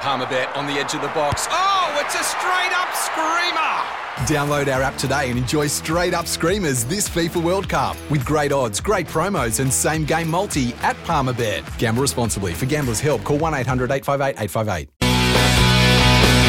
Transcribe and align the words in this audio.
Palmerbet 0.00 0.56
on 0.56 0.66
the 0.66 0.72
edge 0.72 0.94
of 0.94 1.02
the 1.02 1.08
box. 1.08 1.46
Oh, 1.50 1.98
it's 2.00 2.14
a 2.14 2.24
straight 2.24 2.72
up 2.72 2.94
screamer! 2.94 4.00
Download 4.26 4.74
our 4.74 4.82
app 4.82 4.96
today 4.96 5.28
and 5.28 5.38
enjoy 5.38 5.66
straight 5.66 6.14
up 6.14 6.26
screamers 6.26 6.84
this 6.84 7.08
FIFA 7.08 7.42
World 7.42 7.68
Cup 7.68 7.96
with 8.10 8.24
great 8.24 8.50
odds, 8.50 8.80
great 8.80 9.06
promos, 9.06 9.60
and 9.60 9.70
same 9.70 10.06
game 10.06 10.28
multi 10.28 10.72
at 10.82 10.96
Palmerbet. 11.04 11.78
Gamble 11.78 12.00
responsibly. 12.00 12.54
For 12.54 12.64
gamblers' 12.64 13.00
help, 13.00 13.24
call 13.24 13.38
1 13.38 13.52
800 13.52 13.90
858 13.90 14.42
858. 14.42 14.88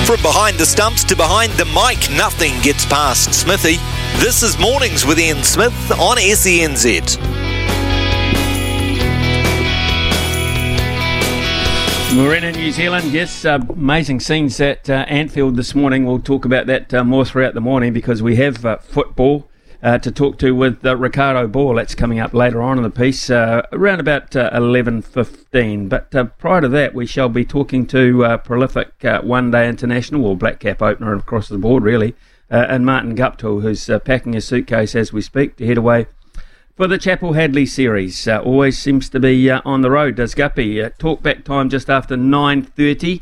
From 0.08 0.22
behind 0.22 0.58
the 0.58 0.66
stumps 0.66 1.04
to 1.06 1.16
behind 1.16 1.52
the 1.54 1.66
mic, 1.66 2.10
nothing 2.18 2.54
gets 2.62 2.86
past 2.86 3.34
Smithy. 3.34 3.76
This 4.20 4.44
is 4.44 4.58
Mornings 4.60 5.06
with 5.06 5.20
Ian 5.20 5.44
Smith 5.44 5.92
on 5.92 6.18
SENZ. 6.18 7.41
In 12.12 12.54
New 12.56 12.72
Zealand. 12.74 13.14
Yes, 13.14 13.46
uh, 13.46 13.58
amazing 13.70 14.20
scenes 14.20 14.60
at 14.60 14.90
uh, 14.90 15.06
Anfield 15.08 15.56
this 15.56 15.74
morning. 15.74 16.06
We'll 16.06 16.20
talk 16.20 16.44
about 16.44 16.66
that 16.68 16.94
uh, 16.94 17.06
more 17.06 17.24
throughout 17.24 17.54
the 17.54 17.62
morning 17.62 17.94
because 17.94 18.22
we 18.22 18.36
have 18.36 18.66
uh, 18.66 18.80
football 18.80 19.50
uh, 19.82 19.98
to 20.00 20.12
talk 20.12 20.38
to 20.40 20.52
with 20.52 20.86
uh, 20.86 20.98
Ricardo 20.98 21.48
Ball. 21.48 21.76
That's 21.76 21.96
coming 21.96 22.20
up 22.20 22.34
later 22.34 22.62
on 22.62 22.78
in 22.78 22.84
the 22.84 22.90
piece, 22.90 23.30
around 23.30 24.02
about 24.02 24.36
eleven 24.36 25.02
fifteen. 25.02 25.88
But 25.88 26.12
prior 26.38 26.60
to 26.60 26.68
that, 26.68 26.94
we 26.94 27.06
shall 27.06 27.30
be 27.30 27.46
talking 27.46 27.88
to 27.88 28.40
prolific 28.44 28.92
one-day 29.02 29.70
international 29.70 30.26
or 30.26 30.36
black 30.36 30.60
cap 30.60 30.82
opener 30.82 31.16
across 31.16 31.48
the 31.48 31.58
board, 31.58 31.84
really, 31.84 32.14
and 32.50 32.86
Martin 32.86 33.16
Guptill, 33.16 33.62
who's 33.62 33.90
packing 34.04 34.34
his 34.34 34.46
suitcase 34.46 34.96
as 34.96 35.14
we 35.14 35.22
speak 35.22 35.56
to 35.56 35.66
head 35.66 35.78
away 35.78 36.08
for 36.82 36.88
the 36.88 36.98
Chappell 36.98 37.34
Hadlee 37.34 37.70
series. 37.70 38.28
Uh, 38.28 38.40
always 38.40 38.76
seems 38.76 39.08
to 39.10 39.20
be 39.20 39.52
uh, 39.52 39.62
on 39.64 39.82
the 39.82 39.92
road, 39.92 40.16
does 40.16 40.34
Guppy? 40.34 40.82
Uh, 40.82 40.90
talk 40.98 41.22
back 41.22 41.44
time 41.44 41.70
just 41.70 41.92
after 41.92 42.16
9.30. 42.16 43.22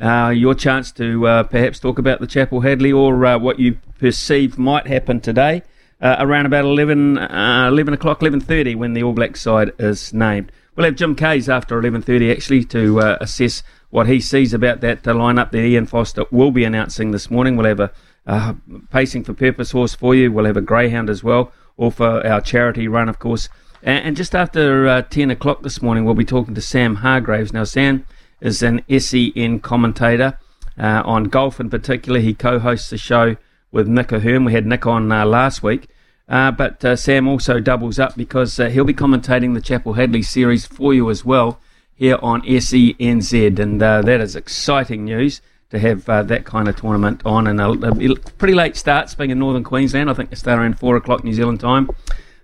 Uh, 0.00 0.30
your 0.30 0.54
chance 0.54 0.92
to 0.92 1.26
uh, 1.26 1.42
perhaps 1.42 1.80
talk 1.80 1.98
about 1.98 2.20
the 2.20 2.28
Chappell 2.28 2.60
Hadlee 2.60 2.96
or 2.96 3.26
uh, 3.26 3.36
what 3.36 3.58
you 3.58 3.78
perceive 3.98 4.58
might 4.58 4.86
happen 4.86 5.20
today 5.20 5.64
around 6.00 6.46
about 6.46 6.64
11, 6.64 7.18
11 7.18 7.94
o'clock, 7.94 8.20
11.30 8.20 8.76
when 8.76 8.92
the 8.92 9.02
All 9.02 9.12
Black 9.12 9.36
side 9.36 9.72
is 9.80 10.14
named. 10.14 10.52
We'll 10.76 10.84
have 10.84 10.94
Jim 10.94 11.16
Kayes 11.16 11.48
after 11.48 11.82
11.30 11.82 12.30
actually 12.30 12.62
to 12.66 13.16
assess 13.20 13.64
what 13.90 14.06
he 14.06 14.20
sees 14.20 14.54
about 14.54 14.82
that 14.82 15.02
the 15.02 15.14
lineup 15.14 15.50
that 15.50 15.64
Ian 15.64 15.86
Foster 15.86 16.26
will 16.30 16.52
be 16.52 16.62
announcing 16.62 17.10
this 17.10 17.28
morning. 17.28 17.56
We'll 17.56 17.76
have 17.76 17.90
a 18.26 18.56
Pacing 18.92 19.24
for 19.24 19.34
Purpose 19.34 19.72
horse 19.72 19.96
for 19.96 20.14
you. 20.14 20.30
We'll 20.30 20.44
have 20.44 20.56
a 20.56 20.60
Greyhound 20.60 21.10
as 21.10 21.24
well 21.24 21.52
or 21.76 21.90
for 21.90 22.26
our 22.26 22.40
charity 22.40 22.88
run, 22.88 23.08
of 23.08 23.18
course. 23.18 23.48
And, 23.82 24.06
and 24.06 24.16
just 24.16 24.34
after 24.34 24.86
uh, 24.86 25.02
10 25.02 25.30
o'clock 25.30 25.62
this 25.62 25.82
morning, 25.82 26.04
we'll 26.04 26.14
be 26.14 26.24
talking 26.24 26.54
to 26.54 26.60
Sam 26.60 26.96
Hargraves. 26.96 27.52
Now, 27.52 27.64
Sam 27.64 28.06
is 28.40 28.62
an 28.62 28.82
SEN 28.98 29.60
commentator 29.60 30.38
uh, 30.78 31.02
on 31.04 31.24
golf 31.24 31.60
in 31.60 31.70
particular. 31.70 32.20
He 32.20 32.34
co 32.34 32.58
hosts 32.58 32.90
the 32.90 32.98
show 32.98 33.36
with 33.70 33.88
Nick 33.88 34.12
Ahern. 34.12 34.44
We 34.44 34.52
had 34.52 34.66
Nick 34.66 34.86
on 34.86 35.10
uh, 35.10 35.26
last 35.26 35.62
week. 35.62 35.88
Uh, 36.26 36.50
but 36.50 36.82
uh, 36.84 36.96
Sam 36.96 37.28
also 37.28 37.60
doubles 37.60 37.98
up 37.98 38.16
because 38.16 38.58
uh, 38.58 38.70
he'll 38.70 38.84
be 38.84 38.94
commentating 38.94 39.52
the 39.52 39.60
Chappell 39.60 39.94
Hadlee 39.94 40.24
series 40.24 40.64
for 40.64 40.94
you 40.94 41.10
as 41.10 41.22
well 41.24 41.60
here 41.94 42.18
on 42.22 42.40
SENZ. 42.42 43.58
And 43.58 43.80
that 43.80 44.08
is 44.08 44.34
exciting 44.34 45.04
news 45.04 45.42
to 45.74 45.80
have 45.80 46.08
uh, 46.08 46.22
that 46.22 46.44
kind 46.44 46.68
of 46.68 46.76
tournament 46.76 47.22
on. 47.24 47.46
And 47.46 47.60
a, 47.60 48.14
pretty 48.38 48.54
late 48.54 48.76
starts 48.76 49.14
being 49.14 49.30
in 49.30 49.38
northern 49.38 49.64
Queensland. 49.64 50.08
I 50.08 50.14
think 50.14 50.30
they 50.30 50.36
start 50.36 50.58
around 50.58 50.78
4 50.78 50.96
o'clock 50.96 51.24
New 51.24 51.34
Zealand 51.34 51.60
time. 51.60 51.90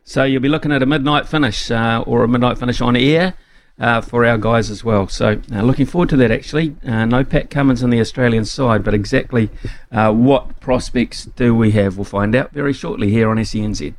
So 0.04 0.24
you'll 0.24 0.42
be 0.42 0.48
looking 0.48 0.72
at 0.72 0.82
a 0.82 0.86
midnight 0.86 1.28
finish 1.28 1.70
uh, 1.70 2.04
or 2.06 2.24
a 2.24 2.28
midnight 2.28 2.58
finish 2.58 2.80
on 2.80 2.96
air. 2.96 3.34
Uh, 3.78 3.98
for 3.98 4.26
our 4.26 4.36
guys 4.36 4.68
as 4.68 4.84
well. 4.84 5.08
So, 5.08 5.40
uh, 5.50 5.62
looking 5.62 5.86
forward 5.86 6.10
to 6.10 6.16
that 6.18 6.30
actually. 6.30 6.76
Uh, 6.86 7.06
no 7.06 7.24
Pat 7.24 7.48
Cummins 7.48 7.82
on 7.82 7.88
the 7.88 7.98
Australian 7.98 8.44
side, 8.44 8.84
but 8.84 8.92
exactly 8.92 9.48
uh, 9.90 10.12
what 10.12 10.60
prospects 10.60 11.24
do 11.24 11.54
we 11.54 11.70
have? 11.70 11.96
We'll 11.96 12.04
find 12.04 12.34
out 12.34 12.52
very 12.52 12.74
shortly 12.74 13.08
here 13.08 13.30
on 13.30 13.38
SENZ. 13.38 13.94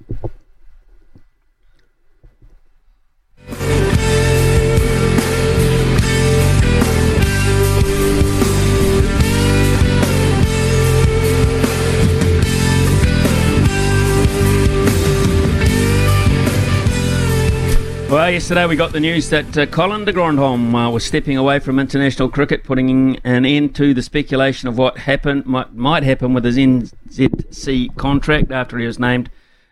Well, 18.12 18.30
yesterday 18.30 18.66
we 18.66 18.76
got 18.76 18.92
the 18.92 19.00
news 19.00 19.30
that 19.30 19.58
uh, 19.58 19.66
Colin 19.68 20.04
de 20.04 20.12
Grandhomme 20.12 20.76
uh, 20.76 20.90
was 20.90 21.06
stepping 21.06 21.38
away 21.38 21.60
from 21.60 21.80
international 21.80 22.28
cricket, 22.28 22.66
putting 22.66 23.16
an 23.24 23.46
end 23.46 23.74
to 23.76 23.94
the 23.94 24.02
speculation 24.02 24.68
of 24.68 24.78
what 24.78 24.98
happened 24.98 25.46
might, 25.46 25.74
might 25.74 26.04
happen 26.04 26.34
with 26.34 26.44
his 26.44 26.58
NZC 26.58 27.96
contract 27.96 28.52
after 28.52 28.78
he 28.78 28.86
was 28.86 29.00
named 29.00 29.30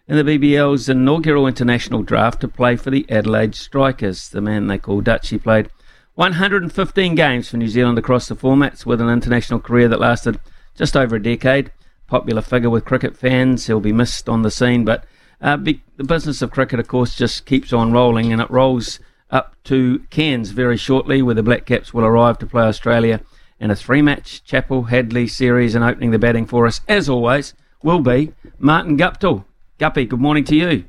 in 0.08 0.16
the 0.16 0.24
BBL's 0.24 0.88
inaugural 0.88 1.48
international 1.48 2.02
draft 2.02 2.40
to 2.40 2.48
play 2.48 2.78
for 2.78 2.92
the 2.92 3.06
Adelaide 3.10 3.56
Strikers, 3.56 4.30
the 4.30 4.40
man 4.40 4.68
they 4.68 4.78
call 4.78 5.02
Dutch. 5.02 5.32
He 5.32 5.38
played 5.38 5.70
115 6.16 7.16
games 7.16 7.50
for 7.50 7.58
New 7.58 7.68
Zealand 7.68 7.98
across 7.98 8.30
the 8.30 8.38
formats 8.38 8.86
with 8.86 9.02
an 9.02 9.10
international 9.10 9.60
career 9.60 9.90
that 9.90 10.00
lasted 10.00 10.40
just 10.78 10.96
over 10.96 11.18
a 11.18 11.22
decade. 11.22 11.74
Popular 12.08 12.42
figure 12.42 12.70
with 12.70 12.86
cricket 12.86 13.18
fans, 13.18 13.68
he'll 13.68 13.82
be 13.82 13.92
missed 13.92 14.30
on 14.30 14.44
the 14.44 14.50
scene, 14.50 14.86
but 14.86 15.04
uh, 15.42 15.58
the 15.58 15.80
business 16.06 16.42
of 16.42 16.52
cricket, 16.52 16.80
of 16.80 16.88
course, 16.88 17.16
just 17.16 17.46
keeps 17.46 17.72
on 17.72 17.92
rolling, 17.92 18.32
and 18.32 18.42
it 18.42 18.50
rolls 18.52 19.00
up 19.32 19.56
to 19.66 20.00
Cairns 20.10 20.52
very 20.52 20.78
shortly, 20.78 21.22
where 21.22 21.36
the 21.36 21.44
Black 21.44 21.66
Caps 21.66 21.94
will 21.94 22.06
arrive 22.06 22.38
to 22.40 22.46
play 22.46 22.64
Australia 22.64 23.22
in 23.60 23.72
a 23.72 23.76
three-match 23.76 24.44
Chappell 24.44 24.86
Hadlee 24.86 25.30
series, 25.30 25.76
and 25.76 25.84
opening 25.84 26.12
the 26.12 26.20
batting 26.20 26.46
for 26.46 26.66
us, 26.66 26.82
as 26.88 27.08
always, 27.10 27.54
will 27.84 28.00
be 28.00 28.34
Martin 28.58 28.98
Guptill. 28.98 29.46
Guppy, 29.78 30.06
good 30.06 30.20
morning 30.20 30.44
to 30.46 30.56
you. 30.56 30.86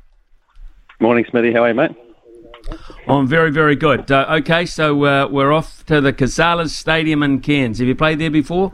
Morning, 0.99 1.25
Smithy. 1.29 1.53
How 1.53 1.63
are 1.63 1.69
you, 1.69 1.73
mate? 1.73 1.91
I'm 3.07 3.27
very, 3.27 3.51
very 3.51 3.75
good. 3.75 4.11
Uh, 4.11 4.25
okay, 4.39 4.65
so 4.65 5.03
uh, 5.03 5.27
we're 5.27 5.51
off 5.51 5.85
to 5.87 5.99
the 6.01 6.13
Cazalys 6.13 6.69
Stadium 6.69 7.23
in 7.23 7.41
Cairns. 7.41 7.79
Have 7.79 7.87
you 7.87 7.95
played 7.95 8.19
there 8.19 8.29
before? 8.29 8.73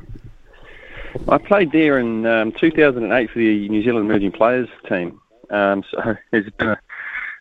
I 1.29 1.37
played 1.37 1.71
there 1.71 1.97
in 1.99 2.25
um, 2.25 2.51
2008 2.51 3.31
for 3.31 3.39
the 3.39 3.69
New 3.69 3.83
Zealand 3.83 4.09
Emerging 4.09 4.33
Players 4.33 4.69
team. 4.87 5.19
Um, 5.49 5.83
so 5.91 6.15
there's 6.31 6.49
been 6.51 6.69
a, 6.69 6.79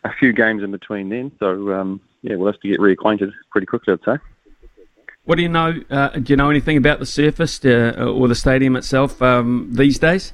a, 0.04 0.12
few 0.18 0.32
games 0.32 0.62
in 0.62 0.70
between 0.70 1.08
then. 1.08 1.32
So 1.38 1.72
um, 1.72 2.00
yeah, 2.22 2.36
we'll 2.36 2.52
have 2.52 2.60
to 2.60 2.68
get 2.68 2.80
reacquainted 2.80 3.32
pretty 3.50 3.66
quickly, 3.66 3.94
I'd 3.94 4.04
say. 4.04 4.22
What 5.24 5.36
do 5.36 5.42
you 5.42 5.48
know? 5.48 5.74
Uh, 5.90 6.10
do 6.10 6.32
you 6.32 6.36
know 6.36 6.50
anything 6.50 6.76
about 6.76 7.00
the 7.00 7.06
surface 7.06 7.64
uh, 7.64 7.94
or 7.98 8.28
the 8.28 8.36
stadium 8.36 8.76
itself 8.76 9.20
um, 9.20 9.70
these 9.72 9.98
days? 9.98 10.32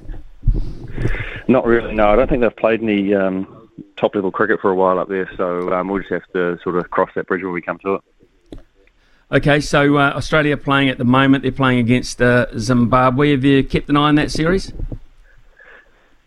Not 1.47 1.65
really. 1.65 1.95
No, 1.95 2.09
I 2.09 2.15
don't 2.15 2.29
think 2.29 2.41
they've 2.41 2.55
played 2.55 2.81
any 2.83 3.13
um, 3.15 3.69
top 3.97 4.13
level 4.13 4.31
cricket 4.31 4.61
for 4.61 4.69
a 4.69 4.75
while 4.75 4.99
up 4.99 5.09
there. 5.09 5.29
So 5.35 5.73
um, 5.73 5.87
we'll 5.87 6.01
just 6.01 6.11
have 6.11 6.31
to 6.33 6.59
sort 6.63 6.77
of 6.77 6.89
cross 6.91 7.09
that 7.15 7.25
bridge 7.25 7.43
when 7.43 7.53
we 7.53 7.61
come 7.61 7.79
to 7.79 7.95
it. 7.95 8.01
Okay, 9.31 9.61
so 9.61 9.97
uh, 9.97 10.13
Australia 10.15 10.55
playing 10.57 10.89
at 10.89 10.99
the 10.99 11.05
moment. 11.05 11.41
They're 11.41 11.51
playing 11.51 11.79
against 11.79 12.21
uh, 12.21 12.45
Zimbabwe. 12.57 13.31
Have 13.31 13.43
you 13.43 13.63
kept 13.63 13.89
an 13.89 13.97
eye 13.97 14.09
on 14.09 14.15
that 14.15 14.29
series? 14.29 14.71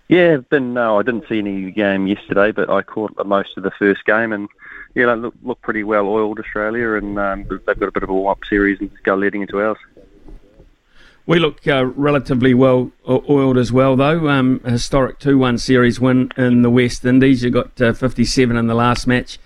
Yeah, 0.09 0.37
been 0.37 0.73
no, 0.73 0.99
I 0.99 1.03
didn't 1.03 1.29
see 1.29 1.39
any 1.39 1.71
game 1.73 2.07
yesterday, 2.07 2.53
but 2.53 2.71
I 2.71 2.83
caught 2.83 3.15
most 3.27 3.57
of 3.57 3.65
the 3.65 3.73
first 3.73 4.05
game, 4.05 4.33
and 4.33 4.49
yeah, 4.95 5.07
they 5.07 5.17
look, 5.17 5.35
look 5.43 5.61
pretty 5.63 5.83
well 5.83 6.07
oiled 6.07 6.39
Australia, 6.39 6.93
and 6.95 7.19
um, 7.19 7.45
they've 7.49 7.81
got 7.81 7.89
a 7.89 7.93
bit 7.93 8.05
of 8.05 8.11
a 8.11 8.15
warm 8.15 8.31
up 8.31 8.45
series 8.49 8.81
and 8.81 8.91
go 9.03 9.17
leading 9.17 9.43
into 9.43 9.61
ours. 9.61 9.79
We 11.27 11.41
look 11.41 11.67
uh, 11.67 11.87
relatively 11.87 12.55
well 12.55 12.93
oiled 13.09 13.59
as 13.59 13.73
well, 13.73 13.97
though. 13.97 14.29
Um, 14.29 14.61
historic 14.61 15.19
2 15.19 15.37
1 15.37 15.59
series 15.59 15.99
win 15.99 16.31
in 16.37 16.63
the 16.63 16.71
West 16.71 17.05
Indies. 17.05 17.43
You 17.43 17.51
got 17.51 17.81
uh, 17.81 17.93
57 17.93 18.57
in 18.57 18.69
the 18.69 18.75
last 18.77 19.09
match, 19.09 19.41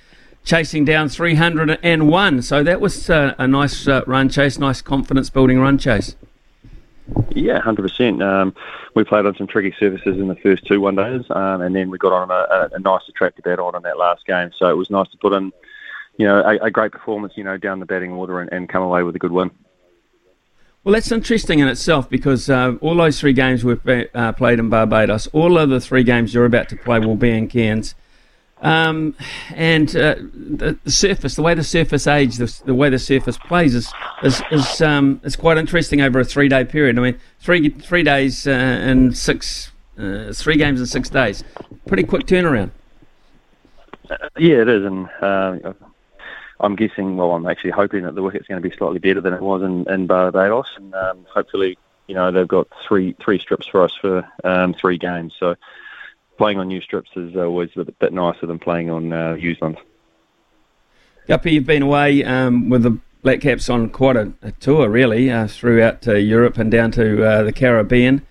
chasing 0.44 0.84
down 0.84 1.08
301. 1.08 2.42
So 2.42 2.62
that 2.62 2.82
was 2.82 3.08
uh, 3.08 3.34
a 3.38 3.48
nice 3.48 3.88
uh, 3.88 4.02
run 4.06 4.28
chase, 4.28 4.58
nice 4.58 4.82
confidence 4.82 5.30
building 5.30 5.58
run 5.58 5.78
chase. 5.78 6.16
Yeah, 7.30 7.60
hundred 7.60 7.82
um, 7.82 8.52
percent. 8.52 8.56
We 8.94 9.04
played 9.04 9.26
on 9.26 9.36
some 9.36 9.46
tricky 9.46 9.74
surfaces 9.78 10.18
in 10.18 10.28
the 10.28 10.36
first 10.36 10.66
two 10.66 10.80
one 10.80 10.96
days, 10.96 11.22
um, 11.30 11.60
and 11.60 11.74
then 11.74 11.90
we 11.90 11.98
got 11.98 12.12
on 12.12 12.30
a, 12.30 12.74
a, 12.74 12.78
nice 12.78 13.02
attractive 13.08 13.44
bat 13.44 13.58
on 13.58 13.76
in 13.76 13.82
that 13.82 13.98
last 13.98 14.26
game. 14.26 14.50
So 14.58 14.68
it 14.68 14.76
was 14.76 14.90
nice 14.90 15.08
to 15.10 15.18
put 15.18 15.32
in, 15.32 15.52
you 16.16 16.26
know, 16.26 16.40
a, 16.40 16.66
a 16.66 16.70
great 16.70 16.92
performance, 16.92 17.34
you 17.36 17.44
know, 17.44 17.56
down 17.56 17.78
the 17.78 17.86
batting 17.86 18.12
order 18.12 18.40
and, 18.40 18.52
and, 18.52 18.68
come 18.68 18.82
away 18.82 19.02
with 19.02 19.14
a 19.14 19.18
good 19.18 19.32
win. 19.32 19.50
Well, 20.82 20.94
that's 20.94 21.12
interesting 21.12 21.60
in 21.60 21.68
itself 21.68 22.08
because 22.08 22.48
uh, 22.50 22.74
all 22.80 22.96
those 22.96 23.20
three 23.20 23.34
games 23.34 23.64
we've 23.64 23.80
uh, 24.14 24.32
played 24.32 24.58
in 24.58 24.70
Barbados, 24.70 25.26
all 25.28 25.58
of 25.58 25.68
the 25.70 25.80
three 25.80 26.02
games 26.02 26.34
you're 26.34 26.46
about 26.46 26.68
to 26.70 26.76
play 26.76 26.98
will 26.98 27.16
be 27.16 27.30
in 27.30 27.48
Cairns. 27.48 27.94
Um, 28.62 29.14
and 29.54 29.88
uh, 29.96 30.16
the, 30.16 30.78
the, 30.84 30.90
surface, 30.90 31.34
the 31.34 31.42
way 31.42 31.54
the 31.54 31.64
surface 31.64 32.06
age, 32.06 32.36
the, 32.36 32.62
the 32.66 32.74
way 32.74 32.90
the 32.90 32.98
surface 32.98 33.38
plays 33.38 33.74
is 33.74 33.90
is 34.22 34.42
is, 34.50 34.82
um, 34.82 35.20
is 35.24 35.34
quite 35.34 35.56
interesting 35.56 36.02
over 36.02 36.20
a 36.20 36.24
three 36.24 36.48
day 36.48 36.64
period. 36.64 36.98
I 36.98 37.02
mean, 37.02 37.18
three 37.40 37.70
three 37.70 38.02
days 38.02 38.46
uh, 38.46 38.50
and 38.50 39.16
six 39.16 39.70
uh, 39.98 40.32
three 40.34 40.56
games 40.56 40.80
in 40.80 40.86
six 40.86 41.08
days, 41.08 41.42
pretty 41.86 42.02
quick 42.02 42.26
turnaround. 42.26 42.70
Uh, 44.10 44.16
yeah, 44.36 44.56
it 44.56 44.68
is, 44.68 44.84
and 44.84 45.08
uh, 45.22 45.72
I'm 46.60 46.76
guessing. 46.76 47.16
Well, 47.16 47.32
I'm 47.32 47.46
actually 47.46 47.70
hoping 47.70 48.02
that 48.02 48.14
the 48.14 48.22
wicket's 48.22 48.46
going 48.46 48.62
to 48.62 48.68
be 48.68 48.76
slightly 48.76 48.98
better 48.98 49.22
than 49.22 49.32
it 49.32 49.40
was 49.40 49.62
in, 49.62 49.88
in 49.90 50.06
Barbados, 50.06 50.68
and 50.76 50.94
um, 50.94 51.26
hopefully, 51.32 51.78
you 52.08 52.14
know, 52.14 52.30
they've 52.30 52.46
got 52.46 52.68
three 52.86 53.14
three 53.20 53.38
strips 53.38 53.66
for 53.66 53.82
us 53.82 53.94
for 53.98 54.28
um, 54.44 54.74
three 54.74 54.98
games. 54.98 55.34
So 55.38 55.56
playing 56.40 56.58
on 56.58 56.68
new 56.68 56.80
strips 56.80 57.10
is 57.16 57.36
always 57.36 57.68
a 57.76 57.84
bit 57.84 58.14
nicer 58.14 58.46
than 58.46 58.58
playing 58.58 58.88
on 58.88 59.12
uh, 59.12 59.34
used 59.34 59.60
ones. 59.60 59.76
Guppy, 61.28 61.52
you've 61.52 61.66
been 61.66 61.82
away 61.82 62.24
um, 62.24 62.70
with 62.70 62.82
the 62.82 62.98
Black 63.20 63.42
Caps 63.42 63.68
on 63.68 63.90
quite 63.90 64.16
a, 64.16 64.32
a 64.40 64.50
tour, 64.52 64.88
really, 64.88 65.30
uh, 65.30 65.46
throughout 65.46 66.08
uh, 66.08 66.14
Europe 66.14 66.56
and 66.56 66.70
down 66.70 66.92
to 66.92 67.22
uh, 67.22 67.42
the 67.42 67.52
Caribbean. 67.52 68.22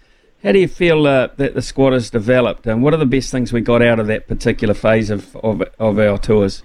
How 0.41 0.53
do 0.53 0.57
you 0.57 0.67
feel 0.67 1.05
uh, 1.05 1.27
that 1.37 1.53
the 1.53 1.61
squad 1.61 1.93
has 1.93 2.09
developed, 2.09 2.65
and 2.65 2.81
what 2.81 2.95
are 2.95 2.97
the 2.97 3.05
best 3.05 3.29
things 3.29 3.53
we 3.53 3.61
got 3.61 3.83
out 3.83 3.99
of 3.99 4.07
that 4.07 4.27
particular 4.27 4.73
phase 4.73 5.11
of, 5.11 5.35
of, 5.35 5.61
of 5.77 5.99
our 5.99 6.17
tours? 6.17 6.63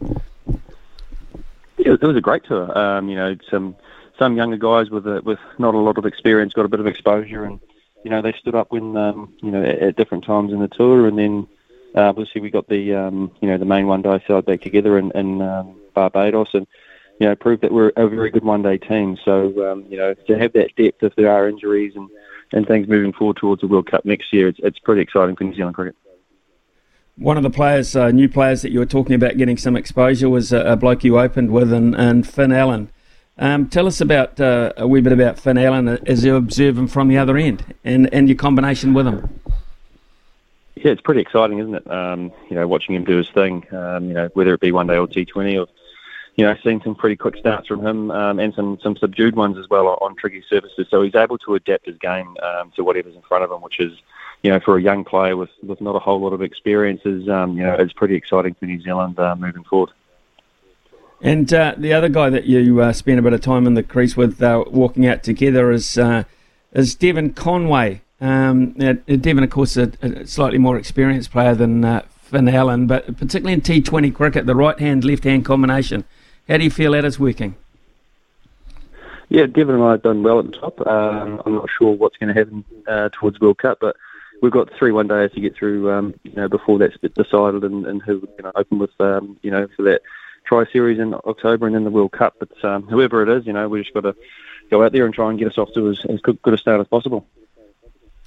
It 1.77 2.01
was 2.01 2.17
a 2.17 2.23
great 2.23 2.45
tour. 2.45 2.77
Um, 2.77 3.11
you 3.11 3.17
know, 3.17 3.37
some 3.51 3.77
some 4.19 4.39
younger 4.39 4.57
guys 4.57 4.89
with 4.89 5.07
a, 5.07 5.21
with 5.21 5.41
not 5.59 5.75
a 5.75 5.79
lot 5.79 5.99
of 5.99 6.07
experience 6.07 6.55
got 6.55 6.65
a 6.65 6.69
bit 6.69 6.81
of 6.81 6.87
exposure 6.87 7.45
and 7.45 7.61
you 8.05 8.11
know, 8.11 8.23
they 8.23 8.33
stood 8.33 8.55
up 8.55 8.71
when, 8.71 8.97
um, 8.97 9.35
you 9.43 9.51
know, 9.51 9.63
at, 9.63 9.79
at, 9.79 9.97
different 9.97 10.25
times 10.25 10.53
in 10.53 10.61
the 10.61 10.69
tour, 10.69 11.09
and 11.09 11.19
then 11.19 11.49
uh, 11.97 12.03
obviously 12.03 12.41
we 12.41 12.51
got 12.51 12.69
the, 12.69 12.95
um, 12.95 13.33
you 13.41 13.49
know, 13.49 13.59
the 13.59 13.65
main 13.65 13.87
one 13.87 14.03
day 14.03 14.23
side 14.29 14.45
back 14.45 14.61
together 14.61 14.99
in, 14.99 15.11
in 15.13 15.41
um, 15.41 15.75
Barbados, 15.95 16.51
and 16.53 16.67
you 17.19 17.29
know, 17.29 17.35
proved 17.35 17.63
that 17.63 17.73
we're 17.73 17.93
a 17.97 18.09
very 18.09 18.31
good 18.31 18.45
one 18.45 18.63
day 18.63 18.77
team. 18.77 19.17
So, 19.25 19.73
um, 19.73 19.85
you 19.89 19.97
know, 19.97 20.15
to 20.15 20.39
have 20.39 20.53
that 20.53 20.75
depth 20.77 21.03
if 21.03 21.15
there 21.17 21.31
are 21.31 21.49
injuries 21.49 21.95
and, 21.97 22.09
and 22.53 22.67
things 22.67 22.89
moving 22.89 23.13
forward 23.13 23.37
towards 23.37 23.61
the 23.61 23.69
World 23.69 23.91
Cup 23.91 24.05
next 24.05 24.33
year, 24.33 24.49
it's, 24.49 24.59
it's 24.63 24.79
pretty 24.81 25.01
exciting 25.01 25.37
for 25.37 25.45
New 25.45 25.55
Zealand 25.55 25.75
cricket. 25.75 25.97
One 27.17 27.37
of 27.37 27.45
the 27.45 27.51
players, 27.51 27.95
uh, 27.95 28.11
new 28.11 28.29
players 28.29 28.63
that 28.63 28.73
you 28.73 28.81
were 28.81 28.87
talking 28.87 29.15
about 29.15 29.37
getting 29.37 29.57
some 29.57 29.77
exposure 29.77 30.29
was 30.29 30.53
a, 30.53 30.61
a 30.73 30.77
bloke 30.77 31.05
you 31.05 31.19
opened 31.19 31.53
with, 31.53 31.73
and, 31.73 31.95
and 31.95 32.29
Finn 32.29 32.51
Allen. 32.51 32.91
Um, 33.37 33.69
tell 33.69 33.87
us 33.87 34.01
about 34.01 34.41
uh, 34.41 34.73
a 34.77 34.87
wee 34.87 35.01
bit 35.01 35.13
about 35.13 35.39
Finn 35.39 35.59
Allen 35.59 35.89
as 36.07 36.25
you 36.25 36.37
observe 36.37 36.79
him 36.79 36.87
from 36.87 37.09
the 37.09 37.19
other 37.19 37.37
end 37.37 37.75
and, 37.85 38.13
and 38.15 38.29
your 38.29 38.37
combination 38.37 38.95
with 38.95 39.07
him. 39.07 39.41
Yeah, 40.77 40.93
it's 40.93 41.01
pretty 41.01 41.21
exciting, 41.21 41.59
isn't 41.59 41.75
it? 41.75 41.91
Um, 41.91 42.33
you 42.49 42.57
know, 42.57 42.69
watching 42.69 42.95
him 42.95 43.05
do 43.05 43.17
his 43.17 43.29
thing. 43.31 43.67
Um, 43.75 44.09
you 44.09 44.15
know, 44.15 44.29
whether 44.35 44.55
it 44.55 44.61
be 44.61 44.71
one 44.71 44.87
day 44.87 44.97
or 44.97 45.09
T20, 45.09 45.61
or 45.61 45.69
you 46.37 46.45
know, 46.45 46.57
seeing 46.63 46.81
some 46.83 46.95
pretty 46.95 47.17
quick 47.17 47.37
starts 47.37 47.69
from 47.69 47.85
him 47.85 48.11
um, 48.11 48.39
and 48.39 48.55
some 48.55 48.79
some 48.83 48.97
subdued 48.97 49.37
ones 49.37 49.57
as 49.57 49.69
well 49.69 49.99
on 50.01 50.17
tricky 50.17 50.45
surfaces. 50.49 50.87
So 50.91 51.03
he's 51.03 51.15
able 51.15 51.39
to 51.39 51.55
adapt 51.55 51.87
his 51.87 51.97
game 51.99 52.37
um, 52.43 52.73
to 52.73 52.85
whatever's 52.85 53.15
in 53.15 53.23
front 53.23 53.45
of 53.45 53.51
him, 53.51 53.63
which 53.63 53.79
is, 53.81 53.93
you 54.43 54.51
know, 54.51 54.61
for 54.61 54.77
a 54.77 54.83
young 54.83 55.05
player 55.05 55.37
with 55.37 55.51
with 55.63 55.81
not 55.81 55.97
a 55.97 56.01
whole 56.01 56.21
lot 56.21 56.33
of 56.33 56.43
experience, 56.43 57.03
is 57.05 57.29
um, 57.29 57.57
you 57.57 57.63
know, 57.63 57.75
it's 57.75 57.93
pretty 57.93 58.17
exciting 58.17 58.55
for 58.55 58.67
New 58.67 58.81
Zealand 58.81 59.19
uh, 59.19 59.35
moving 59.37 59.65
forward. 59.65 59.91
And 61.25 61.51
uh, 61.55 61.75
the 61.79 61.95
other 61.95 62.11
guy 62.11 62.29
that 62.29 62.45
you 62.45 62.83
uh, 62.83 62.93
spent 62.93 63.19
a 63.19 63.23
bit 63.23 63.33
of 63.33 63.41
time 63.41 63.67
in 63.67 63.73
the 63.73 63.83
crease 63.83 64.15
with, 64.15 64.43
uh, 64.43 64.63
walking 64.67 65.07
out 65.07 65.23
together, 65.23 65.73
is 65.73 65.97
uh, 65.97 66.25
is 66.75 66.95
Devon 66.95 67.33
Conway. 67.33 68.03
Um, 68.21 68.73
Devon, 68.73 69.43
of 69.43 69.49
course, 69.49 69.79
a, 69.79 69.91
a, 70.03 70.27
slightly 70.27 70.59
more 70.59 70.77
experienced 70.77 71.31
player 71.31 71.55
than 71.55 71.83
uh, 71.83 72.03
Finn 72.11 72.47
Allen, 72.47 72.87
but 72.87 73.07
particularly 73.17 73.55
in 73.55 73.63
T20 73.63 74.15
cricket, 74.15 74.45
the 74.45 74.55
right 74.55 74.79
hand 74.79 75.03
left 75.03 75.25
hand 75.25 75.47
combination. 75.47 76.05
How 76.47 76.59
do 76.59 76.65
you 76.65 76.71
feel 76.71 76.93
that 76.93 77.07
is 77.07 77.19
working? 77.19 77.55
Yeah, 79.31 79.47
Devon 79.47 79.77
and 79.77 79.85
I 79.85 79.93
have 79.93 80.03
done 80.03 80.23
well 80.23 80.41
at 80.41 80.47
the 80.47 80.53
top. 80.53 80.87
Um, 80.87 81.41
I'm 81.47 81.55
not 81.55 81.71
sure 81.79 81.93
what's 81.93 82.19
going 82.19 82.35
to 82.35 82.39
happen 82.39 82.65
uh, 82.87 83.09
towards 83.19 83.41
World 83.41 83.57
Cup, 83.57 83.79
but 83.81 83.97
we've 84.43 84.53
got 84.53 84.69
three 84.79 84.93
one 84.93 85.09
days 85.09 85.33
to 85.33 85.41
get 85.41 85.57
through. 85.57 85.91
Um, 85.91 86.21
you 86.23 86.35
know, 86.35 86.49
before 86.49 86.79
that's 86.79 86.99
decided 86.99 87.65
and, 87.65 87.87
and 87.87 88.03
who 88.03 88.19
we're 88.19 88.43
going 88.43 88.53
to 88.53 88.59
open 88.59 88.79
with. 88.79 88.91
Um, 89.01 89.39
you 89.41 89.51
know, 89.51 89.67
for 89.75 89.85
that 89.85 90.03
Tri 90.45 90.65
Series 90.73 90.99
in 90.99 91.15
October 91.15 91.67
and 91.67 91.75
then 91.75 91.85
the 91.85 91.91
World 91.91 92.13
Cup. 92.13 92.37
But 92.39 92.65
um, 92.65 92.83
whoever 92.85 93.23
it 93.23 93.29
is, 93.29 93.47
you 93.47 93.53
know, 93.53 93.69
we 93.69 93.83
just 93.83 93.95
got 93.95 94.03
to 94.03 94.15
go 94.71 94.85
out 94.85 94.93
there 94.93 95.05
and 95.05 95.15
try 95.15 95.31
and 95.31 95.39
get 95.39 95.49
us 95.49 95.59
off 95.59 95.73
to 95.75 95.91
as, 95.91 96.05
as 96.09 96.21
good, 96.21 96.39
a 96.47 96.59
start 96.59 96.81
as 96.81 96.87
possible. 96.89 97.27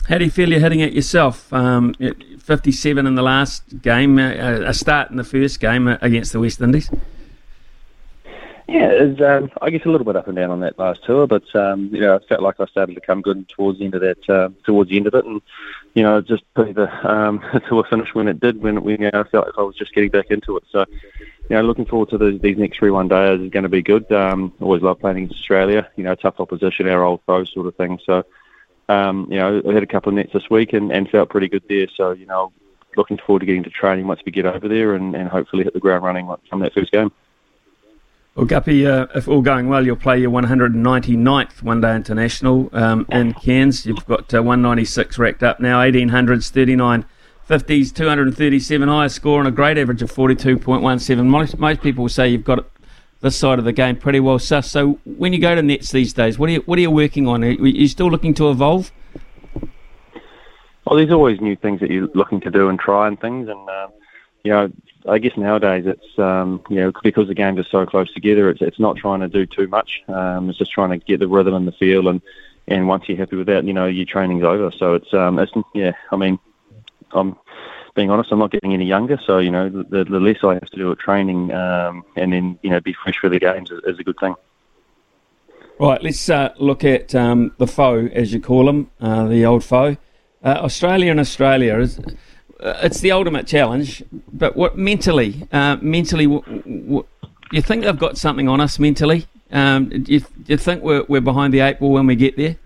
How 0.07 0.17
do 0.17 0.25
you 0.25 0.31
feel 0.31 0.49
you're 0.49 0.61
hitting 0.61 0.79
it 0.79 0.93
yourself? 0.93 1.51
Um, 1.51 1.93
57 2.39 3.05
in 3.05 3.15
the 3.15 3.21
last 3.21 3.81
game, 3.81 4.17
uh, 4.17 4.61
a 4.65 4.73
start 4.73 5.11
in 5.11 5.17
the 5.17 5.23
first 5.23 5.59
game 5.59 5.87
uh, 5.87 5.97
against 6.01 6.31
the 6.31 6.39
West 6.39 6.61
Indies. 6.61 6.89
Yeah, 8.67 8.89
it's, 8.89 9.21
um, 9.21 9.49
I 9.61 9.69
guess 9.69 9.85
a 9.85 9.89
little 9.89 10.03
bit 10.03 10.17
up 10.17 10.27
and 10.27 10.35
down 10.35 10.51
on 10.51 10.59
that 10.59 10.77
last 10.77 11.05
tour, 11.05 11.25
but 11.25 11.55
um, 11.55 11.89
you 11.93 12.01
know, 12.01 12.15
I 12.15 12.19
felt 12.19 12.41
like 12.41 12.59
I 12.59 12.65
started 12.65 12.95
to 12.95 13.01
come 13.01 13.21
good 13.21 13.47
towards 13.47 13.79
the 13.79 13.85
end 13.85 13.95
of 13.95 14.01
that, 14.01 14.29
uh, 14.29 14.49
towards 14.65 14.89
the 14.89 14.97
end 14.97 15.07
of 15.07 15.13
it, 15.13 15.23
and 15.23 15.41
you 15.93 16.03
know, 16.03 16.19
just 16.19 16.43
put 16.53 16.75
the 16.75 17.09
um, 17.09 17.41
tour 17.69 17.85
finish 17.89 18.13
when 18.13 18.27
it 18.27 18.41
did, 18.41 18.61
when, 18.61 18.83
when 18.83 19.01
you 19.01 19.09
know, 19.09 19.21
I 19.21 19.29
felt 19.29 19.47
like 19.47 19.57
I 19.57 19.61
was 19.61 19.75
just 19.75 19.93
getting 19.93 20.09
back 20.09 20.31
into 20.31 20.57
it. 20.57 20.63
So, 20.69 20.85
you 21.49 21.55
know, 21.55 21.61
looking 21.61 21.85
forward 21.85 22.09
to 22.09 22.17
the, 22.17 22.37
these 22.37 22.57
next 22.57 22.77
three 22.77 22.91
one 22.91 23.07
days 23.07 23.39
is 23.39 23.49
going 23.51 23.63
to 23.63 23.69
be 23.69 23.81
good. 23.81 24.11
Um, 24.11 24.53
always 24.59 24.81
love 24.81 24.99
playing 24.99 25.17
against 25.17 25.35
Australia. 25.35 25.89
You 25.95 26.03
know, 26.03 26.15
tough 26.15 26.41
opposition, 26.41 26.89
our 26.89 27.03
old 27.03 27.21
foes, 27.25 27.51
sort 27.53 27.67
of 27.67 27.75
thing. 27.77 27.99
So, 28.05 28.25
um, 28.89 29.27
you 29.31 29.37
know, 29.37 29.61
I 29.65 29.73
had 29.73 29.83
a 29.83 29.87
couple 29.87 30.09
of 30.09 30.15
nets 30.15 30.33
this 30.33 30.49
week 30.49 30.73
and, 30.73 30.91
and 30.91 31.09
felt 31.09 31.29
pretty 31.29 31.47
good 31.47 31.63
there. 31.69 31.87
So, 31.95 32.11
you 32.11 32.25
know, 32.25 32.51
looking 32.97 33.17
forward 33.17 33.39
to 33.39 33.45
getting 33.45 33.63
to 33.63 33.69
training 33.69 34.07
once 34.07 34.21
we 34.25 34.31
get 34.33 34.45
over 34.45 34.67
there 34.67 34.93
and, 34.93 35.15
and 35.15 35.29
hopefully 35.29 35.63
hit 35.63 35.73
the 35.73 35.79
ground 35.79 36.03
running 36.03 36.29
from 36.49 36.59
that 36.59 36.73
first 36.73 36.91
game. 36.91 37.13
Well, 38.37 38.45
Guppy, 38.45 38.85
uh, 38.85 39.07
if 39.15 39.27
all 39.27 39.41
going 39.41 39.67
well, 39.67 39.83
you'll 39.83 39.95
play 39.95 40.19
your 40.19 40.29
199th 40.29 41.63
One 41.63 41.81
Day 41.81 41.95
International 41.95 42.69
um, 42.71 43.07
in 43.11 43.33
Cairns. 43.33 43.83
You've 43.83 44.05
got 44.05 44.31
uh, 44.31 44.43
196 44.43 45.17
racked 45.17 45.41
up 45.41 45.59
now, 45.59 45.81
1800s, 45.81 46.51
39 46.51 47.03
50s, 47.49 47.95
237, 47.95 48.89
highest 48.89 49.15
score 49.15 49.39
and 49.39 49.47
a 49.47 49.51
great 49.51 49.79
average 49.79 50.03
of 50.03 50.11
42.17. 50.11 51.25
Most, 51.25 51.57
most 51.57 51.81
people 51.81 52.07
say 52.09 52.27
you've 52.27 52.43
got 52.43 52.67
this 53.21 53.35
side 53.35 53.57
of 53.57 53.65
the 53.65 53.71
game 53.71 53.95
pretty 53.95 54.19
well 54.19 54.37
sus. 54.37 54.69
So 54.69 54.99
when 55.05 55.33
you 55.33 55.41
go 55.41 55.55
to 55.55 55.63
nets 55.63 55.89
these 55.89 56.13
days, 56.13 56.37
what 56.37 56.49
are 56.49 56.53
you, 56.53 56.59
what 56.67 56.77
are 56.77 56.81
you 56.81 56.91
working 56.91 57.27
on? 57.27 57.43
Are 57.43 57.49
you 57.49 57.87
still 57.87 58.11
looking 58.11 58.35
to 58.35 58.51
evolve? 58.51 58.91
Well, 60.85 60.97
there's 60.97 61.11
always 61.11 61.41
new 61.41 61.55
things 61.55 61.79
that 61.79 61.89
you're 61.89 62.09
looking 62.13 62.39
to 62.41 62.51
do 62.51 62.69
and 62.69 62.79
try 62.79 63.07
and 63.07 63.19
things. 63.19 63.49
And, 63.49 63.67
uh, 63.67 63.87
you 64.47 64.53
know, 64.53 64.71
I 65.09 65.19
guess 65.19 65.35
nowadays 65.35 65.85
it's, 65.85 66.17
um, 66.17 66.63
you 66.69 66.77
know, 66.77 66.93
because 67.03 67.27
the 67.27 67.35
games 67.35 67.59
are 67.59 67.69
so 67.69 67.85
close 67.85 68.11
together, 68.13 68.49
it's, 68.49 68.61
it's 68.61 68.79
not 68.79 68.95
trying 68.95 69.19
to 69.19 69.27
do 69.27 69.45
too 69.45 69.67
much. 69.67 70.01
Um, 70.07 70.49
it's 70.49 70.57
just 70.57 70.71
trying 70.71 70.97
to 70.97 71.05
get 71.05 71.19
the 71.19 71.27
rhythm 71.27 71.53
and 71.53 71.67
the 71.67 71.73
feel. 71.73 72.07
And, 72.07 72.21
and 72.69 72.87
once 72.87 73.03
you're 73.07 73.17
happy 73.17 73.35
with 73.35 73.47
that, 73.47 73.65
you 73.65 73.73
know, 73.73 73.87
your 73.87 74.05
training's 74.05 74.45
over. 74.45 74.71
So 74.71 74.93
it's, 74.93 75.13
um, 75.13 75.37
it's 75.37 75.51
yeah, 75.73 75.91
I 76.11 76.15
mean, 76.15 76.39
I'm 77.11 77.35
being 77.93 78.09
honest, 78.09 78.31
I'm 78.31 78.39
not 78.39 78.51
getting 78.51 78.73
any 78.73 78.85
younger, 78.85 79.19
so 79.25 79.39
you 79.39 79.49
know 79.49 79.69
the, 79.69 80.05
the 80.05 80.19
less 80.19 80.37
I 80.43 80.53
have 80.53 80.69
to 80.69 80.77
do 80.77 80.91
at 80.91 80.99
training, 80.99 81.51
um, 81.51 82.05
and 82.15 82.31
then 82.31 82.59
you 82.61 82.69
know 82.69 82.79
be 82.79 82.93
fresh 82.93 83.17
for 83.17 83.27
the 83.27 83.39
games 83.39 83.71
is, 83.71 83.81
is 83.85 83.99
a 83.99 84.03
good 84.03 84.19
thing. 84.19 84.35
Right, 85.79 86.01
let's 86.03 86.29
uh, 86.29 86.53
look 86.57 86.83
at 86.83 87.15
um, 87.15 87.53
the 87.57 87.65
foe, 87.65 88.07
as 88.07 88.33
you 88.33 88.39
call 88.39 88.65
them, 88.65 88.91
uh, 88.99 89.27
the 89.27 89.45
old 89.45 89.63
foe. 89.63 89.97
Uh, 90.43 90.59
Australia 90.61 91.09
and 91.09 91.19
Australia 91.19 91.79
is 91.79 91.99
it's 92.59 92.99
the 93.01 93.11
ultimate 93.11 93.47
challenge. 93.47 94.03
But 94.31 94.55
what 94.55 94.77
mentally, 94.77 95.47
uh, 95.51 95.77
mentally, 95.81 96.25
you 96.25 97.61
think 97.61 97.83
they've 97.83 97.97
got 97.97 98.17
something 98.17 98.47
on 98.47 98.61
us 98.61 98.79
mentally? 98.79 99.27
Um, 99.51 99.89
do, 99.89 100.13
you, 100.13 100.19
do 100.19 100.27
you 100.47 100.57
think 100.57 100.83
we're, 100.83 101.03
we're 101.07 101.21
behind 101.21 101.53
the 101.53 101.61
eight 101.61 101.79
ball 101.79 101.93
when 101.93 102.07
we 102.07 102.15
get 102.15 102.35
there? 102.35 102.57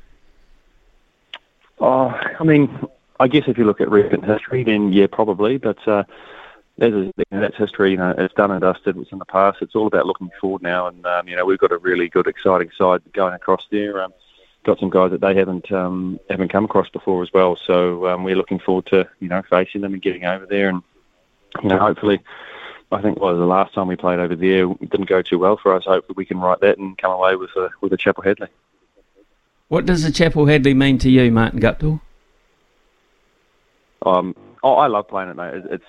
Oh, 1.79 2.07
I 2.39 2.43
mean, 2.43 2.87
I 3.19 3.27
guess 3.27 3.43
if 3.47 3.57
you 3.57 3.65
look 3.65 3.81
at 3.81 3.89
recent 3.89 4.25
history, 4.25 4.63
then 4.63 4.93
yeah, 4.93 5.07
probably. 5.11 5.57
But 5.57 5.87
uh, 5.87 6.03
as 6.81 7.11
that's 7.29 7.57
history. 7.57 7.91
You 7.91 7.97
know, 7.97 8.15
it's 8.17 8.33
done 8.33 8.51
and 8.51 8.61
dusted. 8.61 8.97
It's 8.97 9.11
in 9.11 9.19
the 9.19 9.25
past. 9.25 9.61
It's 9.61 9.75
all 9.75 9.87
about 9.87 10.07
looking 10.07 10.31
forward 10.39 10.61
now. 10.61 10.87
And 10.87 11.05
um, 11.05 11.27
you 11.27 11.35
know, 11.35 11.45
we've 11.45 11.59
got 11.59 11.71
a 11.71 11.77
really 11.77 12.09
good, 12.09 12.27
exciting 12.27 12.71
side 12.77 13.01
going 13.13 13.33
across 13.33 13.65
there. 13.69 14.01
Um, 14.01 14.13
got 14.63 14.79
some 14.79 14.89
guys 14.89 15.11
that 15.11 15.21
they 15.21 15.35
haven't 15.35 15.71
um, 15.71 16.19
haven't 16.29 16.51
come 16.51 16.65
across 16.65 16.89
before 16.89 17.23
as 17.23 17.33
well. 17.33 17.55
So 17.55 18.07
um, 18.07 18.23
we're 18.23 18.35
looking 18.35 18.59
forward 18.59 18.85
to 18.87 19.07
you 19.19 19.27
know 19.27 19.41
facing 19.49 19.81
them 19.81 19.93
and 19.93 20.01
getting 20.01 20.25
over 20.25 20.45
there. 20.45 20.69
And 20.69 20.81
you 21.63 21.69
know, 21.69 21.79
hopefully. 21.79 22.19
I 22.93 23.01
think 23.01 23.21
well, 23.21 23.37
the 23.37 23.45
last 23.45 23.73
time 23.73 23.87
we 23.87 23.95
played 23.95 24.19
over 24.19 24.35
there 24.35 24.65
didn't 24.65 25.07
go 25.07 25.21
too 25.21 25.39
well 25.39 25.55
for 25.55 25.73
us. 25.73 25.85
Hopefully, 25.85 26.15
we 26.17 26.25
can 26.25 26.39
write 26.39 26.59
that 26.59 26.77
and 26.77 26.97
come 26.97 27.11
away 27.11 27.37
with 27.37 27.51
a 27.55 27.69
with 27.79 27.93
a 27.93 27.97
Chappell 27.97 28.23
Hadlee. 28.23 28.49
What 29.69 29.85
does 29.85 30.03
a 30.03 30.11
Chappell 30.11 30.45
Hadlee 30.45 30.75
mean 30.75 30.97
to 30.97 31.09
you, 31.09 31.31
Martin 31.31 31.61
Guptill? 31.61 32.01
Um, 34.05 34.35
oh, 34.61 34.73
I 34.73 34.87
love 34.87 35.07
playing 35.07 35.29
it, 35.29 35.37
mate. 35.37 35.63
It's 35.69 35.85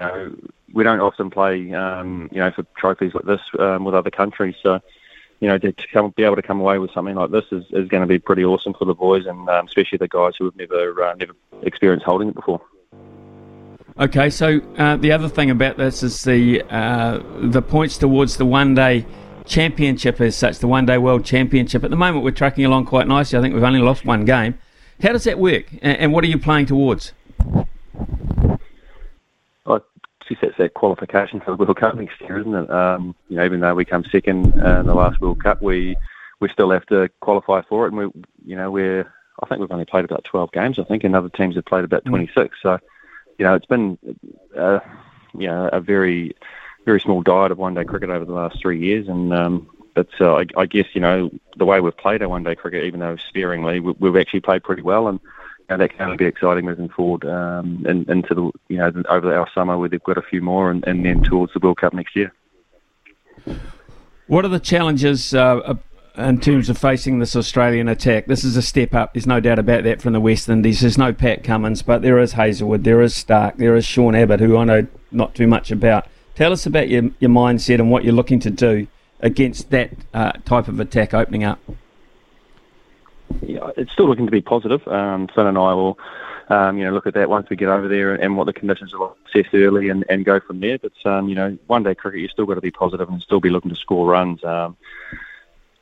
you 0.00 0.06
know, 0.06 0.36
we 0.72 0.82
don't 0.82 1.00
often 1.00 1.30
play, 1.30 1.72
um, 1.72 2.28
you 2.32 2.40
know, 2.40 2.50
for 2.50 2.64
trophies 2.76 3.14
like 3.14 3.24
this 3.24 3.40
um, 3.58 3.84
with 3.84 3.94
other 3.94 4.10
countries. 4.10 4.56
So, 4.62 4.80
you 5.40 5.48
know, 5.48 5.58
to, 5.58 5.72
to 5.72 5.86
come, 5.88 6.10
be 6.16 6.22
able 6.22 6.36
to 6.36 6.42
come 6.42 6.60
away 6.60 6.78
with 6.78 6.92
something 6.92 7.14
like 7.14 7.30
this 7.30 7.44
is, 7.50 7.64
is 7.70 7.88
going 7.88 8.02
to 8.02 8.06
be 8.06 8.18
pretty 8.18 8.44
awesome 8.44 8.74
for 8.74 8.84
the 8.84 8.94
boys, 8.94 9.26
and 9.26 9.48
um, 9.48 9.66
especially 9.66 9.98
the 9.98 10.08
guys 10.08 10.34
who 10.38 10.44
have 10.44 10.56
never 10.56 11.02
uh, 11.02 11.14
never 11.14 11.32
experienced 11.62 12.04
holding 12.04 12.28
it 12.28 12.34
before. 12.34 12.60
Okay, 13.98 14.30
so 14.30 14.60
uh, 14.78 14.96
the 14.96 15.12
other 15.12 15.28
thing 15.28 15.50
about 15.50 15.76
this 15.76 16.02
is 16.02 16.22
the 16.22 16.62
uh, 16.70 17.20
the 17.40 17.62
points 17.62 17.98
towards 17.98 18.36
the 18.36 18.46
one 18.46 18.74
day 18.74 19.06
championship 19.46 20.20
as 20.20 20.36
such, 20.36 20.58
the 20.58 20.68
one 20.68 20.86
day 20.86 20.98
world 20.98 21.24
championship. 21.24 21.84
At 21.84 21.90
the 21.90 21.96
moment, 21.96 22.22
we're 22.22 22.30
tracking 22.30 22.66
along 22.66 22.86
quite 22.86 23.08
nicely. 23.08 23.38
I 23.38 23.42
think 23.42 23.54
we've 23.54 23.62
only 23.62 23.80
lost 23.80 24.04
one 24.04 24.24
game. 24.26 24.58
How 25.02 25.12
does 25.12 25.24
that 25.24 25.38
work, 25.38 25.64
and, 25.80 25.98
and 25.98 26.12
what 26.12 26.22
are 26.22 26.28
you 26.28 26.38
playing 26.38 26.66
towards? 26.66 27.14
Guess 30.30 30.38
that's 30.42 30.58
that 30.58 30.74
qualification 30.74 31.40
for 31.40 31.56
the 31.56 31.56
World 31.56 31.76
Cup 31.76 31.96
next 31.96 32.20
year, 32.20 32.38
isn't 32.38 32.54
it? 32.54 32.70
Um, 32.70 33.16
you 33.28 33.36
know, 33.36 33.44
even 33.44 33.58
though 33.58 33.74
we 33.74 33.84
come 33.84 34.04
second 34.12 34.54
uh, 34.62 34.78
in 34.78 34.86
the 34.86 34.94
last 34.94 35.20
World 35.20 35.42
Cup, 35.42 35.60
we 35.60 35.96
we 36.38 36.48
still 36.48 36.70
have 36.70 36.86
to 36.86 37.10
qualify 37.20 37.62
for 37.62 37.84
it, 37.84 37.92
and 37.92 37.96
we, 37.98 38.22
you 38.46 38.54
know, 38.54 38.70
we're 38.70 39.12
I 39.42 39.46
think 39.46 39.60
we've 39.60 39.72
only 39.72 39.84
played 39.84 40.04
about 40.04 40.22
12 40.22 40.52
games. 40.52 40.78
I 40.78 40.84
think, 40.84 41.02
and 41.02 41.16
other 41.16 41.30
teams 41.30 41.56
have 41.56 41.64
played 41.64 41.82
about 41.82 42.04
26. 42.04 42.58
So, 42.62 42.78
you 43.38 43.44
know, 43.44 43.54
it's 43.54 43.66
been, 43.66 43.98
uh, 44.56 44.78
you 45.36 45.48
know, 45.48 45.68
a 45.72 45.80
very, 45.80 46.36
very 46.84 47.00
small 47.00 47.22
diet 47.22 47.50
of 47.50 47.58
one-day 47.58 47.84
cricket 47.84 48.10
over 48.10 48.24
the 48.24 48.32
last 48.32 48.60
three 48.60 48.78
years, 48.78 49.08
and 49.08 49.32
um, 49.32 49.68
but 49.94 50.08
uh, 50.20 50.36
I, 50.36 50.46
I 50.56 50.66
guess 50.66 50.86
you 50.92 51.00
know 51.00 51.30
the 51.56 51.64
way 51.64 51.80
we've 51.80 51.96
played 51.96 52.22
our 52.22 52.28
one-day 52.28 52.54
cricket, 52.54 52.84
even 52.84 53.00
though 53.00 53.16
sparingly, 53.16 53.80
we, 53.80 53.94
we've 53.98 54.16
actually 54.16 54.40
played 54.40 54.62
pretty 54.62 54.82
well, 54.82 55.08
and 55.08 55.18
know, 55.70 55.78
that 55.78 55.96
can 55.96 56.16
be 56.16 56.24
exciting 56.24 56.64
moving 56.64 56.88
forward 56.88 57.24
um, 57.24 57.84
and, 57.88 58.08
into 58.08 58.34
the 58.34 58.50
you 58.68 58.78
know 58.78 58.92
over 59.08 59.34
our 59.34 59.48
summer 59.54 59.78
where 59.78 59.88
they've 59.88 60.02
got 60.02 60.18
a 60.18 60.22
few 60.22 60.40
more, 60.40 60.70
and, 60.70 60.84
and 60.86 61.04
then 61.04 61.22
towards 61.22 61.52
the 61.52 61.60
World 61.60 61.78
Cup 61.78 61.92
next 61.92 62.16
year. 62.16 62.32
What 64.26 64.44
are 64.44 64.48
the 64.48 64.60
challenges 64.60 65.34
uh, 65.34 65.74
in 66.16 66.40
terms 66.40 66.68
of 66.68 66.78
facing 66.78 67.18
this 67.18 67.36
Australian 67.36 67.88
attack. 67.88 68.26
This 68.26 68.44
is 68.44 68.56
a 68.56 68.62
step 68.62 68.94
up. 68.94 69.14
There's 69.14 69.26
no 69.26 69.40
doubt 69.40 69.58
about 69.58 69.84
that 69.84 70.02
from 70.02 70.12
the 70.12 70.20
West 70.20 70.48
Indies. 70.48 70.80
There's 70.80 70.98
no 70.98 71.12
Pat 71.12 71.44
Cummins, 71.44 71.82
but 71.82 72.02
there 72.02 72.18
is 72.18 72.32
Hazlewood, 72.32 72.84
there 72.84 73.00
is 73.00 73.14
Starc, 73.14 73.56
there 73.56 73.76
is 73.76 73.84
Sean 73.84 74.14
Abbott, 74.14 74.40
who 74.40 74.56
I 74.56 74.64
know 74.64 74.86
not 75.10 75.34
too 75.34 75.46
much 75.46 75.70
about. 75.70 76.06
Tell 76.34 76.52
us 76.52 76.66
about 76.66 76.88
your, 76.88 77.10
your 77.18 77.30
mindset 77.30 77.76
and 77.76 77.90
what 77.90 78.04
you're 78.04 78.14
looking 78.14 78.40
to 78.40 78.50
do 78.50 78.86
against 79.20 79.70
that 79.70 79.92
uh, 80.14 80.32
type 80.44 80.68
of 80.68 80.80
attack 80.80 81.14
opening 81.14 81.44
up. 81.44 81.60
It's 83.80 83.92
still 83.92 84.08
looking 84.08 84.26
to 84.26 84.32
be 84.32 84.42
positive. 84.42 84.86
Um, 84.86 85.28
Finn 85.28 85.46
and 85.46 85.58
I 85.58 85.74
will, 85.74 85.98
um, 86.48 86.78
you 86.78 86.84
know, 86.84 86.92
look 86.92 87.06
at 87.06 87.14
that 87.14 87.30
once 87.30 87.48
we 87.50 87.56
get 87.56 87.68
over 87.68 87.88
there 87.88 88.14
and, 88.14 88.36
what 88.36 88.44
the 88.44 88.52
conditions 88.52 88.92
are 88.94 89.14
assess 89.26 89.52
early 89.54 89.88
and, 89.88 90.04
and 90.08 90.24
go 90.24 90.38
from 90.38 90.60
there. 90.60 90.78
But 90.78 90.92
um, 91.04 91.28
you 91.28 91.34
know, 91.34 91.56
one 91.66 91.82
day 91.82 91.94
cricket, 91.94 92.20
you 92.20 92.28
still 92.28 92.46
got 92.46 92.54
to 92.54 92.60
be 92.60 92.70
positive 92.70 93.08
and 93.08 93.22
still 93.22 93.40
be 93.40 93.50
looking 93.50 93.70
to 93.70 93.76
score 93.76 94.06
runs. 94.06 94.44
Um, 94.44 94.76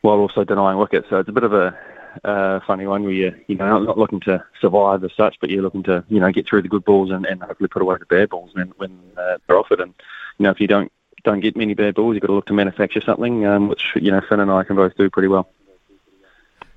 while 0.03 0.19
also 0.19 0.45
denying 0.45 0.79
wickets. 0.79 1.09
So 1.11 1.19
it's 1.19 1.29
a 1.29 1.33
bit 1.33 1.45
of 1.45 1.53
a 1.53 1.77
uh, 2.25 2.61
funny 2.67 2.87
one 2.87 3.05
where 3.05 3.13
you 3.13 3.35
you 3.47 3.57
know 3.57 3.79
not 3.79 3.99
looking 3.99 4.21
to 4.21 4.45
survive 4.61 5.05
as 5.05 5.13
such, 5.17 5.37
but 5.41 5.51
you're 5.51 5.63
looking 5.63 5.83
to 5.85 6.05
you 6.09 6.21
know 6.21 6.31
get 6.33 6.47
through 6.47 6.63
the 6.63 6.69
good 6.69 6.85
balls 6.85 7.11
and, 7.11 7.27
and 7.27 7.43
hopefully 7.43 7.69
put 7.69 7.83
away 7.83 7.97
the 7.99 8.07
bad 8.07 8.31
balls 8.31 8.51
when 8.55 8.69
when 8.77 8.99
uh, 9.17 9.39
they're 9.47 9.59
offered. 9.59 9.81
And 9.81 9.95
you 10.39 10.45
know 10.45 10.51
if 10.51 10.61
you 10.61 10.67
don't 10.67 10.93
don't 11.25 11.41
get 11.41 11.57
many 11.57 11.75
bad 11.75 11.95
balls, 11.95 12.15
you've 12.15 12.23
got 12.23 12.29
to 12.29 12.35
look 12.35 12.47
to 12.47 12.53
manufacture 12.53 13.01
something, 13.01 13.45
um, 13.47 13.69
which 13.69 13.93
you 13.97 14.11
know 14.11 14.21
Finn 14.29 14.41
and 14.41 14.51
I 14.51 14.65
can 14.65 14.77
both 14.77 14.97
do 14.97 15.11
pretty 15.11 15.29
well. 15.29 15.49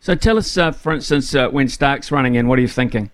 So 0.02 0.16
tell 0.16 0.40
us, 0.40 0.58
uh, 0.58 0.72
for 0.72 0.94
instance, 0.94 1.36
uh, 1.36 1.50
when 1.50 1.68
Starc's 1.68 2.12
running 2.12 2.34
in, 2.34 2.48
what 2.48 2.58
are 2.58 2.62
you 2.64 2.68
thinking? 2.68 3.12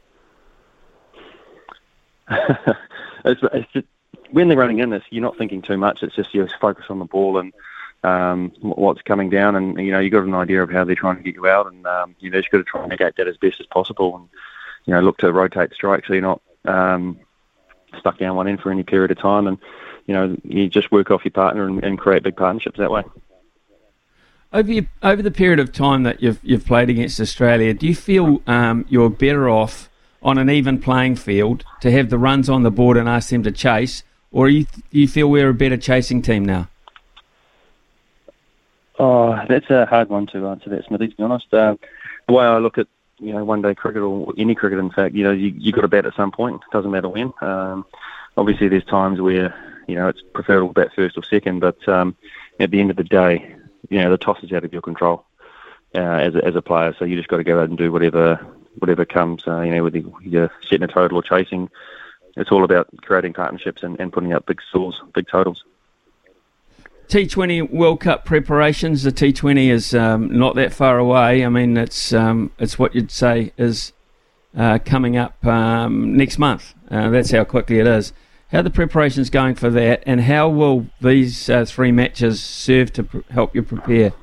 it's, 2.32 3.42
it's 3.54 3.72
just, 3.74 3.88
when 4.32 4.48
they're 4.48 4.58
running 4.58 4.80
in, 4.80 5.02
you're 5.10 5.22
not 5.22 5.38
thinking 5.38 5.62
too 5.62 5.76
much. 5.76 6.02
It's 6.02 6.16
just 6.16 6.34
you 6.34 6.48
focus 6.62 6.86
on 6.90 7.00
the 7.00 7.06
ball 7.06 7.40
and 7.40 7.54
um, 8.06 8.54
what's 8.62 9.02
coming 9.02 9.30
down, 9.30 9.58
and 9.58 9.78
you 9.86 9.92
know 9.92 10.00
you 10.00 10.10
got 10.10 10.24
an 10.24 10.34
idea 10.34 10.64
of 10.64 10.72
how 10.72 10.86
they're 10.86 10.96
trying 10.96 11.18
to 11.18 11.24
get 11.24 11.36
you 11.36 11.46
out, 11.46 11.68
and 11.68 11.86
um, 11.86 12.16
you 12.20 12.30
know, 12.30 12.40
just 12.40 12.52
got 12.52 12.60
to 12.60 12.64
try 12.64 12.82
and 12.82 12.90
negate 12.90 13.18
that 13.18 13.28
as 13.28 13.36
best 13.36 13.60
as 13.60 13.66
possible, 13.66 14.16
and 14.16 14.30
you 14.86 14.94
know 14.94 15.02
look 15.02 15.18
to 15.18 15.34
rotate 15.34 15.74
strikes 15.74 16.08
so 16.08 16.14
you're 16.14 16.22
not 16.22 16.42
um, 16.64 17.20
stuck 17.98 18.18
down 18.18 18.38
one 18.38 18.48
end 18.48 18.62
for 18.62 18.72
any 18.72 18.84
period 18.84 19.12
of 19.12 19.18
time, 19.18 19.46
and 19.48 19.58
you 20.06 20.14
know 20.14 20.38
you 20.46 20.70
just 20.70 20.90
work 20.90 21.12
off 21.12 21.26
your 21.26 21.32
partner 21.34 21.68
and, 21.68 21.84
and 21.84 22.00
create 22.00 22.24
big 22.24 22.38
partnerships 22.38 22.78
that 22.78 22.92
way. 22.92 23.04
Over 24.54 24.72
your, 24.72 24.86
over 25.04 25.22
the 25.22 25.32
period 25.32 25.60
of 25.60 25.74
time 25.74 26.04
that 26.04 26.22
you've 26.24 26.40
you've 26.42 26.66
played 26.66 26.90
against 26.90 27.20
Australia, 27.20 27.74
do 27.74 27.86
you 27.86 27.96
feel 27.96 28.42
um, 28.48 28.86
you're 28.88 29.10
better 29.10 29.50
off 29.50 29.90
on 30.22 30.38
an 30.38 30.50
even 30.50 30.80
playing 30.80 31.16
field 31.16 31.64
to 31.82 31.92
have 31.92 32.10
the 32.10 32.18
runs 32.18 32.50
on 32.50 32.64
the 32.64 32.72
board 32.72 32.98
and 32.98 33.10
ask 33.10 33.30
them 33.30 33.44
to 33.44 33.52
chase, 33.52 34.04
or 34.32 34.50
you, 34.50 34.64
do 34.64 35.00
you 35.00 35.08
feel 35.08 35.30
we're 35.30 35.50
a 35.50 35.54
better 35.54 35.78
chasing 35.78 36.22
team 36.22 36.46
now? 36.46 36.68
Oh, 39.00 39.38
that's 39.48 39.70
a 39.70 39.86
hard 39.86 40.10
one 40.10 40.28
to 40.28 40.48
answer 40.48 40.70
that, 40.72 40.86
Smithy, 40.86 41.10
to 41.10 41.16
be 41.16 41.24
honest. 41.24 41.54
Uh, 41.54 41.76
the 42.28 42.34
way 42.34 42.46
I 42.46 42.58
look 42.58 42.78
at, 42.78 42.88
you 43.20 43.34
know, 43.34 43.44
one 43.46 43.62
day 43.62 43.76
cricket 43.76 44.02
or 44.02 44.34
any 44.38 44.56
cricket, 44.56 44.80
in 44.80 44.90
fact, 44.90 45.14
you 45.14 45.24
know, 45.24 45.32
you, 45.32 45.54
you 45.58 45.72
got 45.72 45.82
to 45.82 45.88
bat 45.88 46.06
at 46.06 46.16
some 46.16 46.32
point. 46.32 46.56
It 46.56 46.74
doesn't 46.74 46.90
matter 46.90 47.10
when. 47.10 47.32
Um, 47.42 47.86
obviously, 48.38 48.70
there's 48.70 48.86
times 48.86 49.22
where, 49.22 49.54
you 49.88 49.96
know, 49.96 50.08
it's 50.08 50.22
preferable 50.34 50.70
to 50.70 50.74
bat 50.74 50.92
first 50.96 51.18
or 51.18 51.24
second, 51.24 51.60
but 51.60 51.88
um, 51.88 52.16
at 52.60 52.72
the 52.72 52.80
end 52.80 52.90
of 52.90 52.96
the 52.96 53.04
day, 53.04 53.56
you 53.90 54.00
know, 54.00 54.10
the 54.12 54.18
toss 54.18 54.44
is 54.44 54.52
out 54.52 54.64
of 54.64 54.74
your 54.74 54.82
control 54.82 55.26
uh, 55.96 56.00
as, 56.00 56.36
a, 56.36 56.46
as 56.46 56.56
a 56.56 56.62
player. 56.62 56.96
So 56.98 57.06
you 57.06 57.16
just 57.16 57.30
got 57.30 57.38
to 57.38 57.44
go 57.44 57.60
out 57.60 57.70
and 57.70 57.78
do 57.78 57.92
whatever 57.92 58.40
whatever 58.80 59.06
comes, 59.06 59.44
uh, 59.48 59.62
you 59.62 59.74
know, 59.74 59.84
whether 59.84 60.04
you're 60.22 60.52
setting 60.70 60.84
a 60.84 60.88
total 60.88 61.18
or 61.18 61.24
chasing. 61.24 61.70
It's 62.36 62.52
all 62.52 62.64
about 62.64 62.88
creating 63.02 63.34
partnerships 63.34 63.82
and, 63.82 64.00
and 64.00 64.14
putting 64.14 64.34
up 64.34 64.46
big 64.46 64.62
scores, 64.70 65.02
big 65.16 65.28
totals. 65.28 65.64
T20 67.08 67.72
World 67.72 68.02
Cup 68.02 68.26
preparations. 68.26 69.04
The 69.04 69.12
T20 69.12 69.70
is 69.70 69.96
um, 69.96 70.38
not 70.38 70.56
that 70.56 70.74
far 70.74 71.00
away. 71.00 71.44
I 71.46 71.50
mean, 71.50 71.78
it's 71.78 72.14
um, 72.14 72.52
it's 72.60 72.78
what 72.78 72.94
you'd 72.94 73.12
say 73.12 73.54
is 73.58 73.94
uh, 74.56 74.80
coming 74.84 75.18
up 75.18 75.44
um, 75.46 76.16
next 76.16 76.38
month. 76.38 76.74
Uh, 76.92 77.10
that's 77.10 77.32
how 77.32 77.44
quickly 77.46 77.80
it 77.80 77.88
is. 77.88 78.12
How 78.52 78.60
are 78.60 78.64
the 78.64 78.70
preparations 78.70 79.30
going 79.30 79.56
for 79.56 79.70
that, 79.70 80.04
and 80.06 80.22
how 80.22 80.48
will 80.48 80.88
these 81.02 81.50
uh, 81.50 81.66
three 81.66 81.92
matches 81.92 82.42
serve 82.42 82.94
to 82.94 83.04
pr- 83.04 83.18
help 83.30 83.54
you 83.54 83.62
prepare? 83.62 84.14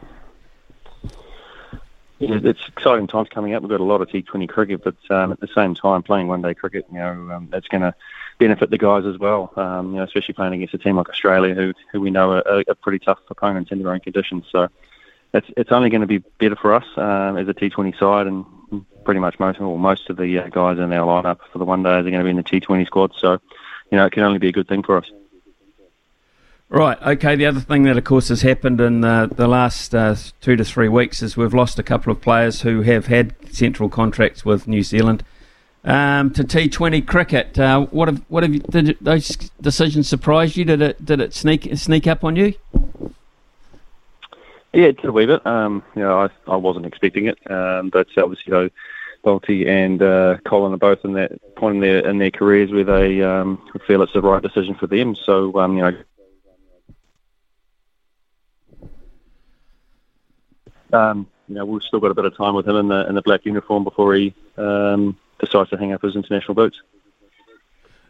Yeah, 2.19 2.38
it's 2.43 2.66
exciting 2.69 3.07
times 3.07 3.28
coming 3.28 3.52
up. 3.52 3.62
We've 3.62 3.69
got 3.69 3.81
a 3.81 3.85
lot 3.85 4.00
of 4.00 4.09
T20 4.09 4.49
cricket, 4.49 4.83
but 4.83 4.97
um, 5.11 5.31
at 5.31 5.40
the 5.40 5.49
same 5.54 5.75
time, 5.75 6.02
playing 6.02 6.28
one 6.28 6.40
day 6.40 6.54
cricket, 6.54 6.87
you 6.90 6.99
know, 6.99 7.11
um, 7.33 7.49
that's 7.50 7.69
going 7.69 7.83
to 7.83 7.95
benefit 8.38 8.71
the 8.71 8.78
guys 8.78 9.04
as 9.04 9.19
well. 9.19 9.52
Um, 9.57 9.90
you 9.90 9.97
know, 9.97 10.04
especially 10.04 10.33
playing 10.33 10.54
against 10.54 10.73
a 10.73 10.78
team 10.78 10.97
like 10.97 11.11
Australia, 11.11 11.54
who 11.54 11.75
who 11.93 12.00
we 12.00 12.11
know 12.11 12.33
are, 12.33 12.64
are 12.66 12.75
pretty 12.76 13.00
tough 13.04 13.19
opponents 13.28 13.73
in 13.73 13.78
their 13.78 13.93
own 13.93 14.00
conditions. 14.00 14.47
So 14.50 14.69
it's 15.35 15.49
it's 15.59 15.71
only 15.71 15.90
going 15.90 16.00
to 16.00 16.07
be 16.07 16.19
better 16.38 16.57
for 16.57 16.73
us 16.73 16.87
um, 16.97 17.37
as 17.37 17.47
a 17.47 17.52
T20 17.52 17.99
side, 17.99 18.26
and 18.26 18.47
pretty 19.04 19.21
much 19.21 19.38
most 19.38 19.61
or 19.61 19.78
most 19.78 20.09
of 20.09 20.16
the 20.16 20.38
uh, 20.38 20.49
guys 20.49 20.78
in 20.78 20.93
our 20.95 21.07
lineup 21.07 21.40
for 21.52 21.59
the 21.59 21.64
one 21.66 21.83
days 21.83 22.07
are 22.07 22.11
going 22.11 22.21
to 22.21 22.25
be 22.25 22.31
in 22.31 22.37
the 22.37 22.43
T20 22.43 22.87
squad. 22.87 23.12
So 23.19 23.38
you 23.91 23.99
know, 23.99 24.07
it 24.07 24.12
can 24.12 24.23
only 24.23 24.38
be 24.38 24.49
a 24.49 24.53
good 24.53 24.69
thing 24.69 24.83
for 24.83 24.97
us. 24.97 25.11
Right. 26.69 27.00
Okay. 27.00 27.37
The 27.37 27.47
other 27.47 27.61
thing 27.61 27.85
that, 27.85 27.97
of 27.97 28.05
course, 28.05 28.29
has 28.29 28.43
happened 28.43 28.81
in 28.81 29.03
the, 29.03 29.31
the 29.33 29.47
last 29.47 29.95
uh, 29.95 30.17
two 30.41 30.57
to 30.57 30.64
three 30.64 30.88
weeks 30.88 31.23
is 31.23 31.37
we've 31.37 31.55
lost 31.55 31.79
a 31.79 31.83
couple 31.83 32.11
of 32.11 32.21
players 32.21 32.62
who 32.62 32.83
have 32.83 33.07
had 33.07 33.35
central 33.55 33.88
contracts 33.88 34.45
with 34.45 34.67
New 34.67 34.83
Zealand 34.83 35.23
um, 35.85 36.31
to 36.33 36.43
T20 36.43 37.07
cricket. 37.07 37.59
Uh, 37.59 37.87
what 37.87 38.09
have 38.09 38.23
what 38.29 38.43
have 38.43 38.55
you, 38.55 38.61
did 38.61 38.97
those 39.00 39.29
decisions 39.61 40.09
surprise 40.09 40.57
you? 40.57 40.64
Did 40.64 40.83
it 40.83 41.05
did 41.05 41.21
it 41.21 41.35
sneak 41.35 41.69
sneak 41.76 42.07
up 42.07 42.25
on 42.25 42.37
you? 42.37 42.55
Yeah, 44.73 44.87
it 44.87 44.97
did 44.97 45.05
a 45.05 45.12
wee 45.12 45.26
bit. 45.26 45.47
Um, 45.47 45.85
you 45.95 46.03
know, 46.03 46.23
I, 46.23 46.50
I 46.50 46.57
wasn't 46.57 46.87
expecting 46.87 47.26
it, 47.26 47.38
um, 47.49 47.91
but 47.91 48.09
obviously, 48.17 48.45
you 48.47 48.53
know, 48.53 48.71
Boulty 49.25 49.66
and 49.66 50.02
uh, 50.02 50.37
Colin 50.45 50.75
are 50.75 50.76
both 50.76 51.04
in 51.04 51.14
that 51.14 51.33
point 51.57 51.76
in 51.76 51.81
their 51.81 52.07
in 52.09 52.19
their 52.19 52.31
careers 52.31 52.71
where 52.71 52.85
they 52.85 53.23
um, 53.23 53.61
feel 53.87 54.02
it's 54.02 54.12
the 54.12 54.21
right 54.21 54.43
decision 54.43 54.75
for 54.75 54.87
them. 54.87 55.14
So, 55.14 55.59
um, 55.59 55.76
you 55.76 55.83
know. 55.83 55.97
Um, 60.93 61.26
you 61.49 61.57
know, 61.57 61.64
we've 61.64 61.83
still 61.83 62.00
got 62.00 62.11
a 62.11 62.14
bit 62.14 62.25
of 62.25 62.37
time 62.37 62.54
with 62.54 62.69
him 62.69 62.76
in 62.76 62.88
the 62.88 63.09
in 63.09 63.14
the 63.14 63.23
black 63.23 63.45
uniform 63.45 63.85
before 63.85 64.14
he 64.14 64.35
um, 64.57 65.19
decides 65.40 65.71
to 65.71 65.76
hang 65.76 65.93
up 65.93 66.02
his 66.02 66.14
international 66.14 66.54
boots. 66.54 66.81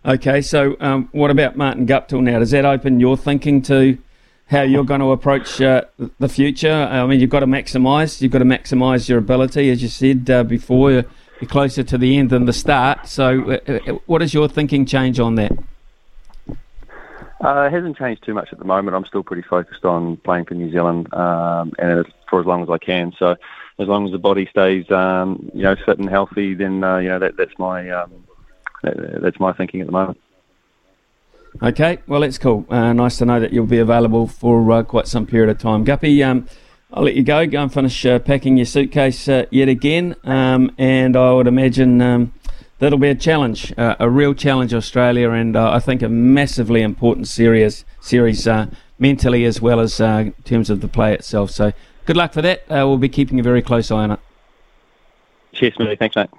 Okay, 0.07 0.43
so 0.43 0.77
um, 0.81 1.09
what 1.13 1.31
about 1.31 1.57
Martin 1.57 1.87
Guptill 1.87 2.23
now? 2.23 2.39
Does 2.39 2.51
that 2.51 2.67
open 2.67 3.01
your 3.01 3.17
thinking 3.17 3.63
to 3.63 3.97
how 4.47 4.63
you're 4.63 4.85
going 4.85 5.01
to 5.01 5.13
approach 5.13 5.61
uh, 5.61 5.83
the 6.19 6.29
future? 6.29 6.73
I 6.73 7.07
mean, 7.07 7.21
you've 7.21 7.31
got 7.31 7.41
to 7.41 7.47
maximise. 7.47 8.21
You've 8.21 8.33
got 8.33 8.41
to 8.41 8.45
maximise 8.45 9.09
your 9.09 9.19
ability, 9.19 9.71
as 9.71 9.83
you 9.83 9.89
said 9.89 10.29
uh, 10.31 10.45
before. 10.45 10.91
You're 10.93 11.05
closer 11.49 11.83
to 11.83 11.99
the 11.99 12.19
end 12.19 12.31
than 12.31 12.45
the 12.45 12.53
start. 12.53 13.09
So, 13.09 13.53
uh, 13.53 13.73
uh 13.73 13.79
what 14.07 14.23
is 14.23 14.33
your 14.35 14.49
thinking 14.49 14.87
change 14.87 15.19
on 15.19 15.35
that? 15.37 15.53
Uh, 17.45 17.67
it 17.67 17.73
hasn't 17.73 17.99
changed 17.99 18.25
too 18.25 18.33
much 18.33 18.49
at 18.53 18.59
the 18.59 18.65
moment. 18.65 18.97
I'm 18.97 19.05
still 19.05 19.23
pretty 19.23 19.43
focused 19.43 19.85
on 19.85 20.17
playing 20.19 20.47
for 20.47 20.55
New 20.55 20.71
Zealand 20.71 21.13
um, 21.13 21.73
and 21.79 22.07
for 22.31 22.41
as 22.41 22.47
long 22.47 22.63
as 22.63 22.71
I 22.71 22.79
can. 22.79 23.13
So 23.19 23.37
as 23.79 23.89
long 23.89 24.07
as 24.07 24.13
the 24.13 24.19
body 24.19 24.47
stays, 24.51 24.91
um, 24.91 25.51
you 25.53 25.63
know, 25.63 25.77
fit 25.85 25.99
and 25.99 26.09
healthy, 26.09 26.55
then 26.55 26.83
uh, 26.83 26.99
you 26.99 27.09
know 27.09 27.19
that, 27.19 27.37
that's 27.37 27.59
my 27.59 27.91
um, 27.91 28.25
that, 28.83 29.21
that's 29.21 29.41
my 29.41 29.53
thinking 29.53 29.81
at 29.81 29.87
the 29.87 29.93
moment. 29.93 30.21
Okay, 31.63 31.99
well, 32.07 32.21
that's 32.21 32.37
cool. 32.37 32.67
Uh, 32.69 32.93
nice 32.93 33.19
to 33.19 33.25
know 33.25 33.39
that 33.39 33.53
you'll 33.53 33.67
be 33.67 33.79
available 33.79 34.27
for 34.27 34.71
uh, 34.73 34.83
quite 34.83 35.07
some 35.07 35.25
period 35.25 35.49
of 35.49 35.59
time. 35.59 35.85
Guppy, 35.85 36.23
um, 36.23 36.47
I'll 36.93 37.05
let 37.05 37.15
you 37.15 37.23
go. 37.23 37.47
Go 37.47 37.63
and 37.63 37.73
finish 37.73 38.05
uh, 38.05 38.19
packing 38.19 38.57
your 38.57 38.67
suitcase 38.67 39.29
uh, 39.29 39.47
yet 39.51 39.69
again, 39.69 40.17
um, 40.25 40.73
and 40.79 41.17
I 41.17 41.33
would 41.33 41.47
imagine 41.47 42.03
um, 42.03 42.33
that'll 42.81 42.99
be 42.99 43.09
a 43.09 43.15
challenge, 43.15 43.73
uh, 43.79 43.95
a 44.01 44.11
real 44.11 44.35
challenge, 44.35 44.75
Australia, 44.75 45.31
and 45.31 45.57
uh, 45.57 45.71
I 45.71 45.79
think 45.79 46.03
a 46.03 46.09
massively 46.09 46.83
important 46.83 47.29
series, 47.29 47.85
series 48.01 48.49
mentally 48.99 49.45
as 49.45 49.61
well 49.61 49.81
as 49.81 50.01
in 50.01 50.33
terms 50.45 50.71
of 50.71 50.81
the 50.81 50.89
play 50.89 51.15
itself. 51.15 51.51
So 51.51 51.73
good 52.05 52.17
luck 52.17 52.33
for 52.33 52.43
that. 52.43 52.69
We'll 52.69 52.99
be 52.99 53.09
keeping 53.09 53.39
a 53.39 53.43
very 53.43 53.63
close 53.63 53.91
eye 53.91 54.03
on 54.03 54.11
it. 54.13 54.21
Cheers, 55.53 55.75
Smithy. 55.77 55.97
Thanks, 55.97 56.17
mate. 56.17 56.31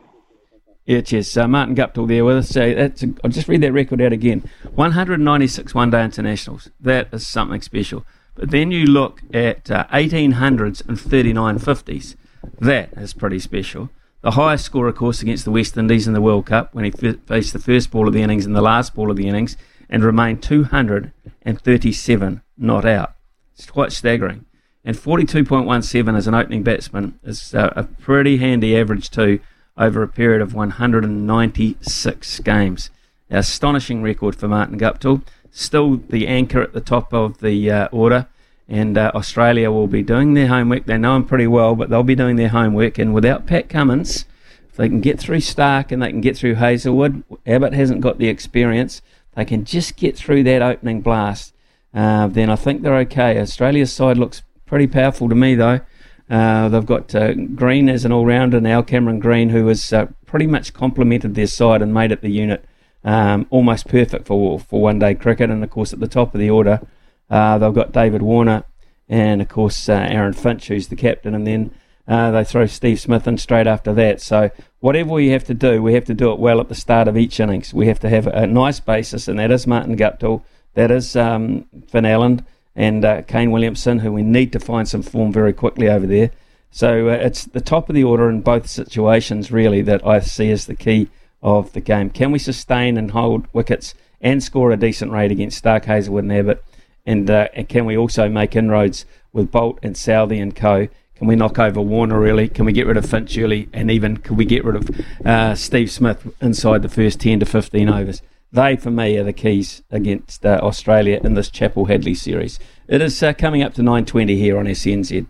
Yeah, 0.86 1.02
cheers. 1.02 1.36
Uh, 1.36 1.48
Martin 1.48 1.76
Guptill 1.76 2.08
there 2.08 2.24
with 2.24 2.38
us. 2.38 2.50
So 2.50 2.74
that's 2.74 3.02
a, 3.02 3.12
I'll 3.24 3.32
just 3.32 3.48
read 3.48 3.62
that 3.62 3.74
record 3.74 4.02
out 4.02 4.14
again. 4.14 4.48
196 4.76 5.74
one-day 5.74 6.04
internationals. 6.04 6.70
That 6.80 7.12
is 7.12 7.26
something 7.28 7.62
special. 7.62 8.06
But 8.36 8.52
then 8.52 8.70
you 8.70 8.86
look 8.86 9.22
at 9.34 9.72
uh, 9.72 9.88
1800s 9.88 10.88
and 10.88 11.00
39 11.00 11.58
50s. 11.58 12.16
That 12.60 12.94
is 12.94 13.14
pretty 13.14 13.40
special. 13.40 13.90
The 14.22 14.32
highest 14.32 14.66
score, 14.66 14.88
of 14.88 14.96
course, 14.96 15.22
against 15.24 15.46
the 15.46 15.52
West 15.52 15.76
Indies 15.78 16.08
in 16.08 16.14
the 16.14 16.22
World 16.22 16.46
Cup 16.46 16.76
when 16.76 16.86
he 16.86 16.94
f- 17.04 17.16
faced 17.26 17.54
the 17.54 17.60
first 17.60 17.90
ball 17.90 18.08
of 18.08 18.14
the 18.14 18.22
innings 18.22 18.46
and 18.46 18.56
the 18.56 18.62
last 18.62 18.94
ball 18.94 19.10
of 19.10 19.18
the 19.18 19.28
innings 19.28 19.58
and 19.90 20.04
remained 20.04 20.44
237 20.44 22.42
not 22.58 22.86
out. 22.86 23.16
It's 23.56 23.66
quite 23.70 23.92
staggering. 23.92 24.46
And 24.84 24.96
42.17 24.96 26.16
as 26.16 26.28
an 26.28 26.36
opening 26.36 26.62
batsman 26.62 27.20
is 27.24 27.56
uh, 27.56 27.74
a 27.76 27.84
pretty 27.84 28.38
handy 28.38 28.78
average 28.78 29.10
too 29.10 29.40
over 29.78 30.02
a 30.04 30.08
period 30.08 30.42
of 30.42 30.54
196 30.54 32.40
games. 32.40 32.90
An 33.30 33.38
astonishing 33.38 34.02
record 34.02 34.36
for 34.36 34.48
Martin 34.48 34.80
Guptill. 34.80 35.24
Still 35.52 35.98
the 35.98 36.28
anchor 36.28 36.62
at 36.62 36.74
the 36.74 36.82
top 36.82 37.14
of 37.14 37.40
the 37.40 37.72
uh, 37.72 37.88
order. 37.92 38.28
And 38.68 38.98
uh, 38.98 39.12
Australia 39.14 39.70
will 39.70 39.88
be 39.88 40.02
doing 40.02 40.34
their 40.34 40.48
homework. 40.48 40.86
They 40.86 40.98
know 40.98 41.16
him 41.16 41.26
pretty 41.26 41.48
well, 41.48 41.76
but 41.76 41.90
they'll 41.90 42.04
be 42.04 42.16
doing 42.16 42.36
their 42.36 42.50
homework. 42.50 42.98
And 42.98 43.14
without 43.14 43.46
Pat 43.46 43.70
Cummins, 43.70 44.26
if 44.70 44.76
they 44.76 44.90
can 44.90 45.02
get 45.02 45.20
through 45.20 45.38
Starc 45.38 45.92
and 45.92 46.02
they 46.02 46.10
can 46.10 46.22
get 46.22 46.36
through 46.36 46.56
Hazlewood, 46.56 47.24
Abbott 47.46 47.74
hasn't 47.74 48.02
got 48.02 48.18
the 48.18 48.28
experience. 48.28 49.02
They 49.36 49.46
can 49.46 49.66
just 49.66 49.98
get 49.98 50.18
through 50.18 50.44
that 50.44 50.62
opening 50.62 51.02
blast. 51.02 51.54
Uh, 51.94 52.28
then 52.28 52.50
I 52.50 52.56
think 52.56 52.82
they're 52.82 52.98
okay. 52.98 53.40
Australia's 53.40 53.94
side 53.94 54.18
looks 54.18 54.42
pretty 54.66 54.88
powerful 54.88 55.30
to 55.30 55.36
me, 55.36 55.56
though. 55.56 55.82
Uh, 56.30 56.70
they've 56.70 56.86
got 56.86 57.14
uh, 57.14 57.34
Green 57.34 57.88
as 57.88 58.04
an 58.04 58.12
all-rounder 58.12 58.60
now, 58.60 58.82
Cameron 58.82 59.20
Green, 59.20 59.50
who 59.50 59.68
has 59.68 59.94
uh, 59.94 60.08
pretty 60.26 60.48
much 60.48 60.74
complemented 60.74 61.36
their 61.36 61.48
side 61.48 61.82
and 61.82 61.94
made 61.94 62.12
it 62.12 62.22
the 62.22 62.30
unit 62.30 62.66
um, 63.04 63.46
almost 63.52 63.88
perfect 63.88 64.26
for 64.26 64.60
for 64.60 64.82
one-day 64.82 65.16
cricket. 65.16 65.50
And 65.50 65.64
of 65.64 65.70
course, 65.70 65.94
at 65.94 66.00
the 66.00 66.08
top 66.08 66.34
of 66.34 66.40
the 66.40 66.50
order, 66.50 66.82
uh, 67.30 67.58
they've 67.60 67.74
got 67.74 67.92
David 67.92 68.22
Warner 68.22 68.64
and 69.08 69.42
of 69.42 69.48
course 69.48 69.88
uh, 69.88 69.94
Aaron 69.94 70.34
Finch, 70.34 70.68
who's 70.68 70.88
the 70.88 70.96
captain, 70.96 71.36
and 71.36 71.46
then 71.46 71.72
uh, 72.08 72.32
they 72.32 72.44
throw 72.44 72.66
Steve 72.66 73.00
Smith 73.00 73.28
in 73.28 73.38
straight 73.38 73.68
after 73.68 73.94
that. 73.94 74.22
So 74.22 74.50
whatever 74.80 75.12
we 75.12 75.30
have 75.30 75.44
to 75.46 75.54
do, 75.54 75.82
we 75.82 75.94
have 75.94 76.06
to 76.06 76.14
do 76.14 76.32
it 76.32 76.40
well 76.40 76.60
at 76.60 76.70
the 76.70 76.76
start 76.76 77.08
of 77.08 77.18
each 77.18 77.40
innings. 77.40 77.74
We 77.74 77.88
have 77.88 78.00
to 78.00 78.10
have 78.10 78.28
a 78.28 78.48
nice 78.48 78.80
basis, 78.80 79.28
and 79.28 79.40
that 79.40 79.52
is 79.52 79.68
Martin 79.68 79.96
Guptill, 79.96 80.44
that 80.74 80.92
is 80.92 81.16
um, 81.16 81.66
Finn 81.88 82.06
Allen 82.06 82.46
and 82.76 83.06
uh, 83.06 83.22
Kane 83.24 83.52
Williamson, 83.52 84.00
who 84.00 84.12
we 84.12 84.24
need 84.24 84.52
to 84.54 84.60
find 84.60 84.88
some 84.88 85.02
form 85.02 85.32
very 85.32 85.54
quickly 85.54 85.88
over 85.90 86.06
there. 86.06 86.32
So 86.72 87.10
uh, 87.10 87.14
it's 87.14 87.46
the 87.46 87.62
top 87.62 87.90
of 87.90 87.96
the 87.96 88.04
order 88.04 88.30
in 88.30 88.42
both 88.42 88.68
situations, 88.68 89.52
really, 89.52 89.82
that 89.84 90.06
I 90.06 90.20
see 90.20 90.52
as 90.52 90.66
the 90.66 90.76
key 90.76 91.10
of 91.42 91.72
the 91.74 91.80
game. 91.80 92.10
Can 92.10 92.32
we 92.32 92.40
sustain 92.40 92.98
and 92.98 93.12
hold 93.12 93.48
wickets 93.54 93.94
and 94.20 94.44
score 94.44 94.72
a 94.72 94.78
decent 94.78 95.12
rate 95.12 95.32
against 95.32 95.64
Starc, 95.64 95.86
Hazlewood, 95.86 96.26
and 96.26 96.34
Abbott? 96.34 96.64
And, 97.06 97.30
uh, 97.30 97.48
and 97.54 97.70
can 97.70 97.86
we 97.86 97.96
also 97.96 98.28
make 98.28 98.56
inroads 98.56 99.06
with 99.32 99.52
Boult 99.52 99.78
and 99.84 99.96
Southey 99.96 100.40
and 100.40 100.56
co? 100.56 100.88
Can 101.16 101.28
we 101.28 101.36
knock 101.38 101.60
over 101.60 101.80
Warner 101.80 102.22
early? 102.24 102.50
Can 102.50 102.66
we 102.66 102.74
get 102.74 102.88
rid 102.88 102.98
of 102.98 103.06
Finch 103.06 103.38
early? 103.38 103.70
And 103.72 103.90
even 103.90 104.18
can 104.18 104.36
we 104.36 104.44
get 104.44 104.66
rid 104.66 104.76
of 104.76 104.90
uh, 105.26 105.56
Steve 105.56 105.90
Smith 105.90 106.28
inside 106.42 106.82
the 106.82 106.90
first 106.90 107.22
10 107.22 107.40
to 107.40 107.46
15 107.46 107.88
overs? 107.88 108.22
They, 108.56 108.78
for 108.78 108.90
me, 108.90 109.18
are 109.18 109.24
the 109.26 109.34
keys 109.34 109.84
against 109.92 110.46
uh, 110.46 110.62
Australia 110.64 111.20
in 111.22 111.34
this 111.34 111.52
Chappell 111.52 111.88
Hadlee 111.88 112.16
series. 112.16 112.58
It 112.88 113.02
is 113.02 113.22
uh, 113.22 113.34
coming 113.34 113.62
up 113.62 113.74
to 113.74 113.82
9.20 113.82 114.38
here 114.38 114.58
on 114.58 114.64
SENZ. 114.64 115.28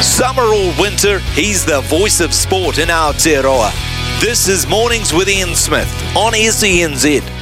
Summer 0.00 0.44
or 0.44 0.72
winter, 0.80 1.18
he's 1.34 1.64
the 1.64 1.80
voice 1.80 2.20
of 2.20 2.32
sport 2.32 2.78
in 2.78 2.86
Aotearoa. 2.86 3.72
This 4.20 4.46
is 4.46 4.64
Mornings 4.68 5.12
with 5.12 5.28
Ian 5.28 5.56
Smith 5.56 5.92
on 6.16 6.34
SENZ. 6.34 7.41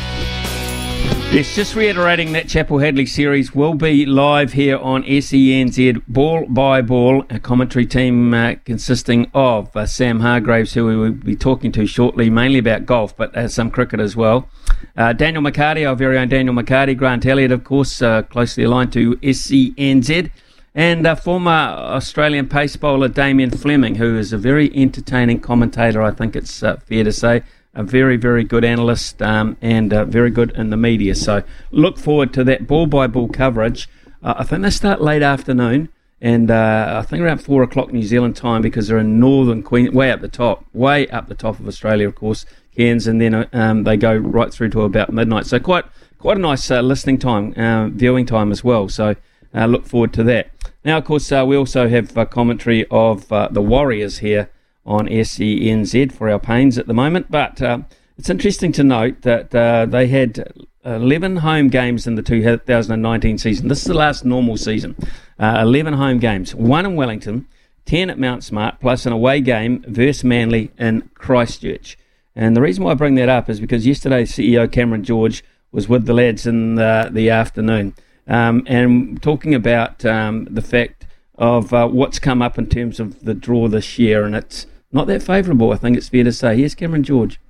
Yes, 1.33 1.55
just 1.55 1.77
reiterating 1.77 2.33
that 2.33 2.49
Chappell 2.49 2.79
Hadlee 2.79 3.09
series 3.09 3.55
will 3.55 3.75
be 3.75 4.05
live 4.05 4.53
here 4.55 4.77
on 4.77 5.05
SENZ, 5.05 6.03
ball 6.09 6.45
by 6.49 6.83
ball, 6.83 7.25
a 7.31 7.39
commentary 7.39 7.87
team 7.87 8.35
uh, 8.35 8.57
consisting 8.65 9.31
of 9.33 9.75
uh, 9.77 9.87
Sam 9.87 10.19
Hargraves, 10.19 10.75
who 10.75 10.87
we 10.87 10.97
will 10.97 11.13
be 11.13 11.37
talking 11.37 11.71
to 11.71 11.87
shortly, 11.87 12.31
mainly 12.31 12.59
about 12.59 12.85
golf, 12.85 13.17
but 13.17 13.33
uh, 13.37 13.47
some 13.47 13.71
cricket 13.71 14.01
as 14.01 14.17
well. 14.17 14.49
Uh, 14.97 15.13
Daniel 15.13 15.41
McCarty, 15.41 15.89
our 15.89 15.95
very 15.95 16.19
own 16.19 16.29
Daniel 16.29 16.53
McCarty, 16.53 16.97
Grant 16.97 17.25
Elliott, 17.25 17.53
of 17.53 17.63
course, 17.63 18.03
uh, 18.03 18.23
closely 18.23 18.65
aligned 18.65 18.93
to 18.95 19.15
SENZ, 19.19 20.33
and 20.75 21.07
uh, 21.07 21.15
former 21.15 21.53
Australian 21.53 22.49
pace 22.49 22.75
bowler 22.75 23.07
Damien 23.07 23.53
Fleming, 23.53 23.95
who 23.95 24.19
is 24.19 24.33
a 24.33 24.39
very 24.39 24.77
entertaining 24.77 25.39
commentator, 25.39 26.03
I 26.03 26.11
think 26.11 26.35
it's 26.35 26.59
fair 26.59 27.05
to 27.05 27.13
say 27.13 27.45
a 27.75 27.83
very, 27.83 28.17
very 28.17 28.45
good 28.45 28.65
analyst 28.65 29.23
um, 29.23 29.57
and 29.61 29.93
uh, 29.93 30.05
very 30.05 30.31
good 30.31 30.51
in 30.57 30.71
the 30.71 30.77
media. 30.77 31.15
So 31.15 31.43
look 31.71 31.99
forward 31.99 32.33
to 32.35 32.45
that 32.45 32.67
ball 32.67 32.87
by 32.87 33.07
ball 33.07 33.29
coverage. 33.29 33.89
Uh, 34.23 34.35
I 34.39 34.45
think 34.45 34.63
they 34.63 34.71
start 34.71 35.01
late 35.01 35.23
afternoon, 35.23 35.89
and 36.21 36.51
uh, 36.51 36.97
I 36.99 37.03
think 37.03 37.23
around 37.23 37.39
four 37.39 37.63
o'clock 37.63 37.93
New 37.93 38.03
Zealand 38.03 38.37
time 38.37 38.61
because 38.61 38.89
they're 38.89 38.99
in 38.99 39.21
northern 39.21 39.63
Queen, 39.63 39.93
way 39.93 40.11
up 40.11 40.21
the 40.21 40.29
top, 40.29 40.65
way 40.73 41.07
up 41.09 41.29
the 41.29 41.35
top 41.35 41.59
of 41.61 41.69
Australia, 41.69 42.09
of 42.09 42.15
course, 42.15 42.45
Cairns, 42.77 43.07
and 43.07 43.21
then 43.21 43.49
um, 43.53 43.85
they 43.85 43.97
go 43.97 44.15
right 44.17 44.53
through 44.53 44.71
to 44.71 44.83
about 44.83 45.13
midnight. 45.13 45.47
So 45.47 45.59
quite, 45.59 45.85
quite 46.19 46.37
a 46.37 46.41
nice 46.41 46.71
uh, 46.71 46.81
listening 46.83 47.19
time, 47.19 47.55
uh, 47.57 47.89
viewing 47.89 48.27
time 48.27 48.51
as 48.51 48.63
well. 48.63 48.89
So 48.89 49.15
uh, 49.55 49.67
look 49.67 49.87
forward 49.87 50.13
to 50.15 50.25
that. 50.25 50.51
Now, 50.85 50.99
of 50.99 51.05
course, 51.05 51.31
we 51.31 51.57
also 51.57 51.89
have 51.89 52.15
commentary 52.31 52.87
of 52.91 53.29
the 53.29 53.63
Warriors 53.63 54.19
here 54.19 54.51
on 54.91 55.07
SENZ 55.07 56.13
for 56.13 56.29
our 56.29 56.41
pains 56.41 56.77
at 56.77 56.89
the 56.89 56.95
moment. 56.95 57.31
But 57.31 57.63
uh, 57.63 57.81
it's 58.19 58.29
interesting 58.29 58.73
to 58.73 58.83
note 58.83 59.23
that 59.23 59.55
uh, 59.55 59.87
they 59.87 60.09
had 60.09 60.53
11 60.85 61.37
home 61.37 61.69
games 61.69 62.07
in 62.07 62.17
the 62.17 62.23
2019 62.23 63.39
season. 63.39 63.69
This 63.69 63.79
is 63.79 63.85
the 63.85 63.95
last 63.95 64.25
normal 64.25 64.57
season. 64.57 64.97
Uh, 65.39 65.61
11 65.63 65.95
home 65.95 66.19
games, 66.19 66.55
one 66.55 66.85
in 66.85 66.97
Wellington, 66.97 67.47
10 67.87 68.11
at 68.11 68.19
Mount 68.19 68.43
Smart, 68.43 68.81
plus 68.81 69.07
an 69.07 69.13
away 69.13 69.41
game 69.41 69.85
versus 69.87 70.25
Manly 70.25 70.73
in 70.77 71.09
Christchurch. 71.15 71.97
And 72.35 72.57
the 72.57 72.61
reason 72.61 72.83
why 72.83 72.91
I 72.91 72.95
bring 72.95 73.15
that 73.15 73.29
up 73.29 73.49
is 73.49 73.61
because 73.61 73.87
yesterday 73.87 74.25
CEO 74.25 74.71
Cameron 74.71 75.05
George 75.05 75.45
was 75.73 75.89
with 75.89 76.07
the 76.07 76.15
lads 76.15 76.47
in 76.47 76.75
the, 76.75 77.09
the 77.13 77.31
afternoon 77.31 77.95
um, 78.27 78.65
and 78.67 79.23
talking 79.23 79.55
about 79.55 80.05
um, 80.05 80.47
the 80.51 80.63
fact 80.63 81.07
of 81.37 81.73
uh, 81.73 81.87
what's 81.87 82.19
come 82.19 82.43
up 82.43 82.59
in 82.59 82.67
terms 82.67 83.01
of 83.01 83.25
the 83.25 83.35
draw 83.35 83.67
this 83.67 83.99
year, 83.99 84.25
and 84.25 84.37
it's 84.37 84.67
not 84.93 85.07
that 85.07 85.23
favourable, 85.23 85.73
I 85.73 85.77
think 85.77 85.97
it's 85.97 86.09
fair 86.09 86.25
to 86.25 86.33
say. 86.33 86.57
Here's 86.57 86.75
Cameron 86.75 87.03
George. 87.03 87.41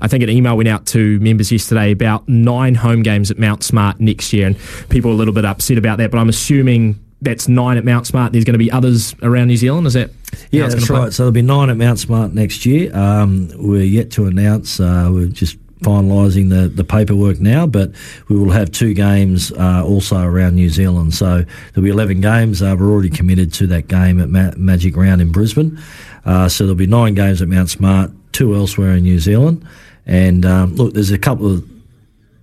I 0.00 0.08
think 0.08 0.22
an 0.22 0.28
email 0.28 0.56
went 0.56 0.68
out 0.68 0.86
to 0.88 1.18
members 1.20 1.50
yesterday 1.50 1.92
about 1.92 2.28
nine 2.28 2.74
home 2.74 3.02
games 3.02 3.30
at 3.30 3.38
Mount 3.38 3.62
Smart 3.62 4.00
next 4.00 4.32
year, 4.32 4.46
and 4.46 4.56
people 4.90 5.10
are 5.10 5.14
a 5.14 5.16
little 5.16 5.32
bit 5.34 5.44
upset 5.44 5.78
about 5.78 5.98
that. 5.98 6.10
But 6.10 6.18
I'm 6.18 6.28
assuming 6.28 7.00
that's 7.22 7.48
nine 7.48 7.78
at 7.78 7.84
Mount 7.84 8.06
Smart. 8.06 8.32
There's 8.32 8.44
going 8.44 8.52
to 8.54 8.58
be 8.58 8.70
others 8.70 9.14
around 9.22 9.46
New 9.48 9.56
Zealand. 9.56 9.86
Is 9.86 9.94
that? 9.94 10.10
Yeah, 10.50 10.68
that's 10.68 10.90
right. 10.90 11.12
So 11.12 11.22
there'll 11.22 11.32
be 11.32 11.42
nine 11.42 11.70
at 11.70 11.76
Mount 11.78 11.98
Smart 11.98 12.32
next 12.34 12.66
year. 12.66 12.94
Um, 12.94 13.50
we're 13.56 13.82
yet 13.82 14.10
to 14.12 14.26
announce. 14.26 14.78
Uh, 14.78 15.08
we're 15.10 15.28
just 15.28 15.56
finalising 15.82 16.48
the, 16.48 16.68
the 16.68 16.84
paperwork 16.84 17.40
now, 17.40 17.66
but 17.66 17.92
we 18.28 18.36
will 18.36 18.50
have 18.50 18.70
two 18.70 18.94
games 18.94 19.52
uh, 19.52 19.84
also 19.84 20.22
around 20.22 20.54
New 20.54 20.68
Zealand. 20.68 21.14
So 21.14 21.44
there'll 21.72 21.84
be 21.84 21.90
11 21.90 22.20
games. 22.20 22.62
Uh, 22.62 22.76
we're 22.78 22.90
already 22.90 23.10
committed 23.10 23.52
to 23.54 23.66
that 23.68 23.88
game 23.88 24.20
at 24.20 24.28
Ma- 24.28 24.52
Magic 24.56 24.96
Round 24.96 25.20
in 25.20 25.32
Brisbane. 25.32 25.80
Uh, 26.24 26.48
so 26.48 26.64
there'll 26.64 26.76
be 26.76 26.86
nine 26.86 27.14
games 27.14 27.42
at 27.42 27.48
Mount 27.48 27.70
Smart, 27.70 28.10
two 28.32 28.54
elsewhere 28.54 28.92
in 28.92 29.02
New 29.02 29.18
Zealand. 29.18 29.66
And 30.06 30.44
um, 30.44 30.74
look, 30.76 30.94
there's 30.94 31.10
a 31.10 31.18
couple 31.18 31.50
of 31.50 31.68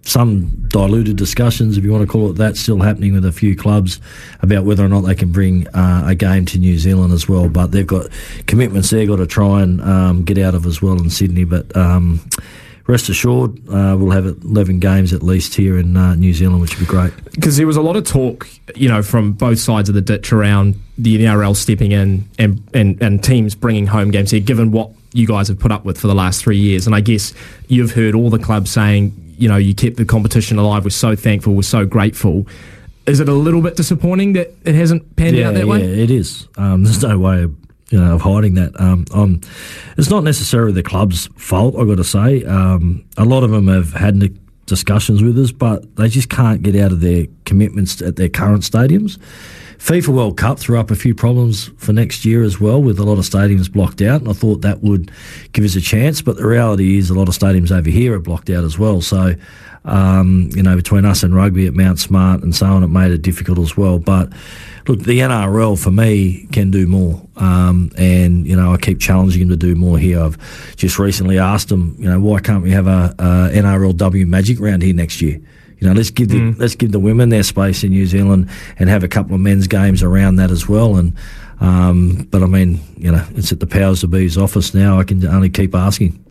some 0.04 0.68
diluted 0.70 1.18
discussions, 1.18 1.78
if 1.78 1.84
you 1.84 1.92
want 1.92 2.02
to 2.02 2.12
call 2.12 2.30
it 2.30 2.34
that, 2.34 2.58
still 2.58 2.80
happening 2.80 3.14
with 3.14 3.26
a 3.26 3.32
few 3.32 3.56
clubs 3.56 4.00
about 4.42 4.64
whether 4.64 4.84
or 4.84 4.90
not 4.90 5.02
they 5.02 5.16
can 5.16 5.32
bring 5.32 5.68
uh, 5.70 6.04
a 6.08 6.16
game 6.16 6.46
to 6.46 6.58
New 6.58 6.78
Zealand 6.80 7.14
as 7.14 7.28
well. 7.28 7.48
But 7.50 7.68
they've 7.68 7.86
got 7.86 8.08
commitments 8.48 8.90
they've 8.90 9.08
got 9.08 9.18
to 9.18 9.28
try 9.28 9.62
and 9.62 9.82
um, 9.82 10.24
get 10.24 10.38
out 10.38 10.56
of 10.56 10.66
as 10.66 10.82
well 10.82 10.98
in 10.98 11.10
Sydney. 11.10 11.44
But 11.44 11.76
um, 11.76 12.22
rest 12.90 13.08
assured, 13.08 13.58
uh, 13.70 13.96
we'll 13.98 14.10
have 14.10 14.26
11 14.26 14.80
games 14.80 15.14
at 15.14 15.22
least 15.22 15.54
here 15.54 15.78
in 15.78 15.96
uh, 15.96 16.16
New 16.16 16.34
Zealand, 16.34 16.60
which 16.60 16.78
would 16.78 16.88
be 16.88 16.92
great. 16.92 17.14
Because 17.32 17.56
there 17.56 17.68
was 17.68 17.78
a 17.78 17.82
lot 17.82 17.96
of 17.96 18.04
talk, 18.04 18.48
you 18.76 18.90
know, 18.90 19.04
from 19.04 19.34
both 19.34 19.60
sides 19.60 19.90
of 19.90 19.96
the 19.96 20.02
ditch 20.02 20.34
around 20.34 20.76
the 20.98 21.18
NRL 21.24 21.56
stepping 21.56 21.92
in 21.92 22.28
and, 22.40 22.64
and, 22.74 23.02
and 23.02 23.24
teams 23.24 23.54
bringing 23.54 23.86
home 23.86 24.10
games 24.10 24.32
here, 24.32 24.40
given 24.40 24.72
what 24.72 24.90
you 25.14 25.28
guys 25.28 25.48
have 25.48 25.60
put 25.60 25.72
up 25.72 25.86
with 25.86 26.00
for 26.00 26.08
the 26.08 26.16
last 26.16 26.42
three 26.42 26.58
years. 26.58 26.88
And 26.88 26.96
I 26.96 27.02
guess 27.02 27.32
you've 27.68 27.92
heard 27.92 28.16
all 28.16 28.32
the 28.32 28.40
clubs 28.40 28.72
saying, 28.72 29.14
you 29.38 29.48
know, 29.48 29.58
you 29.58 29.76
kept 29.76 29.98
the 29.98 30.06
competition 30.06 30.58
alive. 30.58 30.84
We're 30.84 30.90
so 30.90 31.16
thankful. 31.16 31.54
We're 31.54 31.62
so 31.62 31.86
grateful. 31.86 32.48
Is 33.06 33.20
it 33.20 33.30
a 33.30 33.34
little 33.34 33.62
bit 33.62 33.76
disappointing 33.76 34.34
that 34.34 34.52
it 34.66 34.76
hasn't 34.76 35.16
panned 35.16 35.38
yeah, 35.38 35.48
out 35.48 35.54
that 35.54 35.66
yeah, 35.66 35.72
way? 35.72 35.82
it 35.82 36.10
is. 36.10 36.48
Um, 36.58 36.84
there's 36.86 37.04
no 37.04 37.20
way 37.20 37.48
you 37.90 38.00
know, 38.00 38.16
of 38.16 38.22
hiding 38.22 38.56
that. 38.56 38.80
Um, 38.80 39.06
um, 39.14 39.42
it's 39.98 40.10
not 40.10 40.24
necessarily 40.24 40.74
the 40.74 40.84
club's 40.84 41.28
fault. 41.38 41.76
I've 41.76 41.88
got 41.88 41.96
to 41.96 42.04
say. 42.04 42.44
Um, 42.46 43.04
a 43.18 43.26
lot 43.26 43.44
of 43.44 43.52
them 43.52 43.68
have 43.68 43.94
had 43.94 44.20
discussions 44.66 45.22
with 45.24 45.38
us, 45.38 45.52
but 45.52 45.96
they 45.96 46.08
just 46.08 46.30
can't 46.30 46.62
get 46.62 46.76
out 46.76 46.92
of 46.92 47.02
their 47.02 47.26
commitments 47.46 48.02
at 48.02 48.16
their 48.16 48.30
current 48.30 48.64
stadiums. 48.64 49.18
FIFA 49.80 50.10
World 50.10 50.38
Cup 50.38 50.60
threw 50.60 50.78
up 50.78 50.92
a 50.92 50.96
few 50.96 51.16
problems 51.16 51.70
for 51.78 51.94
next 51.94 52.26
year 52.26 52.44
as 52.44 52.60
well, 52.60 52.82
with 52.82 53.00
a 53.00 53.04
lot 53.04 53.18
of 53.18 53.24
stadiums 53.24 53.72
blocked 53.72 54.02
out, 54.02 54.20
and 54.20 54.30
I 54.30 54.34
thought 54.34 54.62
that 54.62 54.84
would 54.84 55.10
give 55.54 55.64
us 55.64 55.76
a 55.76 55.82
chance. 55.82 56.22
But 56.22 56.36
the 56.36 56.46
reality 56.46 56.98
is, 56.98 57.10
a 57.10 57.14
lot 57.14 57.30
of 57.30 57.34
stadiums 57.34 57.72
over 57.72 57.90
here 57.90 58.14
are 58.14 58.20
blocked 58.20 58.50
out 58.50 58.66
as 58.66 58.78
well. 58.78 59.02
So, 59.02 59.36
um, 59.86 60.50
you 60.54 60.62
know, 60.62 60.76
between 60.76 61.06
us 61.06 61.24
and 61.24 61.34
rugby 61.34 61.66
at 61.66 61.74
Mount 61.74 61.98
Smart 61.98 62.44
and 62.44 62.54
so 62.54 62.66
on, 62.66 62.84
it 62.84 62.90
made 62.90 63.12
it 63.12 63.22
difficult 63.22 63.58
as 63.58 63.78
well. 63.78 64.00
But 64.00 64.34
look, 64.90 65.00
the 65.02 65.20
NRL 65.20 65.82
for 65.82 65.92
me 65.92 66.48
can 66.52 66.72
do 66.72 66.88
more, 66.88 67.22
um, 67.36 67.92
and 67.96 68.46
you 68.48 68.56
know 68.56 68.74
I 68.74 68.78
keep 68.78 69.00
challenging 69.00 69.44
him 69.44 69.50
to 69.50 69.56
do 69.56 69.76
more 69.76 69.98
here. 69.98 70.20
I've 70.20 70.76
just 70.76 70.98
recently 71.00 71.38
asked 71.38 71.72
him, 71.72 71.96
you 72.00 72.10
know, 72.10 72.20
why 72.20 72.40
can't 72.40 72.64
we 72.64 72.72
have 72.72 72.88
a, 72.88 73.16
a 73.20 73.24
NRLW 73.54 74.28
Magic 74.28 74.60
round 74.60 74.82
here 74.82 74.94
next 74.94 75.22
year? 75.22 75.40
You 75.78 75.88
know, 75.88 75.94
let's 75.94 76.10
give 76.10 76.30
the 76.30 76.40
mm. 76.40 76.60
let's 76.60 76.76
give 76.76 76.92
the 76.92 77.00
women 77.00 77.30
their 77.30 77.44
space 77.44 77.84
in 77.84 77.92
New 77.92 78.06
Zealand 78.08 78.50
and 78.80 78.90
have 78.90 79.04
a 79.04 79.08
couple 79.08 79.36
of 79.36 79.42
men's 79.42 79.68
games 79.68 80.04
around 80.04 80.36
that 80.38 80.52
as 80.52 80.68
well. 80.68 80.98
And 80.98 81.16
um, 81.62 82.28
but 82.32 82.42
I 82.42 82.48
mean, 82.48 82.82
you 82.98 83.12
know, 83.12 83.26
it's 83.36 83.52
at 83.52 83.60
the 83.60 83.68
powers 83.68 84.04
of 84.04 84.12
be's 84.12 84.38
office 84.38 84.74
now. 84.74 85.00
I 85.00 85.04
can 85.04 85.26
only 85.26 85.50
keep 85.50 85.76
asking. 85.76 86.26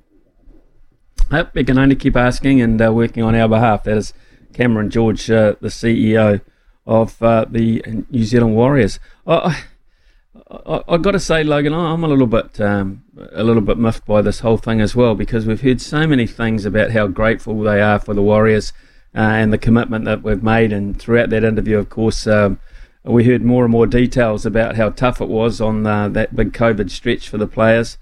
Yep, 1.31 1.55
we 1.55 1.65
can 1.65 1.79
only 1.79 1.97
keep 1.97 2.17
asking 2.17 2.61
and 2.61 2.81
uh, 2.81 2.93
working 2.93 3.23
on 3.23 3.35
our 3.35 3.49
behalf. 3.49 3.85
That 3.85 3.99
is 3.99 4.13
Cameron 4.53 4.91
George, 4.91 5.31
uh, 5.31 5.55
the 5.61 5.69
CEO 5.69 6.41
of 6.89 7.23
uh, 7.23 7.45
the 7.49 7.83
New 8.11 8.25
Zealand 8.25 8.57
Warriors. 8.57 8.99
I, 9.27 9.63
I, 10.51 10.83
I 10.89 10.97
got 10.97 11.11
to 11.11 11.21
say, 11.21 11.45
Logan, 11.45 11.75
I'm 11.75 12.03
a 12.03 12.09
little 12.09 12.27
bit 12.27 12.59
um, 12.61 13.05
a 13.33 13.45
little 13.45 13.61
bit 13.61 13.77
miffed 13.77 14.07
by 14.07 14.23
this 14.23 14.41
whole 14.41 14.57
thing 14.57 14.81
as 14.81 14.97
well 14.97 15.15
because 15.15 15.47
we've 15.47 15.61
heard 15.61 15.83
so 15.83 16.07
many 16.07 16.27
things 16.27 16.65
about 16.65 16.93
how 16.93 17.07
grateful 17.07 17.61
they 17.61 17.83
are 17.83 17.99
for 17.99 18.15
the 18.15 18.23
Warriors 18.23 18.73
uh, 19.15 19.21
and 19.21 19.53
the 19.53 19.59
commitment 19.59 20.07
that 20.07 20.23
we've 20.23 20.43
made. 20.43 20.73
And 20.73 20.99
throughout 20.99 21.29
that 21.29 21.45
interview, 21.45 21.79
of 21.79 21.91
course, 21.91 22.27
um, 22.27 22.59
we 23.05 23.25
heard 23.25 23.43
more 23.43 23.65
and 23.65 23.73
more 23.73 23.87
details 23.87 24.47
about 24.47 24.77
how 24.77 24.89
tough 24.89 25.21
it 25.21 25.29
was 25.29 25.61
on 25.61 25.87
uh, 25.87 26.09
that 26.09 26.35
big 26.35 26.55
COVID 26.55 26.91
stretch 26.91 27.29
for 27.29 27.37
the 27.37 27.47
players. 27.47 27.99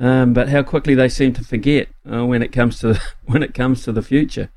Um, 0.00 0.32
but 0.32 0.48
how 0.48 0.62
quickly 0.62 0.94
they 0.94 1.10
seem 1.10 1.34
to 1.34 1.44
forget 1.44 1.88
uh, 2.10 2.24
when 2.24 2.42
it 2.42 2.52
comes 2.52 2.80
to 2.80 2.98
when 3.26 3.42
it 3.42 3.52
comes 3.52 3.84
to 3.84 3.92
the 3.92 4.02
future. 4.02 4.50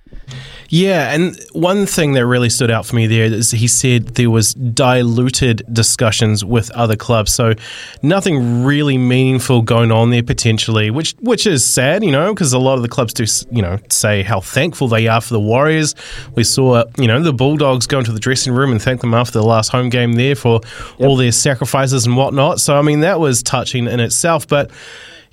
Yeah, 0.70 1.14
and 1.14 1.38
one 1.52 1.86
thing 1.86 2.14
that 2.14 2.26
really 2.26 2.50
stood 2.50 2.72
out 2.72 2.86
for 2.86 2.96
me 2.96 3.08
there 3.08 3.26
is 3.26 3.52
he 3.52 3.68
said 3.68 4.10
there 4.16 4.30
was 4.30 4.54
diluted 4.54 5.64
discussions 5.72 6.46
with 6.46 6.72
other 6.72 6.96
clubs, 6.96 7.34
so 7.34 7.54
nothing 8.02 8.64
really 8.64 8.98
meaningful 8.98 9.64
going 9.64 9.92
on 9.92 10.12
there 10.12 10.24
potentially, 10.24 10.90
which 10.90 11.14
which 11.20 11.46
is 11.46 11.66
sad, 11.66 12.04
you 12.04 12.12
know, 12.12 12.34
because 12.34 12.54
a 12.54 12.60
lot 12.60 12.76
of 12.76 12.82
the 12.82 12.88
clubs 12.88 13.14
do, 13.14 13.26
you 13.52 13.62
know, 13.62 13.80
say 13.90 14.24
how 14.24 14.40
thankful 14.40 14.88
they 14.88 15.08
are 15.08 15.20
for 15.20 15.34
the 15.34 15.42
Warriors. 15.42 15.94
We 16.36 16.46
saw, 16.46 16.86
you 16.98 17.08
know, 17.08 17.22
the 17.22 17.34
Bulldogs 17.34 17.86
go 17.86 18.00
into 18.00 18.14
the 18.14 18.20
dressing 18.20 18.54
room 18.54 18.72
and 18.72 18.82
thank 18.82 19.02
them 19.02 19.14
after 19.14 19.40
the 19.40 19.46
last 19.46 19.70
home 19.70 19.90
game 19.90 20.14
there 20.14 20.36
for 20.36 20.62
yep. 20.64 21.10
all 21.10 21.18
their 21.18 21.34
sacrifices 21.34 22.06
and 22.06 22.16
whatnot. 22.16 22.62
So 22.62 22.78
I 22.78 22.82
mean, 22.82 23.02
that 23.02 23.20
was 23.20 23.44
touching 23.44 23.88
in 23.88 24.00
itself, 24.00 24.48
but. 24.48 24.72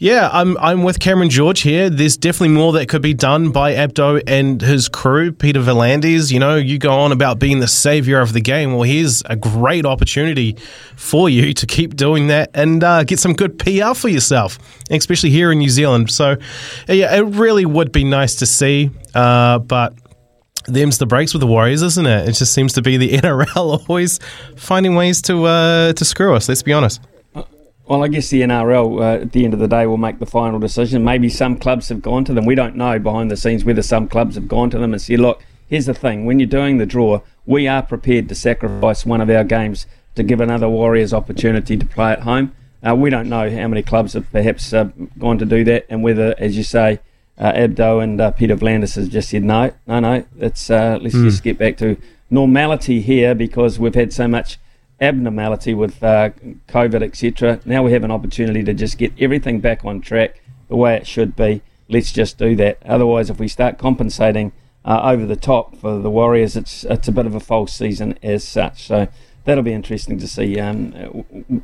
Yeah, 0.03 0.31
I'm 0.33 0.57
I'm 0.57 0.83
with 0.83 0.99
Cameron 0.99 1.29
George 1.29 1.61
here. 1.61 1.91
There's 1.91 2.17
definitely 2.17 2.57
more 2.57 2.73
that 2.73 2.89
could 2.89 3.03
be 3.03 3.13
done 3.13 3.51
by 3.51 3.75
Abdo 3.75 4.23
and 4.27 4.59
his 4.59 4.89
crew. 4.89 5.31
Peter 5.31 5.61
V'landys, 5.61 6.33
you 6.33 6.39
know, 6.39 6.57
you 6.57 6.79
go 6.79 7.01
on 7.01 7.13
about 7.13 7.39
being 7.39 7.61
the 7.61 7.69
savior 7.69 8.19
of 8.19 8.33
the 8.33 8.41
game. 8.41 8.73
Well, 8.73 8.85
here's 8.85 9.23
a 9.27 9.37
great 9.37 9.85
opportunity 9.85 10.57
for 10.97 11.29
you 11.29 11.53
to 11.53 11.67
keep 11.67 11.97
doing 11.97 12.29
that 12.29 12.49
and 12.55 12.83
uh, 12.83 13.05
get 13.05 13.19
some 13.19 13.35
good 13.35 13.59
PR 13.59 13.93
for 13.93 14.09
yourself, 14.09 14.59
especially 14.91 15.29
here 15.29 15.53
in 15.53 15.59
New 15.59 15.69
Zealand. 15.69 16.11
So, 16.11 16.37
yeah, 16.89 17.15
it 17.15 17.27
really 17.35 17.67
would 17.67 17.93
be 17.93 18.03
nice 18.03 18.37
to 18.37 18.47
see, 18.47 18.91
uh, 19.15 19.59
but 19.59 19.93
them's 20.65 20.97
the 20.97 21.05
breaks 21.05 21.35
with 21.35 21.43
the 21.43 21.47
Warriors, 21.47 21.83
isn't 21.83 22.07
it? 22.07 22.27
It 22.27 22.33
just 22.33 22.55
seems 22.55 22.73
to 22.73 22.81
be 22.81 22.97
the 22.97 23.11
NRL 23.19 23.87
always 23.87 24.19
finding 24.57 24.95
ways 24.95 25.21
to 25.23 25.45
uh, 25.45 25.93
to 25.93 26.05
screw 26.07 26.35
us. 26.35 26.49
Let's 26.49 26.63
be 26.63 26.73
honest. 26.73 27.03
Well, 27.91 28.05
I 28.05 28.07
guess 28.07 28.31
the 28.31 28.43
NRL 28.43 29.01
uh, 29.01 29.23
at 29.23 29.33
the 29.33 29.45
end 29.45 29.53
of 29.53 29.59
the 29.59 29.67
day 29.67 29.85
will 29.85 29.97
make 29.97 30.21
the 30.21 30.25
final 30.25 30.61
decision. 30.61 31.03
Maybe 31.03 31.29
some 31.29 31.59
clubs 31.59 31.89
have 31.89 32.01
gone 32.01 32.25
to 32.27 32.33
them. 32.33 32.47
We 32.47 32.55
don't 32.55 32.77
know 32.77 33.01
behind 33.01 33.33
the 33.33 33.37
scenes 33.37 33.65
whether 33.65 33.83
some 33.83 34.07
clubs 34.07 34.37
have 34.37 34.47
gone 34.47 34.71
to 34.71 34.79
them 34.79 34.93
and 34.93 35.03
said, 35.03 35.19
look, 35.19 35.43
here's 35.67 35.87
the 35.87 35.95
thing. 35.95 36.25
When 36.25 36.39
you're 36.39 36.47
doing 36.47 36.79
the 36.79 36.87
draw, 36.87 37.21
we 37.47 37.67
are 37.67 37.83
prepared 37.83 38.29
to 38.29 38.37
sacrifice 38.37 39.05
one 39.05 39.21
of 39.21 39.29
our 39.29 39.43
games 39.43 39.89
to 40.15 40.23
give 40.23 40.41
another 40.41 40.69
Warriors 40.69 41.13
opportunity 41.13 41.77
to 41.77 41.85
play 41.85 42.13
at 42.13 42.21
home. 42.21 42.55
Uh, 42.81 42.95
we 42.95 43.11
don't 43.11 43.29
know 43.29 43.51
how 43.51 43.67
many 43.67 43.83
clubs 43.83 44.13
have 44.13 44.31
perhaps 44.31 44.73
uh, 44.73 44.85
gone 45.19 45.39
to 45.39 45.45
do 45.45 45.65
that 45.65 45.85
and 45.89 46.05
whether, 46.05 46.37
as 46.39 46.57
you 46.57 46.63
say, 46.63 47.01
uh, 47.39 47.51
Abdo 47.51 48.05
and 48.05 48.21
uh, 48.21 48.31
Peter 48.31 48.55
V'landys 48.55 48.95
has 48.95 49.09
just 49.09 49.31
said, 49.31 49.43
no, 49.43 49.73
no, 49.89 49.99
no, 49.99 50.25
let's, 50.37 50.71
uh, 50.71 50.97
let's 51.03 51.17
mm. 51.17 51.25
just 51.25 51.43
get 51.43 51.59
back 51.59 51.77
to 51.79 51.97
normality 52.31 53.01
here 53.01 53.35
because 53.35 53.81
we've 53.81 53.97
had 53.97 54.13
so 54.13 54.29
much– 54.29 54.61
abnormality 55.01 55.75
with 55.75 56.03
uh, 56.03 56.31
COVID, 56.69 57.03
etc. 57.03 57.61
Now 57.65 57.83
we 57.83 57.93
have 57.93 58.05
an 58.05 58.11
opportunity 58.11 58.63
to 58.65 58.75
just 58.75 58.99
get 58.99 59.13
everything 59.19 59.61
back 59.61 59.85
on 59.85 60.01
track 60.01 60.43
the 60.69 60.77
way 60.77 60.97
it 60.97 61.07
should 61.07 61.37
be. 61.37 61.63
Let's 61.89 62.13
just 62.13 62.39
do 62.39 62.55
that. 62.57 62.79
Otherwise, 62.85 63.31
if 63.31 63.39
we 63.39 63.49
start 63.49 63.79
compensating 63.79 64.53
uh, 64.85 65.01
over 65.03 65.27
the 65.27 65.37
top 65.37 65.77
for 65.77 65.99
the 65.99 66.11
Warriors, 66.11 66.57
it's 66.57 66.85
it's 66.85 67.09
a 67.09 67.13
bit 67.13 67.27
of 67.27 67.35
a 67.35 67.41
false 67.41 67.73
season 67.73 68.19
as 68.23 68.47
such. 68.47 68.85
So 68.85 69.09
that'll 69.45 69.65
be 69.65 69.73
interesting 69.73 70.19
to 70.19 70.29
see 70.29 70.59
um, 70.61 70.93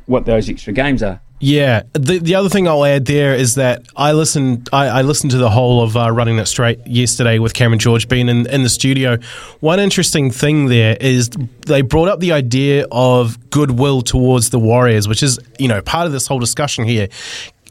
what 0.05 0.25
those 0.25 0.49
extra 0.49 0.73
games 0.73 1.01
are. 1.01 1.21
Yeah, 1.39 1.83
the 1.93 2.17
the 2.17 2.33
other 2.33 2.49
thing 2.49 2.67
I'll 2.67 2.83
add 2.83 3.05
there 3.05 3.35
is 3.35 3.55
that 3.55 3.85
I 3.95 4.13
listened 4.13 4.69
I, 4.73 4.87
I 4.87 5.01
listened 5.03 5.31
to 5.31 5.37
the 5.37 5.51
whole 5.51 5.83
of 5.83 5.95
uh, 5.95 6.11
running 6.11 6.39
it 6.39 6.47
straight 6.47 6.79
yesterday 6.87 7.37
with 7.37 7.53
Cameron 7.53 7.77
George 7.77 8.09
being 8.09 8.27
in, 8.27 8.49
in 8.49 8.63
the 8.63 8.69
studio. 8.69 9.19
One 9.59 9.79
interesting 9.79 10.31
thing 10.31 10.65
there 10.65 10.97
is 10.99 11.29
they 11.67 11.81
brought 11.81 12.07
up 12.07 12.19
the 12.19 12.31
idea 12.31 12.87
of 12.91 13.51
goodwill 13.51 14.01
towards 14.01 14.49
the 14.49 14.57
Warriors, 14.57 15.07
which 15.07 15.21
is 15.21 15.37
you 15.59 15.67
know 15.67 15.79
part 15.83 16.07
of 16.07 16.11
this 16.11 16.25
whole 16.25 16.39
discussion 16.39 16.85
here. 16.85 17.07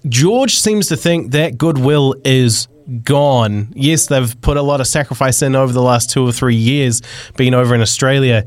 George 0.09 0.55
seems 0.55 0.87
to 0.87 0.97
think 0.97 1.33
that 1.33 1.59
goodwill 1.59 2.15
is 2.25 2.69
gone. 3.03 3.73
Yes, 3.75 4.07
they've 4.07 4.41
put 4.43 4.57
a 4.57 4.63
lot 4.63 4.81
of 4.81 4.87
sacrifice 4.87 5.43
in 5.43 5.57
over 5.57 5.73
the 5.73 5.83
last 5.83 6.11
two 6.11 6.25
or 6.25 6.31
three 6.31 6.55
years 6.55 7.03
being 7.37 7.53
over 7.53 7.75
in 7.75 7.81
Australia 7.81 8.47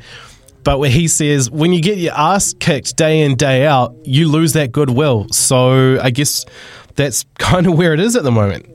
but 0.64 0.80
where 0.80 0.90
he 0.90 1.08
says 1.08 1.50
when 1.50 1.74
you 1.74 1.82
get 1.82 1.98
your 1.98 2.14
ass 2.14 2.54
kicked 2.60 2.98
day 2.98 3.22
in 3.22 3.36
day 3.36 3.66
out, 3.66 3.96
you 4.04 4.28
lose 4.28 4.54
that 4.54 4.72
goodwill. 4.72 5.28
So 5.30 6.00
I 6.02 6.10
guess 6.10 6.46
that's 6.96 7.26
kind 7.38 7.68
of 7.68 7.78
where 7.78 7.94
it 7.94 8.00
is 8.00 8.16
at 8.16 8.24
the 8.24 8.32
moment. 8.32 8.66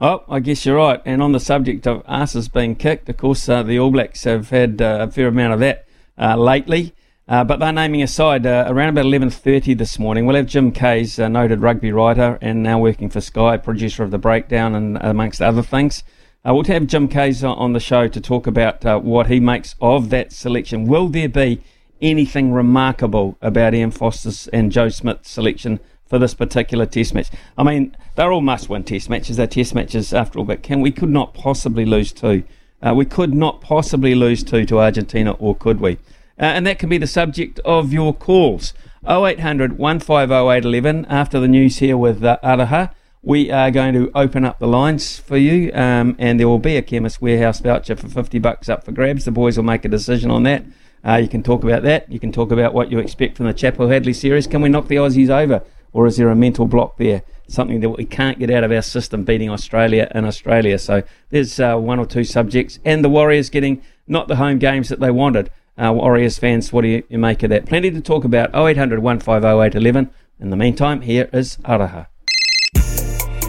Oh, 0.00 0.24
I 0.28 0.40
guess 0.40 0.66
you're 0.66 0.76
right. 0.76 1.00
And 1.04 1.22
on 1.22 1.30
the 1.30 1.38
subject 1.38 1.86
of 1.86 2.02
asses 2.08 2.48
being 2.48 2.74
kicked, 2.74 3.08
of 3.08 3.16
course, 3.16 3.48
uh, 3.48 3.62
the 3.62 3.78
All 3.78 3.92
Blacks 3.92 4.24
have 4.24 4.50
had 4.50 4.82
uh, 4.82 5.06
a 5.08 5.10
fair 5.10 5.28
amount 5.28 5.52
of 5.52 5.60
that 5.60 5.86
uh, 6.18 6.36
lately. 6.36 6.92
Uh, 7.28 7.44
but 7.44 7.60
they're 7.60 7.72
naming 7.72 8.02
aside 8.02 8.44
uh, 8.44 8.64
around 8.66 8.88
about 8.88 9.04
11.30 9.04 9.78
this 9.78 9.98
morning. 9.98 10.26
We'll 10.26 10.34
have 10.34 10.46
Jim 10.46 10.72
Kayes, 10.72 11.20
a 11.20 11.28
noted 11.28 11.60
rugby 11.60 11.92
writer 11.92 12.36
and 12.42 12.64
now 12.64 12.80
working 12.80 13.08
for 13.08 13.20
Sky, 13.20 13.56
producer 13.56 14.02
of 14.02 14.10
The 14.10 14.18
Breakdown 14.18 14.74
and 14.74 14.98
amongst 15.00 15.40
other 15.40 15.62
things. 15.62 16.02
Uh, 16.44 16.52
we'll 16.52 16.64
have 16.64 16.88
Jim 16.88 17.06
Kayes 17.06 17.44
on 17.44 17.72
the 17.72 17.78
show 17.78 18.08
to 18.08 18.20
talk 18.20 18.48
about 18.48 18.84
uh, 18.84 18.98
what 18.98 19.28
he 19.28 19.38
makes 19.38 19.76
of 19.80 20.10
that 20.10 20.32
selection. 20.32 20.86
Will 20.88 21.06
there 21.06 21.28
be 21.28 21.62
anything 22.00 22.52
remarkable 22.52 23.38
about 23.40 23.74
Ian 23.74 23.92
Foster's 23.92 24.48
and 24.48 24.72
Joe 24.72 24.88
Schmidt's 24.88 25.30
selection 25.30 25.78
for 26.04 26.18
this 26.18 26.34
particular 26.34 26.84
test 26.84 27.14
match? 27.14 27.30
I 27.56 27.62
mean, 27.62 27.96
they're 28.16 28.32
all 28.32 28.40
must-win 28.40 28.82
test 28.82 29.08
matches. 29.08 29.36
They're 29.36 29.46
test 29.46 29.72
matches 29.72 30.12
after 30.12 30.40
all, 30.40 30.44
but 30.44 30.64
can 30.64 30.80
we 30.80 30.90
could 30.90 31.10
not 31.10 31.32
possibly 31.32 31.84
lose 31.84 32.10
two. 32.10 32.42
Uh, 32.82 32.92
we 32.92 33.04
could 33.04 33.32
not 33.32 33.60
possibly 33.60 34.16
lose 34.16 34.42
two 34.42 34.66
to 34.66 34.80
Argentina, 34.80 35.30
or 35.34 35.54
could 35.54 35.80
we? 35.80 35.92
Uh, 36.40 36.46
and 36.46 36.66
that 36.66 36.80
can 36.80 36.88
be 36.88 36.98
the 36.98 37.06
subject 37.06 37.60
of 37.64 37.92
your 37.92 38.12
calls. 38.12 38.74
0800 39.08 39.78
150811 39.78 41.04
after 41.04 41.38
the 41.38 41.46
news 41.46 41.78
here 41.78 41.96
with 41.96 42.24
uh, 42.24 42.38
Araha 42.42 42.92
we 43.22 43.52
are 43.52 43.70
going 43.70 43.94
to 43.94 44.10
open 44.16 44.44
up 44.44 44.58
the 44.58 44.66
lines 44.66 45.18
for 45.18 45.36
you, 45.36 45.72
um, 45.74 46.16
and 46.18 46.40
there 46.40 46.48
will 46.48 46.58
be 46.58 46.76
a 46.76 46.82
Chemist 46.82 47.22
Warehouse 47.22 47.60
voucher 47.60 47.94
for 47.94 48.08
50 48.08 48.40
bucks 48.40 48.68
up 48.68 48.84
for 48.84 48.90
grabs. 48.90 49.24
The 49.24 49.30
boys 49.30 49.56
will 49.56 49.64
make 49.64 49.84
a 49.84 49.88
decision 49.88 50.30
on 50.30 50.42
that. 50.42 50.64
Uh, 51.04 51.16
you 51.16 51.28
can 51.28 51.42
talk 51.42 51.62
about 51.62 51.84
that. 51.84 52.10
You 52.10 52.18
can 52.18 52.32
talk 52.32 52.50
about 52.50 52.74
what 52.74 52.90
you 52.90 52.98
expect 52.98 53.36
from 53.36 53.46
the 53.46 53.54
Chappell 53.54 53.86
Hadlee 53.86 54.14
series. 54.14 54.48
Can 54.48 54.60
we 54.60 54.68
knock 54.68 54.88
the 54.88 54.96
Aussies 54.96 55.30
over, 55.30 55.62
or 55.92 56.06
is 56.06 56.16
there 56.16 56.30
a 56.30 56.36
mental 56.36 56.66
block 56.66 56.96
there? 56.96 57.22
Something 57.46 57.80
that 57.80 57.90
we 57.90 58.04
can't 58.04 58.40
get 58.40 58.50
out 58.50 58.64
of 58.64 58.72
our 58.72 58.82
system, 58.82 59.24
beating 59.24 59.50
Australia 59.50 60.10
in 60.14 60.24
Australia. 60.24 60.78
So 60.78 61.04
there's 61.30 61.60
uh, 61.60 61.76
one 61.76 62.00
or 62.00 62.06
two 62.06 62.24
subjects, 62.24 62.80
and 62.84 63.04
the 63.04 63.08
Warriors 63.08 63.50
getting 63.50 63.82
not 64.08 64.26
the 64.26 64.36
home 64.36 64.58
games 64.58 64.88
that 64.88 64.98
they 64.98 65.12
wanted. 65.12 65.48
Uh, 65.78 65.92
Warriors 65.92 66.38
fans, 66.38 66.72
what 66.72 66.82
do 66.82 66.88
you, 66.88 67.04
you 67.08 67.18
make 67.18 67.42
of 67.44 67.50
that? 67.50 67.66
Plenty 67.66 67.92
to 67.92 68.00
talk 68.00 68.24
about. 68.24 68.54
0800 68.54 68.98
150 69.00 70.10
In 70.40 70.50
the 70.50 70.56
meantime, 70.56 71.02
here 71.02 71.30
is 71.32 71.56
Araha. 71.58 72.08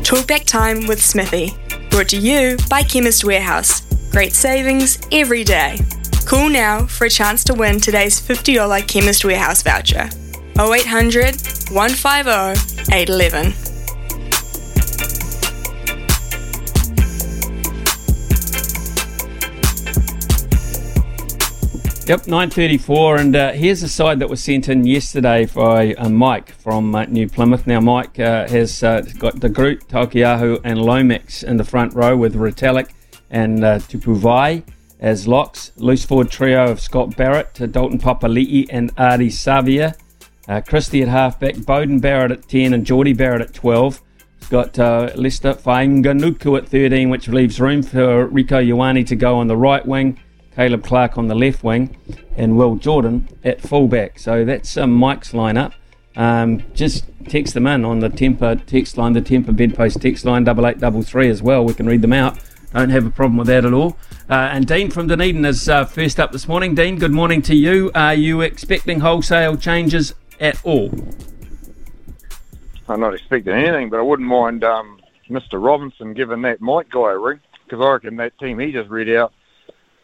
Talkback 0.03 0.43
Time 0.43 0.85
with 0.85 1.01
Smithy. 1.01 1.53
Brought 1.89 2.09
to 2.09 2.17
you 2.17 2.57
by 2.69 2.83
Chemist 2.83 3.23
Warehouse. 3.23 3.81
Great 4.11 4.33
savings 4.33 4.99
every 5.13 5.45
day. 5.45 5.79
Call 6.25 6.49
now 6.49 6.85
for 6.85 7.05
a 7.05 7.09
chance 7.09 7.41
to 7.45 7.53
win 7.53 7.79
today's 7.79 8.19
$50 8.19 8.85
Chemist 8.85 9.23
Warehouse 9.23 9.63
voucher. 9.63 10.09
0800 10.59 11.37
150 11.71 12.93
811. 12.93 13.72
Yep, 22.05 22.23
9.34, 22.23 23.19
and 23.21 23.33
uh, 23.33 23.51
here's 23.53 23.81
a 23.81 23.87
side 23.87 24.19
that 24.19 24.29
was 24.29 24.43
sent 24.43 24.67
in 24.67 24.85
yesterday 24.85 25.45
by 25.45 25.93
uh, 25.93 26.09
Mike 26.09 26.51
from 26.51 26.93
uh, 26.93 27.05
New 27.05 27.29
Plymouth. 27.29 27.65
Now, 27.65 27.79
Mike 27.79 28.19
uh, 28.19 28.45
has 28.49 28.83
uh, 28.83 29.03
got 29.19 29.39
de 29.39 29.47
Groot, 29.47 29.87
Taukei'aho, 29.87 30.59
and 30.65 30.81
Lomax 30.81 31.43
in 31.43 31.55
the 31.55 31.63
front 31.63 31.93
row 31.93 32.17
with 32.17 32.35
Retallick 32.35 32.89
and 33.31 33.63
uh, 33.63 33.79
Tupou 33.79 34.19
Vaa'i 34.19 34.63
as 34.99 35.29
locks. 35.29 35.71
Loose 35.77 36.03
forward 36.03 36.29
trio 36.29 36.69
of 36.69 36.81
Scott 36.81 37.15
Barrett, 37.15 37.53
Dalton 37.71 37.99
Papali'i, 37.99 38.67
and 38.69 38.93
Ardie 38.97 39.27
Savea. 39.27 39.95
Uh, 40.49 40.59
Christie 40.59 41.03
at 41.03 41.07
halfback, 41.07 41.55
Beauden 41.55 42.01
Barrett 42.01 42.31
at 42.31 42.49
10, 42.49 42.73
and 42.73 42.85
Jordie 42.85 43.13
Barrett 43.13 43.41
at 43.41 43.53
12. 43.53 44.01
He's 44.39 44.49
got 44.49 44.77
uh, 44.77 45.09
Leicester 45.15 45.53
Fainga'anuku 45.53 46.57
at 46.57 46.67
13, 46.67 47.09
which 47.09 47.29
leaves 47.29 47.61
room 47.61 47.81
for 47.81 48.27
Rieko 48.27 48.61
Ioane 48.61 49.07
to 49.07 49.15
go 49.15 49.37
on 49.37 49.47
the 49.47 49.55
right 49.55 49.85
wing. 49.85 50.19
Caleb 50.55 50.83
Clark 50.83 51.17
on 51.17 51.27
the 51.27 51.35
left 51.35 51.63
wing, 51.63 51.97
and 52.37 52.57
Will 52.57 52.75
Jordan 52.75 53.27
at 53.43 53.61
fullback. 53.61 54.19
So 54.19 54.45
that's 54.45 54.77
um, 54.77 54.91
Mike's 54.91 55.31
lineup. 55.31 55.73
Um, 56.15 56.63
just 56.73 57.05
text 57.27 57.53
them 57.53 57.65
in 57.65 57.83
on 57.85 57.99
the 57.99 58.09
Temper 58.09 58.55
text 58.55 58.97
line, 58.97 59.13
the 59.13 59.21
Temper 59.21 59.51
bedpost 59.51 60.01
text 60.01 60.25
line, 60.25 60.43
double 60.43 60.67
eight 60.67 60.79
double 60.79 61.01
three 61.01 61.29
as 61.29 61.41
well. 61.41 61.65
We 61.65 61.73
can 61.73 61.87
read 61.87 62.01
them 62.01 62.13
out. 62.13 62.37
Don't 62.73 62.89
have 62.89 63.05
a 63.05 63.11
problem 63.11 63.37
with 63.37 63.47
that 63.47 63.65
at 63.65 63.73
all. 63.73 63.97
Uh, 64.29 64.49
and 64.51 64.65
Dean 64.65 64.89
from 64.89 65.07
Dunedin 65.07 65.45
is 65.45 65.69
uh, 65.69 65.85
first 65.85 66.19
up 66.19 66.31
this 66.31 66.47
morning. 66.47 66.73
Dean, 66.73 66.97
good 66.97 67.11
morning 67.11 67.41
to 67.43 67.55
you. 67.55 67.91
Are 67.93 68.15
you 68.15 68.41
expecting 68.41 68.99
wholesale 68.99 69.57
changes 69.57 70.13
at 70.39 70.63
all? 70.65 70.91
I'm 72.87 72.99
not 72.99 73.13
expecting 73.13 73.53
anything, 73.53 73.89
but 73.89 73.99
I 73.99 74.01
wouldn't 74.01 74.27
mind 74.27 74.63
um, 74.63 74.99
Mr. 75.29 75.63
Robinson 75.63 76.13
giving 76.13 76.41
that 76.43 76.61
Mike 76.61 76.89
guy 76.89 77.11
a 77.11 77.17
ring 77.17 77.39
because 77.63 77.83
I 77.83 77.91
reckon 77.91 78.15
that 78.17 78.37
team 78.39 78.59
he 78.59 78.71
just 78.71 78.89
read 78.89 79.09
out 79.09 79.33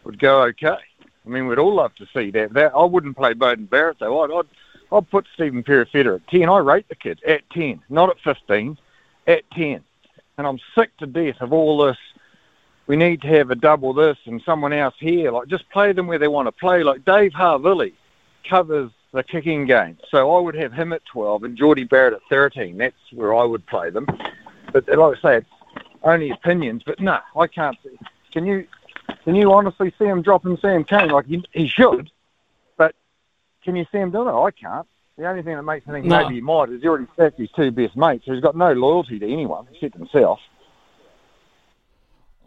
would 0.10 0.19
go 0.19 0.41
okay. 0.41 0.69
I 0.69 1.30
mean, 1.30 1.45
we'd 1.45 1.60
all 1.60 1.76
love 1.76 1.93
to 1.95 2.08
see 2.15 2.32
that. 2.32 2.54
That 2.54 2.72
I 2.76 2.84
wouldn't 2.84 3.15
play 3.15 3.36
Beauden 3.36 3.69
Barrett 3.69 4.00
though. 4.00 4.24
I'd, 4.24 4.32
I'd 4.32 4.48
I'd 4.91 5.10
put 5.12 5.28
Stephen 5.36 5.63
Perofeta 5.63 6.15
at 6.15 6.28
ten. 6.28 6.50
I 6.50 6.58
rate 6.58 6.89
the 6.89 6.95
kid 6.95 7.22
at 7.28 7.48
ten, 7.52 7.80
not 7.89 8.10
at 8.10 8.19
fifteen, 8.24 8.76
at 9.28 9.43
ten. 9.52 9.84
And 10.39 10.48
I'm 10.48 10.60
sick 10.74 10.98
to 10.98 11.06
death 11.06 11.36
of 11.41 11.54
all 11.54 11.78
this. 11.86 11.98
We 12.88 12.95
need 12.95 13.22
to 13.22 13.28
have 13.28 13.52
a 13.52 13.56
double 13.56 13.93
this 13.93 14.17
and 14.26 14.41
someone 14.43 14.74
else 14.74 14.95
here. 14.98 15.32
Like 15.32 15.48
just 15.48 15.69
play 15.69 15.91
them 15.91 16.08
where 16.08 16.17
they 16.17 16.28
want 16.28 16.48
to 16.48 16.52
play. 16.52 16.82
Like 16.82 17.06
Dave 17.06 17.34
Havili 17.34 17.93
covers 18.50 18.89
the 19.13 19.22
kicking 19.22 19.67
game, 19.67 20.00
so 20.10 20.36
I 20.36 20.39
would 20.39 20.56
have 20.56 20.74
him 20.74 20.91
at 20.91 21.06
twelve 21.06 21.43
and 21.43 21.56
Jordie 21.56 21.84
Barrett 21.84 22.15
at 22.15 22.22
thirteen. 22.32 22.80
That's 22.80 22.95
where 23.13 23.36
I 23.36 23.43
would 23.43 23.67
play 23.67 23.91
them. 23.91 24.08
But 24.74 24.88
like 24.88 25.19
I 25.19 25.22
say, 25.22 25.38
it's 25.38 25.50
only 26.02 26.32
opinions. 26.32 26.82
But 26.84 27.00
no, 27.00 27.19
I 27.36 27.45
can't. 27.45 27.78
Can 28.32 28.48
you 28.48 28.65
can 29.23 29.36
you 29.36 29.51
honestly 29.53 29.93
see 29.99 30.05
him 30.05 30.21
dropping 30.21 30.58
Sam 30.58 30.84
Cane? 30.84 31.10
Like 31.10 31.25
he, 31.25 31.43
he 31.51 31.67
should, 31.67 32.12
but 32.77 32.95
can 33.63 33.75
you 33.75 33.86
see 33.91 33.97
him 33.97 34.12
doing 34.12 34.27
it? 34.27 34.38
I 34.38 34.51
can't. 34.51 34.88
The 35.17 35.27
only 35.27 35.43
thing 35.43 35.55
that 35.55 35.63
makes 35.63 35.86
me 35.86 35.93
think 35.93 36.05
No. 36.05 36.23
maybe 36.23 36.36
he 36.36 36.41
might 36.41 36.69
is 36.69 36.82
he 36.82 36.88
already 36.88 37.08
sacked 37.17 37.38
his 37.38 37.51
two 37.51 37.71
best 37.71 37.97
mates, 37.97 38.25
so 38.25 38.34
he's 38.34 38.41
got 38.41 38.55
no 38.55 38.71
loyalty 38.71 39.19
to 39.19 39.25
anyone 39.32 39.67
except 39.71 39.95
himself. 39.95 40.39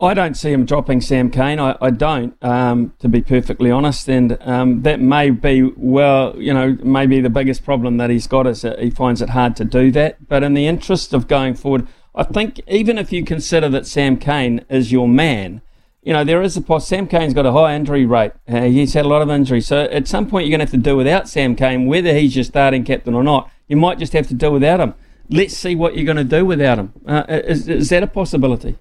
I 0.01 0.15
don't 0.15 0.35
see 0.35 0.51
him 0.51 0.65
dropping 0.65 1.01
Sam 1.01 1.31
Cane. 1.31 1.61
I, 1.61 1.77
I 1.81 1.91
don't, 1.91 2.35
um, 2.43 2.93
to 2.99 3.09
be 3.09 3.23
perfectly 3.23 3.71
honest. 3.71 4.09
And 4.09 4.37
um, 4.41 4.83
that 4.83 5.01
may 5.01 5.31
be, 5.31 5.63
well, 5.77 6.35
you 6.37 6.53
know, 6.53 6.77
maybe 6.83 7.21
the 7.21 7.31
biggest 7.31 7.65
problem 7.65 7.99
that 7.99 8.11
he's 8.11 8.27
got 8.27 8.49
is 8.49 8.63
that 8.63 8.81
he 8.81 8.91
finds 8.91 9.23
it 9.23 9.29
hard 9.31 9.55
to 9.57 9.65
do 9.65 9.93
that. 9.93 10.29
But 10.29 10.43
in 10.43 10.55
the 10.55 10.67
interest 10.67 11.15
of 11.15 11.29
going 11.29 11.55
forward, 11.55 11.87
I 12.17 12.25
think 12.25 12.61
even 12.67 12.99
if 12.99 13.13
you 13.13 13.25
consider 13.25 13.69
that 13.69 13.87
Sam 13.87 14.17
Cane 14.17 14.65
is 14.69 14.91
your 14.91 15.07
man, 15.07 15.63
you 16.03 16.13
know, 16.13 16.25
there 16.25 16.43
is 16.43 16.57
a 16.57 16.61
poss. 16.61 16.89
Sam 16.89 17.07
Cane's 17.07 17.33
got 17.33 17.47
a 17.47 17.53
high 17.53 17.75
injury 17.75 18.05
rate. 18.05 18.33
Uh, 18.49 18.63
he's 18.63 18.95
had 18.95 19.05
a 19.05 19.09
lot 19.09 19.23
of 19.23 19.31
injuries. 19.31 19.69
So 19.69 19.83
at 19.85 20.09
some 20.09 20.29
point, 20.29 20.47
you're 20.47 20.57
going 20.57 20.67
to 20.67 20.71
have 20.71 20.83
to 20.83 20.91
do 20.91 20.97
without 20.97 21.29
Sam 21.29 21.55
Cane, 21.55 21.87
whether 21.87 22.13
he's 22.13 22.35
your 22.35 22.45
starting 22.45 22.85
captain 22.85 23.15
or 23.15 23.23
not. 23.23 23.51
You 23.69 23.77
might 23.77 23.99
just 23.99 24.13
have 24.13 24.27
to 24.29 24.35
do 24.35 24.51
without 24.51 24.81
him. 24.81 24.95
Let's 25.31 25.57
see 25.57 25.77
what 25.77 25.97
you're 25.97 26.05
going 26.05 26.17
to 26.17 26.25
do 26.25 26.45
without 26.45 26.79
him. 26.79 26.93
Uh, 27.07 27.25
is, 27.29 27.69
is 27.69 27.89
that 27.91 28.03
a 28.03 28.09
possibility? 28.09 28.77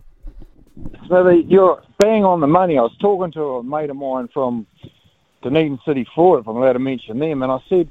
So 1.07 1.23
the, 1.23 1.43
you're 1.47 1.83
bang 1.99 2.25
on 2.25 2.41
the 2.41 2.47
money. 2.47 2.77
I 2.77 2.81
was 2.81 2.95
talking 2.99 3.31
to 3.33 3.57
a 3.57 3.63
mate 3.63 3.91
of 3.91 3.95
mine 3.95 4.27
from 4.33 4.65
Dunedin 5.43 5.79
City 5.85 6.07
Ford, 6.15 6.41
if 6.41 6.47
I'm 6.47 6.57
allowed 6.57 6.73
to 6.73 6.79
mention 6.79 7.19
them, 7.19 7.43
and 7.43 7.51
I 7.51 7.59
said, 7.69 7.89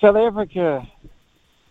South 0.00 0.16
Africa, 0.16 0.86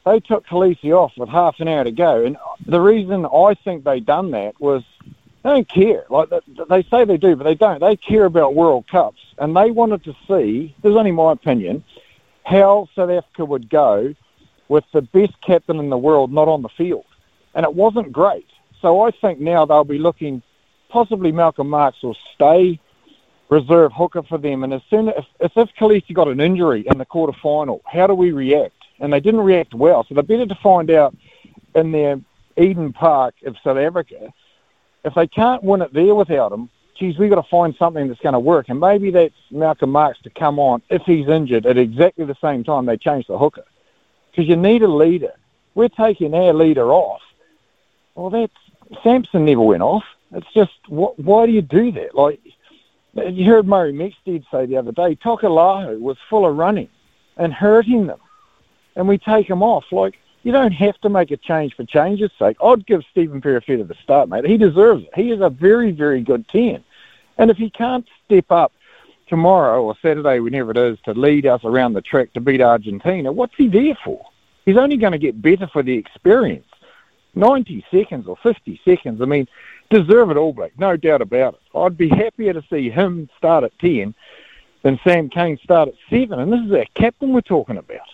they 0.06 0.20
took 0.20 0.46
Kolisi 0.46 0.92
off 0.92 1.14
with 1.18 1.30
half 1.30 1.56
an 1.60 1.68
hour 1.68 1.84
to 1.84 1.92
go, 1.92 2.26
and 2.26 2.38
the 2.66 2.82
reason 2.82 3.26
I 3.26 3.56
think 3.64 3.84
they 3.84 4.00
done 4.00 4.32
that 4.32 4.60
was 4.60 4.84
they 5.46 5.52
don't 5.52 5.70
care. 5.70 6.06
Like 6.10 6.30
they, 6.70 6.82
say 6.90 7.06
they 7.06 7.18
do, 7.18 7.36
but 7.36 7.44
they 7.44 7.54
don't. 7.54 7.80
They 7.80 7.96
care 7.96 8.26
about 8.26 8.56
World 8.56 8.88
Cups, 8.88 9.22
and 9.38 9.56
they 9.56 9.70
wanted 9.70 10.04
to 10.06 10.16
see. 10.28 10.76
This 10.82 10.90
is 10.90 10.96
only 10.96 11.12
my 11.12 11.34
opinion. 11.34 11.84
How 12.44 12.90
South 12.96 13.12
Africa 13.12 13.46
would 13.46 13.70
go 13.70 14.16
with 14.70 14.86
the 14.92 15.04
best 15.04 15.40
captain 15.42 15.78
in 15.78 15.92
the 15.92 16.00
world 16.00 16.34
not 16.34 16.48
on 16.48 16.64
the 16.64 16.70
field, 16.70 17.06
and 17.54 17.64
it 17.64 17.76
wasn't 17.76 18.12
great. 18.12 18.48
So 18.82 19.02
I 19.02 19.12
think 19.12 19.40
now 19.40 19.66
they'll 19.66 19.84
be 19.84 20.00
looking. 20.00 20.42
Possibly 20.90 21.32
Malcolm 21.32 21.70
Marx 21.70 22.02
will 22.02 22.18
stay 22.34 22.80
reserve 23.50 23.92
hooker 23.94 24.24
for 24.24 24.40
them, 24.40 24.64
and 24.64 24.74
as 24.74 24.82
soon 24.90 25.10
as 25.10 25.24
if, 25.40 25.52
if 25.56 25.70
Kolisi 25.80 26.12
got 26.12 26.28
an 26.28 26.40
injury 26.40 26.86
in 26.88 26.98
the 26.98 27.06
quarter 27.06 27.38
final, 27.44 27.84
how 27.86 28.08
do 28.08 28.16
we 28.16 28.32
react? 28.32 28.74
And 29.00 29.14
they 29.14 29.20
didn't 29.20 29.42
react 29.42 29.76
well, 29.76 30.04
so 30.06 30.16
they're 30.16 30.24
better 30.24 30.48
to 30.48 30.56
find 30.56 30.90
out 30.90 31.16
in 31.76 31.92
their 31.92 32.20
Eden 32.58 32.94
Park 32.94 33.36
of 33.46 33.56
South 33.64 33.78
Africa 33.78 34.34
if 35.06 35.14
they 35.14 35.28
can't 35.28 35.64
win 35.64 35.82
it 35.82 35.94
there 35.94 36.16
without 36.16 36.52
him, 36.52 36.70
geez, 36.98 37.18
we've 37.18 37.30
got 37.30 37.42
to 37.42 37.50
find 37.50 37.76
something 37.78 38.08
that's 38.08 38.20
going 38.22 38.34
to 38.34 38.40
work. 38.40 38.70
And 38.70 38.80
maybe 38.80 39.12
that's 39.12 39.36
Malcolm 39.52 39.92
Marx 39.92 40.20
to 40.24 40.30
come 40.30 40.60
on 40.60 40.82
if 40.90 41.04
he's 41.04 41.28
injured 41.28 41.66
at 41.66 41.78
exactly 41.78 42.26
the 42.26 42.38
same 42.42 42.64
time 42.64 42.86
they 42.86 42.98
change 42.98 43.28
the 43.28 43.38
hooker. 43.38 43.66
Because 44.32 44.50
you 44.50 44.56
need 44.56 44.82
a 44.82 44.88
leader. 44.88 45.34
We're 45.76 45.90
taking 45.90 46.34
our 46.34 46.54
leader 46.54 46.92
off. 46.92 47.22
Well, 48.16 48.30
that's 48.30 49.02
Sampson 49.04 49.46
never 49.46 49.62
went 49.62 49.84
off. 49.84 50.04
It's 50.32 50.52
just, 50.54 50.74
wh- 50.88 51.18
why 51.20 51.46
do 51.46 51.52
you 51.52 51.62
do 51.62 51.92
that? 51.94 52.16
Like, 52.16 52.40
you 53.14 53.46
heard 53.46 53.68
Murray 53.68 53.94
Mexted 53.94 54.46
say 54.52 54.66
the 54.66 54.78
other 54.78 54.92
day, 54.92 55.16
Taukei'aho 55.16 56.00
was 56.00 56.18
full 56.30 56.46
of 56.46 56.56
running 56.56 56.90
and 57.38 57.54
hurting 57.54 58.08
them. 58.08 58.20
And 58.96 59.08
we 59.08 59.18
take 59.18 59.50
him 59.50 59.62
off. 59.62 59.86
Like, 59.92 60.18
you 60.46 60.52
don't 60.52 60.74
have 60.74 60.96
to 61.02 61.10
make 61.10 61.32
a 61.32 61.38
change 61.38 61.76
for 61.76 61.84
change's 61.86 62.30
sake. 62.38 62.56
I'd 62.64 62.86
give 62.86 63.04
Stephen 63.10 63.42
Perofeta 63.42 63.88
the 63.88 63.96
start, 64.04 64.30
mate. 64.30 64.46
He 64.46 64.58
deserves 64.58 65.04
it. 65.04 65.10
He 65.16 65.32
is 65.32 65.42
a 65.42 65.50
very, 65.50 65.92
very 65.92 66.22
good 66.22 66.48
10. 66.50 66.84
And 67.40 67.50
if 67.50 67.58
he 67.58 67.72
can't 67.72 68.06
step 68.24 68.52
up 68.52 68.72
tomorrow 69.28 69.82
or 69.82 69.96
Saturday, 70.04 70.40
whenever 70.40 70.70
it 70.70 70.78
is, 70.78 71.00
to 71.06 71.14
lead 71.16 71.48
us 71.48 71.62
around 71.64 71.94
the 71.94 72.02
track 72.04 72.32
to 72.34 72.40
beat 72.42 72.62
Argentina, 72.62 73.32
what's 73.32 73.56
he 73.56 73.68
there 73.68 73.98
for? 74.06 74.24
He's 74.66 74.78
only 74.78 74.98
going 74.98 75.14
to 75.14 75.18
get 75.18 75.42
better 75.42 75.66
for 75.66 75.82
the 75.82 75.98
experience. 75.98 76.68
90 77.34 77.84
seconds 77.90 78.28
or 78.28 78.38
50 78.38 78.80
seconds, 78.86 79.24
I 79.24 79.26
mean, 79.26 79.48
deserve 79.90 80.30
it 80.30 80.38
all, 80.38 80.54
Blake, 80.54 80.78
no 80.78 80.96
doubt 80.96 81.24
about 81.24 81.56
it. 81.56 81.78
I'd 81.78 81.98
be 81.98 82.08
happier 82.08 82.54
to 82.54 82.64
see 82.70 82.92
him 82.92 83.32
start 83.36 83.64
at 83.64 83.78
10 83.80 84.14
than 84.84 85.00
Sam 85.04 85.28
Cane 85.28 85.58
start 85.64 85.88
at 85.88 85.96
7. 86.12 86.40
And 86.40 86.54
this 86.54 86.62
is 86.62 86.72
our 86.72 86.86
captain 86.94 87.34
we're 87.34 87.42
talking 87.42 87.78
about. 87.78 88.08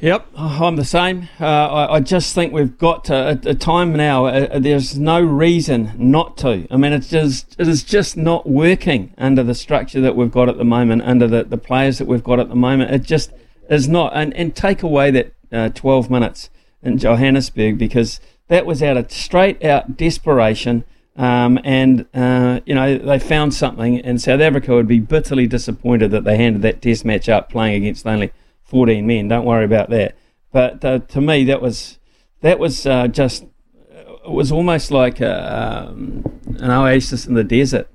Yep, 0.00 0.26
I'm 0.36 0.76
the 0.76 0.84
same. 0.84 1.28
Uh, 1.40 1.46
I, 1.46 1.94
I 1.94 2.00
just 2.00 2.34
think 2.34 2.52
we've 2.52 2.76
got 2.76 3.04
to, 3.06 3.14
a, 3.14 3.50
a 3.50 3.54
time 3.54 3.94
now. 3.94 4.26
Uh, 4.26 4.58
there's 4.58 4.98
no 4.98 5.20
reason 5.20 5.92
not 5.96 6.36
to. 6.38 6.66
I 6.70 6.76
mean, 6.76 6.92
it's 6.92 7.08
just 7.08 7.56
it 7.58 7.66
is 7.66 7.82
just 7.82 8.16
not 8.16 8.48
working 8.48 9.14
under 9.16 9.42
the 9.42 9.54
structure 9.54 10.00
that 10.02 10.14
we've 10.14 10.30
got 10.30 10.48
at 10.48 10.58
the 10.58 10.64
moment, 10.64 11.02
under 11.02 11.26
the, 11.26 11.44
the 11.44 11.56
players 11.56 11.98
that 11.98 12.06
we've 12.06 12.24
got 12.24 12.38
at 12.40 12.48
the 12.48 12.54
moment. 12.54 12.90
It 12.90 13.04
just 13.04 13.32
is 13.70 13.88
not. 13.88 14.12
And 14.14 14.34
and 14.34 14.54
take 14.54 14.82
away 14.82 15.10
that 15.12 15.32
uh, 15.50 15.68
12 15.70 16.10
minutes 16.10 16.50
in 16.82 16.98
Johannesburg 16.98 17.78
because 17.78 18.20
that 18.48 18.66
was 18.66 18.82
out 18.82 18.96
of 18.96 19.10
straight 19.10 19.64
out 19.64 19.96
desperation. 19.96 20.84
Um, 21.16 21.58
and 21.64 22.04
uh, 22.12 22.60
you 22.66 22.74
know 22.74 22.98
they 22.98 23.18
found 23.18 23.54
something, 23.54 23.98
and 24.00 24.20
South 24.20 24.40
Africa 24.40 24.74
would 24.74 24.88
be 24.88 25.00
bitterly 25.00 25.46
disappointed 25.46 26.10
that 26.10 26.24
they 26.24 26.36
handed 26.36 26.60
that 26.62 26.82
Test 26.82 27.06
match 27.06 27.30
up, 27.30 27.48
playing 27.48 27.82
against 27.82 28.06
only 28.06 28.32
14 28.66 29.06
men. 29.06 29.28
Don't 29.28 29.44
worry 29.44 29.64
about 29.64 29.90
that. 29.90 30.16
But 30.52 30.84
uh, 30.84 30.98
to 31.00 31.20
me, 31.20 31.44
that 31.44 31.60
was 31.60 31.98
that 32.40 32.58
was 32.58 32.86
uh, 32.86 33.08
just 33.08 33.44
it 33.90 34.30
was 34.30 34.50
almost 34.50 34.90
like 34.90 35.20
a, 35.20 35.88
um, 35.88 36.24
an 36.58 36.70
oasis 36.70 37.26
in 37.26 37.34
the 37.34 37.44
desert, 37.44 37.88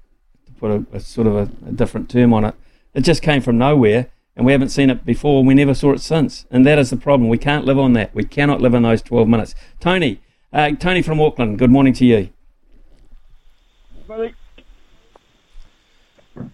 to 0.46 0.52
put 0.54 0.72
a, 0.72 0.86
a 0.96 1.00
sort 1.00 1.28
of 1.28 1.36
a, 1.36 1.50
a 1.68 1.72
different 1.72 2.10
term 2.10 2.34
on 2.34 2.46
it. 2.46 2.56
It 2.94 3.02
just 3.02 3.22
came 3.22 3.42
from 3.42 3.58
nowhere, 3.58 4.08
and 4.36 4.46
we 4.46 4.52
haven't 4.52 4.70
seen 4.70 4.90
it 4.90 5.06
before. 5.06 5.44
We 5.44 5.54
never 5.54 5.74
saw 5.74 5.92
it 5.92 6.02
since, 6.02 6.46
and 6.50 6.66
that 6.66 6.80
is 6.80 6.90
the 6.90 6.98
problem. 6.98 7.30
We 7.30 7.38
can't 7.38 7.66
live 7.66 7.80
on 7.80 7.94
that. 7.94 8.14
We 8.16 8.24
cannot 8.24 8.62
live 8.62 8.74
on 8.74 8.84
those 8.84 9.02
12 9.02 9.28
minutes. 9.28 9.56
Tony, 9.80 10.22
uh, 10.54 10.72
Tony 10.72 11.02
from 11.02 11.20
Auckland. 11.20 11.60
Good 11.60 11.72
morning 11.72 11.94
to 11.94 12.06
you. 12.06 12.30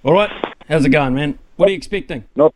All 0.04 0.14
right, 0.14 0.32
how's 0.68 0.86
it 0.86 0.90
going, 0.90 1.16
man? 1.16 1.40
What 1.56 1.70
are 1.70 1.72
you 1.72 1.78
expecting? 1.78 2.26
Not 2.36 2.54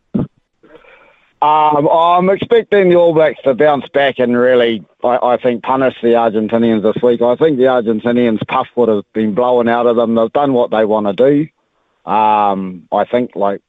Um, 1.42 1.88
I'm 1.88 2.30
expecting 2.30 2.88
the 2.88 2.94
All 2.94 3.12
Blacks 3.12 3.42
to 3.42 3.52
bounce 3.52 3.88
back 3.88 4.20
and 4.20 4.36
really, 4.36 4.86
I, 5.02 5.18
I 5.34 5.36
think, 5.38 5.64
punish 5.64 5.96
the 6.00 6.10
Argentinians 6.10 6.84
this 6.84 7.02
week. 7.02 7.20
I 7.20 7.34
think 7.34 7.56
the 7.56 7.64
Argentinians' 7.64 8.46
puff 8.46 8.68
would 8.76 8.88
have 8.88 9.12
been 9.12 9.34
blown 9.34 9.66
out 9.66 9.86
of 9.86 9.96
them. 9.96 10.14
They've 10.14 10.32
done 10.32 10.52
what 10.52 10.70
they 10.70 10.84
want 10.84 11.08
to 11.08 11.12
do. 11.14 12.10
Um, 12.10 12.86
I 12.92 13.04
think, 13.04 13.34
like, 13.34 13.60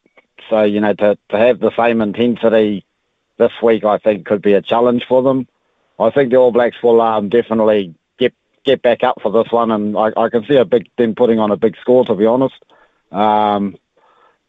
so, 0.52 0.62
you 0.62 0.82
know, 0.82 0.94
to, 0.94 1.18
to 1.30 1.38
have 1.38 1.60
the 1.62 1.76
same 1.76 2.00
intensity 2.02 2.86
this 3.38 3.54
week, 3.64 3.84
I 3.84 3.98
think, 3.98 4.28
could 4.28 4.44
be 4.44 4.54
a 4.54 4.62
challenge 4.62 5.06
for 5.08 5.24
them. 5.24 5.48
I 6.00 6.12
think 6.12 6.30
the 6.30 6.38
All 6.38 6.52
Blacks 6.52 6.78
will 6.84 7.02
um, 7.02 7.28
definitely 7.30 7.96
get 8.20 8.36
get 8.64 8.84
back 8.84 9.04
up 9.04 9.20
for 9.20 9.32
this 9.32 9.52
one, 9.52 9.72
and 9.72 9.98
I, 9.98 10.12
I 10.16 10.30
can 10.30 10.46
see 10.46 10.58
a 10.58 10.66
big 10.66 10.90
them 10.98 11.16
putting 11.16 11.40
on 11.40 11.50
a 11.50 11.58
big 11.58 11.76
score, 11.78 12.06
to 12.06 12.14
be 12.14 12.28
honest. 12.28 12.64
Um, 13.12 13.78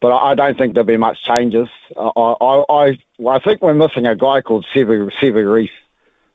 but 0.05 0.13
I, 0.13 0.35
don't 0.35 0.55
think 0.55 0.75
there'll 0.75 0.85
be 0.85 0.97
much 0.97 1.23
changes. 1.23 1.67
I 1.97 2.11
I, 2.39 2.99
I, 3.27 3.39
think 3.39 3.63
we're 3.63 3.73
missing 3.73 4.05
a 4.05 4.15
guy 4.15 4.39
called 4.41 4.63
Sevu 4.71 5.11
Sevu 5.19 5.51
Reece. 5.51 5.71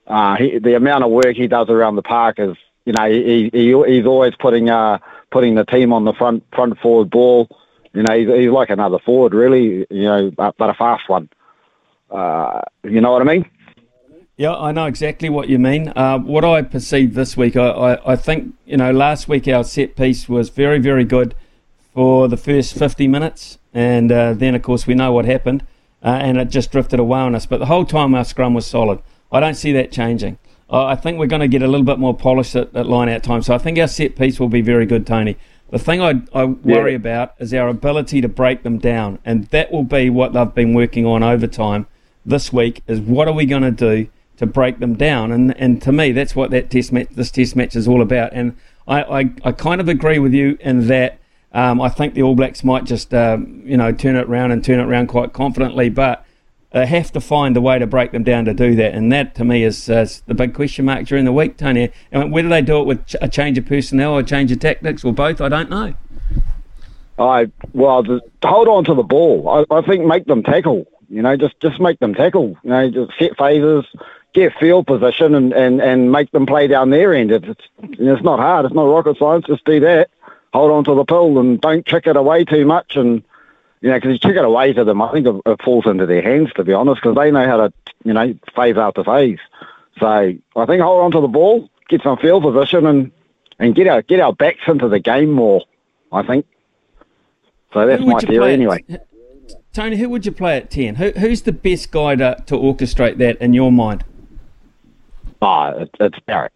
Uh, 0.08 0.34
he, 0.34 0.58
the 0.58 0.74
amount 0.74 1.04
of 1.04 1.12
work 1.12 1.36
he 1.36 1.46
does 1.46 1.68
around 1.68 1.94
the 1.94 2.02
park 2.02 2.40
is, 2.40 2.56
you 2.84 2.92
know, 2.92 3.08
he, 3.08 3.48
he 3.52 3.66
he's 3.86 4.06
always 4.06 4.34
putting 4.40 4.70
uh 4.70 4.98
putting 5.30 5.54
the 5.54 5.64
team 5.64 5.92
on 5.92 6.04
the 6.04 6.12
front 6.14 6.42
front 6.52 6.80
forward 6.80 7.10
ball. 7.10 7.48
You 7.92 8.02
know, 8.02 8.18
he's, 8.18 8.28
he's 8.28 8.50
like 8.50 8.70
another 8.70 8.98
forward, 8.98 9.34
really. 9.34 9.86
You 9.88 10.02
know, 10.02 10.30
but, 10.32 10.56
but 10.56 10.70
a 10.70 10.74
fast 10.74 11.08
one. 11.08 11.28
Uh, 12.10 12.62
you 12.82 13.00
know 13.00 13.12
what 13.12 13.22
I 13.22 13.24
mean? 13.24 13.48
Yeah, 14.36 14.56
I 14.56 14.72
know 14.72 14.86
exactly 14.86 15.28
what 15.28 15.48
you 15.48 15.60
mean. 15.60 15.92
Uh, 15.94 16.18
what 16.18 16.44
I 16.44 16.62
perceived 16.62 17.14
this 17.14 17.36
week, 17.36 17.54
I, 17.56 17.68
I, 17.68 18.12
I, 18.14 18.16
think, 18.16 18.52
you 18.64 18.78
know, 18.78 18.90
last 18.90 19.28
week 19.28 19.46
our 19.46 19.62
set 19.62 19.94
piece 19.94 20.28
was 20.28 20.48
very, 20.48 20.80
very 20.80 21.04
good 21.04 21.36
for 21.94 22.28
the 22.28 22.36
first 22.36 22.74
50 22.74 23.08
minutes. 23.08 23.58
And 23.72 24.10
uh, 24.10 24.34
then, 24.34 24.54
of 24.54 24.62
course, 24.62 24.86
we 24.86 24.94
know 24.94 25.12
what 25.12 25.24
happened. 25.24 25.64
Uh, 26.02 26.18
and 26.22 26.38
it 26.38 26.48
just 26.48 26.72
drifted 26.72 26.98
away 26.98 27.20
on 27.20 27.34
us. 27.34 27.46
But 27.46 27.58
the 27.58 27.66
whole 27.66 27.84
time 27.84 28.14
our 28.14 28.24
scrum 28.24 28.54
was 28.54 28.66
solid. 28.66 29.00
I 29.30 29.40
don't 29.40 29.54
see 29.54 29.72
that 29.72 29.92
changing. 29.92 30.38
I 30.72 30.94
think 30.94 31.18
we're 31.18 31.26
going 31.26 31.40
to 31.40 31.48
get 31.48 31.62
a 31.62 31.66
little 31.66 31.84
bit 31.84 31.98
more 31.98 32.16
polished 32.16 32.54
at, 32.54 32.74
at 32.76 32.86
line 32.86 33.08
out 33.08 33.24
time. 33.24 33.42
So 33.42 33.54
I 33.54 33.58
think 33.58 33.78
our 33.78 33.88
set 33.88 34.14
piece 34.16 34.38
will 34.38 34.48
be 34.48 34.60
very 34.60 34.86
good, 34.86 35.06
Tony. 35.06 35.36
The 35.70 35.78
thing 35.78 36.00
I, 36.00 36.22
I 36.32 36.44
worry 36.44 36.92
yeah. 36.92 36.96
about 36.96 37.34
is 37.38 37.52
our 37.54 37.68
ability 37.68 38.20
to 38.20 38.28
break 38.28 38.62
them 38.62 38.78
down. 38.78 39.18
And 39.24 39.46
that 39.46 39.72
will 39.72 39.84
be 39.84 40.10
what 40.10 40.32
they've 40.32 40.54
been 40.54 40.74
working 40.74 41.06
on 41.06 41.22
over 41.22 41.46
time 41.46 41.86
this 42.24 42.52
week 42.52 42.82
is 42.86 43.00
what 43.00 43.28
are 43.28 43.34
we 43.34 43.46
going 43.46 43.62
to 43.62 43.70
do 43.70 44.08
to 44.36 44.46
break 44.46 44.78
them 44.78 44.94
down? 44.94 45.32
And 45.32 45.56
and 45.58 45.82
to 45.82 45.92
me, 45.92 46.12
that's 46.12 46.34
what 46.36 46.50
that 46.50 46.70
test 46.70 46.92
match, 46.92 47.08
this 47.10 47.30
test 47.30 47.56
match 47.56 47.74
is 47.74 47.88
all 47.88 48.02
about. 48.02 48.32
And 48.32 48.56
I, 48.86 49.02
I, 49.02 49.30
I 49.44 49.52
kind 49.52 49.80
of 49.80 49.88
agree 49.88 50.18
with 50.18 50.34
you 50.34 50.58
in 50.60 50.86
that 50.88 51.19
um, 51.52 51.80
I 51.80 51.88
think 51.88 52.14
the 52.14 52.22
All 52.22 52.34
Blacks 52.34 52.62
might 52.62 52.84
just 52.84 53.12
um, 53.12 53.62
you 53.64 53.76
know 53.76 53.92
turn 53.92 54.16
it 54.16 54.28
around 54.28 54.52
and 54.52 54.64
turn 54.64 54.80
it 54.80 54.84
around 54.84 55.08
quite 55.08 55.32
confidently, 55.32 55.88
but 55.88 56.24
they 56.72 56.86
have 56.86 57.10
to 57.12 57.20
find 57.20 57.56
a 57.56 57.60
way 57.60 57.78
to 57.78 57.86
break 57.86 58.12
them 58.12 58.22
down 58.22 58.44
to 58.44 58.54
do 58.54 58.76
that. 58.76 58.94
And 58.94 59.10
that 59.12 59.34
to 59.36 59.44
me 59.44 59.64
is 59.64 59.90
uh, 59.90 60.06
the 60.26 60.34
big 60.34 60.54
question 60.54 60.84
mark 60.84 61.06
during 61.06 61.24
the 61.24 61.32
week, 61.32 61.56
Tony. 61.56 61.90
And 62.12 62.32
whether 62.32 62.48
they 62.48 62.62
do 62.62 62.80
it 62.80 62.86
with 62.86 63.16
a 63.20 63.28
change 63.28 63.58
of 63.58 63.66
personnel 63.66 64.12
or 64.12 64.20
a 64.20 64.24
change 64.24 64.52
of 64.52 64.60
tactics 64.60 65.04
or 65.04 65.12
both, 65.12 65.40
I 65.40 65.48
don't 65.48 65.68
know. 65.68 65.94
I 67.18 67.50
well, 67.74 68.02
hold 68.42 68.68
on 68.68 68.84
to 68.84 68.94
the 68.94 69.02
ball. 69.02 69.66
I, 69.70 69.74
I 69.74 69.82
think 69.82 70.04
make 70.04 70.26
them 70.26 70.42
tackle. 70.42 70.86
You 71.08 71.22
know, 71.22 71.36
just 71.36 71.58
just 71.60 71.80
make 71.80 71.98
them 71.98 72.14
tackle. 72.14 72.56
You 72.62 72.70
know, 72.70 72.90
just 72.90 73.18
set 73.18 73.36
phases, 73.36 73.84
get 74.32 74.54
field 74.58 74.86
position, 74.86 75.34
and, 75.34 75.52
and, 75.52 75.80
and 75.82 76.12
make 76.12 76.30
them 76.30 76.46
play 76.46 76.68
down 76.68 76.90
their 76.90 77.12
end. 77.12 77.32
It's 77.32 77.60
it's 77.82 78.22
not 78.22 78.38
hard. 78.38 78.64
It's 78.64 78.74
not 78.74 78.84
rocket 78.84 79.18
science. 79.18 79.44
Just 79.46 79.64
do 79.64 79.80
that. 79.80 80.08
Hold 80.52 80.72
on 80.72 80.84
to 80.84 80.94
the 80.94 81.04
pill 81.04 81.38
and 81.38 81.60
don't 81.60 81.86
kick 81.86 82.06
it 82.06 82.16
away 82.16 82.44
too 82.44 82.64
much. 82.64 82.96
And 82.96 83.22
you 83.80 83.88
know, 83.88 83.96
because 83.96 84.12
you 84.12 84.18
kick 84.18 84.36
it 84.36 84.44
away 84.44 84.72
to 84.72 84.84
them, 84.84 85.00
I 85.00 85.12
think 85.12 85.26
it, 85.26 85.40
it 85.46 85.62
falls 85.62 85.86
into 85.86 86.06
their 86.06 86.22
hands 86.22 86.52
to 86.54 86.64
be 86.64 86.72
honest, 86.72 87.00
because 87.02 87.16
they 87.16 87.30
know 87.30 87.46
how 87.46 87.56
to 87.56 87.72
you 88.04 88.12
know 88.12 88.34
phase 88.54 88.76
after 88.76 89.04
phase. 89.04 89.38
So 89.98 90.06
I 90.06 90.66
think 90.66 90.82
hold 90.82 91.04
on 91.04 91.10
to 91.12 91.20
the 91.20 91.28
ball, 91.28 91.68
get 91.88 92.02
some 92.02 92.18
field 92.18 92.42
position, 92.42 92.86
and 92.86 93.12
and 93.58 93.74
get 93.74 93.86
our 93.86 94.02
get 94.02 94.20
our 94.20 94.32
backs 94.32 94.62
into 94.66 94.88
the 94.88 94.98
game 94.98 95.30
more. 95.30 95.62
I 96.12 96.22
think. 96.22 96.46
So 97.72 97.86
that's 97.86 98.02
my 98.02 98.18
theory 98.18 98.52
anyway. 98.52 98.84
Tony, 99.72 99.96
who 99.96 100.08
would 100.08 100.26
you 100.26 100.32
play 100.32 100.56
at 100.56 100.70
10? 100.70 100.96
Who, 100.96 101.10
who's 101.10 101.42
the 101.42 101.52
best 101.52 101.92
guy 101.92 102.16
to, 102.16 102.42
to 102.46 102.54
orchestrate 102.56 103.18
that 103.18 103.36
in 103.40 103.54
your 103.54 103.70
mind? 103.70 104.04
Oh, 105.40 105.82
it, 105.82 105.90
it's 106.00 106.18
Barrett. 106.26 106.52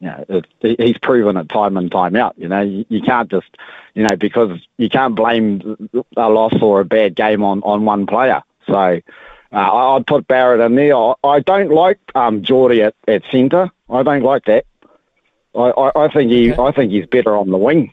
You 0.00 0.08
know, 0.08 0.24
it, 0.62 0.80
he's 0.80 0.98
proven 0.98 1.36
it 1.36 1.48
time 1.48 1.76
and 1.76 1.90
time 1.92 2.16
out. 2.16 2.34
You 2.38 2.48
know, 2.48 2.62
you, 2.62 2.86
you, 2.88 3.02
can't 3.02 3.30
just, 3.30 3.48
you 3.94 4.02
know, 4.02 4.16
because 4.16 4.58
you 4.78 4.88
can't 4.88 5.14
blame 5.14 5.90
a 6.16 6.30
loss 6.30 6.54
or 6.60 6.80
a 6.80 6.84
bad 6.84 7.14
game 7.14 7.42
on, 7.42 7.60
on 7.62 7.84
one 7.84 8.06
player. 8.06 8.42
So 8.66 8.74
uh, 8.74 9.02
I'd 9.52 10.06
put 10.06 10.26
Barrett 10.26 10.60
in 10.60 10.74
there. 10.74 10.96
I, 10.96 11.14
I 11.22 11.40
don't 11.40 11.70
like 11.70 11.98
um, 12.14 12.42
Jordie 12.42 12.82
at, 12.82 12.94
at 13.06 13.22
centre. 13.30 13.70
I 13.90 14.02
don't 14.02 14.22
like 14.22 14.46
that. 14.46 14.64
I, 15.54 15.70
I, 15.70 16.04
I 16.04 16.08
think 16.12 16.30
he 16.30 16.52
okay. 16.52 16.62
I 16.62 16.72
think 16.72 16.92
he's 16.92 17.06
better 17.06 17.36
on 17.36 17.50
the 17.50 17.58
wing. 17.58 17.92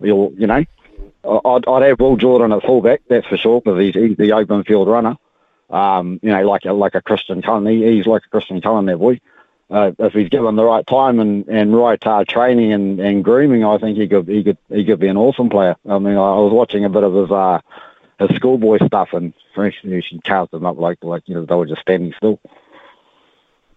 You'll, 0.00 0.32
you 0.38 0.46
know, 0.46 0.64
I'd, 1.24 1.68
I'd 1.68 1.82
have 1.82 2.00
Will 2.00 2.16
Jordan 2.16 2.52
at 2.52 2.62
fullback, 2.62 3.02
that's 3.08 3.26
for 3.26 3.36
sure, 3.36 3.60
because 3.60 3.78
he's, 3.80 3.94
he's 3.94 4.16
the 4.16 4.32
open 4.32 4.64
field 4.64 4.88
runner. 4.88 5.16
Um, 5.68 6.18
you 6.22 6.30
know, 6.30 6.48
like 6.48 6.64
a, 6.64 6.72
like 6.72 6.94
a 6.94 7.02
Christian 7.02 7.42
Cullen. 7.42 7.66
He, 7.66 7.84
he's 7.96 8.06
like 8.06 8.22
a 8.24 8.28
Christian 8.28 8.60
Cullen, 8.60 8.86
there, 8.86 8.96
boy. 8.96 9.20
Uh, 9.70 9.92
if 10.00 10.12
he's 10.12 10.28
given 10.28 10.56
the 10.56 10.64
right 10.64 10.84
time 10.86 11.20
and, 11.20 11.46
and 11.46 11.76
right 11.76 12.04
uh, 12.04 12.24
training 12.24 12.72
and, 12.72 12.98
and 12.98 13.22
grooming, 13.22 13.64
I 13.64 13.78
think 13.78 13.96
he 13.96 14.08
could 14.08 14.26
he 14.26 14.42
could 14.42 14.58
he 14.68 14.84
could 14.84 14.98
be 14.98 15.06
an 15.06 15.16
awesome 15.16 15.48
player. 15.48 15.76
I 15.88 15.98
mean, 15.98 16.14
I, 16.14 16.34
was 16.38 16.52
watching 16.52 16.84
a 16.84 16.88
bit 16.88 17.04
of 17.04 17.14
his 17.14 17.30
uh, 17.30 17.60
his 18.18 18.36
schoolboy 18.36 18.84
stuff, 18.84 19.10
and 19.12 19.32
for 19.54 19.70
frankly, 19.70 20.02
she 20.02 20.18
carved 20.20 20.50
them 20.50 20.66
up 20.66 20.76
like 20.76 20.98
like 21.02 21.22
you 21.26 21.36
know 21.36 21.44
they 21.44 21.54
were 21.54 21.66
just 21.66 21.82
standing 21.82 22.12
still. 22.16 22.40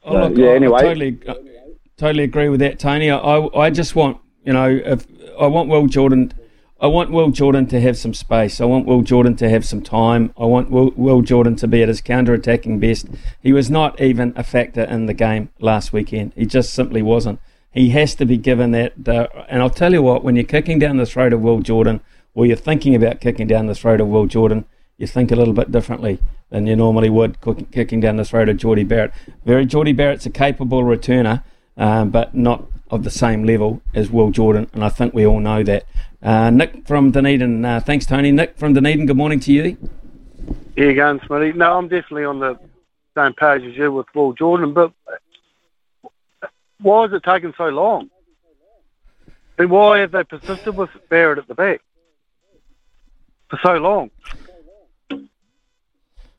Oh, 0.04 0.14
look, 0.14 0.38
yeah. 0.38 0.48
I, 0.48 0.56
anyway, 0.56 0.80
I 0.80 0.82
totally 0.82 1.20
uh, 1.28 1.36
totally 1.96 2.24
agree 2.24 2.50
with 2.50 2.60
that, 2.62 2.80
Tony. 2.80 3.12
I 3.12 3.48
I 3.56 3.70
just 3.70 3.96
want 3.96 4.18
you 4.44 4.54
know 4.54 4.68
if 4.68 5.06
I 5.40 5.46
want 5.46 5.70
Will 5.70 5.86
Jordan 5.86 6.34
I 6.84 6.88
want 6.88 7.12
Will 7.12 7.30
Jordan 7.30 7.66
to 7.68 7.80
have 7.80 7.98
some 7.98 8.14
space. 8.14 8.60
I 8.60 8.66
want 8.66 8.86
Will 8.86 9.04
Jordan 9.04 9.38
to 9.38 9.50
have 9.50 9.64
some 9.64 9.82
time. 9.82 10.34
I 10.38 10.44
want 10.44 10.70
Will, 10.70 10.92
Will 10.98 11.22
Jordan 11.22 11.56
to 11.56 11.68
be 11.68 11.82
at 11.82 11.88
his 11.88 12.02
counter-attacking 12.02 12.78
best. 12.80 13.08
He 13.42 13.54
was 13.54 13.70
not 13.70 14.02
even 14.02 14.34
a 14.36 14.44
factor 14.44 14.84
in 14.84 15.06
the 15.06 15.14
game 15.14 15.48
last 15.62 15.94
weekend. 15.94 16.34
He 16.36 16.46
just 16.46 16.74
simply 16.74 17.02
wasn't. 17.02 17.40
He 17.72 17.92
has 17.92 18.16
to 18.16 18.26
be 18.26 18.36
given 18.36 18.72
that. 18.72 19.08
Uh, 19.08 19.28
and 19.48 19.62
I'll 19.62 19.70
tell 19.70 19.94
you 19.94 20.02
what, 20.02 20.26
when 20.26 20.36
you're 20.36 20.44
kicking 20.44 20.78
down 20.78 20.98
the 20.98 21.06
throat 21.06 21.32
of 21.32 21.40
Will 21.40 21.60
Jordan, 21.60 22.02
or 22.36 22.46
you're 22.46 22.58
thinking 22.58 22.96
about 22.96 23.22
kicking 23.22 23.48
down 23.48 23.68
the 23.68 23.76
throat 23.76 24.02
of 24.02 24.10
Will 24.10 24.26
Jordan, 24.26 24.66
you 24.98 25.08
think 25.08 25.32
a 25.32 25.38
little 25.38 25.54
bit 25.54 25.72
differently 25.72 26.20
than 26.50 26.68
you 26.68 26.76
normally 26.76 27.10
would 27.10 27.38
kicking 27.72 28.02
down 28.02 28.18
the 28.18 28.26
throat 28.26 28.50
of 28.50 28.58
Jordie 28.58 28.84
Barrett. 28.84 29.14
Very 29.46 29.66
Jordie 29.66 29.94
Barrett's 29.94 30.26
a 30.26 30.30
capable 30.30 30.84
returner, 30.84 31.44
um, 31.78 32.10
but 32.10 32.36
not 32.36 32.66
of 32.92 33.06
the 33.06 33.10
same 33.10 33.46
level 33.46 33.82
as 33.96 34.12
Will 34.12 34.32
Jordan, 34.32 34.70
and 34.74 34.84
I 34.84 34.90
think 34.90 35.14
we 35.14 35.26
all 35.26 35.40
know 35.40 35.64
that. 35.64 35.86
Uh, 36.24 36.50
Nick 36.50 36.88
from 36.88 37.12
Dunedin, 37.12 37.66
uh, 37.66 37.82
thanks 37.82 38.06
Tony. 38.06 38.32
Nick 38.32 38.58
from 38.58 38.74
Dunedin, 38.74 39.06
good 39.08 39.18
morning 39.18 39.42
to 39.42 39.52
you. 39.52 39.78
Here 40.74 40.90
you 40.90 40.96
go, 40.96 41.20
Smitty. 41.20 41.54
No, 41.54 41.78
I'm 41.78 41.90
definitely 41.90 42.24
on 42.24 42.40
the 42.40 42.58
same 43.16 43.34
page 43.34 43.64
as 43.64 43.76
you 43.76 43.92
with 43.92 44.08
Will 44.16 44.32
Jordan, 44.32 44.74
but 44.74 44.94
why 46.80 47.06
is 47.06 47.14
it 47.14 47.24
taking 47.24 47.54
so 47.58 47.66
long? 47.66 48.10
And 49.58 49.70
why 49.70 50.00
have 50.00 50.12
they 50.12 50.24
persisted 50.24 50.78
with 50.78 50.90
Barrett 51.10 51.40
at 51.40 51.48
the 51.50 51.56
back 51.56 51.82
for 53.50 53.60
so 53.62 53.74
long? 53.74 54.10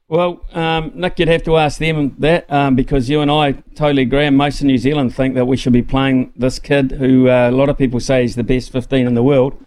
Well, 0.09 0.45
um, 0.55 0.93
Nick, 0.95 1.19
you'd 1.19 1.29
have 1.29 1.45
to 1.45 1.59
ask 1.59 1.79
them 1.79 2.15
that 2.21 2.51
um, 2.51 2.75
because 2.75 3.11
you 3.11 3.21
and 3.21 3.31
I 3.31 3.53
totally 3.75 4.03
agree, 4.03 4.25
and 4.25 4.37
most 4.37 4.61
of 4.61 4.67
New 4.67 4.79
Zealand 4.79 5.15
think 5.15 5.35
that 5.35 5.45
we 5.45 5.59
should 5.59 5.73
be 5.75 5.83
playing 5.83 6.33
this 6.37 6.59
kid 6.59 6.93
who 6.93 7.29
uh, 7.29 7.51
a 7.51 7.53
lot 7.53 7.69
of 7.69 7.77
people 7.77 8.01
say 8.01 8.25
is 8.25 8.35
the 8.35 8.43
best 8.43 8.73
15 8.73 9.07
in 9.07 9.15
the 9.15 9.23
world. 9.23 9.64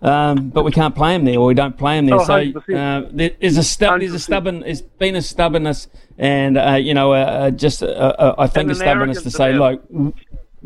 Um, 0.00 0.50
but 0.50 0.64
we 0.64 0.70
can't 0.70 0.94
play 0.94 1.14
him 1.14 1.24
there, 1.24 1.38
or 1.38 1.46
we 1.46 1.54
don't 1.54 1.76
play 1.76 1.98
him 1.98 2.06
there. 2.06 2.20
Oh, 2.20 2.24
so 2.24 2.34
uh, 2.74 3.08
there's 3.10 3.56
a 3.56 3.64
stu- 3.64 3.98
there's 3.98 4.12
a 4.12 4.18
stubborn, 4.20 4.60
there's 4.60 4.80
been 4.80 5.16
a 5.16 5.22
stubbornness, 5.22 5.88
and 6.16 6.56
uh, 6.56 6.74
you 6.74 6.94
know, 6.94 7.12
uh, 7.12 7.16
uh 7.16 7.50
just 7.50 7.82
uh, 7.82 7.86
uh, 7.86 8.34
I 8.38 8.46
think 8.46 8.70
a 8.70 8.76
stubbornness 8.76 9.22
to 9.22 9.30
say, 9.30 9.52
look, 9.52 9.82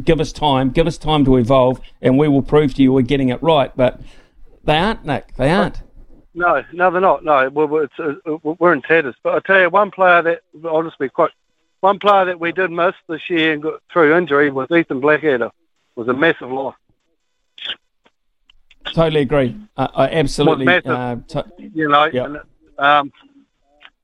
give 0.05 0.21
us 0.21 0.33
time, 0.33 0.71
give 0.71 0.87
us 0.87 0.99
time 0.99 1.25
to 1.25 1.37
evolve, 1.37 1.81
and 2.03 2.19
we 2.19 2.29
will 2.29 2.43
prove 2.43 2.75
to 2.75 2.83
you 2.83 2.93
we're 2.93 3.03
getting 3.03 3.31
it 3.31 3.43
right. 3.43 3.75
But 3.75 4.01
they 4.65 4.77
aren't, 4.77 5.07
Nick. 5.07 5.35
They 5.37 5.51
aren't. 5.51 5.81
No, 6.35 6.63
no, 6.73 6.91
they're 6.91 7.01
not. 7.01 7.25
No, 7.25 7.49
we're, 7.51 7.85
it's, 7.85 7.99
uh, 7.99 8.15
we're 8.43 8.73
in 8.73 8.83
tatters. 8.83 9.15
But 9.23 9.35
I 9.35 9.41
tell 9.41 9.61
you, 9.61 9.71
one 9.71 9.91
player 9.91 10.23
that 10.23 10.97
be 10.99 11.09
quite. 11.09 11.31
One 11.81 11.99
player 11.99 12.27
that 12.27 12.39
we 12.39 12.53
did 12.53 12.71
miss 12.71 12.95
this 13.09 13.29
year 13.29 13.55
and 13.55 13.63
got 13.63 13.83
through 13.93 14.17
injury 14.17 14.51
was 14.51 14.71
Ethan 14.71 15.01
Blackadder. 15.01 15.47
It 15.47 15.53
Was 15.97 16.07
a 16.07 16.13
massive 16.13 16.53
loss. 16.53 16.77
Totally 18.95 19.21
agree. 19.21 19.57
Uh, 19.77 19.89
I 19.95 20.09
absolutely. 20.11 20.67
Uh, 20.69 21.17
t- 21.29 21.41
you 21.59 21.89
know, 21.89 22.05
yep. 22.05 22.27
and, 22.27 22.41
um, 22.79 23.13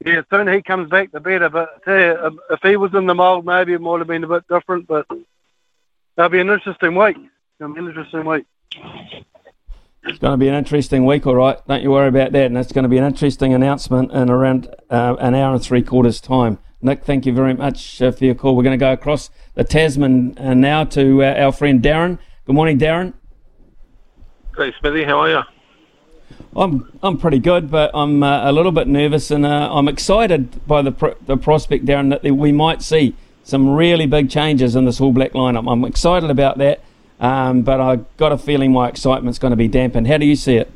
yeah, 0.04 0.22
soon 0.30 0.46
he 0.46 0.62
comes 0.62 0.88
back, 0.88 1.10
the 1.12 1.20
better. 1.20 1.48
But 1.48 1.68
I 1.76 1.84
tell 1.84 1.98
you, 1.98 2.40
if 2.50 2.60
he 2.62 2.76
was 2.76 2.94
in 2.94 3.06
the 3.06 3.14
mould, 3.14 3.44
maybe 3.44 3.72
it 3.72 3.80
might 3.80 3.98
have 3.98 4.06
been 4.06 4.24
a 4.24 4.28
bit 4.28 4.46
different. 4.48 4.86
But 4.86 5.06
that'll 6.16 6.30
be 6.30 6.40
an 6.40 6.50
interesting 6.50 6.94
week. 6.94 7.16
It'll 7.60 7.74
be 7.74 7.80
an 7.80 7.88
interesting 7.88 8.24
week. 8.24 8.46
It's 10.04 10.18
going 10.18 10.32
to 10.32 10.38
be 10.38 10.48
an 10.48 10.54
interesting 10.54 11.04
week, 11.04 11.26
all 11.26 11.34
right. 11.34 11.58
Don't 11.66 11.82
you 11.82 11.90
worry 11.90 12.08
about 12.08 12.32
that. 12.32 12.46
And 12.46 12.56
it's 12.56 12.72
going 12.72 12.84
to 12.84 12.88
be 12.88 12.98
an 12.98 13.04
interesting 13.04 13.52
announcement 13.52 14.12
in 14.12 14.30
around 14.30 14.74
uh, 14.88 15.16
an 15.18 15.34
hour 15.34 15.54
and 15.54 15.62
three 15.62 15.82
quarters' 15.82 16.20
time. 16.20 16.58
Nick, 16.80 17.04
thank 17.04 17.26
you 17.26 17.32
very 17.32 17.52
much 17.52 18.00
uh, 18.00 18.12
for 18.12 18.24
your 18.24 18.36
call. 18.36 18.56
We're 18.56 18.62
going 18.62 18.78
to 18.78 18.82
go 18.82 18.92
across 18.92 19.30
the 19.54 19.64
Tasman 19.64 20.38
uh, 20.38 20.54
now 20.54 20.84
to 20.84 21.24
uh, 21.24 21.34
our 21.34 21.52
friend 21.52 21.82
Darren. 21.82 22.20
Good 22.46 22.54
morning, 22.54 22.78
Darren. 22.78 23.14
Hey, 24.58 24.74
Smithy, 24.80 25.04
how 25.04 25.20
are 25.20 25.30
you? 25.30 25.42
I'm 26.56 26.98
I'm 27.00 27.16
pretty 27.16 27.38
good, 27.38 27.70
but 27.70 27.92
I'm 27.94 28.24
uh, 28.24 28.50
a 28.50 28.50
little 28.50 28.72
bit 28.72 28.88
nervous, 28.88 29.30
and 29.30 29.46
uh, 29.46 29.68
I'm 29.72 29.86
excited 29.86 30.66
by 30.66 30.82
the 30.82 30.90
pr- 30.90 31.14
the 31.24 31.36
prospect, 31.36 31.86
Darren, 31.86 32.10
that 32.10 32.24
we 32.24 32.50
might 32.50 32.82
see 32.82 33.14
some 33.44 33.70
really 33.76 34.06
big 34.06 34.28
changes 34.28 34.74
in 34.74 34.84
this 34.84 35.00
All 35.00 35.12
Black 35.12 35.30
lineup. 35.34 35.70
I'm 35.70 35.84
excited 35.84 36.28
about 36.28 36.58
that, 36.58 36.82
um, 37.20 37.62
but 37.62 37.80
I 37.80 37.96
got 38.16 38.32
a 38.32 38.38
feeling 38.38 38.72
my 38.72 38.88
excitement's 38.88 39.38
going 39.38 39.52
to 39.52 39.56
be 39.56 39.68
dampened. 39.68 40.08
How 40.08 40.18
do 40.18 40.26
you 40.26 40.34
see 40.34 40.56
it? 40.56 40.72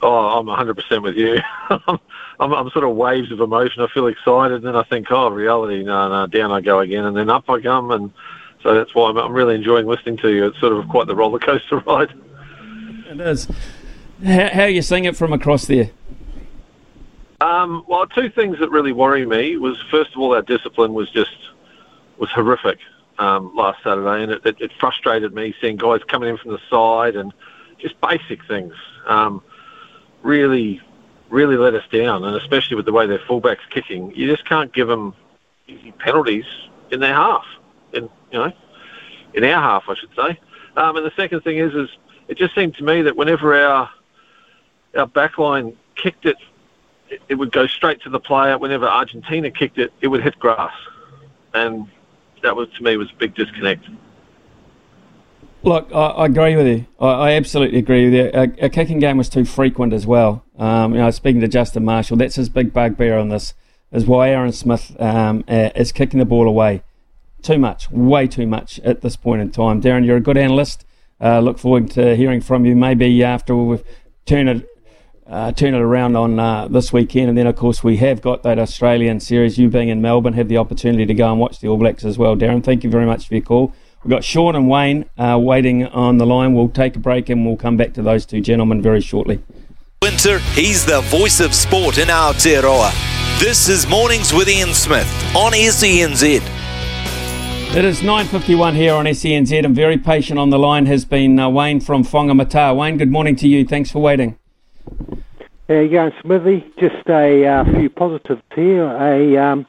Oh, 0.00 0.38
I'm 0.38 0.46
100% 0.46 1.02
with 1.02 1.16
you. 1.16 1.38
I'm, 1.68 2.00
I'm 2.54 2.70
sort 2.70 2.86
of 2.86 2.96
waves 2.96 3.30
of 3.32 3.40
emotion. 3.40 3.82
I 3.82 3.88
feel 3.92 4.06
excited, 4.06 4.56
and 4.56 4.64
then 4.64 4.76
I 4.76 4.82
think, 4.84 5.08
oh, 5.10 5.28
reality, 5.28 5.84
no, 5.84 6.08
no, 6.08 6.26
down 6.26 6.52
I 6.52 6.62
go 6.62 6.80
again, 6.80 7.04
and 7.04 7.14
then 7.14 7.28
up 7.28 7.50
I 7.50 7.60
come, 7.60 7.90
and 7.90 8.10
so 8.62 8.74
that's 8.74 8.94
why 8.94 9.10
I'm, 9.10 9.18
I'm 9.18 9.32
really 9.34 9.56
enjoying 9.56 9.86
listening 9.86 10.16
to 10.18 10.30
you. 10.30 10.46
It's 10.46 10.58
sort 10.58 10.72
of 10.72 10.88
quite 10.88 11.06
the 11.06 11.14
roller 11.14 11.38
coaster 11.38 11.78
ride. 11.86 12.14
It 13.08 13.20
is. 13.20 13.48
How, 14.24 14.48
how 14.48 14.62
are 14.62 14.68
you 14.68 14.82
seeing 14.82 15.04
it 15.04 15.16
from 15.16 15.32
across 15.32 15.66
there? 15.66 15.90
Um, 17.40 17.84
well, 17.86 18.06
two 18.06 18.30
things 18.30 18.58
that 18.58 18.70
really 18.70 18.92
worry 18.92 19.24
me 19.26 19.56
was 19.58 19.80
first 19.90 20.12
of 20.14 20.20
all 20.20 20.34
our 20.34 20.42
discipline 20.42 20.94
was 20.94 21.10
just 21.10 21.36
was 22.18 22.30
horrific 22.30 22.78
um, 23.18 23.54
last 23.54 23.82
Saturday, 23.84 24.22
and 24.22 24.32
it, 24.32 24.46
it, 24.46 24.60
it, 24.60 24.72
frustrated 24.80 25.34
me 25.34 25.54
seeing 25.60 25.76
guys 25.76 26.00
coming 26.08 26.30
in 26.30 26.38
from 26.38 26.52
the 26.52 26.58
side 26.70 27.14
and 27.14 27.32
just 27.78 27.94
basic 28.00 28.44
things 28.46 28.72
um, 29.06 29.42
really 30.22 30.80
really 31.28 31.56
let 31.56 31.74
us 31.74 31.84
down, 31.92 32.24
and 32.24 32.36
especially 32.36 32.76
with 32.76 32.86
the 32.86 32.92
way 32.92 33.06
their 33.06 33.18
fullbacks 33.20 33.68
kicking, 33.70 34.14
you 34.14 34.30
just 34.30 34.48
can't 34.48 34.72
give 34.72 34.88
them 34.88 35.14
easy 35.68 35.92
penalties 35.92 36.44
in 36.90 37.00
their 37.00 37.14
half, 37.14 37.44
in 37.92 38.04
you 38.32 38.38
know, 38.38 38.52
in 39.34 39.44
our 39.44 39.60
half, 39.60 39.84
I 39.88 39.94
should 39.94 40.14
say. 40.16 40.40
Um, 40.76 40.96
and 40.96 41.04
the 41.04 41.12
second 41.16 41.42
thing 41.42 41.58
is, 41.58 41.74
is 41.74 41.88
it 42.28 42.38
just 42.38 42.54
seemed 42.54 42.74
to 42.76 42.84
me 42.84 43.02
that 43.02 43.16
whenever 43.16 43.54
our 43.54 43.90
our 44.96 45.06
backline 45.06 45.74
kicked 45.94 46.24
it, 46.24 46.36
it, 47.28 47.34
would 47.34 47.52
go 47.52 47.66
straight 47.66 48.00
to 48.02 48.10
the 48.10 48.20
player. 48.20 48.58
Whenever 48.58 48.86
Argentina 48.86 49.50
kicked 49.50 49.78
it, 49.78 49.92
it 50.00 50.08
would 50.08 50.22
hit 50.22 50.38
grass, 50.38 50.72
and 51.54 51.86
that 52.42 52.56
was 52.56 52.68
to 52.76 52.82
me 52.82 52.96
was 52.96 53.10
a 53.10 53.14
big 53.16 53.34
disconnect. 53.34 53.86
Look, 55.62 55.90
I, 55.92 56.06
I 56.06 56.26
agree 56.26 56.56
with 56.56 56.66
you. 56.66 56.86
I, 57.00 57.06
I, 57.06 57.32
absolutely 57.32 57.78
agree 57.78 58.04
with 58.04 58.14
you. 58.14 58.30
Our, 58.38 58.46
our, 58.62 58.68
kicking 58.68 59.00
game 59.00 59.16
was 59.16 59.28
too 59.28 59.44
frequent 59.44 59.92
as 59.92 60.06
well. 60.06 60.44
Um, 60.58 60.94
you 60.94 61.00
know, 61.00 61.10
speaking 61.10 61.40
to 61.40 61.48
Justin 61.48 61.84
Marshall, 61.84 62.16
that's 62.16 62.36
his 62.36 62.48
big 62.48 62.72
bugbear 62.72 63.18
on 63.18 63.28
this. 63.30 63.54
Is 63.92 64.06
why 64.06 64.30
Aaron 64.30 64.52
Smith 64.52 64.94
um, 65.00 65.44
uh, 65.48 65.70
is 65.74 65.92
kicking 65.92 66.18
the 66.18 66.24
ball 66.24 66.48
away 66.48 66.82
too 67.42 67.58
much, 67.58 67.90
way 67.90 68.26
too 68.26 68.46
much 68.46 68.80
at 68.80 69.00
this 69.00 69.16
point 69.16 69.40
in 69.40 69.50
time. 69.50 69.80
Darren, 69.80 70.04
you're 70.04 70.16
a 70.16 70.20
good 70.20 70.36
analyst. 70.36 70.84
Uh, 71.20 71.40
look 71.40 71.58
forward 71.58 71.90
to 71.90 72.14
hearing 72.14 72.40
from 72.40 72.66
you 72.66 72.76
maybe 72.76 73.22
after 73.24 73.56
we've 73.56 73.82
turned 74.26 74.48
it 74.48 74.68
uh, 75.28 75.50
turn 75.52 75.74
it 75.74 75.80
around 75.80 76.16
on 76.16 76.38
uh, 76.38 76.68
this 76.68 76.92
weekend. 76.92 77.28
And 77.28 77.36
then, 77.36 77.46
of 77.46 77.56
course, 77.56 77.82
we 77.82 77.96
have 77.96 78.22
got 78.22 78.42
that 78.44 78.58
Australian 78.58 79.20
series. 79.20 79.58
You 79.58 79.68
being 79.68 79.88
in 79.88 80.00
Melbourne, 80.00 80.34
have 80.34 80.48
the 80.48 80.58
opportunity 80.58 81.04
to 81.06 81.14
go 81.14 81.30
and 81.30 81.40
watch 81.40 81.58
the 81.60 81.68
All 81.68 81.76
Blacks 81.76 82.04
as 82.04 82.16
well. 82.16 82.36
Darren, 82.36 82.62
thank 82.62 82.84
you 82.84 82.90
very 82.90 83.06
much 83.06 83.26
for 83.26 83.34
your 83.34 83.42
call. 83.42 83.74
We've 84.04 84.10
got 84.10 84.22
Sean 84.22 84.54
and 84.54 84.68
Wayne 84.68 85.06
uh, 85.18 85.38
waiting 85.42 85.84
on 85.86 86.18
the 86.18 86.26
line. 86.26 86.54
We'll 86.54 86.68
take 86.68 86.94
a 86.94 87.00
break 87.00 87.28
and 87.28 87.44
we'll 87.44 87.56
come 87.56 87.76
back 87.76 87.92
to 87.94 88.02
those 88.02 88.24
two 88.24 88.40
gentlemen 88.40 88.80
very 88.80 89.00
shortly. 89.00 89.42
Winter, 90.00 90.38
he's 90.38 90.86
the 90.86 91.00
voice 91.00 91.40
of 91.40 91.52
sport 91.54 91.98
in 91.98 92.06
Aotearoa. 92.06 92.92
This 93.40 93.68
is 93.68 93.88
Mornings 93.88 94.32
with 94.32 94.48
Ian 94.48 94.74
Smith 94.74 95.10
on 95.34 95.52
SENZ. 95.52 96.55
It 97.74 97.84
is 97.84 98.00
9.51 98.00 98.74
here 98.74 98.94
on 98.94 99.04
SENZ 99.04 99.64
and 99.64 99.74
very 99.74 99.98
patient 99.98 100.38
on 100.38 100.50
the 100.50 100.58
line 100.58 100.86
has 100.86 101.04
been 101.04 101.38
uh, 101.38 101.48
Wayne 101.48 101.80
from 101.80 102.04
Whangamata. 102.04 102.74
Wayne, 102.74 102.96
good 102.96 103.10
morning 103.10 103.36
to 103.36 103.48
you. 103.48 103.66
Thanks 103.66 103.90
for 103.90 104.00
waiting. 104.00 104.38
How 105.68 105.74
you 105.74 105.90
going, 105.90 106.12
Smithy? 106.22 106.64
Just 106.78 107.08
a 107.08 107.44
uh, 107.44 107.64
few 107.64 107.90
positives 107.90 108.42
here. 108.54 108.84
A 108.84 109.36
um, 109.36 109.66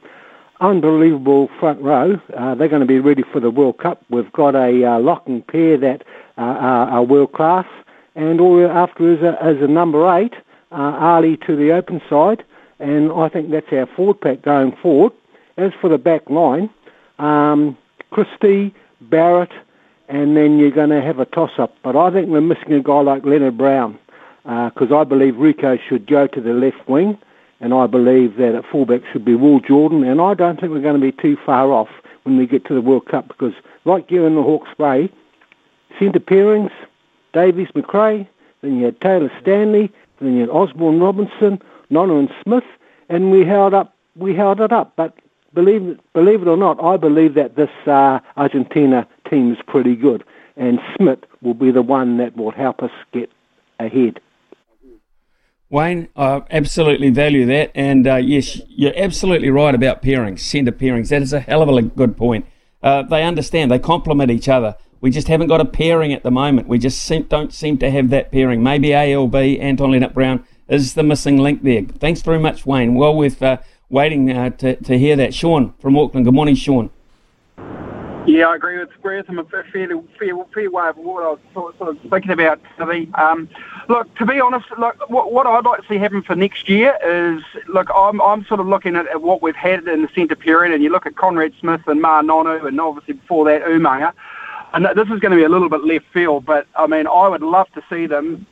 unbelievable 0.60 1.50
front 1.58 1.80
row. 1.80 2.20
Uh, 2.36 2.54
they're 2.54 2.68
going 2.68 2.80
to 2.80 2.86
be 2.86 3.00
ready 3.00 3.24
for 3.32 3.40
the 3.40 3.50
World 3.50 3.78
Cup. 3.78 4.02
We've 4.08 4.32
got 4.32 4.54
a 4.54 4.84
uh, 4.84 4.98
locking 5.00 5.42
pair 5.42 5.76
that 5.76 6.02
uh, 6.36 6.40
are, 6.40 6.88
are 6.88 7.02
world 7.02 7.32
class, 7.32 7.66
and 8.14 8.40
all 8.40 8.52
we're 8.52 8.70
after 8.70 9.12
is 9.12 9.22
a, 9.22 9.34
is 9.48 9.62
a 9.62 9.66
number 9.66 10.08
eight, 10.16 10.34
uh, 10.72 10.96
Ali 10.98 11.36
to 11.38 11.56
the 11.56 11.72
open 11.72 12.00
side, 12.08 12.44
and 12.78 13.12
I 13.12 13.28
think 13.28 13.50
that's 13.50 13.72
our 13.72 13.86
forward 13.86 14.20
pack 14.20 14.42
going 14.42 14.76
forward. 14.76 15.12
As 15.56 15.72
for 15.80 15.90
the 15.90 15.98
back 15.98 16.30
line, 16.30 16.70
um, 17.18 17.76
Christie, 18.10 18.74
Barrett, 19.02 19.52
and 20.08 20.36
then 20.36 20.58
you're 20.58 20.70
going 20.70 20.90
to 20.90 21.02
have 21.02 21.18
a 21.18 21.26
toss-up. 21.26 21.74
But 21.82 21.96
I 21.96 22.10
think 22.10 22.28
we're 22.28 22.40
missing 22.40 22.72
a 22.72 22.80
guy 22.80 23.00
like 23.00 23.22
Lienert 23.22 23.56
Brown 23.56 23.98
because 24.44 24.90
uh, 24.90 24.98
I 24.98 25.04
believe 25.04 25.34
Rieko 25.34 25.78
should 25.86 26.06
go 26.06 26.26
to 26.26 26.40
the 26.40 26.54
left 26.54 26.88
wing, 26.88 27.18
and 27.60 27.74
I 27.74 27.86
believe 27.86 28.36
that 28.36 28.54
at 28.54 28.64
fullback 28.70 29.02
should 29.12 29.24
be 29.24 29.34
Will 29.34 29.60
Jordan, 29.60 30.04
and 30.04 30.20
I 30.20 30.34
don't 30.34 30.58
think 30.58 30.72
we're 30.72 30.80
going 30.80 31.00
to 31.00 31.00
be 31.00 31.12
too 31.12 31.36
far 31.44 31.72
off 31.72 31.88
when 32.22 32.38
we 32.38 32.46
get 32.46 32.64
to 32.66 32.74
the 32.74 32.80
World 32.80 33.06
Cup 33.06 33.28
because, 33.28 33.52
like 33.84 34.10
you 34.10 34.24
in 34.24 34.34
the 34.34 34.42
Hawke's 34.42 34.70
Bay, 34.78 35.10
centre 35.98 36.20
pairings, 36.20 36.72
Davies 37.32 37.68
McRae, 37.74 38.26
then 38.62 38.78
you 38.78 38.86
had 38.86 39.00
Taylor 39.00 39.30
Stanley, 39.40 39.92
then 40.20 40.34
you 40.34 40.40
had 40.40 40.50
Osborne 40.50 41.00
Robinson, 41.00 41.60
Nonohan 41.90 42.32
Smith, 42.42 42.64
and 43.08 43.30
we 43.30 43.44
held 43.44 43.74
up 43.74 43.94
we 44.16 44.34
held 44.34 44.60
it 44.60 44.72
up. 44.72 44.92
But 44.96 45.14
believe 45.58 45.98
believe 46.12 46.42
it 46.42 46.48
or 46.48 46.56
not, 46.56 46.80
I 46.80 46.96
believe 46.96 47.34
that 47.34 47.56
this 47.56 47.70
uh, 47.84 48.20
Argentina 48.36 49.08
team 49.28 49.52
is 49.52 49.58
pretty 49.66 49.96
good, 49.96 50.22
and 50.56 50.78
Smith 50.96 51.18
will 51.42 51.54
be 51.54 51.72
the 51.72 51.82
one 51.82 52.18
that 52.18 52.36
will 52.36 52.52
help 52.52 52.80
us 52.80 52.92
get 53.12 53.28
ahead. 53.80 54.20
Wayne, 55.68 56.08
I 56.14 56.42
absolutely 56.50 57.10
value 57.10 57.44
that. 57.46 57.72
And 57.74 58.06
uh, 58.06 58.16
yes, 58.16 58.60
you're 58.68 58.96
absolutely 58.96 59.50
right 59.50 59.74
about 59.74 60.00
pairings, 60.00 60.40
centre 60.40 60.72
pairings. 60.72 61.08
That 61.08 61.22
is 61.22 61.32
a 61.32 61.40
hell 61.40 61.60
of 61.60 61.68
a 61.68 61.82
good 61.82 62.16
point. 62.16 62.46
Uh, 62.80 63.02
they 63.02 63.24
understand, 63.24 63.70
they 63.70 63.80
complement 63.80 64.30
each 64.30 64.48
other. 64.48 64.76
We 65.00 65.10
just 65.10 65.28
haven't 65.28 65.48
got 65.48 65.60
a 65.60 65.64
pairing 65.64 66.12
at 66.12 66.22
the 66.22 66.30
moment. 66.30 66.68
We 66.68 66.78
just 66.78 67.02
seem, 67.02 67.24
don't 67.24 67.52
seem 67.52 67.78
to 67.78 67.90
have 67.90 68.10
that 68.10 68.30
pairing. 68.32 68.62
Maybe 68.62 68.94
ALB, 68.94 69.34
Anton 69.34 69.90
Lienert 69.90 70.14
Brown, 70.14 70.44
is 70.68 70.94
the 70.94 71.02
missing 71.02 71.36
link 71.36 71.62
there. 71.62 71.82
Thanks 71.82 72.22
very 72.22 72.38
much, 72.38 72.64
Wayne. 72.64 72.94
Well, 72.94 73.14
worth 73.14 73.42
uh, 73.42 73.58
waiting 73.90 74.30
uh, 74.30 74.50
to, 74.50 74.76
to 74.76 74.98
hear 74.98 75.16
that. 75.16 75.34
Sean 75.34 75.74
from 75.80 75.96
Auckland. 75.96 76.26
Good 76.26 76.34
morning, 76.34 76.54
Sean. 76.54 76.90
Yeah, 78.26 78.48
I 78.48 78.56
agree 78.56 78.78
with 78.78 78.90
agree 78.92 79.24
him 79.24 79.38
a 79.38 79.44
fair, 79.44 79.66
fair, 79.72 79.88
fair 80.18 80.36
way 80.68 80.88
of 80.88 80.98
what 80.98 81.24
I 81.24 81.28
was 81.30 81.74
sort 81.78 81.80
of 81.80 81.98
thinking 82.10 82.30
about. 82.30 82.60
Um, 83.14 83.48
look, 83.88 84.14
to 84.16 84.26
be 84.26 84.38
honest, 84.38 84.66
look, 84.78 85.08
what, 85.08 85.32
what, 85.32 85.46
I'd 85.46 85.64
like 85.64 85.80
to 85.80 85.88
see 85.88 85.96
happen 85.96 86.22
for 86.22 86.36
next 86.36 86.68
year 86.68 86.98
is, 87.02 87.42
look, 87.68 87.88
I'm, 87.94 88.20
I'm 88.20 88.44
sort 88.44 88.60
of 88.60 88.66
looking 88.66 88.96
at, 88.96 89.06
at 89.06 89.22
what 89.22 89.40
we've 89.40 89.56
had 89.56 89.88
in 89.88 90.02
the 90.02 90.08
centre 90.14 90.36
period, 90.36 90.74
and 90.74 90.82
you 90.82 90.90
look 90.90 91.06
at 91.06 91.16
Conrad 91.16 91.54
Smith 91.58 91.80
and 91.86 92.02
Ma'a 92.02 92.22
Nonu, 92.22 92.66
and 92.68 92.78
obviously 92.78 93.14
before 93.14 93.46
that 93.46 93.62
Umaga, 93.62 94.12
and 94.74 94.84
this 94.84 95.08
is 95.08 95.20
going 95.20 95.30
to 95.30 95.36
be 95.36 95.44
a 95.44 95.48
little 95.48 95.70
bit 95.70 95.82
left 95.82 96.04
field, 96.12 96.44
but 96.44 96.66
I 96.76 96.86
mean, 96.86 97.06
I 97.06 97.28
would 97.28 97.40
love 97.40 97.68
to 97.72 97.82
see 97.88 98.04
them 98.04 98.46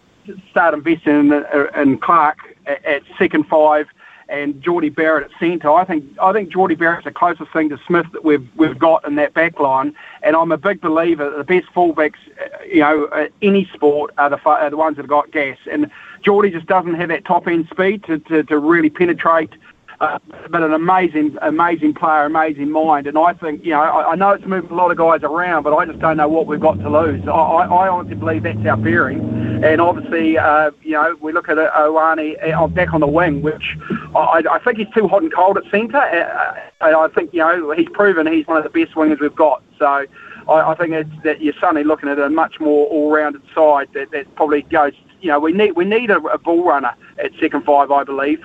start 0.51 0.73
investing 0.73 1.31
in, 1.31 1.45
in 1.77 1.99
Clarke 1.99 2.57
at, 2.65 2.83
at 2.83 3.03
second 3.19 3.47
five 3.47 3.89
and 4.29 4.61
Jordie 4.61 4.89
Barrett 4.89 5.31
at 5.31 5.39
centre. 5.39 5.71
I 5.71 5.85
think 5.85 6.05
I 6.21 6.33
think 6.33 6.51
Jordie 6.51 6.75
Barrett's 6.75 7.05
the 7.05 7.13
closest 7.13 7.53
thing 7.53 7.69
to 7.69 7.79
Smith 7.87 8.07
that 8.13 8.25
we've 8.25 8.47
we've 8.57 8.79
got 8.79 9.07
in 9.07 9.15
that 9.17 9.35
back 9.35 9.61
line, 9.61 9.95
and 10.23 10.35
I'm 10.35 10.53
a 10.53 10.57
big 10.57 10.81
believer 10.81 11.31
that 11.31 11.37
the 11.37 11.45
best 11.45 11.73
fullbacks, 11.75 12.19
uh, 12.41 12.65
you 12.65 12.81
know, 12.81 13.29
any 13.43 13.71
sport 13.73 14.13
are 14.19 14.31
the 14.31 14.41
are 14.45 14.71
the 14.71 14.77
ones 14.77 14.97
that 14.97 15.03
have 15.03 15.09
got 15.09 15.31
gas, 15.31 15.59
and 15.71 15.91
Jordie 16.23 16.51
just 16.51 16.67
doesn't 16.67 16.95
have 16.95 17.09
that 17.09 17.25
top 17.25 17.47
end 17.47 17.69
speed 17.71 18.05
to, 18.05 18.19
to, 18.21 18.43
to 18.43 18.59
really 18.59 18.91
penetrate 18.91 19.53
uh, 20.01 20.19
but 20.51 20.63
an 20.63 20.73
amazing, 20.73 21.37
amazing 21.41 21.95
player, 21.95 22.25
amazing 22.25 22.71
mind. 22.71 23.07
And 23.07 23.17
I 23.17 23.33
think, 23.33 23.65
you 23.65 23.71
know, 23.71 23.81
I, 23.81 24.13
I, 24.13 24.15
know 24.15 24.31
it's 24.31 24.45
moving 24.45 24.71
a 24.71 24.75
lot 24.75 24.91
of 24.91 24.99
guys 24.99 25.23
around, 25.23 25.63
but 25.63 25.75
I 25.75 25.87
just 25.87 25.99
don't 26.01 26.19
know 26.19 26.29
what 26.29 26.47
we've 26.47 26.61
got 26.61 26.79
to 26.81 26.91
lose. 26.91 27.27
I, 27.27 27.31
I, 27.31 27.89
honestly 27.89 28.15
believe 28.15 28.43
that's 28.43 28.59
our 28.67 28.77
bearing. 28.77 29.21
And 29.65 29.81
obviously, 29.81 30.37
uh, 30.37 30.71
you 30.83 30.93
know, 30.93 31.17
we 31.23 31.33
look 31.33 31.49
at 31.49 31.59
uh, 31.59 31.71
Ioane 31.75 32.37
uh, 32.53 32.67
back 32.67 32.93
on 32.93 33.01
the 33.01 33.07
wing, 33.07 33.41
which 33.41 33.77
I, 34.15 34.43
I 34.51 34.59
think 34.59 34.79
he's 34.79 34.95
too 34.95 35.09
hot 35.09 35.23
and 35.23 35.33
cold 35.33 35.57
at 35.57 35.65
centre. 35.71 35.97
Uh, 35.97 36.61
I 36.81 37.09
think, 37.15 37.33
you 37.33 37.39
know, 37.39 37.71
he's 37.71 37.89
proven 37.89 38.27
he's 38.27 38.47
one 38.47 38.59
of 38.59 38.65
the 38.65 38.71
best 38.71 38.95
wingers 38.95 39.21
we've 39.21 39.35
got. 39.35 39.63
So 39.79 40.05
I, 40.49 40.75
think 40.75 40.93
that 41.23 41.41
you're 41.41 41.55
suddenly 41.59 41.85
looking 41.85 42.11
at 42.11 42.19
a 42.19 42.29
much 42.29 42.61
more 42.61 42.87
all-rounded 42.89 43.43
side 43.55 43.89
that, 43.95 44.11
that 44.11 44.35
probably 44.35 44.63
goes. 44.63 44.93
You 45.23 45.31
know, 45.31 45.41
we 45.41 45.53
need 45.53 45.73
we 45.73 45.87
need 45.87 46.11
a, 46.11 46.19
a 46.19 46.37
ball 46.37 46.63
runner 46.63 46.95
at 47.19 47.33
second 47.41 47.65
five, 47.65 47.91
I 47.91 48.05
believe. 48.05 48.45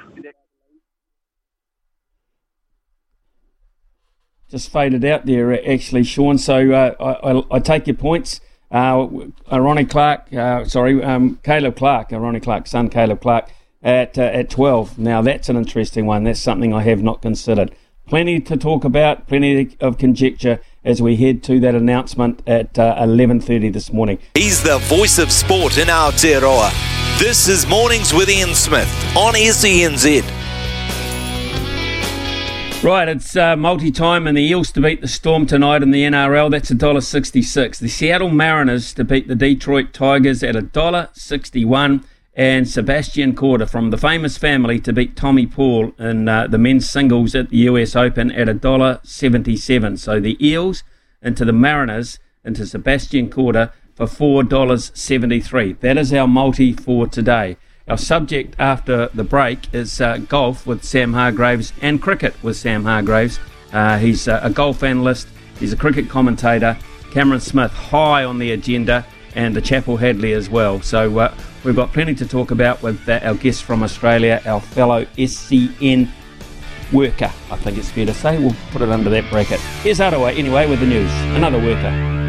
Just 4.52 4.70
faded 4.70 5.06
out 5.06 5.26
there, 5.26 5.54
actually, 5.72 6.04
Sean. 6.04 6.38
So 6.38 6.74
uh, 6.74 6.94
I, 7.00 7.32
I, 7.32 7.44
I, 7.52 7.60
take 7.60 7.88
your 7.88 7.96
points. 7.96 8.42
Uh, 8.70 9.08
Ronnie 9.50 9.86
Clark, 9.86 10.34
uh, 10.34 10.66
sorry, 10.66 11.02
um, 11.02 11.40
Caleb 11.42 11.78
Clarke, 11.78 12.12
uh, 12.12 12.20
Ronnie 12.20 12.42
Clark's 12.42 12.72
son, 12.72 12.90
Caleb 12.90 13.22
Clarke, 13.22 13.50
at 13.82 14.18
uh, 14.18 14.24
at 14.24 14.50
12. 14.50 15.00
Now 15.00 15.22
that's 15.22 15.48
an 15.48 15.56
interesting 15.56 16.06
one. 16.06 16.26
That's 16.26 16.42
something 16.42 16.74
I 16.74 16.84
have 16.84 17.02
not 17.02 17.22
considered. 17.22 17.74
Plenty 18.08 18.42
to 18.42 18.58
talk 18.58 18.84
about, 18.84 19.26
plenty 19.26 19.78
of 19.80 19.98
conjecture 19.98 20.60
as 20.84 21.02
we 21.02 21.16
head 21.16 21.44
to 21.44 21.62
that 21.62 21.74
announcement 21.74 22.42
at 22.46 22.78
uh, 22.78 22.96
11.30 22.98 23.72
this 23.72 23.94
morning. 23.94 24.20
He's 24.34 24.62
the 24.62 24.80
voice 24.80 25.18
of 25.18 25.32
sport 25.32 25.78
in 25.78 25.88
Aotearoa. 25.88 26.72
This 27.20 27.48
is 27.48 27.66
Mornings 27.68 28.14
with 28.14 28.30
Ian 28.30 28.54
Smith 28.54 28.90
on 29.16 29.34
SENZ. 29.36 30.41
Right, 32.84 33.08
it's 33.08 33.36
uh, 33.36 33.56
multi-time 33.56 34.26
and 34.26 34.36
the 34.36 34.42
Eels 34.42 34.72
to 34.72 34.82
beat 34.82 35.02
the 35.02 35.08
Storm 35.08 35.46
tonight 35.46 35.84
in 35.84 35.92
the 35.92 36.02
NRL. 36.02 36.50
That's 36.50 36.72
$1.66. 36.72 37.78
The 37.78 37.88
Seattle 37.88 38.32
Mariners 38.32 38.92
to 38.96 39.04
beat 39.04 39.28
the 39.28 39.36
Detroit 39.36 39.94
Tigers 39.94 40.42
at 40.42 40.56
$1.61. 40.56 42.04
And 42.34 42.68
Sebastian 42.68 43.36
Korda 43.36 43.70
from 43.70 43.92
the 43.92 44.00
famous 44.00 44.36
family 44.40 44.80
to 44.80 44.92
beat 44.94 45.16
Tommy 45.16 45.46
Paul 45.46 45.92
in 46.00 46.28
uh, 46.28 46.48
the 46.48 46.58
men's 46.58 46.90
singles 46.90 47.36
at 47.36 47.50
the 47.50 47.58
US 47.58 47.96
Open 47.96 48.32
at 48.32 48.48
$1.77. 48.48 50.00
So 50.00 50.20
the 50.20 50.44
Eels 50.44 50.84
into 51.22 51.46
the 51.46 51.54
Mariners 51.54 52.18
into 52.44 52.66
Sebastian 52.66 53.30
Korda 53.30 53.74
for 53.94 54.08
$4.73. 54.08 55.80
That 55.82 56.00
is 56.00 56.12
our 56.14 56.28
multi 56.28 56.74
for 56.74 57.06
today. 57.06 57.58
Our 57.92 57.98
subject 57.98 58.56
after 58.58 59.08
the 59.08 59.26
break 59.26 59.74
is 59.74 60.00
uh, 60.00 60.16
golf 60.20 60.66
with 60.66 60.82
Sam 60.82 61.12
Hargraves 61.12 61.74
and 61.82 62.02
cricket 62.02 62.42
with 62.42 62.56
Sam 62.56 62.86
Hargraves. 62.86 63.38
Uh, 63.74 63.98
he's 63.98 64.30
uh, 64.30 64.40
a 64.42 64.50
golf 64.50 64.82
analyst, 64.82 65.28
he's 65.60 65.74
a 65.74 65.76
cricket 65.76 66.08
commentator. 66.08 66.78
Cameron 67.12 67.42
Smith 67.42 67.74
high 67.74 68.24
on 68.24 68.40
the 68.40 68.54
agenda, 68.54 69.06
and 69.36 69.54
the 69.54 69.60
Chappell 69.60 69.98
Hadlee 69.98 70.34
as 70.34 70.50
well. 70.50 70.82
So 70.82 71.20
uh, 71.20 71.36
we've 71.66 71.76
got 71.76 71.92
plenty 71.92 72.16
to 72.16 72.26
talk 72.26 72.52
about 72.52 72.82
with 72.82 73.10
uh, 73.10 73.20
our 73.24 73.36
guest 73.36 73.64
from 73.64 73.84
Australia, 73.84 74.42
our 74.46 74.62
fellow 74.62 75.06
SEN 75.18 76.10
worker. 76.94 77.30
I 77.52 77.58
think 77.58 77.78
it's 77.78 77.92
fair 77.92 78.06
to 78.06 78.14
say. 78.14 78.40
We'll 78.40 78.56
put 78.72 78.84
it 78.84 78.90
under 78.90 79.10
that 79.10 79.30
bracket. 79.30 79.60
Here's 79.84 80.00
Arawa 80.00 80.34
anyway 80.38 80.66
with 80.70 80.80
the 80.80 80.88
news. 80.88 81.12
Another 81.36 81.60
worker. 81.60 82.21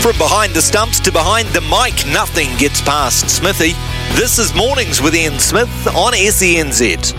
From 0.00 0.16
behind 0.16 0.54
the 0.54 0.62
stumps 0.62 0.98
to 1.00 1.12
behind 1.12 1.48
the 1.48 1.60
mic, 1.60 2.06
nothing 2.10 2.48
gets 2.56 2.80
past 2.80 3.28
Smithy. 3.28 3.72
This 4.18 4.38
is 4.38 4.54
Mornings 4.54 5.02
with 5.02 5.14
Ian 5.14 5.38
Smith 5.38 5.68
on 5.88 6.14
SENZ. 6.14 7.12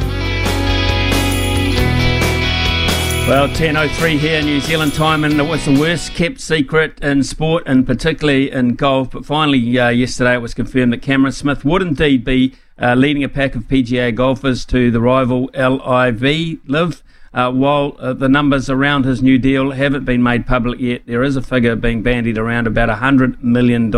Well, 3.28 3.48
10.03 3.50 4.18
here, 4.18 4.40
in 4.40 4.46
New 4.46 4.60
Zealand 4.60 4.96
time, 4.96 5.24
and 5.24 5.40
it 5.40 5.44
was 5.44 5.64
the 5.64 5.80
worst 5.80 6.16
kept 6.16 6.42
secret 6.42 7.00
in 7.04 7.22
sport 7.22 7.64
and 7.68 7.86
particularly 7.86 8.52
in 8.52 8.74
golf. 8.74 9.12
But 9.12 9.28
finally, 9.28 9.78
uh, 9.78 9.90
yesterday, 9.90 10.34
it 10.34 10.42
was 10.42 10.56
confirmed 10.56 10.92
that 10.94 11.04
Cameron 11.04 11.34
Smith 11.34 11.64
would 11.64 11.84
indeed 11.84 12.26
be 12.26 12.56
uh, 12.82 12.96
leading 12.96 13.24
a 13.24 13.30
pack 13.30 13.54
of 13.54 13.66
PGA 13.66 14.14
golfers 14.14 14.66
to 14.66 14.90
the 14.90 15.00
rival 15.00 15.52
LIV 15.54 16.68
Live. 16.68 17.04
Uh, 17.34 17.50
while 17.50 17.96
uh, 18.00 18.12
the 18.12 18.28
numbers 18.28 18.70
around 18.70 19.06
his 19.06 19.22
new 19.22 19.38
deal 19.38 19.72
haven't 19.72 20.04
been 20.04 20.22
made 20.22 20.46
public 20.46 20.80
yet, 20.80 21.02
there 21.06 21.24
is 21.24 21.38
a 21.38 21.42
figure 21.42 21.76
being 21.78 22.04
bandied 22.04 22.38
around 22.38 22.68
about 22.68 22.90
$100 22.90 23.42
million. 23.42 23.92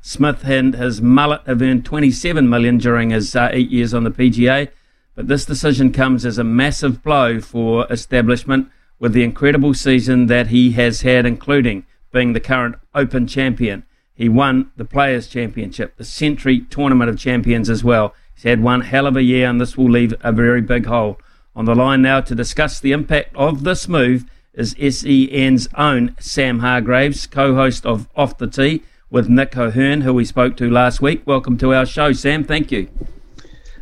Smith 0.00 0.44
and 0.44 0.74
his 0.74 1.02
mullet 1.02 1.42
have 1.46 1.60
earned 1.60 1.84
27 1.84 2.48
million 2.48 2.78
during 2.78 3.10
his 3.10 3.36
uh, 3.36 3.50
eight 3.52 3.68
years 3.68 3.92
on 3.92 4.04
the 4.04 4.10
PGA, 4.10 4.68
but 5.14 5.28
this 5.28 5.44
decision 5.44 5.92
comes 5.92 6.24
as 6.24 6.38
a 6.38 6.44
massive 6.44 7.02
blow 7.02 7.40
for 7.40 7.86
establishment 7.90 8.68
with 8.98 9.12
the 9.12 9.24
incredible 9.24 9.74
season 9.74 10.26
that 10.26 10.46
he 10.46 10.72
has 10.72 11.02
had, 11.02 11.26
including 11.26 11.84
being 12.10 12.32
the 12.32 12.40
current 12.40 12.76
Open 12.94 13.26
champion. 13.26 13.84
He 14.14 14.30
won 14.30 14.70
the 14.76 14.86
Players' 14.86 15.28
Championship, 15.28 15.96
the 15.98 16.04
Sentry 16.04 16.60
Tournament 16.60 17.10
of 17.10 17.18
Champions 17.18 17.68
as 17.68 17.84
well. 17.84 18.14
He's 18.34 18.44
had 18.44 18.62
one 18.62 18.80
hell 18.80 19.06
of 19.06 19.16
a 19.16 19.22
year, 19.22 19.46
and 19.46 19.60
this 19.60 19.76
will 19.76 19.90
leave 19.90 20.14
a 20.22 20.32
very 20.32 20.62
big 20.62 20.86
hole 20.86 21.18
on 21.56 21.64
the 21.64 21.74
line 21.74 22.02
now 22.02 22.20
to 22.20 22.34
discuss 22.34 22.78
the 22.78 22.92
impact 22.92 23.34
of 23.34 23.64
this 23.64 23.88
move 23.88 24.26
is 24.52 24.76
SEN's 24.78 25.68
own 25.74 26.14
Sam 26.20 26.58
Hargraves, 26.58 27.26
co 27.26 27.54
host 27.54 27.86
of 27.86 28.08
Off 28.14 28.36
the 28.36 28.46
Tee 28.46 28.82
with 29.10 29.28
Nick 29.30 29.56
O'Hern, 29.56 30.02
who 30.02 30.12
we 30.12 30.24
spoke 30.26 30.56
to 30.58 30.70
last 30.70 31.00
week. 31.00 31.22
Welcome 31.26 31.56
to 31.58 31.72
our 31.72 31.86
show, 31.86 32.12
Sam. 32.12 32.44
Thank 32.44 32.70
you. 32.70 32.88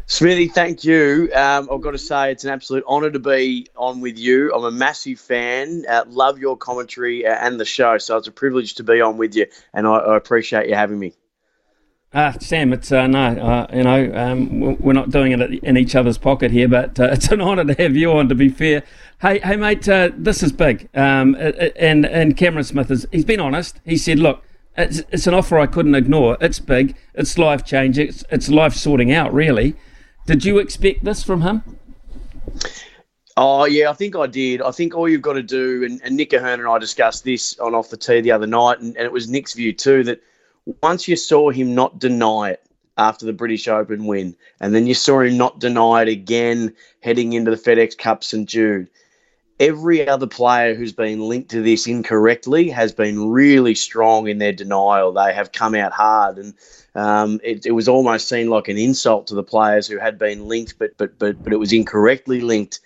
Smithy, 0.06 0.48
thank 0.48 0.84
you. 0.84 1.30
Um, 1.34 1.68
I've 1.72 1.80
got 1.80 1.92
to 1.92 1.98
say, 1.98 2.30
it's 2.30 2.44
an 2.44 2.50
absolute 2.50 2.84
honour 2.86 3.10
to 3.10 3.18
be 3.18 3.66
on 3.74 4.00
with 4.00 4.18
you. 4.18 4.52
I'm 4.54 4.64
a 4.64 4.70
massive 4.70 5.18
fan. 5.18 5.84
Uh, 5.88 6.04
love 6.06 6.38
your 6.38 6.56
commentary 6.56 7.26
uh, 7.26 7.34
and 7.40 7.58
the 7.58 7.64
show. 7.64 7.98
So 7.98 8.16
it's 8.18 8.28
a 8.28 8.32
privilege 8.32 8.74
to 8.74 8.84
be 8.84 9.00
on 9.00 9.16
with 9.16 9.34
you, 9.34 9.46
and 9.72 9.86
I, 9.86 9.96
I 9.96 10.16
appreciate 10.16 10.68
you 10.68 10.74
having 10.74 10.98
me. 10.98 11.14
Ah, 12.16 12.32
Sam, 12.38 12.72
it's 12.72 12.92
uh, 12.92 13.08
no, 13.08 13.26
uh, 13.26 13.66
you 13.74 13.82
know, 13.82 14.12
um, 14.14 14.78
we're 14.78 14.92
not 14.92 15.10
doing 15.10 15.32
it 15.32 15.40
in 15.64 15.76
each 15.76 15.96
other's 15.96 16.16
pocket 16.16 16.52
here, 16.52 16.68
but 16.68 17.00
uh, 17.00 17.04
it's 17.12 17.26
an 17.32 17.40
honour 17.40 17.64
to 17.64 17.82
have 17.82 17.96
you 17.96 18.12
on. 18.12 18.28
To 18.28 18.36
be 18.36 18.48
fair, 18.48 18.84
hey, 19.20 19.40
hey, 19.40 19.56
mate, 19.56 19.88
uh, 19.88 20.10
this 20.16 20.40
is 20.40 20.52
big. 20.52 20.88
Um, 20.94 21.34
and 21.34 22.06
and 22.06 22.36
Cameron 22.36 22.62
Smith 22.62 22.88
is 22.92 23.04
he's 23.10 23.24
been 23.24 23.40
honest. 23.40 23.80
He 23.84 23.96
said, 23.96 24.20
look, 24.20 24.44
it's, 24.76 25.02
it's 25.10 25.26
an 25.26 25.34
offer 25.34 25.58
I 25.58 25.66
couldn't 25.66 25.96
ignore. 25.96 26.36
It's 26.40 26.60
big. 26.60 26.96
It's 27.14 27.36
life 27.36 27.64
changing. 27.64 28.08
It's, 28.08 28.24
it's 28.30 28.48
life 28.48 28.74
sorting 28.74 29.10
out. 29.10 29.34
Really, 29.34 29.74
did 30.26 30.44
you 30.44 30.58
expect 30.58 31.02
this 31.02 31.24
from 31.24 31.42
him? 31.42 31.64
Oh 33.36 33.64
yeah, 33.64 33.90
I 33.90 33.92
think 33.92 34.14
I 34.14 34.28
did. 34.28 34.62
I 34.62 34.70
think 34.70 34.94
all 34.94 35.08
you've 35.08 35.20
got 35.20 35.32
to 35.32 35.42
do, 35.42 35.82
and, 35.82 36.00
and 36.04 36.16
Nick 36.16 36.32
O'Hern 36.32 36.60
and 36.60 36.68
I 36.68 36.78
discussed 36.78 37.24
this 37.24 37.58
on 37.58 37.74
off 37.74 37.90
the 37.90 37.96
tee 37.96 38.20
the 38.20 38.30
other 38.30 38.46
night, 38.46 38.78
and, 38.78 38.96
and 38.96 39.04
it 39.04 39.10
was 39.10 39.28
Nick's 39.28 39.54
view 39.54 39.72
too 39.72 40.04
that 40.04 40.22
once 40.82 41.08
you 41.08 41.16
saw 41.16 41.50
him 41.50 41.74
not 41.74 41.98
deny 41.98 42.50
it 42.50 42.62
after 42.96 43.26
the 43.26 43.32
British 43.32 43.68
Open 43.68 44.06
win, 44.06 44.36
and 44.60 44.74
then 44.74 44.86
you 44.86 44.94
saw 44.94 45.20
him 45.20 45.36
not 45.36 45.58
deny 45.58 46.02
it 46.02 46.08
again 46.08 46.74
heading 47.00 47.32
into 47.32 47.50
the 47.50 47.56
FedEx 47.56 47.98
Cup 47.98 48.22
St 48.22 48.48
Jude. 48.48 48.88
Every 49.60 50.06
other 50.06 50.26
player 50.26 50.74
who's 50.74 50.92
been 50.92 51.20
linked 51.20 51.50
to 51.50 51.62
this 51.62 51.86
incorrectly 51.86 52.68
has 52.70 52.92
been 52.92 53.30
really 53.30 53.74
strong 53.74 54.28
in 54.28 54.38
their 54.38 54.52
denial. 54.52 55.12
They 55.12 55.32
have 55.32 55.52
come 55.52 55.74
out 55.74 55.92
hard, 55.92 56.38
and 56.38 56.54
um, 56.94 57.40
it, 57.44 57.66
it, 57.66 57.72
was 57.72 57.88
almost 57.88 58.28
seen 58.28 58.48
like 58.48 58.68
an 58.68 58.78
insult 58.78 59.28
to 59.28 59.34
the 59.34 59.44
players 59.44 59.86
who 59.86 59.98
had 59.98 60.18
been 60.18 60.48
linked, 60.48 60.78
but 60.78 60.96
but 60.96 61.18
but 61.18 61.42
but 61.42 61.52
it 61.52 61.58
was 61.58 61.72
incorrectly 61.72 62.40
linked 62.40 62.80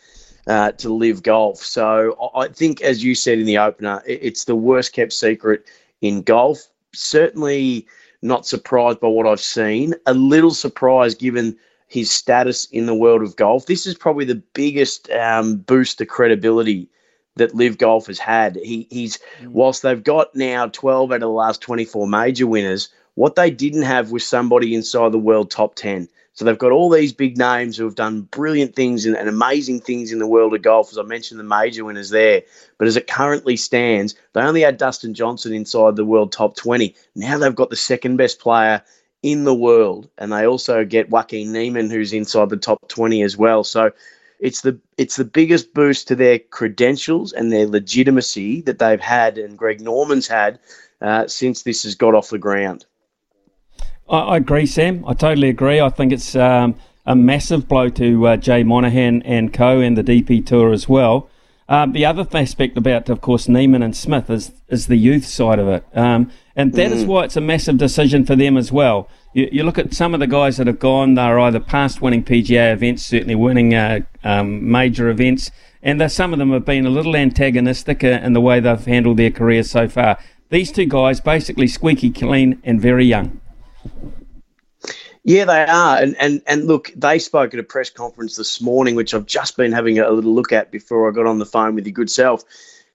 uh, 0.47 0.73
to 0.73 0.93
LIV 0.93 1.23
golf. 1.23 1.59
So 1.59 2.31
I 2.35 2.49
think, 2.49 2.83
as 2.83 3.03
you 3.03 3.15
said 3.15 3.39
in 3.39 3.47
the 3.47 3.59
opener, 3.59 4.03
it, 4.07 4.21
it's 4.23 4.45
the 4.45 4.57
worst 4.57 4.93
kept 4.93 5.15
secret 5.15 5.65
in 6.03 6.23
golf 6.23 6.69
certainly 6.95 7.87
not 8.23 8.47
surprised 8.47 9.01
by 9.01 9.09
what 9.09 9.27
I've 9.27 9.41
seen. 9.41 9.95
A 10.07 10.15
little 10.15 10.53
surprised 10.53 11.19
given 11.21 11.57
his 11.87 12.11
status 12.11 12.67
in 12.67 12.87
the 12.87 12.95
world 12.95 13.23
of 13.23 13.37
golf. 13.37 13.67
This 13.67 13.87
is 13.87 13.95
probably 13.95 14.25
the 14.25 14.43
biggest 14.55 15.11
um, 15.11 15.57
boost 15.57 15.99
to 15.99 16.07
credibility 16.07 16.89
that 17.37 17.55
LIV 17.55 17.79
Golf 17.79 18.07
has 18.09 18.19
had. 18.19 18.57
He, 18.57 18.87
he's 18.91 19.19
mm. 19.41 19.49
whilst 19.49 19.83
they've 19.83 20.03
got 20.03 20.35
now 20.35 20.67
12 20.67 21.11
out 21.11 21.15
of 21.15 21.21
the 21.21 21.29
last 21.29 21.63
24 21.63 22.07
major 22.07 22.47
winners, 22.47 22.91
what 23.15 23.37
they 23.37 23.51
didn't 23.51 23.83
have 23.83 24.11
was 24.11 24.27
somebody 24.27 24.75
inside 24.75 25.13
the 25.13 25.19
world 25.19 25.51
top 25.51 25.75
10. 25.77 26.09
So 26.39 26.45
they've 26.45 26.57
got 26.57 26.71
all 26.71 26.89
these 26.89 27.13
big 27.13 27.37
names 27.37 27.77
who 27.77 27.83
have 27.83 27.97
done 27.97 28.21
brilliant 28.21 28.77
things 28.77 29.05
and, 29.05 29.17
and, 29.17 29.29
amazing 29.29 29.81
things 29.81 30.13
in 30.13 30.21
the 30.21 30.27
world 30.29 30.55
of 30.55 30.63
golf. 30.63 30.93
As 30.93 30.97
I 30.97 31.03
mentioned, 31.03 31.41
the 31.41 31.45
major 31.45 31.85
winners 31.85 32.11
there. 32.11 32.43
But 32.79 32.87
as 32.87 32.97
it 32.97 33.09
currently 33.09 33.57
stands, 33.57 34.15
they 34.35 34.43
only 34.43 34.61
had 34.61 34.77
Dustin 34.77 35.15
Johnson 35.15 35.53
inside 35.53 35.97
the 35.97 36.05
world 36.05 36.31
top 36.31 36.55
20. 36.55 36.95
Now 37.17 37.39
they've 37.39 37.53
got 37.53 37.71
the 37.71 37.77
second 37.77 38.19
best 38.19 38.39
player 38.39 38.81
in 39.25 39.43
the 39.43 39.55
world, 39.55 40.09
and 40.17 40.33
they 40.33 40.47
also 40.47 40.85
get 40.85 41.11
Joaquin 41.11 41.53
Niemann, 41.53 41.91
who's 41.91 42.13
inside 42.13 42.51
the 42.51 42.57
top 42.57 42.87
20 42.87 43.21
as 43.23 43.37
well. 43.37 43.65
So 43.65 43.91
it's 44.39 44.61
the 44.61 44.79
it's 44.97 45.17
the 45.17 45.25
biggest 45.25 45.75
boost 45.75 46.07
to 46.07 46.15
their 46.15 46.39
credentials 46.39 47.33
and 47.33 47.51
their 47.51 47.67
legitimacy 47.67 48.61
that 48.61 48.79
they've 48.79 49.01
had, 49.01 49.39
and 49.39 49.59
Greg 49.59 49.81
Norman's 49.81 50.29
had 50.29 50.61
uh, 51.01 51.27
since 51.27 51.65
this 51.65 51.83
has 51.83 51.97
got 51.97 52.15
off 52.15 52.31
the 52.31 52.39
ground. 52.39 52.87
I, 54.09 54.19
I 54.19 54.37
agree, 54.37 54.67
Sam. 54.67 55.05
I 55.07 55.15
totally 55.15 55.49
agree. 55.49 55.81
I 55.81 55.91
think 55.91 56.13
it's 56.13 56.35
um, 56.35 56.77
a 57.07 57.15
massive 57.17 57.69
blow 57.69 57.89
to 57.91 58.27
uh, 58.27 58.37
Jay 58.37 58.63
Monahan 58.63 59.23
and 59.23 59.53
co 59.53 59.81
and 59.81 59.97
the 59.97 60.05
DP 60.05 60.45
Tour 60.45 60.73
as 60.73 60.89
well. 60.89 61.31
Um, 61.71 61.93
the 61.93 62.07
other 62.07 62.27
aspect 62.33 62.79
about, 62.79 63.11
of 63.11 63.21
course, 63.21 63.47
Niemann 63.47 63.83
and 63.83 63.95
Smith 63.95 64.31
is 64.31 64.53
is 64.69 64.87
the 64.87 64.97
youth 64.97 65.27
side 65.27 65.59
of 65.59 65.69
it, 65.69 65.85
um, 65.95 66.31
and 66.57 66.73
that 66.73 66.91
mm. 66.91 66.95
is 66.95 67.05
why 67.05 67.25
it's 67.25 67.37
a 67.37 67.43
massive 67.43 67.77
decision 67.77 68.25
for 68.25 68.35
them 68.35 68.57
as 68.57 68.73
well. 68.73 69.09
You, 69.35 69.51
you, 69.53 69.63
look 69.65 69.77
at 69.77 69.93
some 69.93 70.15
of 70.15 70.21
the 70.21 70.27
guys 70.27 70.57
that 70.57 70.67
have 70.67 70.79
gone; 70.79 71.15
they're 71.15 71.39
either 71.39 71.61
past 71.61 72.01
winning 72.01 72.25
PGA 72.25 72.73
events, 72.73 73.05
certainly 73.05 73.35
winning 73.35 73.75
uh, 73.75 74.01
um, 74.25 74.71
major 74.71 75.11
events, 75.11 75.51
and 75.83 76.11
some 76.11 76.33
of 76.33 76.39
them 76.39 76.53
have 76.53 76.65
been 76.65 76.87
a 76.87 76.91
little 76.91 77.15
antagonistic 77.15 78.03
uh, 78.03 78.21
in 78.23 78.33
the 78.33 78.41
way 78.41 78.61
they've 78.61 78.85
handled 78.87 79.19
their 79.19 79.31
careers 79.31 79.71
so 79.71 79.89
far. 79.89 80.19
These 80.49 80.73
two 80.73 80.87
guys, 80.87 81.21
basically 81.21 81.67
squeaky 81.67 82.11
clean 82.11 82.61
and 82.65 82.81
very 82.81 83.05
young. 83.05 83.43
Yeah, 85.25 85.45
they 85.45 85.65
are. 85.65 85.99
And, 85.99 86.17
and 86.19 86.43
and 86.47 86.67
look, 86.67 86.91
they 86.97 87.19
spoke 87.19 87.53
at 87.53 87.61
a 87.61 87.65
press 87.65 87.91
conference 87.91 88.37
this 88.37 88.61
morning, 88.61 88.95
which 88.95 89.13
I've 89.13 89.27
just 89.27 89.57
been 89.57 89.73
having 89.73 89.99
a 89.99 90.11
little 90.11 90.35
look 90.35 90.53
at 90.53 90.71
before 90.71 91.11
I 91.11 91.15
got 91.15 91.27
on 91.27 91.39
the 91.39 91.47
phone 91.47 91.75
with 91.75 91.87
your 91.87 91.93
good 91.93 92.11
self. 92.11 92.45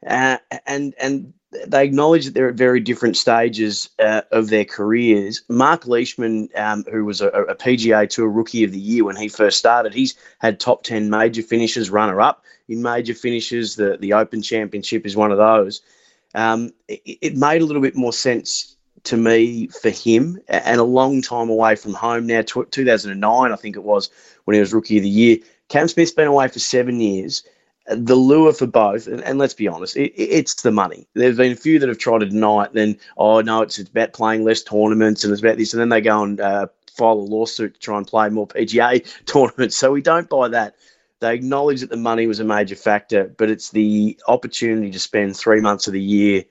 Uh, 0.06 0.38
and 0.66 0.96
and 1.00 1.34
they 1.68 1.86
acknowledge 1.86 2.26
that 2.26 2.34
they're 2.34 2.50
at 2.50 2.56
very 2.56 2.80
different 2.80 3.18
stages 3.18 3.90
uh, 4.00 4.22
of 4.32 4.50
their 4.50 4.66
careers. 4.66 5.44
Mark 5.50 5.86
Leishman, 5.88 6.50
um, 6.56 6.84
who 6.92 7.06
was 7.06 7.22
a, 7.22 7.28
a, 7.28 7.56
PGA 7.56 8.10
Tour 8.10 8.28
Rookie 8.28 8.64
of 8.64 8.72
the 8.72 8.80
Year 8.80 9.06
when 9.06 9.16
he 9.16 9.28
first 9.28 9.60
started, 9.60 9.94
he's 9.94 10.16
had 10.40 10.60
top 10.60 10.84
10 10.84 11.10
major 11.10 11.44
finishes, 11.44 11.90
runner 11.90 12.20
up 12.22 12.44
in 12.68 12.82
major 12.82 13.14
finishes. 13.14 13.76
The, 13.76 13.98
the 13.98 14.14
Open 14.14 14.42
Championship 14.42 15.06
is 15.06 15.16
one 15.16 15.32
of 15.32 15.38
those. 15.38 15.82
Um, 16.36 16.72
it, 16.88 17.02
it, 17.22 17.38
made 17.38 17.62
a 17.62 17.66
little 17.66 17.82
bit 17.82 17.96
more 17.96 18.14
sense 18.14 18.73
to 19.04 19.18
me 19.18 19.68
for 19.68 19.90
him 19.90 20.40
and 20.48 20.80
a 20.80 20.84
long 20.84 21.22
time 21.22 21.50
away 21.50 21.76
from 21.76 21.94
home 21.94 22.28
now, 22.28 22.42
t- 22.42 22.62
2009, 22.72 23.52
I 23.52 23.56
think 23.56 23.76
it 23.76 23.84
was, 23.84 24.10
when 24.46 24.56
he 24.56 24.60
was 24.60 24.74
Rookie 24.74 24.98
of 24.98 25.04
the 25.04 25.10
Year. 25.10 25.38
Cam 25.70 25.88
Smith's 25.88 26.12
been 26.12 26.28
away 26.28 26.48
for 26.48 26.60
seven 26.60 27.00
years 27.00 27.44
the 27.88 28.16
lure 28.16 28.54
for 28.54 28.68
both, 28.68 29.08
and, 29.08 29.22
and 29.22 29.38
let's 29.38 29.54
be 29.54 29.68
honest, 29.68 29.98
it, 29.98 30.14
it's 30.16 30.62
the 30.62 30.72
money. 30.72 31.08
There's 31.14 31.38
been 31.38 31.52
a 31.52 31.56
few 31.56 31.80
that 31.80 31.90
have 31.90 31.98
tried 31.98 32.20
to 32.20 32.26
deny 32.28 32.66
it. 32.66 32.74
Then, 32.74 32.98
oh 33.18 33.42
no, 33.42 33.62
it's, 33.62 33.78
it's 33.78 33.90
about 33.90 34.14
playing 34.14 34.44
less 34.44 34.64
tournaments 34.64 35.24
and 35.24 35.34
it's 35.34 35.42
about 35.42 35.58
this, 35.58 35.74
and 35.74 35.82
then 35.82 35.90
they 35.90 36.02
go 36.02 36.24
and 36.24 36.40
uh, 36.40 36.68
file 36.92 37.14
a 37.14 37.16
lawsuit 37.16 37.74
to 37.76 37.80
try 37.80 37.98
and 37.98 38.08
play 38.08 38.30
more 38.30 38.48
PGA 38.48 39.06
tournaments. 39.26 39.76
So 39.76 39.92
we 39.92 40.02
don't 40.02 40.30
buy 40.30 40.48
that. 40.50 40.76
They 41.20 41.36
acknowledge 41.36 41.82
that 41.82 41.90
the 41.90 41.98
money 41.98 42.28
was 42.28 42.40
a 42.40 42.46
major 42.46 42.76
factor, 42.76 43.34
but 43.38 43.50
it's 43.50 43.72
the 43.72 44.20
opportunity 44.28 44.92
to 44.92 45.00
spend 45.00 45.36
three 45.36 45.62
months 45.62 45.88
of 45.88 45.94
the 45.94 46.02
year 46.02 46.44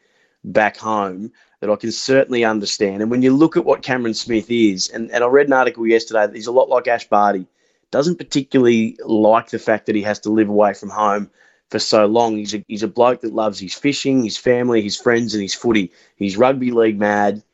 back 0.44 0.76
home 0.76 1.32
that 1.62 1.70
I 1.70 1.76
can 1.76 1.92
certainly 1.92 2.44
understand. 2.44 3.02
And 3.02 3.10
when 3.10 3.22
you 3.22 3.32
look 3.32 3.56
at 3.56 3.64
what 3.64 3.82
Cameron 3.82 4.14
Smith 4.14 4.50
is, 4.50 4.88
and, 4.88 5.08
and 5.12 5.22
I 5.22 5.28
read 5.28 5.46
an 5.46 5.52
article 5.52 5.86
yesterday 5.86 6.26
that 6.26 6.34
he's 6.34 6.48
a 6.48 6.52
lot 6.52 6.68
like 6.68 6.88
Ash 6.88 7.08
Barty 7.08 7.46
doesn't 7.92 8.16
particularly 8.16 8.98
like 9.04 9.50
the 9.50 9.60
fact 9.60 9.86
that 9.86 9.94
he 9.94 10.02
has 10.02 10.18
to 10.20 10.30
live 10.30 10.48
away 10.48 10.74
from 10.74 10.90
home 10.90 11.30
for 11.70 11.78
so 11.78 12.06
long. 12.06 12.36
He's 12.36 12.52
a, 12.52 12.64
he's 12.66 12.82
a 12.82 12.88
bloke 12.88 13.20
that 13.20 13.32
loves 13.32 13.60
his 13.60 13.74
fishing, 13.74 14.24
his 14.24 14.36
family, 14.36 14.82
his 14.82 15.00
friends, 15.00 15.34
and 15.34 15.42
his 15.42 15.54
footy. 15.54 15.92
He's 16.16 16.36
rugby 16.36 16.72
league 16.72 16.98
mad. 16.98 17.44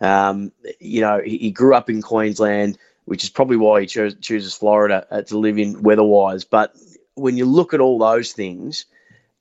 Um, 0.00 0.52
you 0.78 1.00
know, 1.00 1.20
he, 1.24 1.36
he, 1.38 1.50
grew 1.50 1.74
up 1.74 1.90
in 1.90 2.02
Queensland, 2.02 2.78
which 3.06 3.24
is 3.24 3.30
probably 3.30 3.56
why 3.56 3.80
he 3.80 3.88
cho- 3.88 4.10
chooses 4.10 4.54
Florida 4.54 5.04
uh, 5.10 5.22
to 5.22 5.38
live 5.38 5.58
in 5.58 5.82
weather-wise. 5.82 6.44
But 6.44 6.76
when 7.14 7.36
you 7.36 7.46
look 7.46 7.74
at 7.74 7.80
all 7.80 7.98
those 7.98 8.32
things, 8.32 8.84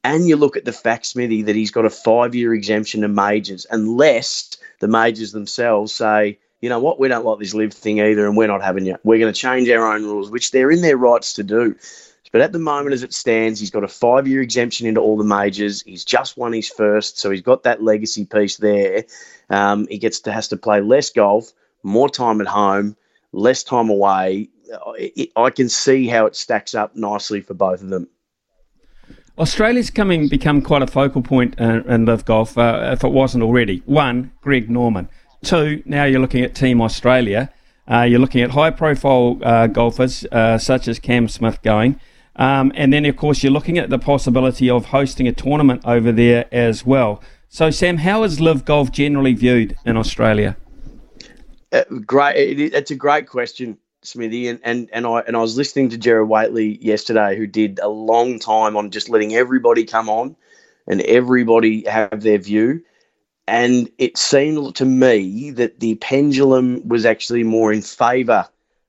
and 0.06 0.28
you 0.28 0.36
look 0.36 0.56
at 0.56 0.66
the 0.66 0.72
fact, 0.72 1.08
Smithy, 1.08 1.42
that 1.44 1.56
he's 1.56 1.72
got 1.72 1.84
a 1.84 1.90
five-year 1.90 2.54
exemption 2.54 3.02
to 3.02 3.08
majors, 3.08 3.66
unless 3.72 4.56
the 4.80 4.88
majors 4.88 5.32
themselves 5.32 5.92
say, 5.94 6.38
you 6.62 6.70
know 6.70 6.80
what, 6.80 7.00
we 7.00 7.08
don't 7.08 7.26
like 7.26 7.40
this 7.40 7.56
LIV 7.56 7.74
thing 7.74 8.00
either, 8.00 8.28
and 8.28 8.38
we're 8.38 8.48
not 8.48 8.62
having 8.62 8.86
you. 8.86 8.98
We're 9.04 9.20
going 9.20 9.34
to 9.34 9.40
change 9.40 9.68
our 9.70 9.92
own 9.92 10.04
rules, 10.04 10.30
which 10.30 10.52
they're 10.52 10.70
in 10.70 10.82
their 10.82 10.96
rights 10.96 11.34
to 11.34 11.44
do. 11.44 11.76
But 12.32 12.42
at 12.42 12.52
the 12.52 12.60
moment, 12.60 12.94
as 12.94 13.02
it 13.02 13.14
stands, 13.14 13.60
he's 13.60 13.72
got 13.72 13.84
a 13.84 13.88
five 13.88 14.28
year 14.28 14.42
exemption 14.42 14.86
into 14.86 15.02
all 15.02 15.18
the 15.18 15.24
majors. 15.24 15.82
He's 15.82 16.06
just 16.06 16.38
won 16.38 16.54
his 16.54 16.70
first, 16.70 17.18
so 17.18 17.32
he's 17.32 17.42
got 17.42 17.64
that 17.64 17.82
legacy 17.82 18.26
piece 18.26 18.58
there. 18.58 19.06
Um, 19.50 19.88
he 19.90 19.98
gets 19.98 20.20
to 20.22 20.32
has 20.32 20.48
to 20.50 20.58
play 20.58 20.82
less 20.82 21.10
golf, 21.10 21.52
more 21.82 22.10
time 22.10 22.42
at 22.42 22.48
home, 22.48 22.96
less 23.32 23.64
time 23.64 23.90
away. 23.90 24.50
It, 24.98 25.32
I 25.36 25.50
can 25.50 25.70
see 25.70 26.08
how 26.08 26.26
it 26.26 26.36
stacks 26.36 26.76
up 26.76 26.96
nicely 26.96 27.42
for 27.42 27.54
both 27.54 27.82
of 27.82 27.90
them. 27.90 28.08
Australia's 29.38 29.90
coming 29.90 30.30
become 30.30 30.62
quite 30.62 30.82
a 30.82 30.88
focal 30.88 31.22
point 31.22 31.60
in, 31.60 31.82
in 31.90 32.06
LIV 32.06 32.24
golf, 32.24 32.58
uh, 32.58 32.92
if 32.94 33.04
it 33.04 33.10
wasn't 33.10 33.44
already. 33.44 33.82
One, 33.86 34.32
Greg 34.42 34.70
Norman. 34.70 35.10
Two, 35.44 35.84
now 35.86 36.06
you're 36.06 36.22
looking 36.22 36.44
at 36.44 36.56
Team 36.56 36.82
Australia. 36.82 37.52
Uh, 37.92 38.02
you're 38.02 38.20
looking 38.20 38.42
at 38.42 38.52
high 38.52 38.72
profile 38.72 39.38
uh, 39.44 39.68
golfers 39.68 40.26
uh, 40.32 40.58
such 40.58 40.88
as 40.88 41.00
Cam 41.00 41.28
Smith 41.28 41.62
going. 41.62 42.00
Um, 42.38 42.72
and 42.76 42.92
then, 42.92 43.06
of 43.06 43.18
course, 43.18 43.44
you're 43.44 43.52
looking 43.52 43.78
at 43.78 43.90
the 43.90 44.00
possibility 44.00 44.70
of 44.70 44.86
hosting 44.86 45.28
a 45.28 45.34
tournament 45.34 45.82
over 45.86 46.12
there 46.12 46.46
as 46.52 46.86
well. 46.86 47.22
So, 47.50 47.70
Sam, 47.72 47.98
how 47.98 48.24
is 48.24 48.40
LIV 48.40 48.66
Golf 48.66 48.92
generally 48.92 49.34
viewed 49.34 49.76
in 49.86 49.98
Australia? 49.98 50.58
Uh, 51.72 51.84
great. 52.06 52.36
It, 52.38 52.74
it's 52.74 52.92
a 52.92 52.96
great 52.96 53.28
question, 53.28 53.78
Smithy. 54.06 54.48
And, 54.48 54.60
and, 54.64 54.90
and, 54.94 55.06
I, 55.06 55.20
and 55.22 55.36
I 55.36 55.42
was 55.42 55.58
listening 55.58 55.90
to 55.90 55.98
Gerard 55.98 56.30
Whateley 56.30 56.78
yesterday, 56.84 57.38
who 57.38 57.48
did 57.48 57.80
a 57.80 57.90
long 57.90 58.40
time 58.40 58.78
on 58.78 58.92
just 58.92 59.10
letting 59.10 59.36
everybody 59.36 59.86
come 59.86 60.10
on 60.10 60.36
and 60.88 61.02
everybody 61.02 61.88
have 61.88 62.22
their 62.22 62.38
view 62.38 62.84
and 63.48 63.90
it 63.98 64.18
seemed 64.18 64.76
to 64.76 64.86
me 64.86 65.52
that 65.52 65.80
the 65.80 65.96
pendulum 65.96 66.88
was 66.88 67.06
actually 67.06 67.44
more 67.44 67.72
in 67.72 67.82
favour 67.82 68.48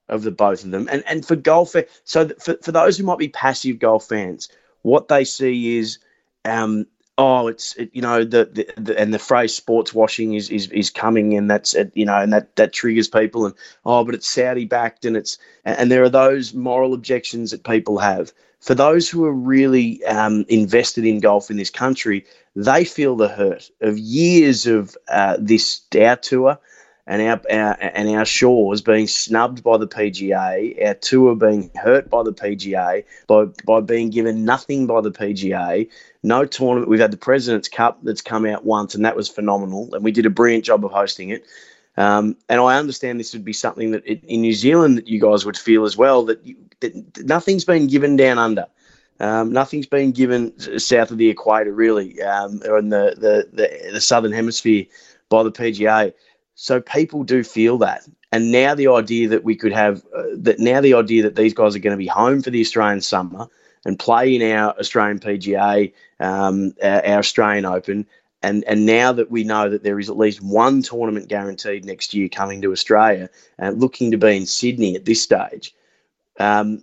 of 0.09 0.23
the 0.23 0.31
both 0.31 0.65
of 0.65 0.71
them. 0.71 0.89
And 0.91 1.03
and 1.07 1.27
for 1.27 1.37
golf, 1.37 1.75
so 2.05 2.29
for, 2.41 2.57
for 2.63 2.73
those 2.73 2.97
who 2.97 3.05
might 3.05 3.19
be 3.19 3.29
passive 3.29 3.79
golf 3.79 4.09
fans, 4.09 4.49
what 4.83 5.09
they 5.09 5.25
see 5.25 5.77
is, 5.79 5.99
um, 6.45 6.87
oh, 7.19 7.49
it's 7.49 7.75
it, 7.77 7.91
you 7.93 8.03
know 8.03 8.25
the, 8.25 8.45
the, 8.53 8.81
the, 8.81 8.99
and 8.99 9.13
the 9.13 9.19
phrase 9.19 9.55
sports 9.55 9.95
washing 9.95 10.35
is 10.35 10.51
is, 10.51 10.69
is 10.69 10.91
coming, 10.91 11.35
and 11.35 11.51
that's 11.51 11.75
you 11.95 12.05
know, 12.05 12.19
and 12.19 12.33
that 12.33 12.55
that 12.57 12.73
triggers 12.73 13.09
people, 13.09 13.47
and 13.47 13.55
oh, 13.85 14.05
but 14.05 14.15
it's 14.15 14.29
Saudi 14.29 14.65
backed, 14.65 15.05
and 15.05 15.17
it's 15.17 15.39
and 15.65 15.91
there 15.91 16.03
are 16.03 16.11
those 16.11 16.55
moral 16.55 16.95
objections 16.95 17.51
that 17.51 17.65
people 17.65 17.99
have. 17.99 18.33
For 18.61 18.75
those 18.75 19.09
who 19.09 19.25
are 19.25 19.33
really 19.33 20.05
um, 20.07 20.45
invested 20.49 21.05
in 21.05 21.21
golf 21.21 21.51
in 21.51 21.57
this 21.57 21.71
country, 21.71 22.25
they 22.57 22.85
feel 22.85 23.17
the 23.17 23.29
hurt 23.29 23.71
of 23.81 23.99
years 23.99 24.67
of 24.67 24.97
uh, 25.09 25.37
this 25.39 25.83
our 25.95 26.17
tour 26.17 26.59
and 27.07 27.23
our, 27.23 27.41
our, 27.51 27.77
and 27.81 28.09
our 28.09 28.25
shores 28.25 28.81
being 28.83 29.07
snubbed 29.07 29.63
by 29.63 29.77
the 29.77 29.87
PGA, 29.87 30.87
our 30.87 30.95
tour 30.95 31.37
being 31.37 31.71
hurt 31.77 32.11
by 32.11 32.23
the 32.23 32.33
PGA, 32.33 33.05
by 33.27 33.45
by 33.65 33.81
being 33.81 34.11
given 34.11 34.45
nothing 34.45 34.87
by 34.87 35.01
the 35.01 35.13
PGA, 35.13 35.89
no 36.23 36.45
tournament. 36.45 36.89
We've 36.89 37.01
had 37.01 37.13
the 37.13 37.17
President's 37.17 37.69
Cup 37.69 37.99
that's 38.03 38.23
come 38.23 38.45
out 38.45 38.65
once, 38.65 38.95
and 38.95 39.05
that 39.05 39.17
was 39.17 39.29
phenomenal, 39.29 39.95
and 39.95 40.03
we 40.03 40.11
did 40.13 40.27
a 40.27 40.31
brilliant 40.31 40.65
job 40.65 40.85
of 40.85 40.91
hosting 40.91 41.31
it. 41.31 41.45
Um, 41.97 42.37
and 42.49 42.61
I 42.61 42.79
understand 42.79 43.19
this 43.19 43.33
would 43.33 43.45
be 43.45 43.53
something 43.53 43.93
that 43.93 44.03
it, 44.05 44.23
in 44.25 44.43
New 44.43 44.53
Zealand 44.53 44.99
that 44.99 45.09
you 45.09 45.21
guys 45.21 45.47
would 45.47 45.57
feel 45.57 45.85
as 45.85 45.97
well 45.97 46.25
that, 46.27 46.45
you, 46.45 46.57
that 46.81 47.25
nothing's 47.25 47.65
been 47.65 47.87
given 47.87 48.17
down 48.17 48.39
under. 48.39 48.67
Um, 49.19 49.51
nothing's 49.51 49.87
been 49.87 50.13
given 50.13 50.53
south 50.79 51.11
of 51.11 51.17
the 51.17 51.31
equator, 51.31 51.73
really, 51.73 52.21
um, 52.21 52.61
or 52.67 52.79
in 52.79 52.91
the, 52.91 53.15
the, 53.17 53.49
the, 53.51 53.93
the, 53.93 54.01
southern 54.01 54.33
hemisphere 54.33 54.85
by 55.31 55.43
the 55.43 55.51
PGA. 55.51 56.13
So 56.57 56.81
people 56.81 57.23
do 57.23 57.45
feel 57.45 57.79
that. 57.79 58.09
And 58.33 58.51
now 58.51 58.75
the 58.75 58.89
idea 58.89 59.29
that 59.29 59.45
we 59.45 59.55
could 59.55 59.73
have 59.73 60.03
uh, 60.17 60.25
that 60.39 60.59
now 60.59 60.81
the 60.81 60.95
idea 60.95 61.23
that 61.23 61.37
these 61.37 61.55
guys 61.55 61.77
are 61.77 61.81
going 61.81 61.93
to 61.93 61.99
be 61.99 62.07
home 62.07 62.43
for 62.43 62.51
the 62.51 62.61
Australian 62.61 63.03
summer 63.03 63.47
and 63.85 63.99
play 63.99 64.35
in 64.35 64.43
our 64.53 64.77
Australian 64.79 65.21
PGA, 65.21 65.93
um, 66.19 66.73
our, 66.83 67.19
Australian 67.19 67.67
Open, 67.67 68.07
and 68.43 68.65
and 68.65 68.87
now 68.87 69.13
that 69.13 69.31
we 69.31 69.45
know 69.45 69.69
that 69.69 69.85
there 69.85 70.01
is 70.01 70.09
at 70.09 70.17
least 70.17 70.43
one 70.43 70.83
tournament 70.83 71.29
guaranteed 71.29 71.85
next 71.85 72.15
year 72.15 72.29
coming 72.29 72.63
to 72.63 72.73
Australia, 72.73 73.29
and 73.59 73.77
uh, 73.77 73.79
looking 73.79 74.11
to 74.11 74.19
be 74.19 74.37
in 74.37 74.47
Sydney 74.47 74.97
at 74.97 75.05
this 75.05 75.23
stage, 75.23 75.75
um, 76.41 76.83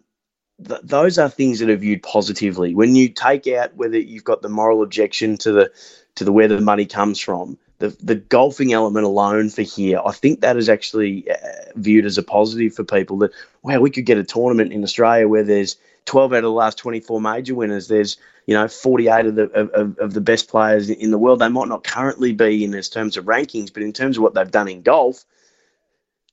th- 0.65 0.81
those 0.83 1.17
are 1.17 1.29
things 1.29 1.59
that 1.59 1.69
are 1.69 1.75
viewed 1.75 2.03
positively. 2.03 2.75
When 2.75 2.95
you 2.95 3.09
take 3.09 3.47
out 3.47 3.75
whether 3.75 3.97
you've 3.97 4.23
got 4.23 4.43
the 4.43 4.49
moral 4.49 4.83
objection 4.83 5.35
to 5.37 5.51
the 5.51 5.71
to 6.15 6.23
the 6.23 6.31
where 6.31 6.47
the 6.47 6.61
money 6.61 6.85
comes 6.85 7.19
from, 7.19 7.57
the 7.79 7.89
the 8.01 8.15
golfing 8.15 8.73
element 8.73 9.05
alone 9.05 9.49
for 9.49 9.61
here, 9.61 9.99
I 10.05 10.11
think 10.11 10.41
that 10.41 10.57
is 10.57 10.69
actually 10.69 11.29
uh, 11.29 11.35
viewed 11.75 12.05
as 12.05 12.17
a 12.17 12.23
positive 12.23 12.73
for 12.73 12.83
people. 12.83 13.17
That 13.17 13.31
wow, 13.61 13.79
we 13.79 13.89
could 13.89 14.05
get 14.05 14.17
a 14.17 14.23
tournament 14.23 14.73
in 14.73 14.83
Australia 14.83 15.27
where 15.27 15.43
there's 15.43 15.77
12 16.05 16.33
out 16.33 16.37
of 16.37 16.43
the 16.43 16.51
last 16.51 16.77
24 16.77 17.21
major 17.21 17.55
winners. 17.55 17.87
There's 17.87 18.17
you 18.47 18.53
know 18.53 18.67
48 18.67 19.25
of 19.25 19.35
the 19.35 19.43
of, 19.51 19.97
of 19.97 20.13
the 20.13 20.21
best 20.21 20.49
players 20.49 20.89
in 20.89 21.11
the 21.11 21.17
world. 21.17 21.39
They 21.39 21.49
might 21.49 21.67
not 21.67 21.83
currently 21.83 22.33
be 22.33 22.63
in 22.63 22.79
terms 22.81 23.17
of 23.17 23.25
rankings, 23.25 23.73
but 23.73 23.83
in 23.83 23.93
terms 23.93 24.17
of 24.17 24.23
what 24.23 24.33
they've 24.33 24.49
done 24.49 24.67
in 24.67 24.81
golf, 24.81 25.25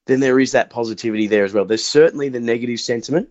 then 0.07 0.21
there 0.21 0.41
is 0.41 0.53
that 0.53 0.71
positivity 0.71 1.27
there 1.27 1.45
as 1.45 1.53
well. 1.53 1.65
There's 1.65 1.85
certainly 1.85 2.29
the 2.29 2.41
negative 2.41 2.81
sentiment 2.81 3.29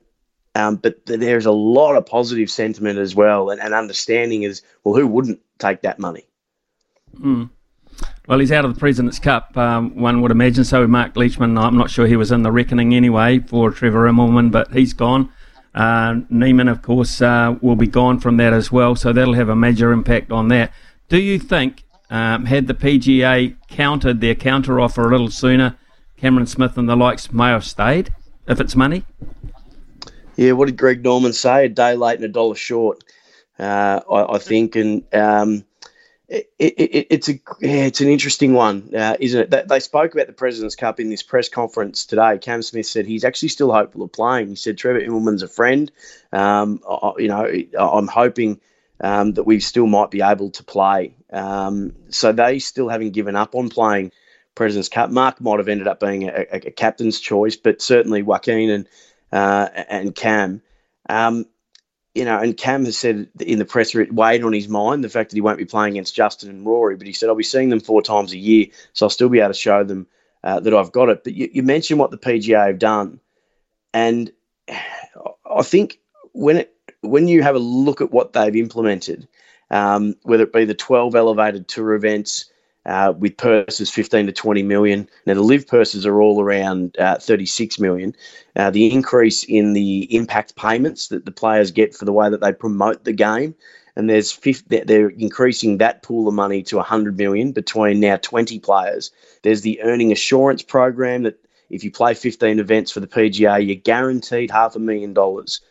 um, 0.55 0.77
but 0.77 1.05
there's 1.05 1.45
a 1.45 1.51
lot 1.51 1.95
of 1.95 2.05
positive 2.05 2.49
sentiment 2.49 2.97
as 2.97 3.15
well, 3.15 3.49
and, 3.49 3.61
and 3.61 3.73
understanding 3.73 4.43
is 4.43 4.61
well, 4.83 4.95
who 4.95 5.07
wouldn't 5.07 5.39
take 5.59 5.81
that 5.81 5.99
money? 5.99 6.25
Mm. 7.19 7.49
Well, 8.27 8.39
he's 8.39 8.51
out 8.51 8.63
of 8.63 8.73
the 8.73 8.79
President's 8.79 9.19
Cup. 9.19 9.57
Um, 9.57 9.95
one 9.95 10.21
would 10.21 10.31
imagine 10.31 10.63
so. 10.63 10.85
Mark 10.87 11.15
Leishman, 11.15 11.57
I'm 11.57 11.77
not 11.77 11.89
sure 11.89 12.05
he 12.05 12.15
was 12.15 12.31
in 12.31 12.43
the 12.43 12.51
reckoning 12.51 12.93
anyway 12.93 13.39
for 13.39 13.71
Trevor 13.71 14.07
Immelman, 14.07 14.51
but 14.51 14.71
he's 14.71 14.93
gone. 14.93 15.31
Uh, 15.73 16.21
Niemann, 16.29 16.67
of 16.67 16.81
course, 16.81 17.21
uh, 17.21 17.55
will 17.61 17.75
be 17.75 17.87
gone 17.87 18.19
from 18.19 18.37
that 18.37 18.53
as 18.53 18.71
well, 18.71 18.95
so 18.95 19.13
that'll 19.13 19.33
have 19.33 19.49
a 19.49 19.55
major 19.55 19.91
impact 19.91 20.31
on 20.31 20.47
that. 20.49 20.71
Do 21.07 21.19
you 21.19 21.39
think, 21.39 21.83
um, 22.09 22.45
had 22.45 22.67
the 22.67 22.73
PGA 22.73 23.55
countered 23.67 24.21
their 24.21 24.35
counter 24.35 24.79
offer 24.79 25.07
a 25.07 25.11
little 25.11 25.31
sooner, 25.31 25.75
Cameron 26.17 26.47
Smith 26.47 26.77
and 26.77 26.89
the 26.89 26.95
likes 26.95 27.31
may 27.31 27.49
have 27.49 27.65
stayed 27.65 28.13
if 28.47 28.59
it's 28.59 28.75
money? 28.75 29.05
Yeah, 30.35 30.53
what 30.53 30.67
did 30.67 30.77
Greg 30.77 31.03
Norman 31.03 31.33
say? 31.33 31.65
A 31.65 31.69
day 31.69 31.95
late 31.95 32.15
and 32.15 32.25
a 32.25 32.29
dollar 32.29 32.55
short, 32.55 33.03
uh, 33.57 34.01
I, 34.11 34.35
I, 34.35 34.37
think, 34.37 34.75
and 34.75 35.03
um, 35.13 35.65
it, 36.29 36.49
it, 36.59 37.07
it's 37.09 37.29
a 37.29 37.33
yeah, 37.59 37.85
it's 37.85 38.01
an 38.01 38.07
interesting 38.07 38.53
one, 38.53 38.93
uh, 38.95 39.15
isn't 39.19 39.53
it? 39.53 39.67
They 39.67 39.79
spoke 39.79 40.13
about 40.13 40.27
the 40.27 40.33
President's 40.33 40.75
Cup 40.75 40.99
in 40.99 41.09
this 41.09 41.23
press 41.23 41.49
conference 41.49 42.05
today. 42.05 42.37
Cam 42.37 42.61
Smith 42.61 42.85
said 42.85 43.05
he's 43.05 43.23
actually 43.23 43.49
still 43.49 43.71
hopeful 43.71 44.03
of 44.03 44.11
playing. 44.11 44.49
He 44.49 44.55
said 44.55 44.77
Trevor 44.77 45.01
Immelman's 45.01 45.43
a 45.43 45.47
friend. 45.47 45.91
Um, 46.31 46.81
I, 46.87 47.13
you 47.17 47.27
know, 47.29 47.47
I'm 47.79 48.07
hoping 48.07 48.61
um, 49.01 49.33
that 49.33 49.43
we 49.43 49.59
still 49.59 49.87
might 49.87 50.11
be 50.11 50.21
able 50.21 50.51
to 50.51 50.63
play. 50.63 51.15
Um, 51.33 51.95
so 52.09 52.31
they 52.31 52.59
still 52.59 52.89
haven't 52.89 53.11
given 53.11 53.35
up 53.35 53.55
on 53.55 53.69
playing 53.69 54.11
President's 54.53 54.89
Cup. 54.89 55.09
Mark 55.09 55.41
might 55.41 55.57
have 55.57 55.69
ended 55.69 55.87
up 55.87 55.99
being 55.99 56.29
a, 56.29 56.45
a, 56.51 56.57
a 56.67 56.71
captain's 56.71 57.19
choice, 57.19 57.55
but 57.55 57.81
certainly 57.81 58.21
Joaquin 58.21 58.69
and 58.69 58.87
uh, 59.31 59.69
and 59.73 60.13
Cam. 60.13 60.61
Um, 61.07 61.45
you 62.15 62.25
know, 62.25 62.39
and 62.39 62.57
Cam 62.57 62.85
has 62.85 62.97
said 62.97 63.27
in 63.39 63.59
the 63.59 63.65
press 63.65 63.93
it 63.93 64.13
weighed 64.13 64.43
on 64.43 64.53
his 64.53 64.67
mind 64.67 65.03
the 65.03 65.09
fact 65.09 65.29
that 65.29 65.37
he 65.37 65.41
won't 65.41 65.57
be 65.57 65.65
playing 65.65 65.93
against 65.93 66.15
Justin 66.15 66.49
and 66.49 66.65
Rory, 66.65 66.95
but 66.95 67.07
he 67.07 67.13
said 67.13 67.29
I'll 67.29 67.35
be 67.35 67.43
seeing 67.43 67.69
them 67.69 67.79
four 67.79 68.01
times 68.01 68.33
a 68.33 68.37
year, 68.37 68.67
so 68.93 69.05
I'll 69.05 69.11
still 69.11 69.29
be 69.29 69.39
able 69.39 69.49
to 69.49 69.59
show 69.59 69.83
them 69.83 70.07
uh, 70.43 70.59
that 70.59 70.73
I've 70.73 70.91
got 70.91 71.09
it. 71.09 71.23
But 71.23 71.33
you, 71.33 71.49
you 71.51 71.63
mentioned 71.63 71.99
what 71.99 72.11
the 72.11 72.17
PGA 72.17 72.67
have 72.67 72.79
done, 72.79 73.19
and 73.93 74.31
I 74.67 75.61
think 75.61 75.99
when 76.33 76.57
it 76.57 76.73
when 77.01 77.27
you 77.27 77.43
have 77.43 77.55
a 77.55 77.59
look 77.59 78.01
at 78.01 78.11
what 78.11 78.33
they've 78.33 78.55
implemented, 78.55 79.27
um, 79.71 80.15
whether 80.23 80.43
it 80.43 80.53
be 80.53 80.65
the 80.65 80.73
12 80.73 81.15
elevated 81.15 81.67
tour 81.67 81.93
events 81.93 82.51
uh, 82.85 83.13
with 83.17 83.37
purses 83.37 83.89
15 83.89 84.27
to 84.27 84.31
20 84.31 84.63
million, 84.63 85.09
now 85.25 85.33
the 85.33 85.41
LIV 85.41 85.67
purses 85.67 86.05
are 86.05 86.21
all 86.21 86.41
around 86.41 86.97
uh, 86.97 87.17
36 87.17 87.79
million. 87.79 88.15
Uh, 88.55 88.69
the 88.69 88.91
increase 88.91 89.43
in 89.43 89.73
the 89.73 90.13
impact 90.15 90.55
payments 90.55 91.09
that 91.09 91.25
the 91.25 91.31
players 91.31 91.71
get 91.71 91.93
for 91.95 92.05
the 92.05 92.13
way 92.13 92.29
that 92.29 92.41
they 92.41 92.53
promote 92.53 93.03
the 93.03 93.13
game, 93.13 93.53
and 93.95 94.09
there's 94.09 94.31
50, 94.31 94.83
they're 94.85 95.09
increasing 95.09 95.77
that 95.77 96.03
pool 96.03 96.27
of 96.27 96.33
money 96.33 96.63
to 96.63 96.77
100 96.77 97.17
million 97.17 97.51
between 97.51 97.99
now 97.99 98.17
20 98.17 98.59
players. 98.59 99.11
There's 99.43 99.61
the 99.61 99.81
earning 99.81 100.11
assurance 100.11 100.63
program 100.63 101.23
that 101.23 101.39
if 101.69 101.83
you 101.83 101.91
play 101.91 102.13
15 102.13 102.59
events 102.59 102.91
for 102.91 103.01
the 103.01 103.07
PGA, 103.07 103.65
you're 103.65 103.75
guaranteed 103.75 104.51
half 104.51 104.75
a 104.75 104.79
million 104.79 105.13
dollars 105.13 105.61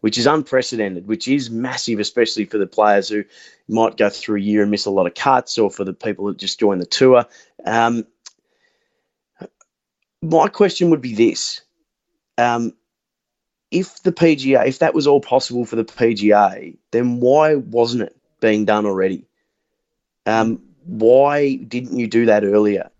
which 0.00 0.18
is 0.18 0.26
unprecedented, 0.26 1.06
which 1.06 1.28
is 1.28 1.50
massive, 1.50 1.98
especially 1.98 2.44
for 2.44 2.58
the 2.58 2.66
players 2.66 3.08
who 3.08 3.24
might 3.68 3.96
go 3.96 4.08
through 4.08 4.36
a 4.36 4.40
year 4.40 4.62
and 4.62 4.70
miss 4.70 4.86
a 4.86 4.90
lot 4.90 5.06
of 5.06 5.14
cuts, 5.14 5.58
or 5.58 5.70
for 5.70 5.84
the 5.84 5.92
people 5.92 6.26
that 6.26 6.38
just 6.38 6.60
join 6.60 6.78
the 6.78 6.86
tour. 6.86 7.24
Um, 7.64 8.06
my 10.22 10.48
question 10.48 10.90
would 10.90 11.00
be 11.00 11.14
this: 11.14 11.60
um, 12.36 12.72
if 13.70 14.02
the 14.02 14.12
PGA, 14.12 14.66
if 14.66 14.78
that 14.78 14.94
was 14.94 15.06
all 15.06 15.20
possible 15.20 15.64
for 15.64 15.76
the 15.76 15.84
PGA, 15.84 16.76
then 16.90 17.20
why 17.20 17.56
wasn't 17.56 18.02
it 18.02 18.16
being 18.40 18.64
done 18.64 18.86
already? 18.86 19.26
Um, 20.26 20.62
why 20.84 21.56
didn't 21.56 21.98
you 21.98 22.06
do 22.06 22.26
that 22.26 22.44
earlier? 22.44 22.90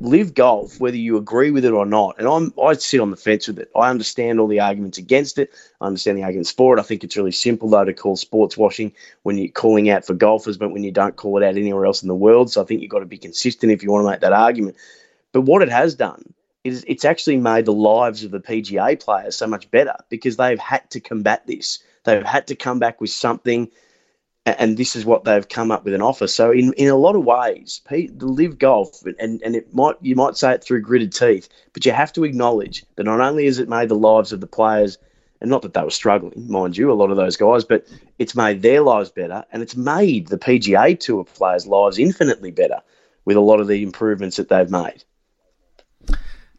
Live 0.00 0.34
golf, 0.34 0.78
whether 0.78 0.96
you 0.96 1.16
agree 1.16 1.50
with 1.50 1.64
it 1.64 1.72
or 1.72 1.86
not. 1.86 2.16
And 2.18 2.28
I'm 2.28 2.52
I 2.62 2.74
sit 2.74 3.00
on 3.00 3.10
the 3.10 3.16
fence 3.16 3.48
with 3.48 3.58
it. 3.58 3.70
I 3.74 3.90
understand 3.90 4.38
all 4.38 4.46
the 4.46 4.60
arguments 4.60 4.98
against 4.98 5.38
it. 5.38 5.50
I 5.80 5.86
understand 5.86 6.18
the 6.18 6.22
arguments 6.22 6.50
for 6.50 6.76
it. 6.76 6.80
I 6.80 6.82
think 6.82 7.02
it's 7.02 7.16
really 7.16 7.32
simple 7.32 7.68
though 7.68 7.84
to 7.84 7.94
call 7.94 8.16
sports 8.16 8.56
washing 8.56 8.92
when 9.22 9.38
you're 9.38 9.48
calling 9.48 9.88
out 9.88 10.04
for 10.04 10.14
golfers, 10.14 10.58
but 10.58 10.70
when 10.70 10.84
you 10.84 10.92
don't 10.92 11.16
call 11.16 11.40
it 11.40 11.46
out 11.46 11.56
anywhere 11.56 11.86
else 11.86 12.02
in 12.02 12.08
the 12.08 12.14
world. 12.14 12.50
So 12.52 12.62
I 12.62 12.64
think 12.64 12.82
you've 12.82 12.90
got 12.90 13.00
to 13.00 13.06
be 13.06 13.18
consistent 13.18 13.72
if 13.72 13.82
you 13.82 13.90
want 13.90 14.04
to 14.04 14.10
make 14.10 14.20
that 14.20 14.32
argument. 14.32 14.76
But 15.32 15.42
what 15.42 15.62
it 15.62 15.70
has 15.70 15.94
done 15.94 16.34
is 16.64 16.84
it's 16.86 17.04
actually 17.04 17.36
made 17.36 17.64
the 17.64 17.72
lives 17.72 18.24
of 18.24 18.32
the 18.32 18.40
PGA 18.40 18.98
players 18.98 19.36
so 19.36 19.46
much 19.46 19.70
better 19.70 19.94
because 20.08 20.36
they've 20.36 20.58
had 20.58 20.88
to 20.90 21.00
combat 21.00 21.46
this. 21.46 21.78
They've 22.04 22.24
had 22.24 22.46
to 22.48 22.56
come 22.56 22.78
back 22.78 23.00
with 23.00 23.10
something 23.10 23.70
and 24.46 24.76
this 24.76 24.94
is 24.94 25.04
what 25.04 25.24
they've 25.24 25.48
come 25.48 25.70
up 25.70 25.84
with 25.84 25.92
an 25.92 26.02
offer. 26.02 26.28
So 26.28 26.52
in, 26.52 26.72
in 26.74 26.88
a 26.88 26.96
lot 26.96 27.16
of 27.16 27.24
ways, 27.24 27.80
Pete, 27.88 28.16
the 28.18 28.26
LIV 28.26 28.58
golf, 28.58 29.02
and, 29.18 29.42
and 29.42 29.56
it 29.56 29.74
might 29.74 29.96
you 30.00 30.14
might 30.14 30.36
say 30.36 30.52
it 30.52 30.62
through 30.62 30.82
gritted 30.82 31.12
teeth, 31.12 31.48
but 31.72 31.84
you 31.84 31.92
have 31.92 32.12
to 32.14 32.24
acknowledge 32.24 32.84
that 32.94 33.04
not 33.04 33.20
only 33.20 33.46
has 33.46 33.58
it 33.58 33.68
made 33.68 33.88
the 33.88 33.96
lives 33.96 34.32
of 34.32 34.40
the 34.40 34.46
players, 34.46 34.98
and 35.40 35.50
not 35.50 35.62
that 35.62 35.74
they 35.74 35.82
were 35.82 35.90
struggling, 35.90 36.50
mind 36.50 36.76
you, 36.76 36.90
a 36.90 36.94
lot 36.94 37.10
of 37.10 37.16
those 37.16 37.36
guys, 37.36 37.64
but 37.64 37.86
it's 38.18 38.36
made 38.36 38.62
their 38.62 38.80
lives 38.80 39.10
better, 39.10 39.44
and 39.52 39.62
it's 39.62 39.76
made 39.76 40.28
the 40.28 40.38
PGA 40.38 40.98
Tour 40.98 41.24
players' 41.24 41.66
lives 41.66 41.98
infinitely 41.98 42.52
better 42.52 42.80
with 43.24 43.36
a 43.36 43.40
lot 43.40 43.60
of 43.60 43.66
the 43.66 43.82
improvements 43.82 44.36
that 44.36 44.48
they've 44.48 44.70
made. 44.70 45.04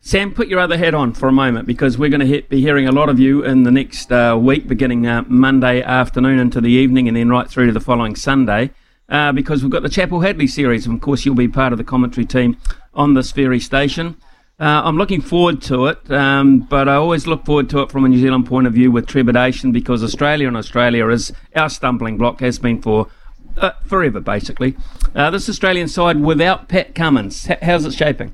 Sam, 0.07 0.33
put 0.33 0.47
your 0.47 0.61
other 0.61 0.77
hat 0.77 0.93
on 0.93 1.11
for 1.11 1.27
a 1.27 1.33
moment 1.33 1.67
because 1.67 1.97
we're 1.97 2.09
going 2.09 2.25
to 2.25 2.41
be 2.43 2.61
hearing 2.61 2.87
a 2.87 2.93
lot 2.93 3.09
of 3.09 3.19
you 3.19 3.43
in 3.43 3.63
the 3.63 3.71
next 3.71 4.09
uh, 4.09 4.37
week, 4.39 4.65
beginning 4.65 5.05
uh, 5.05 5.25
Monday 5.27 5.81
afternoon 5.81 6.39
into 6.39 6.61
the 6.61 6.69
evening 6.69 7.09
and 7.09 7.17
then 7.17 7.27
right 7.27 7.49
through 7.49 7.65
to 7.65 7.73
the 7.73 7.81
following 7.81 8.15
Sunday. 8.15 8.71
Uh, 9.09 9.33
because 9.33 9.61
we've 9.63 9.71
got 9.71 9.83
the 9.83 9.89
Chappell 9.89 10.21
Hadlee 10.21 10.49
series. 10.49 10.85
And 10.85 10.95
of 10.95 11.01
course, 11.01 11.25
you'll 11.25 11.35
be 11.35 11.49
part 11.49 11.73
of 11.73 11.77
the 11.77 11.83
commentary 11.83 12.25
team 12.25 12.55
on 12.93 13.15
this 13.15 13.33
very 13.33 13.59
station. 13.59 14.15
Uh, 14.57 14.81
I'm 14.85 14.95
looking 14.95 15.19
forward 15.19 15.61
to 15.63 15.87
it, 15.87 16.09
um, 16.09 16.59
but 16.59 16.87
I 16.87 16.95
always 16.95 17.27
look 17.27 17.43
forward 17.43 17.69
to 17.71 17.81
it 17.81 17.91
from 17.91 18.05
a 18.05 18.07
New 18.07 18.21
Zealand 18.21 18.45
point 18.45 18.65
of 18.65 18.71
view 18.71 18.89
with 18.89 19.07
trepidation 19.07 19.73
because 19.73 20.05
Australia 20.05 20.47
and 20.47 20.55
Australia 20.55 21.09
is 21.09 21.33
our 21.53 21.69
stumbling 21.69 22.17
block, 22.17 22.39
has 22.39 22.59
been 22.59 22.81
for 22.81 23.09
uh, 23.57 23.71
forever, 23.85 24.21
basically. 24.21 24.77
Uh, 25.13 25.29
this 25.31 25.49
Australian 25.49 25.89
side 25.89 26.21
without 26.21 26.69
Pat 26.69 26.95
Cummins, 26.95 27.49
how's 27.61 27.83
it 27.83 27.93
shaping? 27.93 28.31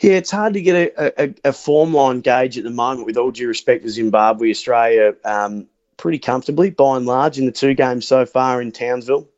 Yeah, 0.00 0.14
it's 0.14 0.30
hard 0.30 0.54
to 0.54 0.62
get 0.62 0.74
a, 0.96 1.24
a, 1.24 1.34
a, 1.44 1.52
form 1.52 1.92
line 1.92 2.20
gauge 2.20 2.56
at 2.56 2.64
the 2.64 2.70
moment, 2.70 3.04
with 3.04 3.18
all 3.18 3.30
due 3.30 3.48
respect 3.48 3.82
to 3.82 3.90
Zimbabwe, 3.90 4.48
Australia, 4.48 5.14
um, 5.26 5.66
pretty 5.98 6.18
comfortably 6.18 6.70
by 6.70 6.96
and 6.96 7.04
large 7.04 7.38
in 7.38 7.44
the 7.44 7.52
two 7.52 7.74
games 7.74 8.08
so 8.08 8.24
far 8.24 8.62
in 8.62 8.72
Townsville. 8.72 9.28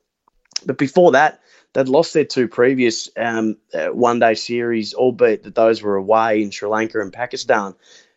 But 0.64 0.78
before 0.78 1.10
that, 1.12 1.40
they'd 1.72 1.88
lost 1.88 2.14
their 2.14 2.24
two 2.24 2.46
previous 2.46 3.10
um, 3.16 3.56
uh, 3.74 3.88
one 3.88 4.20
day 4.20 4.34
series, 4.34 4.94
albeit 4.94 5.42
that 5.42 5.56
those 5.56 5.82
were 5.82 5.96
away 5.96 6.40
in 6.40 6.52
Sri 6.52 6.68
Lanka 6.68 7.00
and 7.00 7.12
Pakistan. 7.12 7.74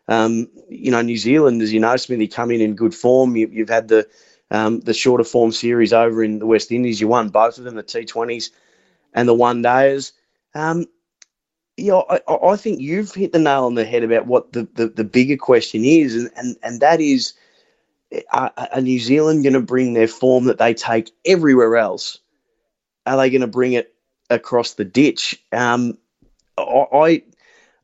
Um, 0.07 0.47
you 0.69 0.91
know, 0.91 1.01
New 1.01 1.17
Zealand, 1.17 1.63
as 1.63 1.73
you 1.73 1.79
know, 1.79 1.97
Smithy, 1.97 2.27
come 2.27 2.51
in 2.51 2.61
in 2.61 2.75
good 2.75 2.93
form. 2.93 3.35
You, 3.35 3.49
have 3.57 3.69
had 3.69 3.87
the 3.87 4.07
um, 4.51 4.81
the 4.81 4.93
shorter 4.93 5.23
form 5.23 5.51
series 5.51 5.93
over 5.93 6.23
in 6.23 6.37
the 6.37 6.45
West 6.45 6.71
Indies. 6.71 7.01
You 7.01 7.07
won 7.07 7.29
both 7.29 7.57
of 7.57 7.63
them, 7.63 7.73
the 7.73 7.83
T20s 7.83 8.51
and 9.15 9.27
the 9.27 9.33
one 9.33 9.63
days. 9.63 10.13
Um, 10.53 10.85
yeah, 11.78 12.01
I, 12.09 12.19
I, 12.28 12.55
think 12.55 12.80
you've 12.80 13.13
hit 13.13 13.34
the 13.34 13.39
nail 13.39 13.65
on 13.65 13.76
the 13.76 13.86
head 13.86 14.03
about 14.03 14.28
what 14.28 14.53
the, 14.53 14.67
the, 14.76 14.88
the 14.88 15.03
bigger 15.03 15.36
question 15.36 15.84
is, 15.84 16.15
and, 16.15 16.32
and, 16.38 16.55
and 16.63 16.80
that 16.80 17.01
is 17.01 17.34
are, 18.32 18.51
are 18.55 18.82
New 18.82 18.99
Zealand 18.99 19.43
going 19.43 19.53
to 19.53 19.61
bring 19.61 19.93
their 19.93 20.07
form 20.07 20.45
that 20.45 20.57
they 20.57 20.73
take 20.73 21.11
everywhere 21.26 21.78
else? 21.78 22.19
Are 23.05 23.17
they 23.17 23.30
going 23.30 23.41
to 23.41 23.47
bring 23.47 23.73
it 23.73 23.93
across 24.30 24.73
the 24.73 24.86
ditch? 24.86 25.39
Um, 25.51 25.97
I, 26.57 27.21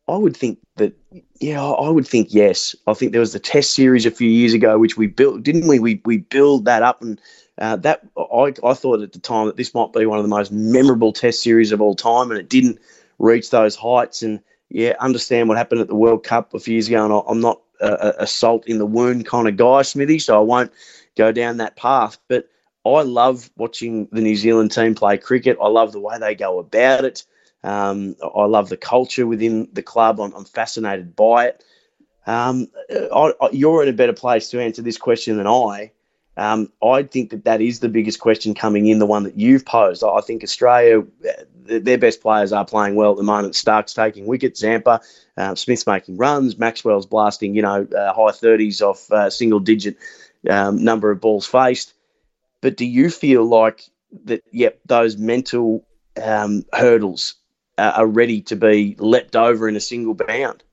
I 0.08 0.16
would 0.16 0.36
think 0.36 0.60
that, 0.78 0.94
yeah, 1.40 1.64
I 1.64 1.90
would 1.90 2.08
think 2.08 2.34
yes. 2.34 2.76
I 2.88 2.94
think 2.94 3.12
there 3.12 3.22
was 3.22 3.34
the 3.34 3.40
Test 3.40 3.72
series 3.72 4.06
a 4.06 4.12
few 4.12 4.30
years 4.30 4.54
ago, 4.54 4.78
which 4.80 4.98
we 4.98 5.08
built, 5.08 5.44
didn't 5.44 5.68
we? 5.68 5.80
We 5.80 6.02
we 6.06 6.18
build 6.18 6.66
that 6.66 6.84
up, 6.84 7.02
and 7.02 7.20
uh, 7.58 7.76
that 7.78 8.02
I, 8.18 8.54
I 8.64 8.74
thought 8.74 9.02
at 9.02 9.14
the 9.14 9.20
time 9.20 9.48
that 9.48 9.58
this 9.58 9.74
might 9.74 9.94
be 9.94 10.06
one 10.06 10.18
of 10.18 10.24
the 10.24 10.30
most 10.30 10.52
memorable 10.52 11.12
Test 11.12 11.44
series 11.44 11.72
of 11.72 11.82
all 11.82 11.96
time, 11.96 12.32
and 12.32 12.40
it 12.40 12.50
didn't 12.50 12.80
reach 13.22 13.50
those 13.50 13.76
heights. 13.76 14.24
And 14.24 14.42
yeah, 14.70 14.96
understand 15.00 15.48
what 15.48 15.58
happened 15.58 15.82
at 15.82 15.88
the 15.88 15.96
World 15.96 16.24
Cup 16.24 16.54
a 16.54 16.60
few 16.60 16.74
years 16.74 16.88
ago. 16.88 17.06
And 17.06 17.24
I'm 17.28 17.42
not 17.42 17.62
a, 17.80 18.24
a 18.24 18.28
salt 18.28 18.68
in 18.68 18.78
the 18.78 18.86
wound 18.86 19.26
kind 19.26 19.48
of 19.48 19.58
guy, 19.58 19.82
Smithy, 19.82 20.20
so 20.20 20.38
I 20.38 20.42
won't 20.42 20.72
go 21.18 21.32
down 21.32 21.58
that 21.58 21.76
path. 21.76 22.18
But 22.28 22.48
I 22.86 23.02
love 23.02 23.50
watching 23.58 24.08
the 24.12 24.22
New 24.22 24.36
Zealand 24.36 24.72
team 24.72 24.96
play 24.96 25.18
cricket. 25.18 25.58
I 25.62 25.68
love 25.68 25.92
the 25.92 26.00
way 26.00 26.18
they 26.18 26.36
go 26.36 26.60
about 26.60 27.06
it. 27.06 27.24
Um, 27.64 28.16
I 28.36 28.46
love 28.46 28.70
the 28.70 28.78
culture 28.78 29.28
within 29.28 29.70
the 29.72 29.84
club. 29.84 30.20
I'm, 30.20 30.34
I'm 30.34 30.46
fascinated 30.46 31.16
by 31.16 31.48
it. 31.48 31.64
Um, 32.26 32.68
I, 32.90 33.34
I, 33.42 33.50
you're 33.52 33.84
in 33.84 33.90
a 33.90 33.94
better 33.94 34.14
place 34.14 34.50
to 34.50 34.62
answer 34.62 34.82
this 34.82 34.98
question 34.98 35.38
than 35.38 35.48
I. 35.48 35.92
Um, 36.38 36.72
I 36.82 37.04
think 37.04 37.30
that 37.32 37.46
that 37.46 37.62
is 37.62 37.80
the 37.80 37.90
biggest 37.90 38.20
question 38.20 38.56
coming 38.56 38.88
in, 38.88 39.00
the 39.00 39.06
one 39.06 39.24
that 39.24 39.38
you've 39.38 39.66
posed. 39.66 40.04
I 40.04 40.22
think 40.22 40.44
Australia, 40.44 41.04
their 41.66 41.98
best 41.98 42.22
players 42.22 42.52
are 42.52 42.66
playing 42.66 42.96
well 42.96 43.12
at 43.12 43.18
the 43.18 43.24
moment. 43.24 43.56
Starc's 43.56 43.94
taking 43.94 44.26
wickets, 44.26 44.60
Zampa, 44.60 45.02
um, 45.38 45.56
Smith's 45.56 45.88
making 45.88 46.18
runs, 46.18 46.58
Maxwell's 46.58 47.06
blasting, 47.06 47.56
you 47.56 47.62
know, 47.62 47.88
uh, 47.96 48.14
high 48.14 48.32
30s 48.32 48.82
off 48.82 49.12
uh, 49.12 49.30
single 49.30 49.60
digit 49.60 49.98
um, 50.50 50.84
number 50.84 51.12
of 51.12 51.22
balls 51.22 51.46
faced. 51.46 51.94
But 52.62 52.78
do 52.78 52.86
you 52.86 53.10
feel 53.10 53.44
like 53.46 53.84
that, 54.26 54.44
yep, 54.52 54.80
those 54.86 55.18
mental 55.18 55.86
um, 56.22 56.66
hurdles 56.74 57.36
uh, 57.78 57.94
are 57.96 58.08
ready 58.08 58.42
to 58.42 58.56
be 58.56 58.96
leapt 59.00 59.36
over 59.36 59.68
in 59.68 59.76
a 59.76 59.80
single 59.80 60.14
bound? 60.14 60.64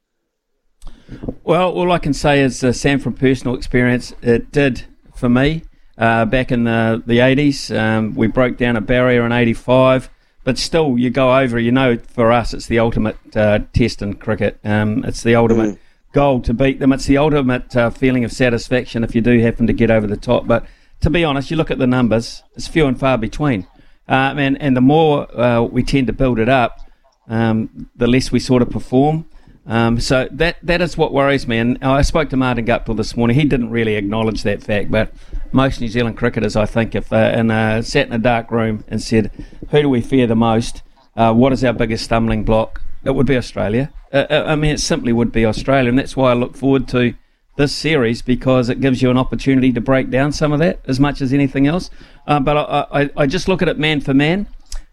Well, 1.44 1.70
all 1.70 1.92
I 1.92 1.98
can 1.98 2.12
say 2.12 2.40
is, 2.40 2.62
uh, 2.62 2.72
Sam, 2.72 2.98
from 2.98 3.14
personal 3.14 3.56
experience, 3.56 4.12
it 4.20 4.52
did 4.52 4.84
for 5.14 5.28
me. 5.28 5.62
Uh, 5.96 6.26
back 6.26 6.52
in 6.52 6.64
the, 6.64 7.02
the 7.06 7.18
80s, 7.18 7.76
um, 7.76 8.14
we 8.14 8.26
broke 8.26 8.56
down 8.56 8.76
a 8.76 8.80
barrier 8.80 9.24
in 9.24 9.32
85 9.32 10.10
but 10.48 10.56
still, 10.56 10.96
you 10.96 11.10
go 11.10 11.36
over. 11.36 11.58
You 11.58 11.70
know, 11.70 11.98
for 11.98 12.32
us, 12.32 12.54
it's 12.54 12.68
the 12.68 12.78
ultimate 12.78 13.18
uh, 13.36 13.58
test 13.74 14.00
in 14.00 14.14
cricket. 14.14 14.58
Um, 14.64 15.04
it's 15.04 15.22
the 15.22 15.34
ultimate 15.34 15.74
mm. 15.74 15.78
goal 16.12 16.40
to 16.40 16.54
beat 16.54 16.80
them. 16.80 16.90
It's 16.90 17.04
the 17.04 17.18
ultimate 17.18 17.76
uh, 17.76 17.90
feeling 17.90 18.24
of 18.24 18.32
satisfaction 18.32 19.04
if 19.04 19.14
you 19.14 19.20
do 19.20 19.40
happen 19.40 19.66
to 19.66 19.74
get 19.74 19.90
over 19.90 20.06
the 20.06 20.16
top. 20.16 20.46
But 20.46 20.64
to 21.02 21.10
be 21.10 21.22
honest, 21.22 21.50
you 21.50 21.58
look 21.58 21.70
at 21.70 21.76
the 21.76 21.86
numbers; 21.86 22.42
it's 22.54 22.66
few 22.66 22.86
and 22.86 22.98
far 22.98 23.18
between. 23.18 23.66
Uh, 24.08 24.32
and 24.38 24.56
and 24.62 24.74
the 24.74 24.80
more 24.80 25.30
uh, 25.38 25.60
we 25.60 25.82
tend 25.82 26.06
to 26.06 26.14
build 26.14 26.38
it 26.38 26.48
up, 26.48 26.80
um, 27.28 27.90
the 27.94 28.06
less 28.06 28.32
we 28.32 28.40
sort 28.40 28.62
of 28.62 28.70
perform. 28.70 29.26
Um, 29.68 30.00
so 30.00 30.26
that 30.32 30.56
that 30.62 30.80
is 30.80 30.96
what 30.96 31.12
worries 31.12 31.46
me. 31.46 31.58
And 31.58 31.78
I 31.82 32.00
spoke 32.00 32.30
to 32.30 32.36
Martin 32.38 32.64
Guptill 32.64 32.96
this 32.96 33.16
morning. 33.16 33.38
He 33.38 33.44
didn't 33.44 33.70
really 33.70 33.96
acknowledge 33.96 34.42
that 34.42 34.62
fact, 34.62 34.90
but 34.90 35.12
most 35.52 35.80
New 35.80 35.88
Zealand 35.88 36.16
cricketers, 36.16 36.56
I 36.56 36.64
think, 36.64 36.94
if 36.94 37.10
they 37.10 37.38
in 37.38 37.50
a, 37.50 37.82
sat 37.82 38.06
in 38.06 38.14
a 38.14 38.18
dark 38.18 38.50
room 38.50 38.82
and 38.88 39.02
said, 39.02 39.30
"Who 39.70 39.82
do 39.82 39.88
we 39.90 40.00
fear 40.00 40.26
the 40.26 40.34
most? 40.34 40.82
Uh, 41.14 41.34
what 41.34 41.52
is 41.52 41.62
our 41.62 41.74
biggest 41.74 42.04
stumbling 42.04 42.44
block?" 42.44 42.80
It 43.04 43.14
would 43.14 43.26
be 43.26 43.36
Australia. 43.36 43.92
Uh, 44.10 44.24
uh, 44.30 44.44
I 44.46 44.56
mean, 44.56 44.72
it 44.72 44.80
simply 44.80 45.12
would 45.12 45.32
be 45.32 45.44
Australia, 45.44 45.90
and 45.90 45.98
that's 45.98 46.16
why 46.16 46.30
I 46.30 46.34
look 46.34 46.56
forward 46.56 46.88
to 46.88 47.14
this 47.56 47.74
series 47.74 48.22
because 48.22 48.70
it 48.70 48.80
gives 48.80 49.02
you 49.02 49.10
an 49.10 49.18
opportunity 49.18 49.72
to 49.72 49.80
break 49.80 50.10
down 50.10 50.32
some 50.32 50.52
of 50.52 50.60
that 50.60 50.80
as 50.86 50.98
much 50.98 51.20
as 51.20 51.32
anything 51.32 51.66
else. 51.66 51.90
Uh, 52.26 52.40
but 52.40 52.56
I, 52.56 53.02
I, 53.02 53.10
I, 53.16 53.26
just 53.26 53.48
look 53.48 53.62
at 53.62 53.68
it 53.68 53.78
man 53.78 54.00
for 54.00 54.14
man, 54.14 54.46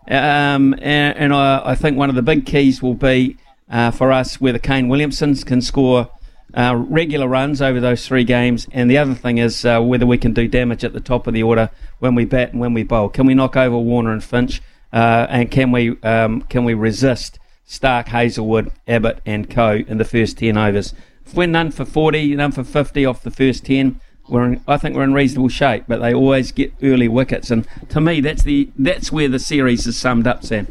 um, 0.09 0.73
and, 0.81 1.17
and 1.17 1.33
I, 1.33 1.61
I, 1.63 1.75
think 1.75 1.95
one 1.95 2.09
of 2.09 2.15
the 2.15 2.23
big 2.23 2.45
keys 2.45 2.81
will 2.81 2.95
be 2.95 3.37
uh, 3.69 3.91
for 3.91 4.11
us 4.11 4.39
whether 4.39 4.59
Kane 4.59 4.87
Williamson 4.87 5.35
can 5.35 5.61
score 5.61 6.09
uh, 6.53 6.75
regular 6.75 7.27
runs 7.27 7.61
over 7.61 7.79
those 7.79 8.07
three 8.07 8.23
games, 8.23 8.67
and 8.71 8.89
the 8.89 8.97
other 8.97 9.13
thing 9.13 9.37
is 9.37 9.65
uh, 9.65 9.81
whether 9.81 10.05
we 10.05 10.17
can 10.17 10.33
do 10.33 10.47
damage 10.47 10.83
at 10.83 10.93
the 10.93 11.01
top 11.01 11.27
of 11.27 11.33
the 11.33 11.43
order 11.43 11.69
when 11.99 12.15
we 12.15 12.23
bat 12.23 12.51
and 12.51 12.61
when 12.61 12.73
we 12.73 12.83
bowl. 12.83 13.09
Can 13.09 13.25
we 13.25 13.33
knock 13.33 13.57
over 13.57 13.77
Warner 13.77 14.13
and 14.13 14.23
Finch, 14.23 14.61
uh, 14.93 15.27
and 15.29 15.51
can 15.51 15.71
we 15.71 15.99
um, 16.01 16.41
can 16.43 16.63
we 16.63 16.73
resist 16.73 17.39
Starc, 17.67 18.07
Hazlewood, 18.07 18.71
Abbott, 18.87 19.19
and 19.25 19.49
Co 19.49 19.83
in 19.87 19.97
the 19.97 20.05
first 20.05 20.37
ten 20.37 20.57
overs? 20.57 20.93
If 21.25 21.33
we're 21.33 21.47
none 21.47 21.71
for 21.71 21.85
40, 21.85 22.35
none 22.35 22.51
for 22.51 22.63
50 22.63 23.03
off 23.03 23.23
the 23.23 23.31
first 23.31 23.65
10, 23.65 23.99
we're 24.29 24.45
in, 24.45 24.61
I 24.67 24.77
think 24.77 24.95
we're 24.95 25.03
in 25.03 25.13
reasonable 25.13 25.49
shape, 25.49 25.85
but 25.87 25.99
they 25.99 26.13
always 26.13 26.51
get 26.51 26.71
early 26.83 27.07
wickets. 27.07 27.49
And 27.49 27.67
to 27.89 27.99
me, 27.99 28.21
that's 28.21 28.43
the 28.43 28.69
that's 28.77 29.11
where 29.11 29.27
the 29.27 29.39
series 29.39 29.87
is 29.87 29.97
summed 29.97 30.27
up, 30.27 30.43
Sam. 30.43 30.67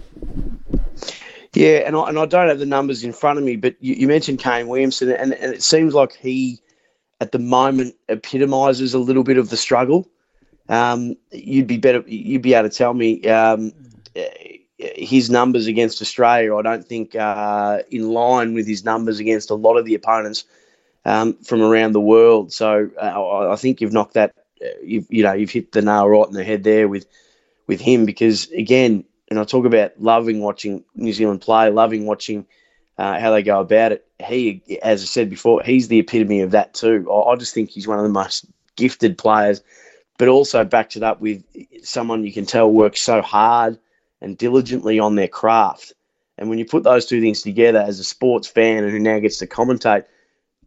Yeah, 1.55 1.79
and 1.87 1.97
I, 1.97 2.09
and 2.09 2.19
I 2.19 2.27
don't 2.27 2.49
have 2.49 2.59
the 2.59 2.67
numbers 2.67 3.05
in 3.05 3.13
front 3.13 3.39
of 3.39 3.45
me, 3.45 3.57
but 3.57 3.77
you, 3.81 3.95
you 3.95 4.09
mentioned 4.09 4.41
Kane 4.41 4.67
Williamson, 4.67 5.11
and, 5.11 5.33
and 5.35 5.55
it 5.55 5.63
seems 5.63 5.95
like 5.95 6.17
he, 6.17 6.61
at 7.21 7.33
the 7.33 7.39
moment, 7.39 7.95
epitomises 8.09 8.93
a 8.93 8.99
little 8.99 9.23
bit 9.23 9.39
of 9.39 9.51
the 9.51 9.57
struggle. 9.57 10.09
Um, 10.69 11.17
you'd 11.31 11.67
be 11.67 11.77
better, 11.77 12.03
you'd 12.07 12.43
be 12.43 12.55
able 12.55 12.69
to 12.69 12.77
tell 12.77 12.95
me 12.95 13.23
um, 13.29 13.73
his 14.79 15.31
numbers 15.31 15.67
against 15.67 16.03
Australia, 16.03 16.57
I 16.57 16.63
don't 16.63 16.85
think 16.87 17.15
uh, 17.15 17.81
in 17.91 18.11
line 18.11 18.55
with 18.55 18.67
his 18.67 18.85
numbers 18.85 19.21
against 19.21 19.51
a 19.51 19.55
lot 19.55 19.77
of 19.77 19.85
the 19.85 19.95
opponents 19.95 20.45
um, 21.05 21.35
from 21.45 21.63
around 21.63 21.93
the 21.93 22.01
world. 22.01 22.53
So 22.53 22.91
uh, 23.01 23.51
I 23.51 23.57
think 23.57 23.81
you've 23.81 23.93
knocked 23.93 24.15
that, 24.15 24.35
uh, 24.63 24.69
you've, 24.83 25.07
you 25.09 25.23
know, 25.23 25.33
you've 25.33 25.51
hit 25.51 25.73
the 25.73 25.83
nail 25.83 26.09
right 26.09 26.27
in 26.27 26.35
the 26.35 26.45
head 26.45 26.65
there 26.65 26.89
with 26.89 27.07
with 27.67 27.81
him 27.81 28.05
because 28.05 28.51
again, 28.51 29.05
and 29.35 29.41
I 29.41 29.45
talk 29.45 29.65
about 29.65 30.01
loving 30.01 30.41
watching 30.41 30.85
New 30.95 31.13
Zealand 31.13 31.41
play, 31.41 31.69
loving 31.69 32.07
watching 32.07 32.47
uh, 32.99 33.19
how 33.19 33.33
they 33.33 33.43
go 33.43 33.59
about 33.59 33.91
it. 33.91 34.07
He, 34.25 34.63
as 34.81 35.03
I 35.03 35.07
said 35.07 35.29
before, 35.29 35.61
he's 35.65 35.89
the 35.89 35.99
epitome 35.99 36.43
of 36.43 36.53
that 36.53 36.73
too. 36.73 37.11
I, 37.11 37.33
I 37.33 37.37
just 37.37 37.53
think 37.53 37.71
he's 37.71 37.89
one 37.89 37.99
of 37.99 38.05
the 38.05 38.11
most 38.11 38.47
gifted 38.77 39.19
players, 39.19 39.61
but 40.19 40.29
also 40.29 40.65
backed 40.65 40.95
it 40.95 41.03
up 41.03 41.21
with 41.21 41.43
someone 41.83 42.23
you 42.23 42.33
can 42.33 42.47
tell 42.47 42.71
works 42.71 43.01
so 43.01 43.23
hard 43.23 43.77
and 44.21 44.39
diligently 44.39 45.01
on 45.01 45.17
their 45.17 45.27
craft. 45.27 45.95
And 46.39 46.49
when 46.49 46.61
you 46.61 46.65
put 46.65 46.85
those 46.85 47.07
two 47.07 47.21
things 47.21 47.43
together 47.43 47.81
as 47.81 47.99
a 47.99 48.05
sports 48.05 48.47
fan 48.47 48.85
and 48.85 48.93
who 48.93 49.01
now 49.01 49.19
gets 49.19 49.39
to 49.39 49.49
commentate, 49.49 50.05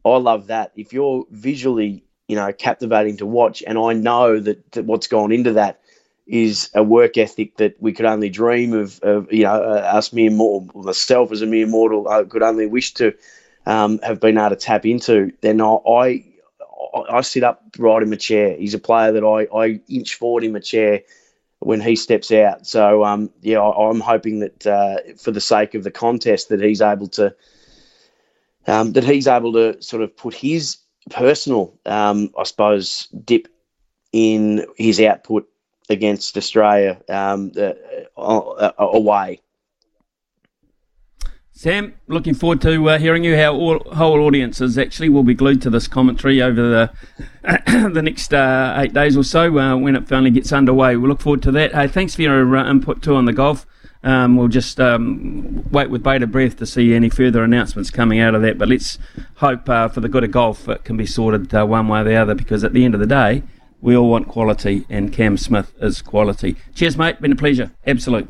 I 0.03 0.17
love 0.17 0.47
that. 0.47 0.73
If 0.75 0.91
you're 0.91 1.25
visually, 1.31 2.03
you 2.27 2.35
know, 2.35 2.51
captivating 2.51 3.15
to 3.17 3.25
watch, 3.25 3.63
and 3.65 3.77
I 3.77 3.93
know 3.93 4.41
that, 4.41 4.73
that 4.73 4.83
what's 4.83 5.07
gone 5.07 5.31
into 5.31 5.53
that 5.53 5.79
is 6.27 6.69
a 6.73 6.83
work 6.83 7.17
ethic 7.17 7.57
that 7.57 7.75
we 7.81 7.93
could 7.93 8.05
only 8.05 8.29
dream 8.29 8.73
of, 8.73 8.99
of 9.01 9.31
you 9.31 9.43
know, 9.43 9.53
uh, 9.53 9.91
us 9.93 10.11
mere 10.13 10.31
mortal, 10.31 10.83
myself 10.83 11.31
as 11.31 11.41
a 11.41 11.45
mere 11.45 11.67
mortal, 11.67 12.07
I 12.09 12.23
could 12.23 12.43
only 12.43 12.67
wish 12.67 12.93
to 12.95 13.13
um, 13.65 13.99
have 13.99 14.19
been 14.19 14.37
able 14.37 14.49
to 14.49 14.55
tap 14.55 14.85
into, 14.85 15.31
then 15.41 15.61
I, 15.61 15.77
I, 15.89 16.23
I 17.09 17.21
sit 17.21 17.43
up 17.43 17.63
right 17.77 18.01
in 18.01 18.09
my 18.09 18.15
chair. 18.15 18.55
He's 18.55 18.73
a 18.73 18.79
player 18.79 19.11
that 19.11 19.23
I, 19.23 19.55
I 19.55 19.79
inch 19.89 20.15
forward 20.15 20.43
in 20.43 20.53
my 20.53 20.59
chair 20.59 21.01
when 21.59 21.81
he 21.81 21.95
steps 21.95 22.31
out. 22.31 22.67
So 22.67 23.03
um, 23.03 23.29
yeah, 23.41 23.59
I, 23.59 23.89
am 23.89 23.99
hoping 23.99 24.39
that 24.39 24.67
uh, 24.67 24.97
for 25.17 25.31
the 25.31 25.41
sake 25.41 25.73
of 25.73 25.83
the 25.83 25.91
contest, 25.91 26.49
that 26.49 26.61
he's 26.61 26.81
able 26.81 27.07
to 27.09 27.35
um, 28.67 28.93
that 28.93 29.03
he's 29.03 29.27
able 29.27 29.53
to 29.53 29.81
sort 29.81 30.03
of 30.03 30.15
put 30.15 30.33
his 30.33 30.77
personal, 31.09 31.73
um, 31.85 32.33
I 32.37 32.43
suppose, 32.43 33.07
dip 33.23 33.47
in 34.11 34.65
his 34.77 34.99
output 34.99 35.47
against 35.89 36.37
Australia 36.37 37.01
um, 37.09 37.51
uh, 37.57 37.73
uh, 38.17 38.71
away. 38.79 39.41
Sam, 41.57 41.95
looking 42.07 42.35
forward 42.35 42.61
to 42.61 42.87
uh, 42.87 42.99
hearing 42.99 43.23
you. 43.23 43.35
How 43.35 43.51
all, 43.55 43.79
whole 43.95 44.19
audiences 44.19 44.77
actually 44.77 45.09
will 45.09 45.23
be 45.23 45.33
glued 45.33 45.59
to 45.63 45.71
this 45.71 45.87
commentary 45.87 46.39
over 46.39 46.61
the 46.61 46.91
the 47.91 48.01
next 48.03 48.31
uh, 48.31 48.75
eight 48.77 48.93
days 48.93 49.17
or 49.17 49.23
so 49.23 49.57
uh, 49.57 49.75
when 49.75 49.95
it 49.95 50.07
finally 50.07 50.29
gets 50.29 50.53
underway. 50.53 50.95
We 50.97 51.07
look 51.07 51.19
forward 51.19 51.41
to 51.41 51.51
that. 51.53 51.73
Hey, 51.73 51.87
thanks 51.87 52.13
for 52.13 52.21
your 52.21 52.55
uh, 52.55 52.69
input 52.69 53.01
too 53.01 53.15
on 53.15 53.25
the 53.25 53.33
golf. 53.33 53.65
Um, 54.03 54.37
we'll 54.37 54.49
just 54.49 54.79
um, 54.79 55.67
wait 55.71 55.89
with 55.89 56.03
bated 56.03 56.31
breath 56.31 56.57
to 56.57 56.67
see 56.67 56.93
any 56.93 57.09
further 57.09 57.43
announcements 57.43 57.89
coming 57.89 58.19
out 58.19 58.35
of 58.35 58.43
that. 58.43 58.59
But 58.59 58.69
let's 58.69 58.99
hope 59.37 59.67
uh, 59.67 59.87
for 59.87 60.01
the 60.01 60.09
good 60.09 60.23
of 60.23 60.29
golf 60.29 60.69
it 60.69 60.83
can 60.83 60.95
be 60.95 61.07
sorted 61.07 61.51
uh, 61.55 61.65
one 61.65 61.87
way 61.87 62.01
or 62.01 62.03
the 62.03 62.15
other 62.15 62.35
because 62.35 62.63
at 62.63 62.73
the 62.73 62.85
end 62.85 62.93
of 62.93 62.99
the 62.99 63.07
day, 63.07 63.41
we 63.81 63.95
all 63.95 64.09
want 64.09 64.27
quality, 64.27 64.85
and 64.89 65.13
Cam 65.13 65.37
Smith 65.37 65.73
is 65.81 66.01
quality. 66.01 66.55
Cheers, 66.75 66.97
mate. 66.97 67.21
Been 67.21 67.31
a 67.31 67.35
pleasure. 67.35 67.71
Absolute. 67.85 68.27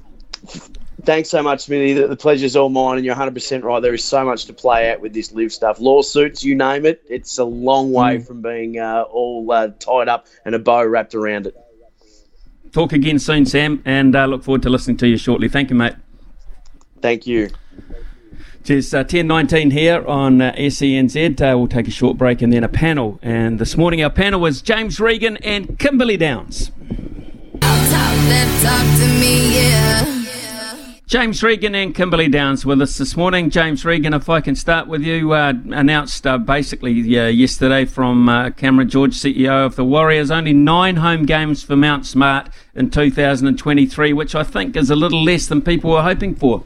Thanks 1.04 1.30
so 1.30 1.42
much, 1.42 1.62
Smithy. 1.62 1.94
The, 1.94 2.08
the 2.08 2.18
pleasure's 2.18 2.56
all 2.56 2.70
mine, 2.70 2.98
and 2.98 3.06
you're 3.06 3.16
100% 3.16 3.64
right. 3.64 3.80
There 3.80 3.94
is 3.94 4.04
so 4.04 4.26
much 4.26 4.46
to 4.46 4.54
play 4.54 4.92
out 4.92 5.00
with 5.00 5.14
this 5.14 5.32
LIV 5.32 5.54
stuff. 5.54 5.80
Lawsuits, 5.80 6.44
you 6.44 6.56
name 6.56 6.86
it. 6.86 7.02
It's 7.10 7.38
a 7.38 7.44
long 7.44 7.94
way 7.94 8.18
mm. 8.18 8.28
from 8.28 8.42
being 8.42 8.80
uh, 8.80 9.04
all 9.04 9.50
uh, 9.52 9.70
tied 9.80 10.10
up 10.10 10.28
and 10.44 10.56
a 10.56 10.60
bow 10.60 10.84
wrapped 10.84 11.16
around 11.16 11.48
it. 11.48 11.56
Talk 12.72 12.94
again 12.94 13.20
soon, 13.20 13.46
Sam, 13.46 13.82
and 13.86 14.16
uh, 14.16 14.26
look 14.26 14.44
forward 14.44 14.64
to 14.64 14.70
listening 14.70 14.98
to 14.98 15.08
you 15.08 15.18
shortly. 15.18 15.48
Thank 15.48 15.70
you, 15.70 15.76
mate. 15.76 15.94
Thank 17.02 17.26
you. 17.26 17.50
Cheers. 18.68 18.94
Uh, 18.94 19.06
10.19 19.06 19.72
here 19.72 20.06
on 20.06 20.42
uh, 20.42 20.52
SENZ. 20.58 21.40
Uh, 21.40 21.58
we'll 21.58 21.70
take 21.70 21.88
a 21.88 21.92
short 21.92 22.18
break 22.18 22.42
and 22.42 22.52
then 22.52 22.66
a 22.66 22.68
panel. 22.68 23.18
And 23.22 23.60
this 23.60 23.78
morning 23.78 24.04
our 24.04 24.10
panel 24.10 24.42
was 24.42 24.62
James 24.62 25.00
Regan 25.00 25.38
and 25.38 25.80
Kimberly 25.80 26.18
Downs. 26.18 26.72
James 31.06 31.42
Regan 31.42 31.76
and 31.76 31.96
Kimberly 31.96 32.28
Downs 32.28 32.66
with 32.66 32.82
us 32.82 32.98
this 32.98 33.16
morning. 33.16 33.50
James 33.50 33.86
Regan, 33.86 34.14
if 34.14 34.28
I 34.28 34.42
can 34.42 34.58
start 34.58 34.90
with 34.90 35.02
you, 35.02 35.32
uh, 35.32 35.54
announced 35.72 36.28
uh, 36.28 36.38
basically 36.38 37.18
uh, 37.18 37.28
yesterday 37.28 37.86
from 37.86 38.28
uh, 38.28 38.50
Cameron 38.50 38.90
George, 38.90 39.14
CEO 39.14 39.66
of 39.66 39.78
the 39.78 39.86
Warriors, 39.86 40.30
only 40.30 40.52
nine 40.52 40.98
home 40.98 41.26
games 41.26 41.64
for 41.64 41.78
Mount 41.78 42.06
Smart 42.06 42.50
in 42.76 42.90
2023, 42.90 44.12
which 44.12 44.36
I 44.36 44.44
think 44.44 44.76
is 44.76 44.90
a 44.90 44.96
little 44.98 45.24
less 45.24 45.48
than 45.48 45.62
people 45.62 45.92
were 45.92 46.04
hoping 46.04 46.36
for. 46.36 46.66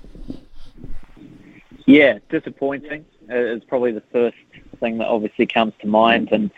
Yeah, 1.91 2.19
disappointing. 2.29 3.05
Uh, 3.29 3.35
it's 3.35 3.65
probably 3.65 3.91
the 3.91 4.03
first 4.13 4.37
thing 4.79 4.97
that 4.99 5.07
obviously 5.07 5.45
comes 5.45 5.73
to 5.81 5.87
mind, 5.87 6.29
and 6.31 6.49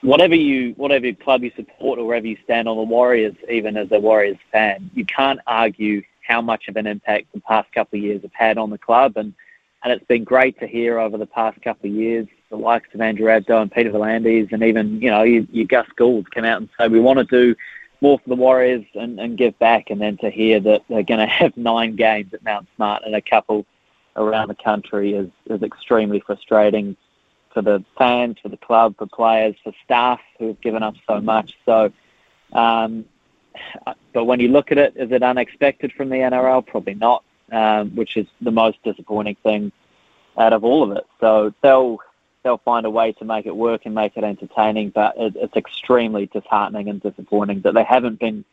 whatever 0.00 0.34
you 0.34 0.72
whatever 0.76 1.12
club 1.12 1.44
you 1.44 1.52
support 1.54 2.00
or 2.00 2.06
wherever 2.06 2.26
you 2.26 2.36
stand 2.42 2.68
on 2.68 2.76
the 2.76 2.82
Warriors, 2.82 3.36
even 3.48 3.76
as 3.76 3.86
a 3.92 4.00
Warriors 4.00 4.38
fan, 4.50 4.90
you 4.94 5.04
can't 5.06 5.38
argue 5.46 6.02
how 6.26 6.42
much 6.42 6.66
of 6.66 6.74
an 6.76 6.88
impact 6.88 7.26
the 7.32 7.40
past 7.40 7.70
couple 7.72 7.98
of 7.98 8.04
years 8.04 8.20
have 8.22 8.32
had 8.34 8.58
on 8.58 8.70
the 8.70 8.78
club. 8.78 9.16
And, 9.16 9.32
and 9.84 9.92
it's 9.92 10.04
been 10.06 10.24
great 10.24 10.58
to 10.58 10.66
hear 10.66 10.98
over 10.98 11.16
the 11.16 11.26
past 11.26 11.62
couple 11.62 11.88
of 11.88 11.94
years 11.94 12.26
the 12.50 12.56
likes 12.56 12.88
of 12.94 13.00
Andrew 13.00 13.26
Abdo 13.26 13.62
and 13.62 13.70
Peter 13.70 13.92
V'landys 13.92 14.52
and 14.52 14.64
even, 14.64 15.00
you 15.00 15.08
know, 15.08 15.22
you, 15.22 15.46
you 15.52 15.64
Gus 15.66 15.86
Gould 15.96 16.32
come 16.32 16.44
out 16.44 16.60
and 16.60 16.68
say, 16.76 16.88
we 16.88 16.98
want 16.98 17.20
to 17.20 17.24
do 17.24 17.54
more 18.00 18.18
for 18.18 18.28
the 18.28 18.34
Warriors 18.34 18.84
and, 18.94 19.20
and 19.20 19.38
give 19.38 19.56
back. 19.60 19.90
And 19.90 20.00
then 20.00 20.16
to 20.18 20.30
hear 20.30 20.58
that 20.58 20.82
they're 20.88 21.04
going 21.04 21.20
to 21.26 21.26
have 21.26 21.56
nine 21.56 21.94
games 21.94 22.34
at 22.34 22.42
Mount 22.42 22.66
Smart 22.74 23.04
and 23.06 23.14
a 23.14 23.22
couple 23.22 23.64
around 24.16 24.48
the 24.48 24.54
country 24.54 25.14
is, 25.14 25.30
is 25.46 25.62
extremely 25.62 26.20
frustrating 26.20 26.96
for 27.52 27.62
the 27.62 27.84
fans, 27.96 28.36
for 28.42 28.48
the 28.48 28.56
club, 28.56 28.94
for 28.98 29.06
players, 29.06 29.54
for 29.64 29.72
staff 29.84 30.20
who 30.38 30.48
have 30.48 30.60
given 30.60 30.82
up 30.82 30.94
so 31.08 31.20
much. 31.20 31.54
So, 31.64 31.90
um, 32.52 33.04
but 34.12 34.24
when 34.24 34.40
you 34.40 34.48
look 34.48 34.72
at 34.72 34.78
it, 34.78 34.94
is 34.96 35.10
it 35.10 35.22
unexpected 35.22 35.92
from 35.92 36.10
the 36.10 36.16
NRL? 36.16 36.66
Probably 36.66 36.94
not, 36.94 37.24
um, 37.52 37.94
which 37.96 38.16
is 38.16 38.26
the 38.40 38.50
most 38.50 38.82
disappointing 38.82 39.36
thing 39.42 39.72
out 40.36 40.52
of 40.52 40.64
all 40.64 40.82
of 40.82 40.96
it. 40.96 41.06
So 41.20 41.54
they'll 41.62 41.98
they'll 42.42 42.58
find 42.58 42.86
a 42.86 42.90
way 42.90 43.12
to 43.12 43.24
make 43.24 43.46
it 43.46 43.56
work 43.56 43.86
and 43.86 43.94
make 43.94 44.16
it 44.16 44.22
entertaining, 44.22 44.90
but 44.90 45.14
it, 45.16 45.34
it's 45.36 45.56
extremely 45.56 46.26
disheartening 46.26 46.88
and 46.88 47.02
disappointing 47.02 47.62
that 47.62 47.74
they 47.74 47.82
haven't 47.82 48.20
been 48.20 48.44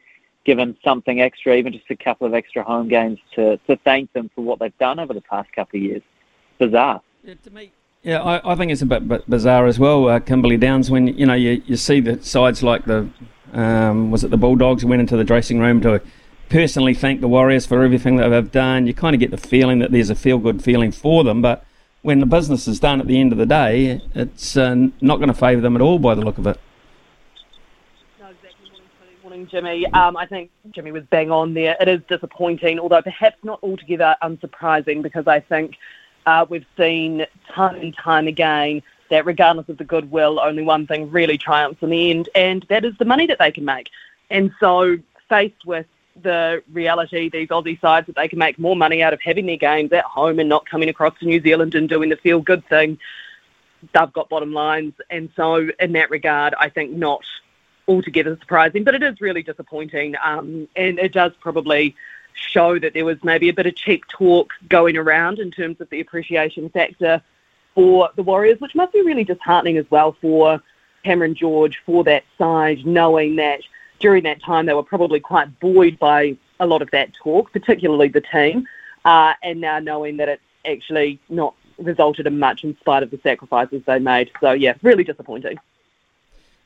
given 0.45 0.77
something 0.83 1.21
extra, 1.21 1.55
even 1.55 1.73
just 1.73 1.89
a 1.89 1.95
couple 1.95 2.27
of 2.27 2.33
extra 2.33 2.63
home 2.63 2.87
games 2.87 3.19
to, 3.35 3.57
to 3.67 3.75
thank 3.77 4.11
them 4.13 4.29
for 4.35 4.43
what 4.43 4.59
they've 4.59 4.77
done 4.77 4.99
over 4.99 5.13
the 5.13 5.21
past 5.21 5.51
couple 5.53 5.77
of 5.77 5.83
years. 5.83 6.01
Bizarre. 6.59 7.01
Yeah, 7.23 7.35
to 7.43 7.49
me, 7.51 7.71
yeah, 8.03 8.21
I, 8.21 8.51
I 8.51 8.55
think 8.55 8.71
it's 8.71 8.81
a 8.81 8.85
bit, 8.85 9.07
bit 9.07 9.29
bizarre 9.29 9.65
as 9.65 9.79
well, 9.79 10.09
uh, 10.09 10.19
Kimberly 10.19 10.57
Downs, 10.57 10.91
when 10.91 11.07
you 11.07 11.25
know 11.25 11.33
you, 11.33 11.63
you 11.65 11.77
see 11.77 12.01
the 12.01 12.21
sides 12.21 12.61
like 12.61 12.83
the 12.85 13.09
um, 13.53 14.11
was 14.11 14.23
it 14.25 14.31
the 14.31 14.37
Bulldogs 14.37 14.83
went 14.83 14.99
into 14.99 15.15
the 15.15 15.23
dressing 15.23 15.59
room 15.59 15.79
to 15.81 16.01
personally 16.49 16.93
thank 16.93 17.21
the 17.21 17.27
Warriors 17.29 17.65
for 17.65 17.81
everything 17.81 18.17
that 18.17 18.27
they've 18.27 18.51
done. 18.51 18.87
You 18.87 18.93
kind 18.93 19.13
of 19.13 19.21
get 19.21 19.31
the 19.31 19.37
feeling 19.37 19.79
that 19.79 19.91
there's 19.91 20.09
a 20.09 20.15
feel 20.15 20.37
good 20.37 20.61
feeling 20.61 20.91
for 20.91 21.23
them, 21.23 21.41
but 21.41 21.65
when 22.01 22.19
the 22.19 22.25
business 22.25 22.67
is 22.67 22.79
done 22.79 22.99
at 22.99 23.07
the 23.07 23.19
end 23.19 23.31
of 23.31 23.37
the 23.37 23.45
day, 23.45 24.01
it's 24.13 24.57
uh, 24.57 24.75
not 24.99 25.17
going 25.17 25.29
to 25.29 25.33
favour 25.33 25.61
them 25.61 25.77
at 25.77 25.81
all 25.81 25.97
by 25.97 26.13
the 26.13 26.21
look 26.21 26.37
of 26.37 26.45
it. 26.45 26.59
Jimmy. 29.49 29.85
Um, 29.87 30.17
I 30.17 30.25
think 30.25 30.51
Jimmy 30.71 30.91
was 30.91 31.03
bang 31.03 31.31
on 31.31 31.53
there. 31.53 31.75
It 31.79 31.87
is 31.87 32.01
disappointing, 32.07 32.79
although 32.79 33.01
perhaps 33.01 33.37
not 33.43 33.59
altogether 33.63 34.15
unsurprising, 34.23 35.01
because 35.01 35.27
I 35.27 35.39
think 35.39 35.77
uh, 36.25 36.45
we've 36.49 36.65
seen 36.77 37.25
time 37.53 37.75
and 37.75 37.95
time 37.95 38.27
again 38.27 38.81
that 39.09 39.25
regardless 39.25 39.69
of 39.69 39.77
the 39.77 39.83
goodwill, 39.83 40.39
only 40.39 40.63
one 40.63 40.87
thing 40.87 41.11
really 41.11 41.37
triumphs 41.37 41.81
in 41.83 41.89
the 41.89 42.09
end, 42.09 42.29
and 42.35 42.65
that 42.69 42.83
is 42.85 42.97
the 42.97 43.05
money 43.05 43.27
that 43.27 43.39
they 43.39 43.51
can 43.51 43.65
make. 43.65 43.89
And 44.29 44.51
so, 44.59 44.97
faced 45.29 45.65
with 45.65 45.85
the 46.21 46.63
reality, 46.71 47.29
these 47.29 47.49
Aussie 47.49 47.79
sides, 47.79 48.07
that 48.07 48.15
they 48.15 48.27
can 48.27 48.39
make 48.39 48.57
more 48.57 48.75
money 48.75 49.03
out 49.03 49.13
of 49.13 49.21
having 49.21 49.45
their 49.45 49.57
games 49.57 49.91
at 49.91 50.03
home 50.05 50.39
and 50.39 50.49
not 50.49 50.67
coming 50.67 50.89
across 50.89 51.17
to 51.19 51.25
New 51.25 51.41
Zealand 51.41 51.75
and 51.75 51.87
doing 51.87 52.09
the 52.09 52.15
feel 52.17 52.39
good 52.39 52.67
thing, 52.69 52.97
they've 53.93 54.13
got 54.13 54.29
bottom 54.29 54.53
lines. 54.53 54.93
And 55.09 55.29
so, 55.35 55.69
in 55.79 55.91
that 55.93 56.09
regard, 56.09 56.55
I 56.59 56.69
think 56.69 56.91
not 56.91 57.23
altogether 57.87 58.37
surprising, 58.39 58.83
but 58.83 58.95
it 58.95 59.03
is 59.03 59.19
really 59.21 59.43
disappointing. 59.43 60.15
Um, 60.23 60.67
and 60.75 60.99
it 60.99 61.13
does 61.13 61.33
probably 61.39 61.95
show 62.33 62.79
that 62.79 62.93
there 62.93 63.05
was 63.05 63.23
maybe 63.23 63.49
a 63.49 63.53
bit 63.53 63.65
of 63.65 63.75
cheap 63.75 64.07
talk 64.07 64.53
going 64.67 64.97
around 64.97 65.39
in 65.39 65.51
terms 65.51 65.79
of 65.81 65.89
the 65.89 65.99
appreciation 65.99 66.69
factor 66.69 67.21
for 67.75 68.09
the 68.15 68.23
Warriors, 68.23 68.59
which 68.59 68.75
must 68.75 68.93
be 68.93 69.01
really 69.01 69.23
disheartening 69.23 69.77
as 69.77 69.89
well 69.89 70.15
for 70.21 70.61
Cameron 71.03 71.35
George, 71.35 71.81
for 71.85 72.03
that 72.05 72.23
side, 72.37 72.85
knowing 72.85 73.35
that 73.37 73.61
during 73.99 74.23
that 74.23 74.41
time 74.41 74.65
they 74.65 74.73
were 74.73 74.83
probably 74.83 75.19
quite 75.19 75.59
buoyed 75.59 75.99
by 75.99 76.37
a 76.59 76.65
lot 76.65 76.81
of 76.81 76.91
that 76.91 77.13
talk, 77.13 77.51
particularly 77.51 78.07
the 78.07 78.21
team, 78.21 78.67
uh, 79.05 79.33
and 79.43 79.59
now 79.59 79.79
knowing 79.79 80.17
that 80.17 80.29
it's 80.29 80.41
actually 80.65 81.19
not 81.29 81.55
resulted 81.77 82.27
in 82.27 82.39
much 82.39 82.63
in 82.63 82.77
spite 82.77 83.03
of 83.03 83.11
the 83.11 83.19
sacrifices 83.23 83.81
they 83.85 83.99
made. 83.99 84.31
So, 84.39 84.51
yeah, 84.51 84.75
really 84.81 85.03
disappointing. 85.03 85.57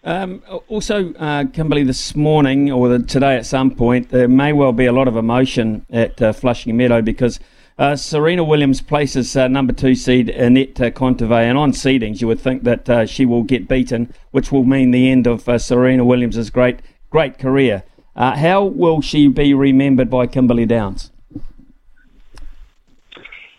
Um, 0.08 0.42
also, 0.70 1.14
uh, 1.16 1.44
Kimberly, 1.52 1.84
this 1.84 2.16
morning 2.16 2.72
or 2.72 2.88
the, 2.88 3.00
today 3.00 3.36
at 3.36 3.46
some 3.46 3.70
point, 3.70 4.08
there 4.08 4.30
may 4.30 4.54
well 4.54 4.72
be 4.72 4.86
a 4.86 4.94
lot 4.94 5.10
of 5.10 5.18
emotion 5.18 5.86
at 5.90 6.22
uh, 6.22 6.32
Flushing 6.32 6.78
Meadow 6.78 7.02
because 7.02 7.42
uh, 7.78 7.98
Serena 7.98 8.46
Williams 8.46 8.80
places 8.80 9.36
uh, 9.36 9.50
number 9.50 9.74
two 9.74 9.96
seed 9.96 10.30
Anett 10.30 10.80
uh, 10.80 10.92
Kontaveit, 10.92 11.50
and 11.50 11.58
on 11.58 11.74
seedings, 11.74 12.22
you 12.22 12.28
would 12.28 12.40
think 12.40 12.64
that 12.64 12.90
uh, 12.90 13.06
she 13.06 13.26
will 13.26 13.44
get 13.44 13.68
beaten, 13.68 14.14
which 14.32 14.50
will 14.50 14.64
mean 14.64 14.92
the 14.92 15.12
end 15.12 15.28
of 15.28 15.50
uh, 15.50 15.58
Serena 15.58 16.06
Williams' 16.06 16.50
great 16.52 16.80
great 17.10 17.38
career. 17.38 17.84
How 18.16 18.64
will 18.64 19.02
she 19.02 19.28
be 19.28 19.54
remembered 19.54 20.10
by 20.10 20.26
Kimberly 20.26 20.66
Downs? 20.66 21.12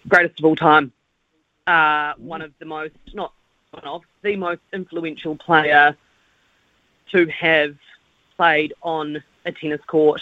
Greatest 0.08 0.38
of 0.40 0.46
all 0.46 0.56
time. 0.56 0.92
one 2.16 2.40
of 2.40 2.52
the 2.58 2.64
most, 2.64 2.94
not 3.12 3.34
one 3.70 3.84
of, 3.84 4.02
the 4.22 4.34
most 4.34 4.62
influential 4.72 5.36
player 5.36 5.94
to 7.12 7.26
have 7.26 7.76
played 8.36 8.72
on 8.82 9.22
a 9.44 9.52
tennis 9.52 9.80
court, 9.86 10.20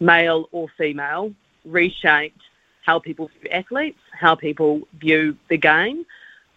male 0.00 0.48
or 0.52 0.68
female, 0.76 1.32
reshaped 1.64 2.40
how 2.84 2.98
people 2.98 3.30
view 3.40 3.50
athletes, 3.50 3.98
how 4.12 4.34
people 4.34 4.86
view 4.98 5.36
the 5.48 5.56
game, 5.56 6.04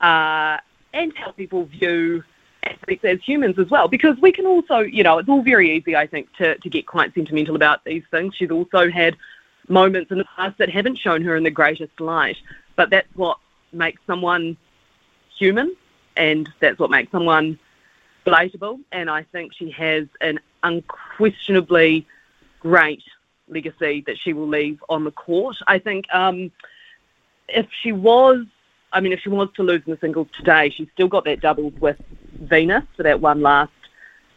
uh, 0.02 0.58
and 0.94 1.16
how 1.16 1.32
people 1.32 1.66
view 1.66 2.24
athletes 2.64 3.06
as 3.06 3.22
humans 3.24 3.58
as 3.58 3.70
well. 3.70 3.88
Because 3.88 4.18
we 4.20 4.32
can 4.32 4.46
also, 4.46 4.80
you 4.80 5.04
know, 5.04 5.18
it's 5.20 5.30
all 5.30 5.42
very 5.42 5.76
easy, 5.76 5.96
I 5.96 6.08
think, 6.08 6.34
to, 6.36 6.58
to 6.58 6.70
get 6.70 6.86
quite 6.86 7.14
sentimental 7.14 7.56
about 7.56 7.86
these 7.86 8.04
things. 8.12 8.36
She's 8.36 8.52
also 8.52 8.90
had 8.90 9.16
moments 9.70 10.12
in 10.12 10.18
the 10.18 10.26
past 10.36 10.58
that 10.58 10.70
haven't 10.70 10.98
shown 10.98 11.22
her 11.24 11.36
in 11.36 11.44
the 11.44 11.52
greatest 11.52 12.00
light, 12.00 12.38
but 12.76 12.90
that's 12.90 13.08
what 13.16 13.38
makes 13.72 14.02
someone 14.06 14.58
human, 15.38 15.76
and 16.16 16.50
that's 16.60 16.80
what 16.80 16.90
makes 16.90 17.12
someone 17.12 17.60
relatable. 18.28 18.80
And 18.92 19.10
I 19.10 19.24
think 19.24 19.54
she 19.54 19.72
has 19.72 20.08
an 20.22 20.40
unquestionably 20.64 22.06
great 22.60 23.04
legacy 23.48 24.04
that 24.08 24.18
she 24.18 24.34
will 24.34 24.48
leave 24.48 24.84
on 24.90 25.04
the 25.04 25.12
court. 25.12 25.56
I 25.68 25.80
think 25.80 26.06
um, 26.14 26.52
if 27.48 27.68
she 27.82 27.92
was, 27.92 28.46
I 28.92 29.00
mean, 29.00 29.14
if 29.14 29.22
she 29.22 29.30
was 29.30 29.50
to 29.56 29.64
lose 29.64 29.82
in 29.86 29.92
the 29.92 30.00
singles 30.00 30.28
today, 30.38 30.70
she's 30.70 30.88
still 30.94 31.08
got 31.08 31.26
that 31.26 31.40
doubled 31.40 31.80
with 31.80 31.98
Venus 32.40 32.84
for 32.96 33.04
that 33.04 33.20
one 33.22 33.42
last 33.42 33.72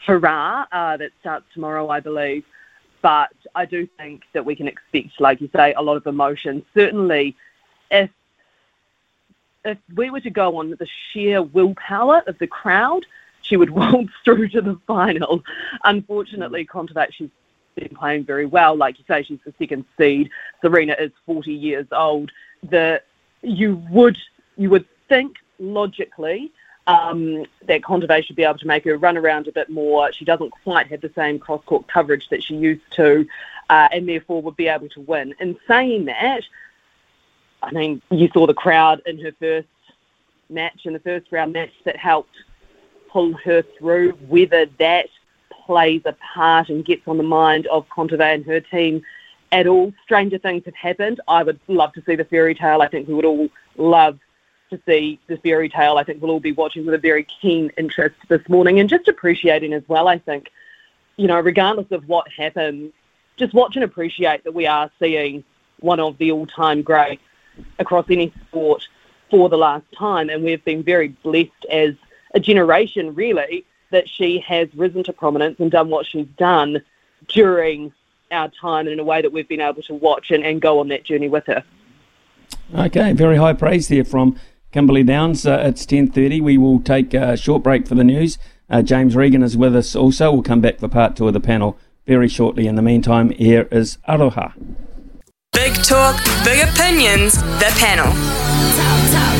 hurrah 0.06 0.66
uh, 0.72 0.96
that 0.96 1.10
starts 1.20 1.46
tomorrow, 1.52 1.88
I 1.88 2.00
believe. 2.00 2.44
But 3.02 3.32
I 3.54 3.64
do 3.64 3.88
think 3.98 4.22
that 4.34 4.44
we 4.44 4.54
can 4.54 4.68
expect, 4.68 5.20
like 5.20 5.40
you 5.40 5.48
say, 5.54 5.72
a 5.74 5.82
lot 5.82 5.96
of 5.96 6.06
emotion. 6.06 6.64
Certainly, 6.74 7.36
if 7.90 8.10
if 9.64 9.78
we 9.94 10.10
were 10.10 10.20
to 10.20 10.30
go 10.30 10.56
on 10.58 10.70
the 10.70 10.88
sheer 11.12 11.42
willpower 11.42 12.22
of 12.26 12.38
the 12.38 12.46
crowd, 12.46 13.04
she 13.50 13.56
would 13.56 13.70
waltz 13.78 14.12
through 14.24 14.48
to 14.48 14.62
the 14.62 14.80
final. 14.86 15.42
Unfortunately, 15.84 16.64
Kontaveit, 16.64 17.12
she's 17.12 17.28
been 17.74 17.94
playing 17.94 18.24
very 18.24 18.46
well. 18.46 18.74
Like 18.76 18.98
you 18.98 19.04
say, 19.06 19.22
she's 19.22 19.40
the 19.44 19.52
second 19.58 19.84
seed. 19.98 20.30
Serena 20.62 20.96
is 20.98 21.10
40 21.26 21.52
years 21.52 21.86
old. 21.92 22.30
The 22.62 23.02
you 23.42 23.82
would 23.90 24.18
you 24.56 24.70
would 24.70 24.86
think 25.08 25.36
logically 25.58 26.52
um, 26.86 27.44
that 27.66 27.82
Kontaveit 27.82 28.24
should 28.24 28.36
be 28.36 28.44
able 28.44 28.58
to 28.58 28.66
make 28.66 28.84
her 28.84 28.96
run 28.96 29.16
around 29.16 29.48
a 29.48 29.52
bit 29.52 29.68
more. 29.68 30.12
She 30.12 30.24
doesn't 30.24 30.50
quite 30.50 30.86
have 30.88 31.00
the 31.00 31.12
same 31.14 31.38
cross 31.38 31.62
court 31.64 31.88
coverage 31.88 32.28
that 32.28 32.42
she 32.42 32.54
used 32.56 32.90
to, 32.92 33.26
uh, 33.68 33.88
and 33.92 34.08
therefore 34.08 34.42
would 34.42 34.56
be 34.56 34.68
able 34.68 34.88
to 34.90 35.00
win. 35.00 35.34
In 35.40 35.56
saying 35.66 36.06
that, 36.06 36.42
I 37.62 37.72
mean, 37.72 38.02
you 38.10 38.28
saw 38.32 38.46
the 38.46 38.54
crowd 38.54 39.02
in 39.06 39.18
her 39.20 39.32
first 39.38 39.68
match, 40.48 40.84
in 40.84 40.92
the 40.92 41.00
first 41.00 41.30
round 41.30 41.52
match, 41.52 41.72
that 41.84 41.96
helped 41.96 42.34
pull 43.12 43.32
her 43.44 43.62
through. 43.78 44.12
Whether 44.28 44.66
that 44.78 45.08
plays 45.70 46.02
a 46.04 46.12
part 46.14 46.68
and 46.68 46.84
gets 46.84 47.06
on 47.06 47.16
the 47.16 47.22
mind 47.22 47.66
of 47.68 47.88
Kontaveit 47.88 48.34
and 48.34 48.46
her 48.46 48.60
team 48.60 49.02
at 49.52 49.66
all. 49.66 49.92
Stranger 50.04 50.38
things 50.38 50.64
have 50.64 50.74
happened. 50.74 51.20
I 51.28 51.42
would 51.42 51.60
love 51.68 51.92
to 51.94 52.02
see 52.06 52.16
the 52.16 52.24
fairy 52.24 52.54
tale. 52.54 52.82
I 52.82 52.88
think 52.88 53.08
we 53.08 53.14
would 53.14 53.24
all 53.24 53.48
love 53.76 54.18
to 54.70 54.80
see 54.86 55.18
the 55.26 55.36
fairy 55.38 55.68
tale. 55.68 55.96
I 55.96 56.04
think 56.04 56.22
we'll 56.22 56.30
all 56.30 56.40
be 56.40 56.52
watching 56.52 56.84
with 56.84 56.94
a 56.94 56.98
very 56.98 57.26
keen 57.40 57.70
interest 57.76 58.16
this 58.28 58.48
morning 58.48 58.80
and 58.80 58.88
just 58.88 59.08
appreciating 59.08 59.72
as 59.72 59.82
well, 59.88 60.08
I 60.08 60.18
think, 60.18 60.50
you 61.16 61.26
know, 61.26 61.40
regardless 61.40 61.90
of 61.90 62.08
what 62.08 62.28
happens, 62.30 62.92
just 63.36 63.52
watch 63.54 63.74
and 63.74 63.84
appreciate 63.84 64.44
that 64.44 64.54
we 64.54 64.66
are 64.66 64.90
seeing 64.98 65.44
one 65.80 65.98
of 65.98 66.18
the 66.18 66.30
all 66.30 66.46
time 66.46 66.82
greats 66.82 67.22
across 67.78 68.06
any 68.10 68.32
sport 68.48 68.86
for 69.30 69.48
the 69.48 69.56
last 69.56 69.84
time. 69.96 70.30
And 70.30 70.44
we've 70.44 70.64
been 70.64 70.82
very 70.82 71.08
blessed 71.08 71.66
as 71.70 71.94
a 72.34 72.40
generation, 72.40 73.14
really, 73.14 73.64
that 73.90 74.08
she 74.08 74.42
has 74.46 74.68
risen 74.74 75.02
to 75.04 75.12
prominence 75.12 75.58
and 75.58 75.70
done 75.70 75.90
what 75.90 76.06
she's 76.06 76.26
done 76.36 76.82
during 77.28 77.92
our 78.30 78.48
time 78.48 78.86
and 78.86 78.94
in 78.94 79.00
a 79.00 79.04
way 79.04 79.22
that 79.22 79.32
we've 79.32 79.48
been 79.48 79.60
able 79.60 79.82
to 79.82 79.94
watch 79.94 80.30
and, 80.30 80.44
and 80.44 80.60
go 80.60 80.78
on 80.78 80.88
that 80.88 81.04
journey 81.04 81.28
with 81.28 81.46
her. 81.46 81.64
Okay, 82.74 83.12
very 83.12 83.36
high 83.36 83.52
praise 83.52 83.88
there 83.88 84.04
from 84.04 84.38
Kimberly 84.72 85.02
Downs. 85.02 85.46
Uh, 85.46 85.62
it's 85.64 85.84
10.30. 85.84 86.40
We 86.40 86.56
will 86.56 86.80
take 86.80 87.12
a 87.14 87.36
short 87.36 87.62
break 87.62 87.88
for 87.88 87.96
the 87.96 88.04
news. 88.04 88.38
Uh, 88.68 88.82
James 88.82 89.16
Regan 89.16 89.42
is 89.42 89.56
with 89.56 89.74
us 89.74 89.96
also. 89.96 90.32
We'll 90.32 90.42
come 90.42 90.60
back 90.60 90.78
for 90.78 90.88
part 90.88 91.16
two 91.16 91.26
of 91.26 91.32
the 91.32 91.40
panel 91.40 91.76
very 92.06 92.28
shortly. 92.28 92.68
In 92.68 92.76
the 92.76 92.82
meantime, 92.82 93.30
here 93.30 93.66
is 93.72 93.98
Aroha. 94.08 94.52
Big 95.52 95.74
talk, 95.82 96.24
big 96.44 96.68
opinions, 96.68 97.34
the 97.34 97.72
panel. 97.78 98.06
Talk, 98.06 99.10
talk, 99.12 99.34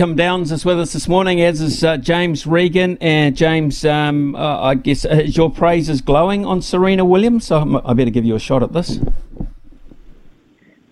Kim 0.00 0.16
Downs 0.16 0.50
is 0.50 0.64
with 0.64 0.80
us 0.80 0.94
this 0.94 1.08
morning, 1.08 1.42
as 1.42 1.60
is 1.60 1.84
uh, 1.84 1.98
James 1.98 2.46
Regan. 2.46 2.96
And 3.02 3.36
James, 3.36 3.84
um, 3.84 4.34
uh, 4.34 4.58
I 4.58 4.74
guess 4.74 5.04
uh, 5.04 5.24
your 5.26 5.50
praise 5.50 5.90
is 5.90 6.00
glowing 6.00 6.46
on 6.46 6.62
Serena 6.62 7.04
Williams, 7.04 7.46
so 7.46 7.82
I 7.84 7.92
better 7.92 8.08
give 8.08 8.24
you 8.24 8.34
a 8.34 8.38
shot 8.38 8.62
at 8.62 8.72
this. 8.72 8.98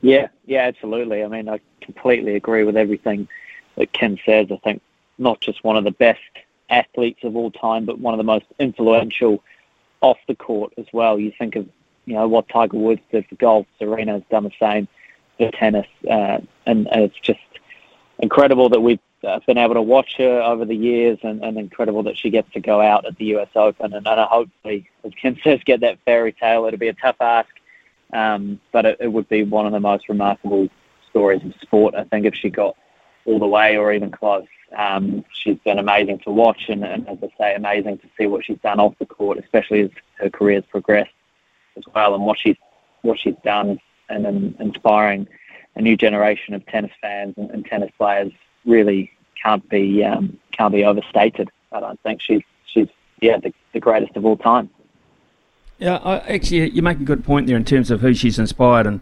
Yeah, 0.02 0.28
yeah, 0.44 0.64
absolutely. 0.64 1.24
I 1.24 1.28
mean, 1.28 1.48
I 1.48 1.58
completely 1.80 2.36
agree 2.36 2.64
with 2.64 2.76
everything 2.76 3.28
that 3.76 3.94
Kim 3.94 4.18
says. 4.26 4.48
I 4.52 4.56
think 4.56 4.82
not 5.16 5.40
just 5.40 5.64
one 5.64 5.78
of 5.78 5.84
the 5.84 5.90
best 5.90 6.20
athletes 6.68 7.20
of 7.22 7.34
all 7.34 7.50
time, 7.50 7.86
but 7.86 7.98
one 7.98 8.12
of 8.12 8.18
the 8.18 8.24
most 8.24 8.44
influential 8.58 9.42
off 10.02 10.18
the 10.28 10.34
court 10.34 10.74
as 10.76 10.84
well. 10.92 11.18
You 11.18 11.32
think 11.38 11.56
of, 11.56 11.66
you 12.04 12.12
know, 12.12 12.28
what 12.28 12.46
Tiger 12.50 12.76
Woods 12.76 13.00
did 13.10 13.26
for 13.26 13.36
golf. 13.36 13.66
Serena 13.78 14.12
has 14.12 14.22
done 14.30 14.44
the 14.44 14.52
same 14.60 14.86
for 15.38 15.50
tennis, 15.52 15.86
uh, 16.10 16.40
and, 16.66 16.86
and 16.88 17.04
it's 17.04 17.18
just 17.20 17.40
incredible 18.20 18.68
that 18.68 18.80
we've 18.80 19.00
uh, 19.24 19.40
been 19.46 19.58
able 19.58 19.74
to 19.74 19.82
watch 19.82 20.16
her 20.18 20.40
over 20.42 20.64
the 20.64 20.74
years 20.74 21.18
and, 21.22 21.42
and 21.42 21.58
incredible 21.58 22.02
that 22.04 22.16
she 22.16 22.30
gets 22.30 22.50
to 22.52 22.60
go 22.60 22.80
out 22.80 23.06
at 23.06 23.16
the 23.16 23.26
US 23.36 23.48
Open. 23.54 23.92
And, 23.94 24.06
and 24.06 24.20
hopefully, 24.20 24.88
as 25.04 25.12
Ken 25.20 25.38
says, 25.42 25.60
get 25.64 25.80
that 25.80 25.98
fairy 26.04 26.32
tale. 26.32 26.66
It'll 26.66 26.78
be 26.78 26.88
a 26.88 26.94
tough 26.94 27.16
ask, 27.20 27.48
um, 28.12 28.60
but 28.72 28.86
it, 28.86 28.96
it 29.00 29.08
would 29.08 29.28
be 29.28 29.42
one 29.44 29.66
of 29.66 29.72
the 29.72 29.80
most 29.80 30.08
remarkable 30.08 30.68
stories 31.10 31.42
of 31.44 31.54
sport, 31.60 31.94
I 31.94 32.04
think, 32.04 32.26
if 32.26 32.34
she 32.34 32.50
got 32.50 32.76
all 33.24 33.38
the 33.38 33.46
way 33.46 33.76
or 33.76 33.92
even 33.92 34.10
close. 34.10 34.46
Um, 34.76 35.24
she's 35.32 35.58
been 35.64 35.78
amazing 35.78 36.18
to 36.20 36.30
watch, 36.30 36.68
and, 36.68 36.84
and 36.84 37.08
as 37.08 37.18
I 37.22 37.30
say, 37.38 37.54
amazing 37.54 37.98
to 37.98 38.08
see 38.18 38.26
what 38.26 38.44
she's 38.44 38.58
done 38.58 38.80
off 38.80 38.98
the 38.98 39.06
court, 39.06 39.38
especially 39.38 39.82
as 39.82 39.90
her 40.18 40.28
career's 40.28 40.64
progressed 40.70 41.10
as 41.76 41.84
well, 41.94 42.14
and 42.14 42.24
what 42.24 42.38
she's 42.38 42.56
what 43.02 43.18
she's 43.18 43.36
done, 43.44 43.78
and, 44.08 44.26
and 44.26 44.56
inspiring 44.60 45.26
a 45.78 45.82
new 45.82 45.96
generation 45.96 46.52
of 46.54 46.66
tennis 46.66 46.90
fans 47.00 47.34
and, 47.36 47.50
and 47.50 47.64
tennis 47.64 47.90
players 47.96 48.32
really 48.66 49.10
can't 49.42 49.66
be 49.70 50.04
um, 50.04 50.38
can't 50.52 50.74
be 50.74 50.84
overstated. 50.84 51.48
I 51.72 51.80
don't 51.80 52.00
think 52.02 52.20
she's 52.20 52.42
she's 52.66 52.88
yeah, 53.22 53.38
the, 53.38 53.54
the 53.72 53.80
greatest 53.80 54.16
of 54.16 54.26
all 54.26 54.36
time. 54.36 54.68
Yeah, 55.78 55.96
I, 55.96 56.18
actually, 56.34 56.70
you 56.70 56.82
make 56.82 56.98
a 56.98 57.04
good 57.04 57.24
point 57.24 57.46
there 57.46 57.56
in 57.56 57.64
terms 57.64 57.90
of 57.90 58.00
who 58.00 58.12
she's 58.12 58.38
inspired 58.38 58.86
and. 58.86 59.00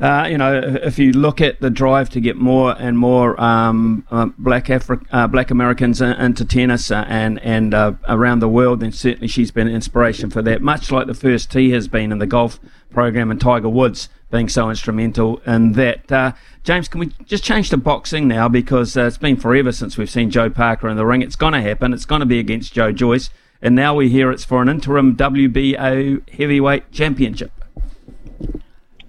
Uh, 0.00 0.26
you 0.28 0.38
know, 0.38 0.58
if 0.82 0.98
you 0.98 1.12
look 1.12 1.40
at 1.40 1.60
the 1.60 1.70
drive 1.70 2.08
to 2.08 2.18
get 2.18 2.34
more 2.34 2.74
and 2.80 2.98
more 2.98 3.40
um, 3.40 4.04
uh, 4.10 4.26
black 4.38 4.64
Afri- 4.64 5.06
uh, 5.12 5.28
black 5.28 5.50
Americans 5.50 6.00
into 6.00 6.44
tennis 6.44 6.90
uh, 6.90 7.04
and 7.06 7.38
and 7.40 7.72
uh, 7.72 7.92
around 8.08 8.40
the 8.40 8.48
world, 8.48 8.80
then 8.80 8.90
certainly 8.90 9.28
she's 9.28 9.52
been 9.52 9.68
an 9.68 9.74
inspiration 9.74 10.30
for 10.30 10.42
that. 10.42 10.60
Much 10.60 10.90
like 10.90 11.06
the 11.06 11.14
first 11.14 11.52
tee 11.52 11.70
has 11.70 11.88
been 11.88 12.10
in 12.10 12.18
the 12.18 12.26
golf 12.26 12.58
program, 12.90 13.30
and 13.30 13.40
Tiger 13.40 13.68
Woods 13.68 14.08
being 14.32 14.48
so 14.48 14.70
instrumental 14.70 15.38
in 15.46 15.72
that. 15.72 16.10
Uh, 16.10 16.32
James, 16.64 16.88
can 16.88 16.98
we 16.98 17.06
just 17.26 17.44
change 17.44 17.70
to 17.70 17.76
boxing 17.76 18.26
now 18.26 18.48
because 18.48 18.96
it's 18.96 19.18
been 19.18 19.36
forever 19.36 19.70
since 19.70 19.96
we've 19.96 20.10
seen 20.10 20.30
Joe 20.30 20.50
Parker 20.50 20.88
in 20.88 20.96
the 20.96 21.06
ring. 21.06 21.22
It's 21.22 21.36
going 21.36 21.52
to 21.52 21.60
happen. 21.60 21.92
It's 21.92 22.06
going 22.06 22.20
to 22.20 22.26
be 22.26 22.38
against 22.40 22.72
Joe 22.72 22.90
Joyce, 22.90 23.30
and 23.60 23.76
now 23.76 23.94
we 23.94 24.08
hear 24.08 24.32
it's 24.32 24.44
for 24.44 24.62
an 24.62 24.68
interim 24.68 25.14
WBO 25.14 26.28
heavyweight 26.30 26.90
championship. 26.90 27.52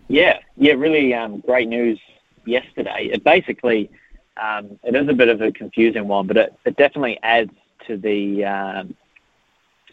Yeah, 0.10 0.40
yeah, 0.58 0.74
really 0.74 1.14
um, 1.14 1.40
great 1.40 1.68
news 1.68 2.00
yesterday. 2.46 3.10
It 3.12 3.24
basically 3.24 3.90
um, 4.38 4.78
it 4.84 4.96
is 4.96 5.08
a 5.08 5.14
bit 5.14 5.30
of 5.30 5.42
a 5.42 5.52
confusing 5.52 6.08
one, 6.08 6.28
but 6.28 6.38
it, 6.38 6.54
it 6.66 6.76
definitely 6.76 7.18
adds 7.24 7.52
to 7.88 7.98
the 7.98 8.44
um, 8.44 8.96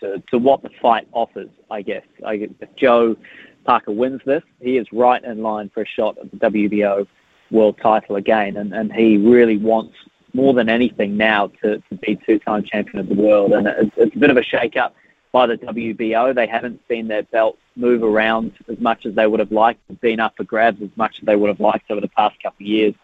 to, 0.01 0.23
to 0.31 0.39
what 0.39 0.63
the 0.63 0.71
fight 0.83 1.07
offers. 1.13 1.51
I 1.71 1.83
guess. 1.83 2.05
I, 2.27 2.49
Joe 2.77 3.17
Parker 3.65 3.93
wins 3.93 4.21
this, 4.25 4.43
he 4.61 4.77
is 4.77 4.87
right 4.93 5.23
in 5.23 5.43
line 5.43 5.71
for 5.73 5.83
a 5.83 5.87
shot 5.87 6.19
at 6.19 6.31
the 6.31 6.37
WBO 6.39 7.07
world 7.51 7.79
title 7.83 8.17
again, 8.17 8.57
and, 8.57 8.73
and 8.73 8.93
he 8.93 9.17
really 9.17 9.57
wants 9.57 9.95
more 10.33 10.55
than 10.55 10.69
anything 10.69 11.17
now 11.17 11.49
to, 11.63 11.79
to 11.79 11.95
be 11.97 12.19
two-time 12.25 12.65
champion 12.65 12.99
of 13.01 13.09
the 13.09 13.15
world, 13.15 13.53
and 13.53 13.67
it's, 13.67 13.97
it's 13.97 14.17
a 14.17 14.19
bit 14.19 14.31
of 14.31 14.37
a 14.37 14.43
shake-up 14.43 14.95
by 15.33 15.47
the 15.47 15.57
WBO. 15.57 16.35
They 16.35 16.47
haven't 16.47 16.81
seen 16.89 17.09
their 17.09 17.23
belt 17.25 17.59
move 17.77 18.03
around 18.03 18.53
as 18.69 18.79
much 18.79 19.07
as 19.07 19.15
they 19.15 19.27
would 19.27 19.41
have 19.41 19.53
liked, 19.53 19.81
been 20.01 20.21
up 20.21 20.37
for 20.37 20.45
grabs 20.45 20.83
as 20.83 20.91
much 20.97 21.17
as 21.21 21.27
they 21.27 21.37
would 21.37 21.49
have 21.49 21.61
liked 21.61 21.91
over 21.91 22.01
the 22.01 22.09
past 22.09 22.41
couple 22.43 22.65
of 22.65 22.69
years. 22.69 22.95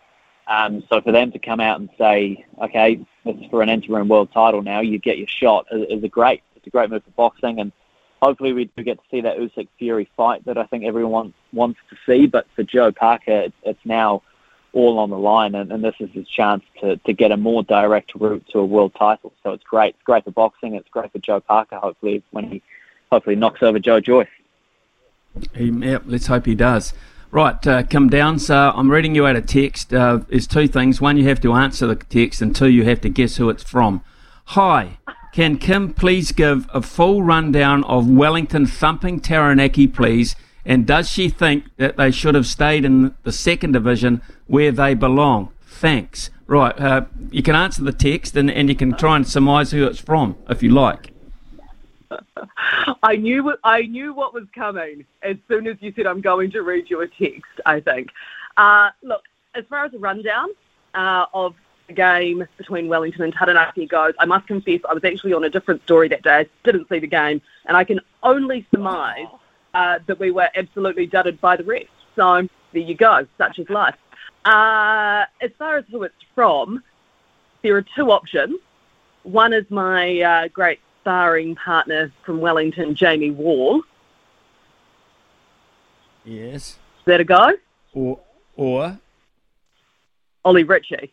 Um, 0.46 0.84
so 0.88 1.00
for 1.00 1.12
them 1.12 1.32
to 1.32 1.38
come 1.38 1.61
out 1.61 1.80
and 1.80 1.88
say, 1.98 2.44
okay, 2.62 3.04
this 3.24 3.36
is 3.36 3.46
for 3.50 3.62
an 3.62 3.68
interim 3.68 4.09
world 4.09 4.30
title 4.32 4.62
now, 4.62 4.80
you 4.80 4.98
get 4.98 5.18
your 5.18 5.26
shot, 5.26 5.66
is, 5.72 5.98
is 5.98 6.04
a 6.04 6.09
great, 6.09 6.42
it's 6.54 6.66
a 6.66 6.70
great 6.70 6.90
move 6.90 7.02
for 7.04 7.11
boxing, 7.11 7.59
and 7.59 7.72
hopefully 8.21 8.53
we 8.53 8.64
do 8.77 8.83
get 8.83 8.99
to 8.99 9.05
see 9.11 9.21
that 9.23 9.39
Usyk 9.39 9.69
Fury 9.79 10.09
fight 10.17 10.45
that 10.47 10.59
I 10.59 10.64
think 10.64 10.85
everyone 10.85 11.35
wants 11.53 11.79
to 11.91 11.97
see. 12.07 12.27
But 12.27 12.47
for 12.55 12.62
Joe 12.62 12.93
Parker, 12.93 13.41
it's, 13.41 13.57
it's 13.62 13.85
now 13.85 14.23
all 14.73 14.99
on 14.99 15.11
the 15.11 15.19
line, 15.19 15.55
and, 15.55 15.73
and 15.73 15.83
this 15.83 15.95
is 16.01 16.11
his 16.11 16.29
chance 16.29 16.62
to, 16.81 16.97
to 16.99 17.12
get 17.12 17.33
a 17.33 17.37
more 17.37 17.62
direct 17.62 18.14
route 18.14 18.45
to 18.53 18.59
a 18.59 18.64
world 18.64 18.95
title. 18.99 19.33
So 19.43 19.53
it's 19.53 19.64
great. 19.64 19.95
It's 19.95 20.05
great 20.05 20.25
for 20.25 20.33
boxing. 20.33 20.75
It's 20.75 20.89
great 20.91 21.11
for 21.12 21.19
Joe 21.19 21.41
Parker. 21.41 21.77
Hopefully, 21.77 22.23
when 22.31 22.51
he 22.51 22.62
hopefully 23.11 23.37
knocks 23.37 23.62
over 23.62 23.79
Joe 23.79 24.01
Joyce. 24.01 24.29
He, 25.55 25.71
yep, 25.71 26.03
let's 26.07 26.27
hope 26.27 26.47
he 26.47 26.55
does. 26.55 26.93
Right, 27.31 27.67
uh, 27.67 27.83
come 27.83 28.09
down. 28.09 28.39
So 28.39 28.73
I'm 28.75 28.91
reading 28.91 29.14
you 29.14 29.27
out 29.27 29.37
a 29.37 29.43
text. 29.43 29.93
Uh, 29.93 30.21
there's 30.29 30.47
two 30.47 30.69
things. 30.69 31.01
One, 31.01 31.17
you 31.17 31.25
have 31.29 31.41
to 31.43 31.53
answer 31.53 31.87
the 31.87 31.97
text, 31.97 32.41
and 32.41 32.55
two, 32.55 32.69
you 32.69 32.85
have 32.85 33.01
to 33.03 33.09
guess 33.09 33.37
who 33.37 33.51
it's 33.51 33.62
from. 33.62 34.03
Hi, 34.51 34.99
can 35.37 35.59
Kim 35.59 35.93
please 35.93 36.32
give 36.32 36.66
a 36.72 36.80
full 36.80 37.22
rundown 37.22 37.84
of 37.84 38.09
Wellington 38.09 38.64
thumping 38.64 39.20
Taranaki, 39.20 39.87
please? 39.87 40.34
And 40.64 40.87
does 40.87 41.11
she 41.11 41.28
think 41.28 41.64
that 41.76 41.99
they 41.99 42.11
should 42.11 42.34
have 42.34 42.47
stayed 42.47 42.87
in 42.87 43.14
the 43.22 43.32
second 43.32 43.72
division 43.72 44.22
where 44.47 44.72
they 44.72 44.95
belong? 44.95 45.51
Thanks. 45.66 46.30
Right, 46.47 46.80
uh, 46.80 47.05
you 47.30 47.43
can 47.43 47.55
answer 47.55 47.84
the 47.84 47.93
text 47.93 48.34
and, 48.34 48.51
and 48.51 48.70
you 48.70 48.74
can 48.74 48.97
try 48.97 49.14
and 49.14 49.28
surmise 49.28 49.72
who 49.72 49.84
it's 49.84 50.01
from 50.01 50.37
if 50.49 50.62
you 50.62 50.70
like. 50.70 51.11
I 53.03 53.16
knew 53.16 53.45
what 53.45 53.59
I 53.62 53.82
knew 53.82 54.14
what 54.14 54.32
was 54.32 54.47
coming 54.55 55.05
as 55.22 55.37
soon 55.49 55.66
as 55.66 55.76
you 55.80 55.93
said 55.95 56.07
I'm 56.07 56.22
going 56.22 56.51
to 56.53 56.62
read 56.62 56.89
you 56.89 57.03
a 57.03 57.09
text. 57.09 57.61
I 57.66 57.80
think. 57.80 58.09
Uh, 58.57 58.89
look, 59.03 59.24
as 59.55 59.66
far 59.68 59.84
as 59.84 59.93
a 59.93 59.99
rundown 59.99 60.49
uh, 60.95 61.26
of 61.34 61.55
the 61.87 61.93
game 61.93 62.47
between 62.57 62.89
Wellington 62.89 63.22
and 63.22 63.32
Taranaki 63.32 63.87
goes, 63.87 64.14
I 64.18 64.24
must 64.24 64.47
confess 64.47 64.80
I 64.89 64.95
was 64.95 65.05
actually 65.05 65.32
on 65.32 65.45
a 65.45 65.51
different 65.51 65.82
story 65.82 66.09
that 66.09 66.22
day. 66.22 66.41
I 66.41 66.47
didn't 66.64 66.89
see 66.89 66.99
the 66.99 67.07
game, 67.07 67.41
and 67.66 67.76
I 67.76 67.84
can 67.84 68.01
only 68.22 68.66
surmise 68.74 69.26
uh, 69.74 69.99
that 70.07 70.18
we 70.18 70.30
were 70.30 70.49
absolutely 70.55 71.07
dudded 71.07 71.41
by 71.41 71.57
the 71.57 71.64
rest. 71.64 71.89
So 72.14 72.49
there 72.72 72.82
you 72.82 72.95
go. 72.95 73.26
Such 73.39 73.59
is 73.59 73.68
life. 73.68 73.97
Uh, 74.45 75.24
as 75.41 75.51
far 75.59 75.76
as 75.76 75.84
who 75.91 76.03
it's 76.03 76.14
from, 76.34 76.82
there 77.62 77.76
are 77.76 77.84
two 77.97 78.11
options. 78.11 78.59
One 79.22 79.53
is 79.53 79.68
my 79.70 80.20
uh, 80.20 80.49
great 80.49 80.80
sparring 81.01 81.57
partner 81.57 82.12
from 82.24 82.41
Wellington, 82.41 82.95
Jamie 82.95 83.32
Wall. 83.32 83.82
Yes. 86.24 86.70
Is 86.70 87.05
that 87.07 87.20
a 87.20 87.24
go? 87.24 87.53
Or, 87.93 88.20
or 88.57 88.99
Ollie 90.45 90.64
Ritchie. 90.64 91.12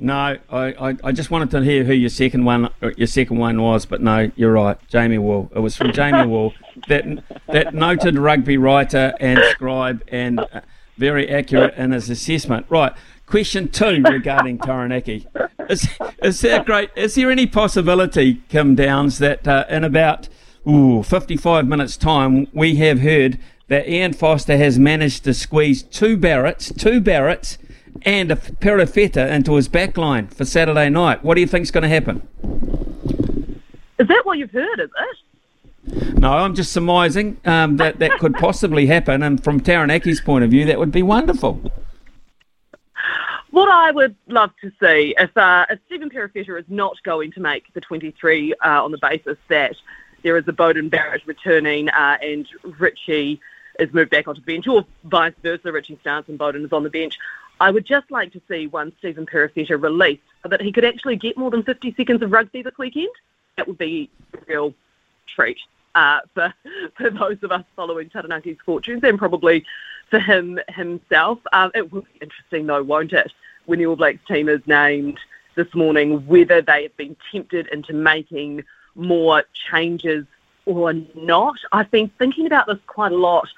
No, 0.00 0.14
I, 0.14 0.38
I, 0.50 0.96
I, 1.02 1.10
just 1.10 1.32
wanted 1.32 1.50
to 1.50 1.60
hear 1.60 1.82
who 1.82 1.92
your 1.92 2.08
second 2.08 2.44
one 2.44 2.70
your 2.96 3.08
second 3.08 3.36
one 3.36 3.60
was, 3.60 3.84
but 3.84 4.00
no, 4.00 4.30
you're 4.36 4.52
right, 4.52 4.78
Jamie 4.86 5.18
Wall. 5.18 5.50
It 5.52 5.58
was 5.58 5.76
from 5.76 5.92
Jamie 5.92 6.24
Wall, 6.30 6.54
that 6.86 7.04
that 7.48 7.74
noted 7.74 8.16
rugby 8.16 8.56
writer 8.56 9.12
and 9.18 9.40
scribe, 9.50 10.04
and 10.06 10.38
uh, 10.38 10.60
very 10.96 11.28
accurate 11.28 11.74
in 11.74 11.90
his 11.90 12.08
assessment. 12.08 12.66
Right, 12.68 12.92
question 13.26 13.68
two 13.70 14.04
regarding 14.08 14.58
Taranaki. 14.64 15.26
Is 15.68 15.88
is 16.22 16.42
there 16.42 16.62
great? 16.62 16.90
Is 16.94 17.16
there 17.16 17.32
any 17.32 17.48
possibility, 17.48 18.42
Kim 18.48 18.76
Downs, 18.76 19.18
that 19.18 19.48
uh, 19.48 19.64
in 19.68 19.82
about 19.82 20.28
ooh, 20.68 21.02
55 21.02 21.66
minutes 21.66 21.96
time 21.96 22.46
we 22.52 22.76
have 22.76 23.00
heard 23.00 23.36
that 23.66 23.88
Ian 23.88 24.12
Foster 24.12 24.56
has 24.56 24.78
managed 24.78 25.24
to 25.24 25.34
squeeze 25.34 25.82
two 25.82 26.16
Barretts, 26.16 26.76
two 26.78 27.00
Barretts 27.00 27.58
and 28.02 28.30
a 28.30 28.36
Perofeta 28.36 29.30
into 29.30 29.54
his 29.54 29.68
back 29.68 29.96
line 29.96 30.28
for 30.28 30.44
Saturday 30.44 30.88
night. 30.88 31.24
What 31.24 31.34
do 31.34 31.40
you 31.40 31.46
think 31.46 31.64
is 31.64 31.70
going 31.70 31.82
to 31.82 31.88
happen? 31.88 32.26
Is 33.98 34.06
that 34.08 34.22
what 34.24 34.38
you've 34.38 34.50
heard, 34.50 34.80
is 34.80 34.90
it? 34.96 36.18
No, 36.18 36.32
I'm 36.32 36.54
just 36.54 36.72
surmising 36.72 37.38
um, 37.44 37.76
that 37.78 37.98
that 37.98 38.18
could 38.18 38.34
possibly 38.34 38.86
happen, 38.86 39.22
and 39.22 39.42
from 39.42 39.60
Taranaki's 39.60 40.20
point 40.20 40.44
of 40.44 40.50
view, 40.50 40.66
that 40.66 40.78
would 40.78 40.92
be 40.92 41.02
wonderful. 41.02 41.60
What 43.50 43.70
I 43.70 43.90
would 43.90 44.14
love 44.26 44.50
to 44.60 44.70
see 44.80 45.14
if, 45.18 45.34
uh, 45.36 45.66
if 45.70 45.78
Stephen 45.86 46.10
Perofeta 46.10 46.58
is 46.60 46.66
not 46.68 46.96
going 47.02 47.32
to 47.32 47.40
make 47.40 47.72
the 47.72 47.80
23 47.80 48.54
uh, 48.54 48.84
on 48.84 48.92
the 48.92 48.98
basis 48.98 49.38
that 49.48 49.74
there 50.22 50.36
is 50.36 50.46
a 50.46 50.52
Beauden 50.52 50.90
Barrett 50.90 51.22
returning 51.26 51.88
uh, 51.88 52.18
and 52.22 52.46
Richie 52.78 53.40
is 53.78 53.92
moved 53.94 54.10
back 54.10 54.28
onto 54.28 54.40
the 54.40 54.46
bench, 54.46 54.66
or 54.66 54.84
vice 55.04 55.32
versa, 55.42 55.72
Richie 55.72 55.98
starts 56.00 56.28
and 56.28 56.38
Beauden 56.38 56.64
is 56.64 56.72
on 56.72 56.82
the 56.82 56.90
bench. 56.90 57.16
I 57.60 57.70
would 57.70 57.84
just 57.84 58.10
like 58.10 58.32
to 58.32 58.42
see 58.48 58.66
one 58.66 58.92
Stephen 58.98 59.26
Perofeta 59.26 59.80
released 59.82 60.22
so 60.42 60.48
that 60.48 60.60
he 60.60 60.72
could 60.72 60.84
actually 60.84 61.16
get 61.16 61.36
more 61.36 61.50
than 61.50 61.62
50 61.62 61.94
seconds 61.96 62.22
of 62.22 62.30
rugby 62.30 62.62
this 62.62 62.76
weekend. 62.78 63.08
That 63.56 63.66
would 63.66 63.78
be 63.78 64.10
a 64.34 64.38
real 64.46 64.74
treat 65.34 65.58
uh, 65.94 66.20
for, 66.34 66.54
for 66.96 67.10
those 67.10 67.38
of 67.42 67.52
us 67.52 67.64
following 67.74 68.08
Taranaki's 68.10 68.58
fortunes 68.64 69.02
and 69.02 69.18
probably 69.18 69.64
for 70.10 70.20
him 70.20 70.58
himself. 70.68 71.38
Um, 71.52 71.70
it 71.74 71.92
will 71.92 72.02
be 72.02 72.18
interesting, 72.22 72.66
though, 72.66 72.82
won't 72.82 73.12
it, 73.12 73.32
when 73.66 73.78
the 73.78 73.86
All 73.86 73.96
Blacks 73.96 74.24
team 74.28 74.48
is 74.48 74.60
named 74.66 75.18
this 75.56 75.72
morning, 75.74 76.24
whether 76.26 76.62
they 76.62 76.84
have 76.84 76.96
been 76.96 77.16
tempted 77.32 77.66
into 77.68 77.92
making 77.92 78.64
more 78.94 79.44
changes 79.70 80.24
or 80.66 80.92
not. 81.14 81.56
I've 81.72 81.90
been 81.90 82.10
thinking 82.18 82.46
about 82.46 82.66
this 82.66 82.78
quite 82.86 83.12
a 83.12 83.16
lot 83.16 83.48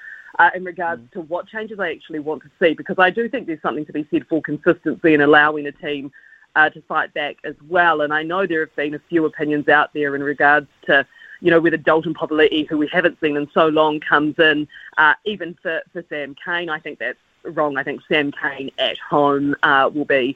uh, 0.41 0.49
in 0.55 0.63
regards 0.63 1.03
mm. 1.03 1.11
to 1.11 1.21
what 1.21 1.47
changes 1.47 1.79
I 1.79 1.91
actually 1.91 2.19
want 2.19 2.41
to 2.41 2.49
see, 2.59 2.73
because 2.73 2.97
I 2.97 3.11
do 3.11 3.29
think 3.29 3.45
there's 3.45 3.61
something 3.61 3.85
to 3.85 3.93
be 3.93 4.07
said 4.09 4.25
for 4.27 4.41
consistency 4.41 5.13
and 5.13 5.21
allowing 5.21 5.67
a 5.67 5.71
team 5.71 6.11
uh, 6.55 6.69
to 6.71 6.81
fight 6.81 7.13
back 7.13 7.35
as 7.43 7.55
well. 7.69 8.01
And 8.01 8.11
I 8.11 8.23
know 8.23 8.47
there 8.47 8.61
have 8.61 8.75
been 8.75 8.95
a 8.95 9.01
few 9.07 9.25
opinions 9.25 9.67
out 9.67 9.93
there 9.93 10.15
in 10.15 10.23
regards 10.23 10.67
to, 10.87 11.05
you 11.41 11.51
know, 11.51 11.59
whether 11.59 11.77
Dalton 11.77 12.15
Papali'i, 12.15 12.67
who 12.67 12.77
we 12.79 12.87
haven't 12.87 13.19
seen 13.21 13.37
in 13.37 13.47
so 13.53 13.67
long, 13.67 13.99
comes 13.99 14.35
in, 14.39 14.67
uh, 14.97 15.13
even 15.25 15.55
for, 15.61 15.81
for 15.93 16.03
Sam 16.09 16.35
Cane. 16.43 16.69
I 16.69 16.79
think 16.79 16.97
that's 16.97 17.19
wrong. 17.43 17.77
I 17.77 17.83
think 17.83 18.01
Sam 18.09 18.31
Cane 18.31 18.71
at 18.79 18.97
home 18.97 19.55
uh, 19.61 19.91
will 19.93 20.05
be 20.05 20.35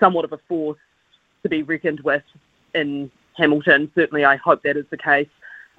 somewhat 0.00 0.24
of 0.24 0.32
a 0.32 0.40
force 0.48 0.78
to 1.44 1.48
be 1.48 1.62
reckoned 1.62 2.00
with 2.00 2.24
in 2.74 3.08
Hamilton. 3.36 3.90
Certainly, 3.94 4.24
I 4.24 4.36
hope 4.36 4.64
that 4.64 4.76
is 4.76 4.86
the 4.90 4.96
case 4.96 5.28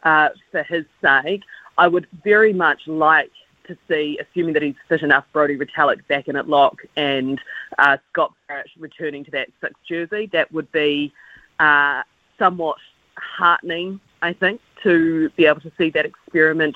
uh, 0.04 0.30
for 0.52 0.64
his 0.64 0.86
sake. 1.02 1.44
I 1.78 1.88
would 1.90 2.08
very 2.24 2.54
much 2.54 2.88
like 2.88 3.32
to 3.68 3.78
see, 3.88 4.20
assuming 4.20 4.54
that 4.54 4.64
he's 4.64 4.76
fit 4.88 5.02
enough, 5.02 5.26
Brodie 5.34 5.58
Retallick 5.58 6.06
back 6.08 6.28
in 6.28 6.36
at 6.36 6.48
lock 6.48 6.82
and 6.96 7.40
uh, 7.78 7.98
Scott 8.12 8.34
Barrett 8.48 8.70
returning 8.78 9.24
to 9.26 9.32
that 9.32 9.50
sixth 9.62 9.82
jersey. 9.88 10.30
That 10.32 10.52
would 10.52 10.72
be 10.72 11.14
uh, 11.60 12.04
somewhat 12.38 12.78
heartening, 13.18 14.00
I 14.22 14.34
think, 14.34 14.62
to 14.84 15.30
be 15.32 15.46
able 15.46 15.62
to 15.62 15.72
see 15.78 15.90
that 15.92 16.06
experiment 16.06 16.76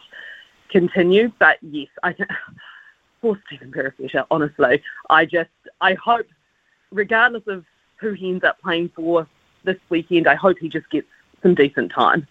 continue. 0.70 1.32
But 1.40 1.57
yes, 1.61 1.88
I 2.03 2.16
for 3.22 3.40
Stephen 3.48 3.72
Perofeta, 3.72 4.26
honestly, 4.32 4.82
I 5.10 5.26
just 5.26 5.49
I 5.82 5.94
hope, 5.95 6.28
regardless 6.91 7.44
of 7.48 7.66
who 7.99 8.14
he 8.14 8.30
ends 8.30 8.44
up 8.44 8.61
playing 8.61 8.90
for 8.95 9.28
this 9.64 9.78
weekend, 9.90 10.28
I 10.28 10.36
hope 10.36 10.57
he 10.60 10.70
just 10.70 10.90
gets 10.90 11.07
some 11.44 11.56
decent 11.56 11.91
time. 11.91 12.28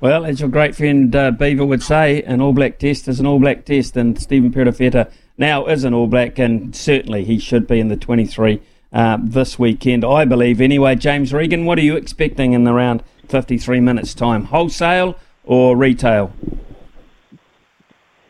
Well, 0.00 0.24
as 0.24 0.40
your 0.40 0.48
great 0.48 0.74
friend 0.74 1.14
uh, 1.14 1.30
Beaver 1.30 1.66
would 1.66 1.82
say, 1.82 2.22
an 2.22 2.40
All 2.40 2.54
Black 2.54 2.78
test 2.78 3.06
is 3.06 3.20
an 3.20 3.26
All 3.26 3.38
Black 3.38 3.66
test, 3.66 3.98
and 3.98 4.18
Stephen 4.18 4.50
Perofeta 4.50 5.12
now 5.36 5.66
is 5.66 5.84
an 5.84 5.92
All 5.92 6.06
Black, 6.06 6.38
and 6.38 6.74
certainly 6.74 7.22
he 7.22 7.38
should 7.38 7.66
be 7.66 7.78
in 7.78 7.88
the 7.88 7.98
23 7.98 8.62
uh, 8.94 9.18
this 9.22 9.58
weekend, 9.58 10.02
I 10.02 10.24
believe. 10.24 10.58
Anyway, 10.58 10.94
James 10.94 11.34
Regan, 11.34 11.66
what 11.66 11.76
are 11.76 11.82
you 11.82 11.96
expecting 11.96 12.54
in 12.54 12.66
around 12.66 13.02
53 13.28 13.80
minutes' 13.80 14.14
time? 14.14 14.44
Wholesale 14.44 15.18
or 15.44 15.76
retail? 15.76 16.32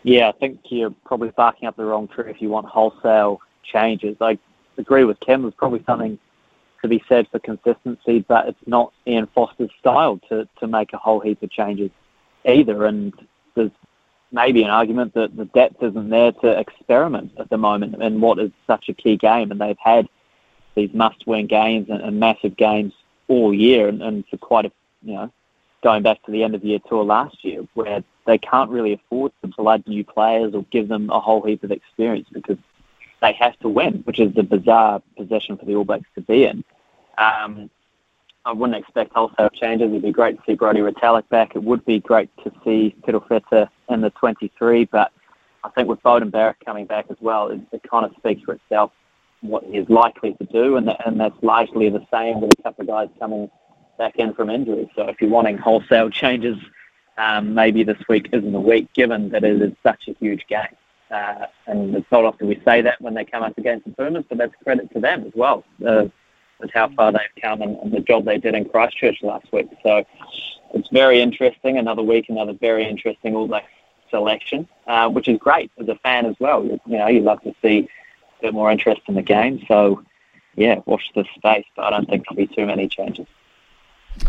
Yeah, 0.03 0.29
I 0.29 0.33
think 0.33 0.59
you're 0.71 0.95
probably 1.05 1.29
barking 1.29 1.69
up 1.69 1.77
the 1.77 1.85
wrong 1.85 2.09
tree 2.09 2.33
if 2.33 2.43
you 2.43 2.49
want 2.49 2.67
wholesale 2.67 3.41
changes. 3.63 4.17
I 4.21 4.41
agree 4.77 5.05
with 5.05 5.21
Kim. 5.21 5.43
There's 5.43 5.55
probably 5.55 5.85
something 5.87 6.19
to 6.83 6.89
be 6.89 7.03
said 7.09 7.29
for 7.31 7.39
consistency, 7.39 8.25
but 8.27 8.49
it's 8.49 8.67
not 8.67 8.93
Ian 9.07 9.29
Foster's 9.35 9.71
style 9.79 10.21
to, 10.29 10.49
to 10.59 10.67
make 10.67 10.93
a 10.93 10.99
whole 10.99 11.21
heap 11.21 11.43
of 11.43 11.51
changes 11.51 11.91
either. 12.45 12.85
And 12.87 13.13
there's 13.55 13.71
maybe 14.33 14.63
an 14.63 14.71
argument 14.71 15.15
that 15.15 15.37
the 15.37 15.45
depth 15.47 15.83
isn't 15.83 16.09
there 16.09 16.33
to 16.33 16.59
experiment 16.59 17.33
at 17.39 17.51
the 17.51 17.59
moment 17.59 18.03
in 18.03 18.21
what 18.21 18.39
is 18.39 18.51
such 18.67 18.89
a 18.89 18.95
key 18.95 19.17
game. 19.17 19.51
And 19.51 19.61
they've 19.61 19.77
had 19.79 20.09
these 20.75 20.91
must-win 20.95 21.47
games 21.47 21.89
and, 21.91 22.01
and 22.01 22.19
massive 22.21 22.57
games 22.57 22.93
all 23.29 23.55
year, 23.55 23.89
and, 23.89 24.03
and 24.03 24.25
for 24.29 24.37
quite 24.37 24.67
a 24.67 24.73
you 25.03 25.15
know 25.15 25.33
going 25.83 26.03
back 26.03 26.23
to 26.25 26.31
the 26.31 26.43
end 26.43 26.55
of 26.55 26.65
year 26.65 26.79
tour 26.89 27.05
last 27.05 27.43
year, 27.45 27.67
where 27.75 28.03
they 28.27 28.39
can't 28.39 28.71
really 28.71 28.93
afford 28.93 29.33
to 29.41 29.49
blood 29.49 29.83
new 29.87 30.05
players 30.05 30.55
or 30.55 30.65
give 30.71 30.89
them 30.89 31.09
a 31.11 31.19
whole 31.19 31.43
heap 31.43 31.63
of 31.65 31.71
experience 31.71 32.29
because 32.33 32.59
they 33.21 33.33
have 33.35 33.59
to 33.61 33.69
win, 33.69 34.03
which 34.05 34.19
is 34.19 34.35
the 34.35 34.43
bizarre 34.43 35.03
position 35.17 35.57
for 35.57 35.65
the 35.67 35.75
All 35.75 35.85
Blacks 35.85 36.09
to 36.15 36.21
be 36.23 36.45
in. 36.45 36.65
Um, 37.19 37.71
I 38.45 38.53
wouldn't 38.53 38.79
expect 38.79 39.13
wholesale 39.13 39.51
changes. 39.51 39.89
It'd 39.91 40.03
be 40.03 40.13
great 40.13 40.37
to 40.37 40.43
see 40.47 40.55
Brodie 40.55 40.81
Retallick 40.81 41.29
back. 41.29 41.55
It 41.55 41.63
would 41.63 41.85
be 41.85 42.01
great 42.01 42.31
to 42.45 42.53
see 42.65 42.95
Perofeta 43.03 43.69
in 43.91 44.01
the 44.01 44.11
23, 44.11 44.87
but 44.87 45.13
I 45.63 45.69
think 45.71 45.89
with 45.89 46.03
Beauden 46.03 46.31
Barrett 46.31 46.57
coming 46.65 46.87
back 46.87 47.07
as 47.11 47.19
well, 47.21 47.49
it, 47.49 47.61
it 47.73 47.83
kind 47.89 48.07
of 48.07 48.13
speaks 48.17 48.43
for 48.43 48.55
itself 48.55 48.93
what 49.43 49.65
he 49.65 49.77
is 49.77 49.89
likely 49.89 50.35
to 50.35 50.45
do, 50.47 50.77
and, 50.77 50.91
and 51.05 51.21
that's 51.21 51.37
largely 51.43 51.89
the 51.91 52.07
same 52.13 52.41
with 52.41 52.53
a 52.59 52.63
couple 52.63 52.83
of 52.83 52.89
guys 52.89 53.09
coming 53.19 53.51
back 53.99 54.17
in 54.17 54.33
from 54.35 54.49
injury. 54.49 54.91
So 54.97 55.09
if 55.09 55.21
you're 55.21 55.31
wanting 55.31 55.59
wholesale 55.59 56.11
changes, 56.11 56.57
um, 57.19 57.55
maybe 57.55 57.85
this 57.85 57.99
week 58.09 58.29
isn't 58.33 58.53
the 58.53 58.61
week, 58.61 58.93
given 58.95 59.29
that 59.31 59.45
it 59.45 59.61
is 59.61 59.73
such 59.83 60.09
a 60.09 60.15
huge 60.15 60.47
game. 60.47 60.75
Uh, 61.11 61.47
and 61.67 61.95
it's 61.97 62.11
not 62.13 62.25
often 62.25 62.47
we 62.47 62.61
say 62.65 62.81
that 62.83 63.01
when 63.01 63.15
they 63.15 63.25
come 63.25 63.43
up 63.43 63.57
against 63.59 63.85
the 63.85 63.93
Pumas, 63.93 64.25
but 64.29 64.39
that's 64.39 64.55
credit 64.63 64.93
to 64.93 65.01
them 65.01 65.25
as 65.27 65.33
well, 65.35 65.65
uh, 65.87 66.05
with 66.61 66.71
how 66.73 66.89
far 66.91 67.11
they've 67.11 67.43
come 67.43 67.63
and, 67.63 67.77
and 67.79 67.93
the 67.93 68.01
job 68.01 68.25
they 68.25 68.39
did 68.39 68.55
in 68.55 68.65
Christchurch 68.69 69.23
last 69.23 69.53
week. 69.53 69.69
So 69.83 70.05
it's 70.75 70.89
very 70.91 71.21
interesting. 71.21 71.79
Another 71.79 72.03
week, 72.03 72.29
another 72.29 72.53
very 72.53 72.89
interesting 72.89 73.35
All 73.35 73.49
Black 73.49 73.65
selection, 74.11 74.69
uh, 74.87 75.09
which 75.09 75.29
is 75.29 75.39
great 75.39 75.71
as 75.81 75.89
a 75.89 75.97
fan 75.97 76.27
as 76.27 76.37
well. 76.39 76.65
You, 76.65 76.81
you 76.87 76.99
know, 76.99 77.09
you 77.09 77.21
love 77.21 77.43
to 77.43 77.55
see 77.63 77.89
a 78.39 78.43
bit 78.43 78.55
more 78.55 78.71
interest 78.71 79.03
in 79.09 79.15
the 79.15 79.23
game. 79.23 79.65
So, 79.67 80.05
yeah, 80.55 80.81
watch 80.87 81.11
the 81.15 81.25
space, 81.35 81.67
but 81.75 81.87
I 81.87 81.91
don't 81.91 82.09
think 82.09 82.25
there'll 82.25 82.47
be 82.47 82.55
too 82.55 82.67
many 82.67 82.89
changes. 82.89 83.27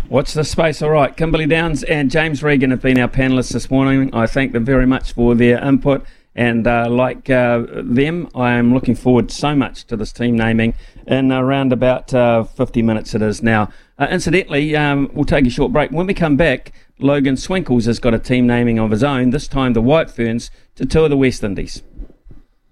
Watch 0.10 0.34
the 0.34 0.44
space. 0.44 0.82
All 0.82 0.92
right. 0.92 1.16
Kimberly 1.16 1.48
Downs 1.48 1.84
and 1.84 2.12
James 2.12 2.44
Regan 2.44 2.72
have 2.72 2.82
been 2.82 3.00
our 3.00 3.08
panelists 3.08 3.52
this 3.52 3.70
morning. 3.70 4.14
I 4.14 4.28
thank 4.28 4.54
them 4.54 4.64
very 4.64 4.86
much 4.86 5.14
for 5.14 5.36
their 5.36 5.64
input. 5.64 6.06
And 6.34 6.66
uh, 6.66 6.90
like 6.90 7.30
uh, 7.30 7.66
them, 7.84 8.30
I 8.34 8.54
am 8.54 8.74
looking 8.74 8.96
forward 8.96 9.32
so 9.32 9.54
much 9.54 9.86
to 9.88 9.98
this 9.98 10.14
team 10.14 10.38
naming 10.38 10.76
in 11.06 11.32
around 11.32 11.74
about 11.74 12.14
uh, 12.14 12.44
50 12.44 12.82
minutes 12.82 13.14
it 13.14 13.22
is 13.22 13.44
now. 13.44 13.70
Uh, 14.00 14.08
incidentally, 14.10 14.76
um, 14.76 15.10
we'll 15.14 15.26
take 15.26 15.46
a 15.46 15.50
short 15.50 15.74
break. 15.74 15.92
When 15.92 16.08
we 16.08 16.14
come 16.14 16.38
back, 16.38 16.72
Logan 17.00 17.36
Swinkles 17.36 17.86
has 17.86 18.00
got 18.00 18.14
a 18.14 18.20
team 18.20 18.48
naming 18.48 18.80
of 18.80 18.92
his 18.92 19.04
own, 19.04 19.32
this 19.32 19.48
time 19.48 19.74
the 19.74 19.82
White 19.82 20.10
Ferns, 20.10 20.52
to 20.76 20.86
tour 20.86 21.10
the 21.10 21.18
West 21.18 21.44
Indies. 21.44 21.84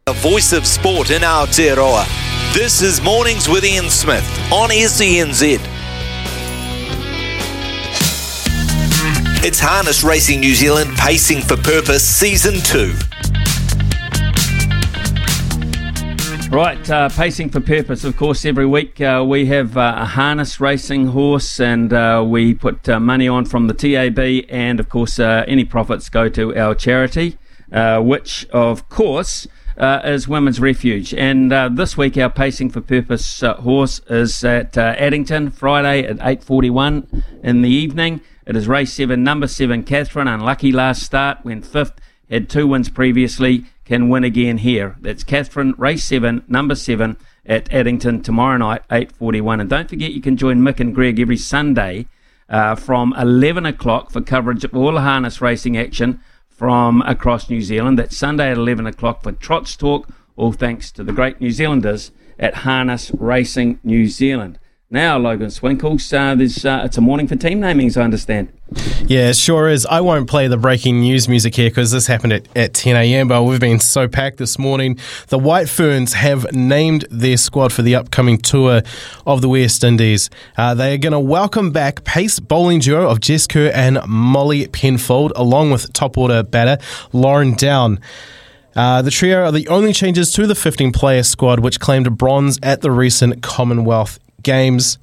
The 0.06 0.14
voice 0.14 0.53
of 0.53 0.65
sport 0.65 1.11
in 1.11 1.22
Aotearoa. 1.22 2.06
This 2.53 2.81
is 2.81 3.02
Mornings 3.02 3.49
with 3.49 3.65
Ian 3.65 3.90
Smith 3.90 4.26
on 4.52 4.69
SENZ. 4.69 5.60
It's 9.41 9.60
Harness 9.60 10.03
Racing 10.03 10.40
New 10.40 10.56
Zealand 10.56 10.91
Pacing 10.98 11.41
for 11.41 11.57
Purpose 11.57 12.07
Season 12.07 12.56
2. 12.56 13.18
Right, 16.51 16.89
uh, 16.89 17.09
pacing 17.09 17.51
for 17.51 17.61
purpose. 17.61 18.03
Of 18.03 18.17
course, 18.17 18.43
every 18.43 18.65
week 18.65 18.99
uh, 18.99 19.23
we 19.26 19.45
have 19.45 19.77
uh, 19.77 19.93
a 19.97 20.05
harness 20.05 20.59
racing 20.59 21.05
horse, 21.07 21.59
and 21.59 21.93
uh, 21.93 22.26
we 22.27 22.55
put 22.55 22.89
uh, 22.89 22.99
money 22.99 23.27
on 23.27 23.45
from 23.45 23.67
the 23.67 23.73
TAB, 23.76 24.47
and 24.49 24.80
of 24.80 24.89
course, 24.89 25.19
uh, 25.19 25.45
any 25.47 25.63
profits 25.63 26.09
go 26.09 26.27
to 26.30 26.57
our 26.57 26.73
charity, 26.73 27.38
which, 27.71 28.47
of 28.49 28.89
course, 28.89 29.47
is 29.77 30.27
Women's 30.27 30.59
Refuge. 30.59 31.13
And 31.13 31.51
this 31.77 31.95
week, 31.95 32.17
our 32.17 32.31
pacing 32.31 32.71
for 32.71 32.81
purpose 32.81 33.41
horse 33.41 34.01
is 34.09 34.43
at 34.43 34.76
Addington 34.76 35.51
Friday 35.51 36.03
at 36.03 36.17
eight 36.21 36.43
forty-one 36.43 37.23
in 37.43 37.61
the 37.61 37.69
evening. 37.69 38.21
It 38.47 38.55
is 38.55 38.67
race 38.67 38.91
seven, 38.91 39.23
number 39.23 39.45
seven, 39.45 39.84
Catherine. 39.84 40.27
Unlucky 40.27 40.71
last 40.71 41.03
start, 41.03 41.45
went 41.45 41.63
fifth, 41.63 42.01
had 42.27 42.49
two 42.49 42.65
wins 42.65 42.89
previously 42.89 43.65
can 43.90 44.07
win 44.07 44.24
again 44.24 44.60
here. 44.60 44.95
That's 45.02 45.24
Catherine, 45.24 45.74
race 45.76 46.03
seven, 46.03 46.44
number 46.48 46.76
seven 46.76 47.18
at 47.44 47.74
Addington 47.74 48.22
tomorrow 48.22 48.56
night, 48.56 48.88
8.41. 48.90 49.61
And 49.61 49.68
don't 49.68 49.90
forget 49.90 50.14
you 50.14 50.22
can 50.22 50.38
join 50.38 50.60
Mick 50.60 50.80
and 50.80 50.94
Greg 50.94 51.20
every 51.20 51.38
Sunday 51.38 52.06
uh, 52.49 52.76
from 52.76 53.16
11 53.18 53.66
o'clock 53.66 54.11
for 54.11 54.22
coverage 54.22 54.64
of 54.64 54.76
all 54.76 54.91
the 54.91 55.02
harness 55.02 55.41
racing 55.41 55.76
action 55.76 56.20
from 56.48 57.02
across 57.02 57.49
New 57.49 57.61
Zealand. 57.61 57.98
That's 57.98 58.16
Sunday 58.16 58.52
at 58.52 58.57
11 58.57 58.86
o'clock 58.86 59.24
for 59.24 59.32
Trots 59.32 59.76
Talk, 59.76 60.07
all 60.36 60.52
thanks 60.52 60.91
to 60.91 61.03
the 61.03 61.11
great 61.11 61.41
New 61.41 61.49
Zealanders 61.49 62.11
at 62.38 62.57
Harness 62.57 63.10
Racing 63.18 63.80
New 63.84 64.06
Zealand. 64.06 64.60
Now, 64.91 65.20
Logan 65.20 65.49
Swinkles, 65.49 66.11
uh, 66.11 66.34
there's, 66.34 66.66
uh, 66.66 66.82
it's 66.84 66.98
a 66.98 67.02
morning 67.02 67.28
for 67.28 67.36
team 67.36 67.61
namings, 67.61 67.95
I 67.95 68.02
understand. 68.02 68.52
Yeah, 69.06 69.34
sure 69.34 69.70
is. 69.70 69.86
I 69.86 70.02
won't 70.02 70.28
play 70.28 70.48
the 70.48 70.57
breaking 70.57 71.02
news 71.02 71.30
music 71.30 71.53
here 71.53 71.70
because 71.70 71.91
this 71.91 72.07
happened 72.07 72.34
at, 72.34 72.48
at 72.57 72.74
10 72.74 72.95
a.m., 72.95 73.28
but 73.28 73.44
we've 73.44 73.60
been 73.60 73.80
so 73.80 74.07
packed 74.07 74.38
this 74.38 74.57
morning. 74.57 74.98
The 75.28 75.38
White 75.38 75.70
Ferns 75.70 76.14
have 76.14 76.52
named 76.53 77.06
their 77.11 77.38
squad 77.38 77.72
for 77.72 77.84
the 77.84 77.94
upcoming 77.94 78.40
tour 78.40 78.82
of 79.28 79.41
the 79.44 79.49
West 79.49 79.84
Indies. 79.84 80.32
Uh, 80.57 80.74
they 80.74 80.95
are 80.95 80.98
going 80.98 81.14
to 81.14 81.20
welcome 81.20 81.70
back 81.70 82.03
pace 82.03 82.40
bowling 82.40 82.80
duo 82.80 83.07
of 83.07 83.22
Jess 83.22 83.45
Kerr 83.45 83.72
and 83.72 83.99
Molly 84.07 84.68
Penfold, 84.70 85.34
along 85.36 85.70
with 85.70 85.94
top 85.94 86.18
order 86.18 86.41
batter 86.41 86.84
Lauren 87.14 87.53
Down. 87.53 87.99
Uh, 88.76 89.03
the 89.03 89.11
trio 89.11 89.44
are 89.44 89.52
the 89.52 89.68
only 89.68 89.94
changes 89.94 90.32
to 90.32 90.48
the 90.48 90.56
15 90.56 90.91
player 90.94 91.22
squad, 91.22 91.60
which 91.60 91.80
claimed 91.80 92.18
bronze 92.18 92.57
at 92.64 92.82
the 92.82 92.90
recent 92.90 93.44
Commonwealth 93.44 94.18
games. 94.44 94.98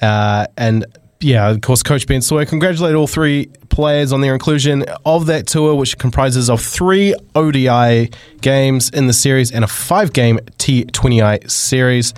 Uh, 0.00 0.46
and 0.56 0.86
yeah, 1.20 1.48
of 1.48 1.60
course, 1.60 1.82
Coach 1.82 2.06
Ben 2.06 2.20
Sawyer 2.20 2.44
congratulated 2.44 2.96
all 2.96 3.06
three 3.06 3.46
players 3.68 4.12
on 4.12 4.20
their 4.20 4.34
inclusion 4.34 4.84
of 5.06 5.26
that 5.26 5.46
tour, 5.46 5.74
which 5.74 5.96
comprises 5.98 6.50
of 6.50 6.60
three 6.60 7.14
ODI 7.34 8.10
games 8.40 8.90
in 8.90 9.06
the 9.06 9.12
series 9.12 9.52
and 9.52 9.64
a 9.64 9.68
five-game 9.68 10.38
T20I 10.58 11.48
series. 11.50 12.12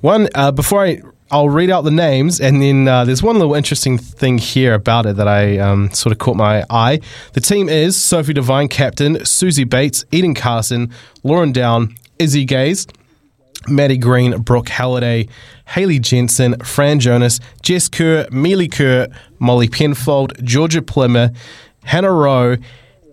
One 0.00 0.28
uh, 0.34 0.52
before 0.52 0.84
I. 0.84 1.02
I'll 1.30 1.48
read 1.48 1.68
out 1.70 1.82
the 1.82 1.90
names, 1.90 2.40
and 2.40 2.62
then 2.62 2.86
uh, 2.86 3.04
there's 3.06 3.22
one 3.22 3.38
little 3.38 3.54
interesting 3.54 3.98
thing 3.98 4.38
here 4.38 4.72
about 4.72 5.04
it 5.06 5.16
that 5.16 5.26
I 5.26 5.58
um, 5.58 5.90
sort 5.90 6.12
of 6.12 6.18
caught 6.18 6.36
my 6.36 6.64
eye. 6.70 7.00
The 7.32 7.40
team 7.40 7.68
is 7.68 7.96
Sophie 7.96 8.34
Devine, 8.34 8.68
captain, 8.68 9.16
Suzie 9.16 9.68
Bates, 9.68 10.04
Eden 10.12 10.34
Carson, 10.34 10.92
Lauren 11.24 11.50
Down, 11.50 11.96
Izzy 12.20 12.44
Gaze, 12.44 12.86
Maddie 13.68 13.98
Green, 13.98 14.40
Brooke 14.42 14.68
Halliday, 14.68 15.28
Hayley 15.66 15.98
Jensen, 15.98 16.58
Fran 16.60 17.00
Jonas, 17.00 17.40
Jess 17.62 17.88
Kerr, 17.88 18.26
Melie 18.30 18.68
Kerr, 18.68 19.08
Molly 19.38 19.68
Penfold, 19.68 20.32
Georgia 20.44 20.82
Plimmer, 20.82 21.30
Hannah 21.84 22.12
Rowe, 22.12 22.56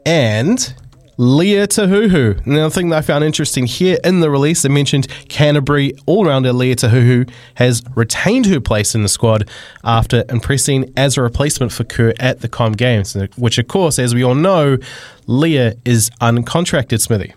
and 0.05 0.73
Leah 1.17 1.67
Tahuhu. 1.67 2.45
Now, 2.47 2.67
the 2.67 2.73
thing 2.73 2.89
that 2.89 2.97
I 2.97 3.01
found 3.01 3.23
interesting 3.23 3.67
here 3.67 3.99
in 4.03 4.21
the 4.21 4.31
release, 4.31 4.63
they 4.63 4.69
mentioned 4.69 5.07
Canterbury 5.29 5.93
all-rounder 6.07 6.51
Leah 6.51 6.77
Tahuhu 6.77 7.29
has 7.55 7.83
retained 7.95 8.47
her 8.47 8.59
place 8.59 8.95
in 8.95 9.03
the 9.03 9.09
squad 9.09 9.47
after 9.83 10.23
impressing 10.29 10.91
as 10.97 11.17
a 11.17 11.21
replacement 11.21 11.71
for 11.71 11.83
Kerr 11.83 12.13
at 12.19 12.41
the 12.41 12.47
Com 12.47 12.73
Games, 12.73 13.15
which, 13.35 13.59
of 13.59 13.67
course, 13.67 13.99
as 13.99 14.15
we 14.15 14.23
all 14.23 14.33
know, 14.33 14.77
Leah 15.27 15.75
is 15.85 16.09
uncontracted, 16.21 17.01
Smithy. 17.01 17.35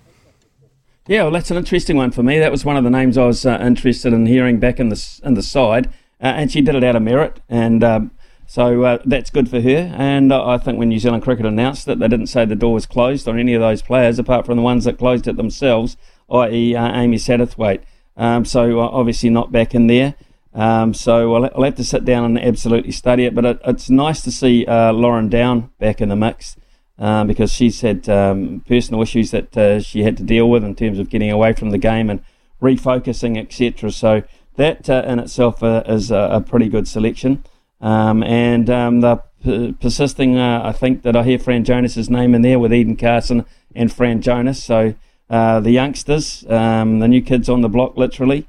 Yeah, 1.06 1.24
well, 1.24 1.32
that's 1.32 1.50
an 1.50 1.58
interesting 1.58 1.98
one 1.98 2.12
for 2.12 2.22
me. 2.22 2.38
That 2.38 2.50
was 2.50 2.64
one 2.64 2.78
of 2.78 2.84
the 2.84 2.90
names 2.90 3.18
I 3.18 3.26
was 3.26 3.44
uh, 3.44 3.58
interested 3.60 4.14
in 4.14 4.24
hearing 4.24 4.58
back 4.58 4.80
in 4.80 4.88
the 4.88 5.20
in 5.22 5.34
the 5.34 5.42
side, 5.42 5.88
uh, 6.22 6.28
and 6.28 6.50
she 6.50 6.62
did 6.62 6.74
it 6.74 6.82
out 6.82 6.96
of 6.96 7.02
merit, 7.02 7.40
and 7.46 7.84
um, 7.84 8.10
so 8.46 8.84
uh, 8.84 8.98
that's 9.04 9.28
good 9.28 9.50
for 9.50 9.60
her. 9.60 9.92
And 9.98 10.32
I 10.32 10.56
think 10.56 10.78
when 10.78 10.88
New 10.88 10.98
Zealand 10.98 11.22
Cricket 11.22 11.44
announced 11.44 11.86
it, 11.88 11.98
they 11.98 12.08
didn't 12.08 12.28
say 12.28 12.46
the 12.46 12.56
door 12.56 12.72
was 12.72 12.86
closed 12.86 13.28
on 13.28 13.38
any 13.38 13.52
of 13.52 13.60
those 13.60 13.82
players, 13.82 14.18
apart 14.18 14.46
from 14.46 14.56
the 14.56 14.62
ones 14.62 14.84
that 14.84 14.96
closed 14.96 15.28
it 15.28 15.36
themselves, 15.36 15.98
i.e., 16.30 16.74
uh, 16.74 16.98
Amy 16.98 17.18
Satterthwaite. 17.18 17.82
Um, 18.16 18.46
so 18.46 18.80
uh, 18.80 18.88
obviously 18.88 19.28
not 19.28 19.52
back 19.52 19.74
in 19.74 19.88
there. 19.88 20.14
Um, 20.54 20.94
so 20.94 21.34
I'll, 21.34 21.44
I'll, 21.54 21.64
have 21.64 21.74
to 21.74 21.84
sit 21.84 22.06
down 22.06 22.24
and 22.24 22.38
absolutely 22.38 22.92
study 22.92 23.26
it. 23.26 23.34
But 23.34 23.44
it, 23.44 23.60
it's 23.66 23.90
nice 23.90 24.22
to 24.22 24.30
see 24.30 24.64
uh, 24.64 24.92
Lauren 24.94 25.28
Down 25.28 25.70
back 25.78 26.00
in 26.00 26.08
the 26.08 26.16
mix 26.16 26.56
uh, 26.98 27.24
because 27.24 27.52
she's 27.52 27.80
had 27.80 28.08
um, 28.08 28.62
personal 28.68 29.02
issues 29.02 29.32
that 29.32 29.56
uh, 29.56 29.80
she 29.80 30.04
had 30.04 30.16
to 30.16 30.22
deal 30.22 30.48
with 30.48 30.62
in 30.62 30.76
terms 30.76 30.98
of 30.98 31.10
getting 31.10 31.30
away 31.30 31.52
from 31.52 31.70
the 31.70 31.78
game 31.78 32.08
and 32.08 32.22
refocusing, 32.62 33.36
etc. 33.36 33.90
So 33.90 34.22
that 34.56 34.88
uh, 34.88 35.02
in 35.06 35.18
itself 35.18 35.62
uh, 35.62 35.82
is 35.86 36.12
a, 36.12 36.28
a, 36.32 36.40
pretty 36.40 36.68
good 36.68 36.86
selection. 36.86 37.42
Um, 37.80 38.22
and 38.22 38.70
um, 38.70 39.00
the 39.00 39.16
p- 39.42 39.72
persisting, 39.72 40.38
uh, 40.38 40.62
I 40.64 40.70
think 40.70 41.02
that 41.02 41.16
I 41.16 41.24
hear 41.24 41.38
Fran 41.38 41.64
Jonas's 41.64 42.08
name 42.08 42.32
in 42.32 42.42
there 42.42 42.60
with 42.60 42.72
Eden 42.72 42.96
Carson 42.96 43.44
and 43.74 43.92
Fran 43.92 44.22
Jonas. 44.22 44.62
So 44.62 44.94
the 45.28 45.70
youngsters, 45.70 46.48
um, 46.48 47.00
the 47.00 47.08
new 47.08 47.22
kids 47.22 47.48
on 47.48 47.62
the 47.62 47.68
block, 47.68 47.96
literally 47.96 48.46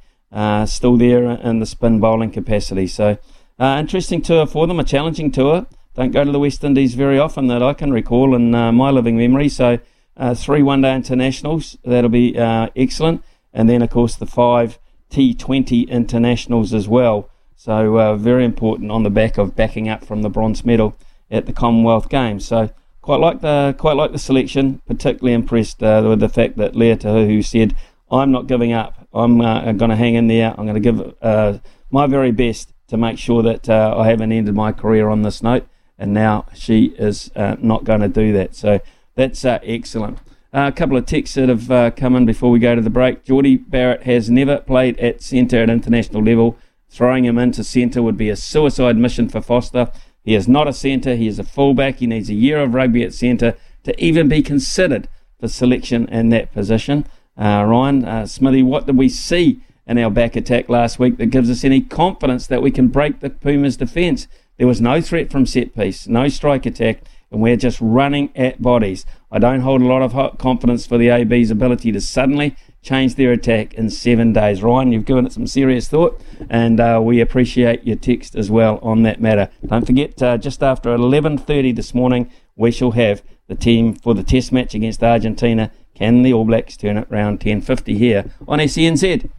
still 0.66 0.98
there 0.98 1.32
in 1.32 1.60
the 1.60 1.66
spin 1.66 2.00
bowling 2.00 2.30
capacity. 2.30 2.86
So, 2.86 3.18
interesting 3.60 4.22
tour 4.22 4.46
for 4.46 4.68
them, 4.68 4.80
a 4.80 4.84
challenging 4.84 5.32
tour. 5.32 5.66
Don't 5.96 6.12
go 6.12 6.26
to 6.26 6.32
the 6.32 6.40
West 6.40 6.64
Indies 6.64 6.94
very 6.94 7.18
often 7.18 7.48
that 7.48 7.64
I 7.64 7.74
can 7.74 7.92
recall 7.92 8.36
in 8.36 8.54
uh, 8.54 8.72
my 8.74 8.90
living 8.90 9.16
memory. 9.16 9.48
So, 9.48 9.80
uh, 10.18 10.36
three 10.36 10.62
one 10.62 10.82
day 10.82 10.94
internationals, 10.94 11.78
that'll 11.86 12.10
be 12.10 12.38
uh, 12.38 12.68
excellent. 12.76 13.24
And 13.54 13.70
then, 13.70 13.82
of 13.82 13.90
course, 13.90 14.16
the 14.16 14.26
five 14.26 14.78
T20 15.10 15.88
internationals 15.88 16.74
as 16.74 16.90
well. 16.90 17.30
So, 17.56 17.98
uh, 17.98 18.18
very 18.18 18.44
important 18.44 18.92
on 18.92 19.04
the 19.04 19.10
back 19.10 19.38
of 19.38 19.56
backing 19.56 19.88
up 19.88 20.04
from 20.04 20.22
the 20.22 20.30
bronze 20.30 20.66
medal 20.66 20.98
at 21.32 21.46
the 21.46 21.54
Commonwealth 21.54 22.10
Games. 22.10 22.46
So, 22.46 22.72
quite 23.02 23.22
like 23.22 23.40
the 23.40 23.74
quite 23.78 23.96
like 23.96 24.12
the 24.12 24.20
selection. 24.20 24.82
Particularly 24.88 25.34
impressed 25.34 25.80
with 25.80 26.20
the 26.20 26.30
fact 26.30 26.58
that 26.58 26.76
Leah 26.76 26.98
Tahuhu 26.98 27.46
said, 27.46 27.74
"I'm 28.12 28.32
not 28.32 28.48
giving 28.48 28.74
up. 28.74 29.08
I'm 29.14 29.40
uh, 29.40 29.72
going 29.72 29.92
to 29.92 29.96
hang 29.96 30.16
in 30.16 30.28
there. 30.28 30.54
I'm 30.58 30.66
going 30.66 30.82
to 30.82 30.82
give 30.82 31.16
uh, 31.22 31.60
my 31.90 32.06
very 32.06 32.32
best 32.32 32.74
to 32.90 32.98
make 32.98 33.18
sure 33.18 33.42
that 33.44 33.70
uh, 33.70 33.96
I 33.98 34.10
haven't 34.10 34.34
ended 34.34 34.54
my 34.54 34.74
career 34.74 35.08
on 35.08 35.22
this 35.22 35.42
note. 35.42 35.66
And 35.98 36.14
now 36.14 36.48
she 36.54 36.88
is 36.98 37.32
uh, 37.36 37.56
not 37.60 37.84
going 37.84 38.02
to 38.02 38.08
do 38.08 38.34
that. 38.34 38.56
So 38.56 38.80
that's 39.16 39.46
uh, 39.46 39.60
excellent. 39.64 40.20
Uh, 40.54 40.68
a 40.68 40.72
couple 40.72 40.98
of 40.98 41.06
texts 41.06 41.36
that 41.36 41.50
have 41.50 41.96
come 41.96 42.16
in 42.16 42.26
before 42.26 42.52
we 42.52 42.60
go 42.60 42.76
to 42.76 42.82
the 42.82 42.90
break. 42.90 43.24
Jordie 43.24 43.58
Barrett 43.58 44.04
has 44.04 44.30
never 44.30 44.58
played 44.60 44.98
at 45.00 45.22
centre 45.22 45.62
at 45.64 45.70
international 45.70 46.24
level. 46.24 46.58
Throwing 46.90 47.26
him 47.26 47.38
into 47.38 47.64
centre 47.64 48.02
would 48.02 48.18
be 48.18 48.30
a 48.30 48.36
suicide 48.36 48.96
mission 48.96 49.28
for 49.28 49.42
Foster. 49.42 49.92
He 50.24 50.34
is 50.34 50.48
not 50.48 50.68
a 50.68 50.74
centre. 50.74 51.16
He 51.16 51.28
is 51.28 51.40
a 51.40 51.44
fullback. 51.44 51.98
He 51.98 52.08
needs 52.08 52.30
a 52.30 52.34
year 52.34 52.60
of 52.60 52.74
rugby 52.74 53.04
at 53.04 53.14
centre 53.14 53.56
to 53.84 54.04
even 54.04 54.28
be 54.28 54.42
considered 54.42 55.08
for 55.40 55.48
selection 55.48 56.08
in 56.10 56.30
that 56.30 56.54
position. 56.54 57.06
Uh, 57.38 57.66
Ryan, 57.68 58.06
uh, 58.06 58.26
Smithy, 58.26 58.64
what 58.64 58.86
did 58.86 58.98
we 58.98 59.10
see 59.10 59.60
in 59.86 59.98
our 59.98 60.10
back 60.10 60.36
attack 60.36 60.70
last 60.70 61.00
week 61.00 61.18
that 61.18 61.28
gives 61.28 61.50
us 61.50 61.64
any 61.64 61.82
confidence 61.82 62.48
that 62.48 62.62
we 62.62 62.72
can 62.72 62.88
break 62.88 63.20
the 63.20 63.30
Pumas' 63.30 63.78
defence? 63.78 64.28
There 64.58 64.68
was 64.68 64.82
no 64.82 65.02
threat 65.02 65.32
from 65.32 65.46
set 65.46 65.76
piece, 65.76 66.08
no 66.08 66.28
strike 66.28 66.66
attack, 66.66 67.02
and 67.32 67.42
we're 67.42 67.58
just 67.58 67.80
running 67.82 68.30
at 68.36 68.62
bodies. 68.62 69.06
I 69.32 69.40
don't 69.40 69.62
hold 69.62 69.82
a 69.82 69.86
lot 69.86 70.02
of 70.02 70.38
confidence 70.38 70.86
for 70.86 70.98
the 70.98 71.10
AB's 71.10 71.52
ability 71.52 71.92
to 71.92 72.02
suddenly 72.02 72.56
change 72.82 73.16
their 73.16 73.32
attack 73.32 73.74
in 73.74 73.90
seven 73.90 74.32
days. 74.32 74.62
Ryan, 74.62 74.92
you've 74.92 75.06
given 75.06 75.26
it 75.26 75.34
some 75.34 75.48
serious 75.48 75.88
thought, 75.88 76.22
and 76.50 76.80
uh, 76.80 77.02
we 77.04 77.20
appreciate 77.20 77.84
your 77.84 77.98
text 77.98 78.36
as 78.36 78.50
well 78.50 78.80
on 78.82 79.04
that 79.04 79.20
matter. 79.20 79.50
Don't 79.66 79.86
forget, 79.86 80.22
uh, 80.22 80.38
just 80.38 80.64
after 80.64 80.96
11.30 80.96 81.76
this 81.76 81.94
morning, 81.94 82.32
we 82.56 82.72
shall 82.72 82.92
have 82.92 83.24
the 83.48 83.56
team 83.56 83.96
for 83.96 84.14
the 84.14 84.24
test 84.24 84.52
match 84.52 84.74
against 84.74 85.04
Argentina 85.04 85.72
can 85.96 86.24
the 86.24 86.34
All 86.34 86.46
Blacks 86.46 86.78
turn 86.78 86.98
it 86.98 87.08
round 87.10 87.40
10.50 87.40 87.98
here 87.98 88.26
on 88.48 88.60
SENZ? 88.60 89.30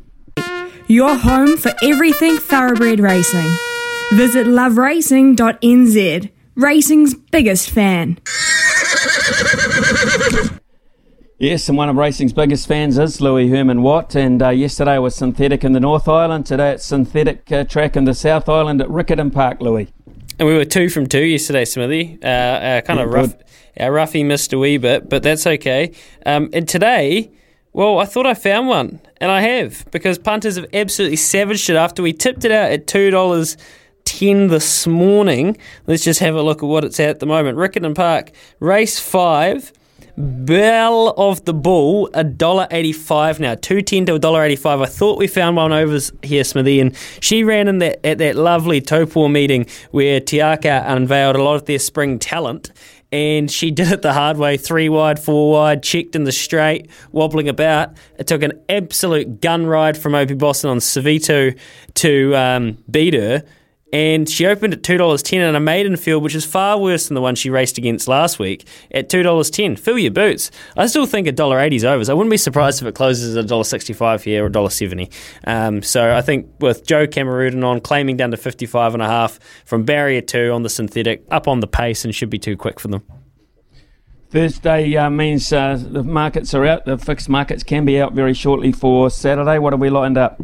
Your 0.88 1.14
home 1.14 1.56
for 1.56 1.72
everything 1.82 2.38
thoroughbred 2.38 2.98
racing. 2.98 3.75
Visit 4.12 4.46
loveracing.nz, 4.46 6.30
racing's 6.54 7.14
biggest 7.14 7.70
fan. 7.70 8.18
Yes, 11.38 11.68
and 11.68 11.76
one 11.76 11.90
of 11.90 11.96
racing's 11.96 12.32
biggest 12.32 12.66
fans 12.66 12.96
is 12.96 13.20
Louis 13.20 13.48
Herman 13.48 13.82
Watt. 13.82 14.14
And 14.14 14.42
uh, 14.42 14.50
yesterday 14.50 14.96
was 14.98 15.14
synthetic 15.14 15.64
in 15.64 15.72
the 15.72 15.80
North 15.80 16.08
Island. 16.08 16.46
Today 16.46 16.72
it's 16.72 16.86
synthetic 16.86 17.50
uh, 17.52 17.64
track 17.64 17.94
in 17.96 18.04
the 18.04 18.14
South 18.14 18.48
Island 18.48 18.80
at 18.80 18.88
Riccarton 18.88 19.32
Park, 19.34 19.60
Louis. 19.60 19.92
And 20.38 20.48
we 20.48 20.54
were 20.54 20.64
two 20.64 20.88
from 20.88 21.06
two 21.08 21.24
yesterday, 21.24 21.64
Smithy. 21.64 22.18
Uh, 22.22 22.26
uh 22.26 22.80
kind 22.82 23.00
of 23.00 23.12
rough. 23.12 23.36
Good. 23.36 23.44
Our 23.80 23.92
roughie 23.92 24.22
missed 24.22 24.52
a 24.52 24.58
wee 24.58 24.78
bit, 24.78 25.10
but 25.10 25.22
that's 25.22 25.46
okay. 25.46 25.92
Um, 26.24 26.48
and 26.54 26.66
today, 26.66 27.32
well, 27.74 27.98
I 27.98 28.06
thought 28.06 28.24
I 28.24 28.32
found 28.32 28.68
one, 28.68 29.00
and 29.18 29.30
I 29.30 29.42
have, 29.42 29.84
because 29.90 30.16
punters 30.16 30.56
have 30.56 30.66
absolutely 30.72 31.16
savaged 31.16 31.68
it 31.68 31.76
after 31.76 32.02
we 32.02 32.14
tipped 32.14 32.46
it 32.46 32.50
out 32.50 32.70
at 32.70 32.86
$2 32.86 33.56
10 34.06 34.46
this 34.46 34.86
morning. 34.86 35.58
Let's 35.86 36.02
just 36.02 36.20
have 36.20 36.34
a 36.34 36.42
look 36.42 36.62
at 36.62 36.66
what 36.66 36.84
it's 36.84 36.98
at 36.98 37.10
at 37.10 37.20
the 37.20 37.26
moment. 37.26 37.58
Riccarton 37.58 37.94
Park, 37.94 38.30
race 38.60 38.98
five. 38.98 39.72
Bell 40.18 41.08
of 41.18 41.44
the 41.44 41.52
Bull, 41.52 42.08
a 42.14 42.24
dollar 42.24 42.66
eighty-five 42.70 43.38
now, 43.38 43.54
two 43.54 43.82
ten 43.82 44.06
to 44.06 44.14
a 44.14 44.18
dollar 44.18 44.42
eighty-five. 44.42 44.80
I 44.80 44.86
thought 44.86 45.18
we 45.18 45.26
found 45.26 45.56
one 45.56 45.74
over 45.74 45.98
here, 46.22 46.42
Smithy, 46.42 46.80
and 46.80 46.96
she 47.20 47.44
ran 47.44 47.68
in 47.68 47.78
that 47.78 48.04
at 48.04 48.16
that 48.18 48.34
lovely 48.34 48.80
Topor 48.80 49.30
meeting 49.30 49.66
where 49.90 50.18
Te 50.20 50.38
Akau 50.38 50.82
unveiled 50.86 51.36
a 51.36 51.42
lot 51.42 51.56
of 51.56 51.66
their 51.66 51.78
spring 51.78 52.18
talent, 52.18 52.72
and 53.12 53.50
she 53.50 53.70
did 53.72 53.92
it 53.92 54.00
the 54.00 54.14
hard 54.14 54.38
way 54.38 54.56
three 54.56 54.88
wide, 54.88 55.18
four 55.18 55.52
wide, 55.52 55.82
checked 55.82 56.16
in 56.16 56.24
the 56.24 56.32
straight, 56.32 56.88
wobbling 57.12 57.50
about. 57.50 57.90
It 58.18 58.26
took 58.26 58.42
an 58.42 58.58
absolute 58.70 59.42
gun 59.42 59.66
ride 59.66 59.98
from 59.98 60.14
Opie 60.14 60.32
Bosson 60.32 60.70
on 60.70 60.78
Savito 60.78 61.58
to 61.94 62.36
um, 62.36 62.78
beat 62.90 63.12
her 63.12 63.44
and 63.92 64.28
she 64.28 64.46
opened 64.46 64.72
at 64.72 64.82
two 64.82 64.96
dollars 64.98 65.22
ten 65.22 65.40
in 65.40 65.54
a 65.54 65.60
maiden 65.60 65.96
field, 65.96 66.22
which 66.22 66.34
is 66.34 66.44
far 66.44 66.78
worse 66.78 67.08
than 67.08 67.14
the 67.14 67.20
one 67.20 67.34
she 67.34 67.50
raced 67.50 67.78
against 67.78 68.08
last 68.08 68.38
week 68.38 68.66
at 68.90 69.08
two 69.08 69.22
dollars 69.22 69.50
ten. 69.50 69.76
Fill 69.76 69.98
your 69.98 70.10
boots. 70.10 70.50
I 70.76 70.86
still 70.86 71.06
think 71.06 71.26
a 71.26 71.32
dollar 71.32 71.60
eighty 71.60 71.76
is 71.76 71.84
overs. 71.84 72.08
I 72.08 72.14
wouldn't 72.14 72.30
be 72.30 72.36
surprised 72.36 72.82
if 72.82 72.88
it 72.88 72.94
closes 72.94 73.36
at 73.36 73.44
a 73.44 73.46
dollar 73.46 73.64
sixty 73.64 73.92
five 73.92 74.24
here 74.24 74.44
or 74.44 74.46
a 74.46 74.52
dollar 74.52 74.70
seventy. 74.70 75.10
Um, 75.46 75.82
so 75.82 76.14
I 76.14 76.22
think 76.22 76.48
with 76.60 76.86
Joe 76.86 77.06
Cameroon 77.06 77.62
on 77.62 77.80
claiming 77.80 78.16
down 78.16 78.32
to 78.32 78.36
fifty 78.36 78.66
five 78.66 78.92
and 78.94 79.02
a 79.02 79.06
half 79.06 79.38
from 79.64 79.84
barrier 79.84 80.20
two 80.20 80.50
on 80.50 80.62
the 80.62 80.70
synthetic, 80.70 81.24
up 81.30 81.46
on 81.46 81.60
the 81.60 81.68
pace 81.68 82.04
and 82.04 82.14
should 82.14 82.30
be 82.30 82.38
too 82.38 82.56
quick 82.56 82.80
for 82.80 82.88
them. 82.88 83.02
Thursday 84.28 84.96
uh, 84.96 85.08
means 85.08 85.52
uh, 85.52 85.78
the 85.80 86.02
markets 86.02 86.52
are 86.52 86.66
out. 86.66 86.84
The 86.84 86.98
fixed 86.98 87.28
markets 87.28 87.62
can 87.62 87.84
be 87.84 88.00
out 88.00 88.12
very 88.12 88.34
shortly 88.34 88.72
for 88.72 89.08
Saturday. 89.08 89.58
What 89.58 89.72
have 89.72 89.80
we 89.80 89.88
lined 89.88 90.18
up? 90.18 90.42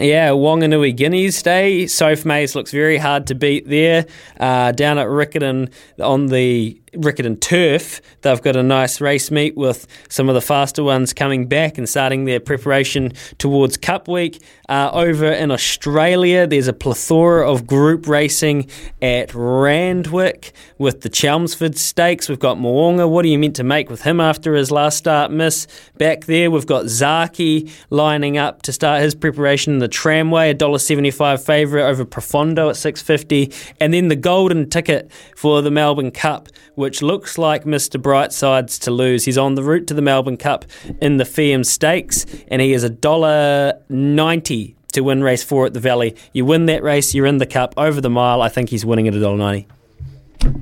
Yeah, 0.00 0.30
Wanganui 0.30 0.96
Guineas 0.96 1.42
Day. 1.42 1.86
Soph 1.86 2.24
Mays 2.24 2.54
looks 2.54 2.70
very 2.70 2.96
hard 2.96 3.26
to 3.26 3.34
beat 3.34 3.68
there. 3.68 4.06
Uh, 4.40 4.72
down 4.72 4.98
at 4.98 5.06
Riccarton 5.06 5.70
on 6.00 6.26
the 6.28 6.80
Riccarton 6.94 7.40
Turf. 7.40 8.00
They've 8.22 8.40
got 8.40 8.56
a 8.56 8.62
nice 8.62 9.00
race 9.00 9.30
meet 9.30 9.56
with 9.56 9.86
some 10.08 10.28
of 10.28 10.34
the 10.34 10.40
faster 10.40 10.82
ones 10.82 11.12
coming 11.12 11.46
back 11.46 11.76
and 11.76 11.88
starting 11.88 12.24
their 12.24 12.40
preparation 12.40 13.12
towards 13.38 13.76
Cup 13.76 14.08
Week. 14.08 14.42
Uh, 14.72 14.90
over 14.94 15.26
in 15.30 15.50
Australia, 15.50 16.46
there's 16.46 16.66
a 16.66 16.72
plethora 16.72 17.46
of 17.46 17.66
group 17.66 18.08
racing 18.08 18.66
at 19.02 19.30
Randwick 19.34 20.54
with 20.78 21.02
the 21.02 21.10
Chelmsford 21.10 21.76
Stakes. 21.76 22.26
We've 22.26 22.38
got 22.38 22.56
Moonga. 22.56 23.06
What 23.06 23.26
are 23.26 23.28
you 23.28 23.38
meant 23.38 23.56
to 23.56 23.64
make 23.64 23.90
with 23.90 24.00
him 24.00 24.18
after 24.18 24.54
his 24.54 24.70
last 24.70 24.96
start 24.96 25.30
miss? 25.30 25.66
Back 25.98 26.24
there, 26.24 26.50
we've 26.50 26.64
got 26.64 26.86
Zaaki 26.86 27.70
lining 27.90 28.38
up 28.38 28.62
to 28.62 28.72
start 28.72 29.02
his 29.02 29.14
preparation 29.14 29.74
in 29.74 29.78
the 29.78 29.88
tramway, 29.88 30.54
$1.75 30.54 31.44
favourite 31.44 31.84
over 31.84 32.06
Profondo 32.06 32.70
at 32.70 32.76
650 32.78 33.52
And 33.78 33.92
then 33.92 34.08
the 34.08 34.16
golden 34.16 34.70
ticket 34.70 35.12
for 35.36 35.60
the 35.60 35.70
Melbourne 35.70 36.12
Cup 36.12 36.48
which 36.74 37.02
looks 37.02 37.38
like 37.38 37.64
Mr. 37.64 38.00
Brightside's 38.00 38.78
to 38.80 38.90
lose. 38.90 39.24
He's 39.24 39.38
on 39.38 39.54
the 39.54 39.62
route 39.62 39.86
to 39.88 39.94
the 39.94 40.02
Melbourne 40.02 40.36
Cup 40.36 40.64
in 41.00 41.18
the 41.18 41.24
Feehan 41.24 41.64
Stakes, 41.66 42.24
and 42.48 42.62
he 42.62 42.72
is 42.72 42.82
a 42.82 42.90
dollar 42.90 43.74
ninety 43.88 44.61
to 44.92 45.00
win 45.02 45.22
race 45.22 45.42
four 45.42 45.66
at 45.66 45.74
the 45.74 45.80
Valley. 45.80 46.14
You 46.32 46.44
win 46.44 46.66
that 46.66 46.82
race, 46.82 47.14
you're 47.14 47.26
in 47.26 47.38
the 47.38 47.46
Cup 47.46 47.74
over 47.76 48.00
the 48.00 48.10
mile. 48.10 48.42
I 48.42 48.48
think 48.48 48.70
he's 48.70 48.84
winning 48.84 49.08
at 49.08 49.14
a 49.14 49.20
dollar 49.20 49.36
ninety. 49.36 49.66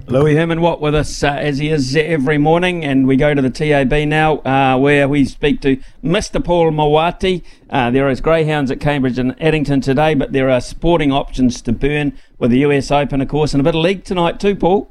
Louis 0.06 0.34
Herman 0.34 0.60
Watt 0.60 0.80
with 0.80 0.94
us 0.94 1.22
uh, 1.22 1.28
as 1.28 1.58
he 1.58 1.70
is 1.70 1.96
every 1.96 2.36
morning, 2.36 2.84
and 2.84 3.06
we 3.06 3.16
go 3.16 3.32
to 3.32 3.40
the 3.40 3.50
TAB 3.50 4.06
now, 4.08 4.38
uh, 4.38 4.76
where 4.76 5.08
we 5.08 5.24
speak 5.24 5.60
to 5.62 5.78
Mr. 6.04 6.44
Paul 6.44 6.70
Mawati. 6.72 7.42
Uh, 7.70 7.90
there 7.90 8.08
is 8.10 8.20
greyhounds 8.20 8.70
at 8.70 8.80
Cambridge 8.80 9.18
and 9.18 9.40
Addington 9.40 9.80
today, 9.80 10.14
but 10.14 10.32
there 10.32 10.50
are 10.50 10.60
sporting 10.60 11.12
options 11.12 11.62
to 11.62 11.72
burn 11.72 12.12
with 12.38 12.50
the 12.50 12.58
US 12.58 12.90
Open, 12.90 13.20
of 13.20 13.28
course, 13.28 13.54
and 13.54 13.60
a 13.60 13.64
bit 13.64 13.74
of 13.74 13.82
league 13.82 14.04
tonight 14.04 14.38
too, 14.38 14.54
Paul. 14.54 14.90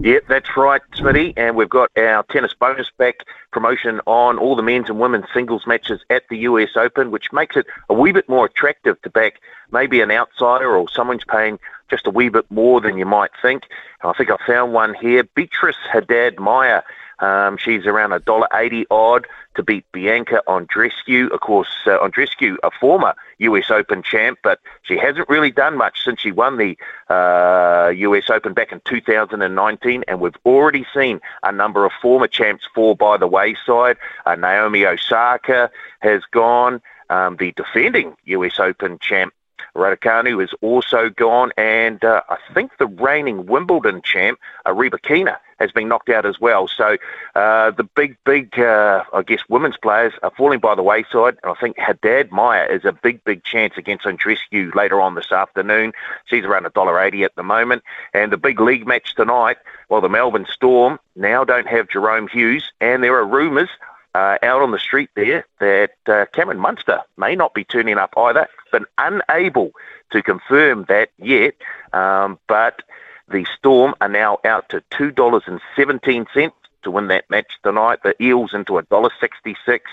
Yep, 0.00 0.24
that's 0.28 0.56
right, 0.56 0.82
Smitty. 0.94 1.32
And 1.36 1.56
we've 1.56 1.68
got 1.68 1.90
our 1.96 2.22
tennis 2.24 2.54
bonus 2.58 2.90
back 2.98 3.24
promotion 3.50 4.00
on 4.06 4.38
all 4.38 4.54
the 4.54 4.62
men's 4.62 4.90
and 4.90 5.00
women's 5.00 5.26
singles 5.32 5.66
matches 5.66 6.00
at 6.10 6.24
the 6.28 6.38
US 6.38 6.76
Open, 6.76 7.10
which 7.10 7.32
makes 7.32 7.56
it 7.56 7.66
a 7.88 7.94
wee 7.94 8.12
bit 8.12 8.28
more 8.28 8.46
attractive 8.46 9.00
to 9.02 9.10
back 9.10 9.40
maybe 9.72 10.00
an 10.00 10.10
outsider 10.10 10.76
or 10.76 10.88
someone's 10.88 11.24
paying 11.24 11.58
just 11.88 12.06
a 12.06 12.10
wee 12.10 12.28
bit 12.28 12.50
more 12.50 12.80
than 12.80 12.98
you 12.98 13.06
might 13.06 13.30
think. 13.40 13.64
I 14.02 14.12
think 14.12 14.30
I 14.30 14.36
found 14.46 14.72
one 14.72 14.94
here. 14.94 15.24
Beatrice 15.24 15.76
Haddad 15.90 16.38
Maia. 16.38 16.82
Um, 17.18 17.56
she's 17.56 17.86
around 17.86 18.12
a 18.12 18.18
dollar 18.18 18.48
eighty 18.54 18.86
odd 18.90 19.26
to 19.54 19.62
beat 19.62 19.84
Bianca 19.92 20.42
Andreescu. 20.46 21.30
Of 21.30 21.40
course, 21.40 21.68
uh, 21.86 21.98
Andreescu, 21.98 22.56
a 22.62 22.70
former 22.70 23.14
US 23.38 23.70
Open 23.70 24.02
champ, 24.02 24.38
but 24.42 24.60
she 24.82 24.96
hasn't 24.96 25.28
really 25.28 25.50
done 25.50 25.76
much 25.76 26.04
since 26.04 26.20
she 26.20 26.32
won 26.32 26.58
the 26.58 26.76
uh, 27.12 27.90
US 27.90 28.30
Open 28.30 28.52
back 28.52 28.72
in 28.72 28.80
2019, 28.84 30.04
and 30.06 30.20
we've 30.20 30.36
already 30.44 30.86
seen 30.94 31.20
a 31.42 31.52
number 31.52 31.84
of 31.84 31.92
former 32.00 32.28
champs 32.28 32.64
fall 32.74 32.94
by 32.94 33.16
the 33.16 33.26
wayside. 33.26 33.96
Uh, 34.24 34.34
Naomi 34.34 34.84
Osaka 34.84 35.70
has 36.00 36.22
gone. 36.30 36.80
Um, 37.08 37.36
the 37.36 37.52
defending 37.52 38.16
US 38.24 38.58
Open 38.58 38.98
champ 38.98 39.32
Raducanu 39.76 40.42
is 40.42 40.50
also 40.60 41.10
gone, 41.10 41.52
and 41.56 42.04
uh, 42.04 42.22
I 42.28 42.38
think 42.54 42.72
the 42.78 42.86
reigning 42.86 43.46
Wimbledon 43.46 44.02
champ, 44.02 44.38
uh, 44.64 44.70
Rybakina, 44.70 45.36
has 45.58 45.72
been 45.72 45.88
knocked 45.88 46.08
out 46.08 46.26
as 46.26 46.40
well. 46.40 46.68
So 46.68 46.96
uh, 47.34 47.70
the 47.70 47.84
big, 47.84 48.16
big, 48.24 48.58
uh, 48.58 49.04
I 49.12 49.22
guess, 49.22 49.40
women's 49.48 49.76
players 49.76 50.12
are 50.22 50.30
falling 50.36 50.60
by 50.60 50.74
the 50.74 50.82
wayside, 50.82 51.38
and 51.42 51.52
I 51.52 51.54
think 51.54 51.78
Haddad 51.78 52.30
Maia 52.30 52.66
is 52.66 52.84
a 52.84 52.92
big, 52.92 53.22
big 53.24 53.44
chance 53.44 53.74
against 53.76 54.04
Andreescu 54.04 54.74
later 54.74 55.00
on 55.00 55.14
this 55.14 55.32
afternoon. 55.32 55.92
She's 56.26 56.44
around 56.44 56.64
$1.80 56.64 57.24
at 57.24 57.34
the 57.36 57.42
moment, 57.42 57.82
and 58.12 58.32
the 58.32 58.36
big 58.36 58.60
league 58.60 58.86
match 58.86 59.14
tonight. 59.14 59.56
Well, 59.88 60.00
the 60.00 60.08
Melbourne 60.08 60.46
Storm 60.50 60.98
now 61.14 61.44
don't 61.44 61.68
have 61.68 61.88
Jahrome 61.88 62.28
Hughes, 62.28 62.70
and 62.80 63.02
there 63.02 63.14
are 63.16 63.26
rumours 63.26 63.70
uh, 64.16 64.38
out 64.42 64.62
on 64.62 64.70
the 64.70 64.78
street 64.78 65.10
there 65.14 65.44
that 65.60 65.96
uh, 66.06 66.24
Cameron 66.32 66.58
Munster 66.58 67.00
may 67.16 67.34
not 67.36 67.52
be 67.52 67.64
turning 67.64 67.98
up 67.98 68.14
either. 68.16 68.46
Been 68.72 68.86
unable 68.98 69.72
to 70.12 70.22
confirm 70.22 70.86
that 70.88 71.10
yet, 71.18 71.54
um, 71.92 72.38
but 72.48 72.82
the 73.28 73.44
Storm 73.56 73.94
are 74.00 74.08
now 74.08 74.38
out 74.44 74.68
to 74.70 74.82
two 74.90 75.10
dollars 75.10 75.42
and 75.46 75.60
seventeen 75.76 76.26
cents 76.32 76.56
to 76.82 76.90
win 76.90 77.08
that 77.08 77.28
match 77.28 77.52
tonight. 77.62 77.98
The 78.02 78.14
Eels 78.22 78.54
into 78.54 78.78
a 78.78 78.82
dollar 78.84 79.10
sixty-six. 79.20 79.90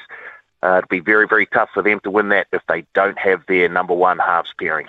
Uh, 0.62 0.78
it'd 0.78 0.90
be 0.90 1.00
very, 1.00 1.28
very 1.28 1.46
tough 1.48 1.70
for 1.74 1.84
them 1.84 2.00
to 2.02 2.10
win 2.10 2.30
that 2.30 2.48
if 2.54 2.62
they 2.70 2.86
don't 2.94 3.20
have 3.20 3.42
their 3.48 3.68
number 3.68 3.94
one 3.94 4.20
halves 4.20 4.54
pairing. 4.58 4.88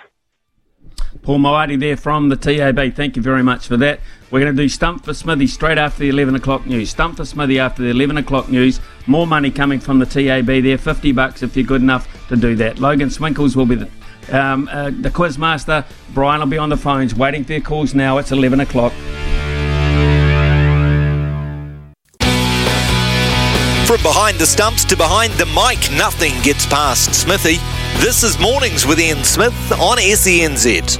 Paul 1.25 1.39
Moati 1.39 1.79
there 1.79 1.97
from 1.97 2.29
the 2.29 2.35
TAB. 2.35 2.93
Thank 2.93 3.15
you 3.15 3.21
very 3.23 3.41
much 3.41 3.67
for 3.67 3.77
that. 3.77 3.99
We're 4.29 4.41
going 4.41 4.55
to 4.55 4.61
do 4.61 4.69
Stump 4.69 5.03
for 5.03 5.11
Smithy 5.11 5.47
straight 5.47 5.79
after 5.79 6.03
the 6.03 6.09
11 6.09 6.35
o'clock 6.35 6.67
news. 6.67 6.91
Stump 6.91 7.17
for 7.17 7.25
Smithy 7.25 7.57
after 7.57 7.81
the 7.81 7.89
11 7.89 8.17
o'clock 8.17 8.47
news. 8.47 8.79
More 9.07 9.25
money 9.25 9.49
coming 9.49 9.79
from 9.79 9.97
the 9.97 10.05
TAB 10.05 10.45
there. 10.45 10.77
50 10.77 11.11
bucks 11.13 11.41
if 11.41 11.57
you're 11.57 11.65
good 11.65 11.81
enough 11.81 12.07
to 12.27 12.35
do 12.35 12.55
that. 12.57 12.77
Logan 12.77 13.09
Swinkles 13.09 13.55
will 13.55 13.65
be 13.65 13.73
the, 13.73 13.89
um, 14.31 14.69
uh, 14.71 14.91
the 14.91 15.09
quiz 15.09 15.39
master. 15.39 15.83
Brian 16.13 16.41
will 16.41 16.47
be 16.47 16.59
on 16.59 16.69
the 16.69 16.77
phones 16.77 17.15
waiting 17.15 17.43
for 17.43 17.53
your 17.53 17.61
calls 17.61 17.95
now. 17.95 18.19
It's 18.19 18.31
11 18.31 18.59
o'clock. 18.59 18.93
From 23.87 24.01
behind 24.03 24.37
the 24.37 24.45
stumps 24.45 24.85
to 24.85 24.95
behind 24.95 25.33
the 25.33 25.47
mic, 25.47 25.91
nothing 25.97 26.39
gets 26.43 26.67
past 26.67 27.15
Smithy. 27.15 27.57
This 27.99 28.23
is 28.23 28.39
Mornings 28.39 28.85
with 28.85 28.99
Ian 28.99 29.23
Smith 29.23 29.71
on 29.73 29.97
SENZ. 29.97 30.97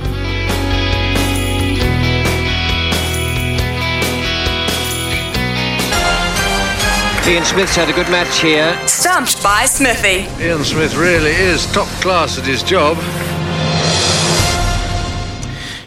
Ian 7.28 7.44
Smith's 7.44 7.76
had 7.76 7.90
a 7.90 7.94
good 7.94 8.10
match 8.10 8.40
here. 8.40 8.80
Stumped 8.88 9.42
by 9.42 9.66
Smithy. 9.66 10.28
Ian 10.44 10.64
Smith 10.64 10.96
really 10.96 11.32
is 11.32 11.66
top 11.74 11.88
class 12.02 12.38
at 12.38 12.46
his 12.46 12.64
job. 12.64 12.98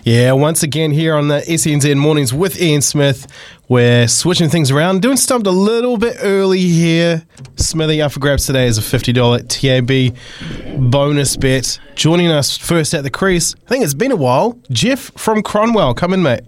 Yeah, 0.04 0.32
once 0.32 0.62
again 0.62 0.90
here 0.90 1.14
on 1.14 1.28
the 1.28 1.40
SENZ 1.40 1.96
Mornings 1.96 2.32
with 2.32 2.60
Ian 2.60 2.80
Smith, 2.80 3.26
we're 3.68 4.08
switching 4.08 4.48
things 4.48 4.70
around, 4.70 5.02
doing 5.02 5.16
stumped 5.16 5.46
a 5.46 5.50
little 5.50 5.96
bit 5.98 6.16
early 6.20 6.60
here. 6.60 7.22
Smithy 7.56 8.00
up 8.00 8.12
for 8.12 8.20
grabs 8.20 8.46
today 8.46 8.66
is 8.66 8.78
a 8.78 8.80
$50 8.80 9.46
TAB 9.48 10.90
bonus 10.90 11.36
bet. 11.36 11.78
Joining 11.94 12.28
us 12.28 12.56
first 12.56 12.94
at 12.94 13.02
the 13.02 13.10
crease, 13.10 13.54
I 13.66 13.68
think 13.68 13.84
it's 13.84 13.94
been 13.94 14.12
a 14.12 14.16
while, 14.16 14.58
Jeff 14.70 15.10
from 15.16 15.42
Cromwell. 15.42 15.94
Come 15.94 16.14
in, 16.14 16.22
mate. 16.22 16.42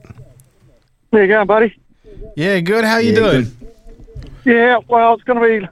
There 1.10 1.22
you 1.22 1.28
go, 1.28 1.44
buddy. 1.44 1.76
Yeah, 2.36 2.60
good. 2.60 2.84
How 2.84 2.98
you 2.98 3.10
Yeah, 3.12 3.14
doing? 3.18 3.42
good. 3.42 3.56
Yeah, 4.44 4.78
well, 4.88 5.14
it's 5.14 5.24
going 5.24 5.40
to 5.60 5.66
be 5.66 5.68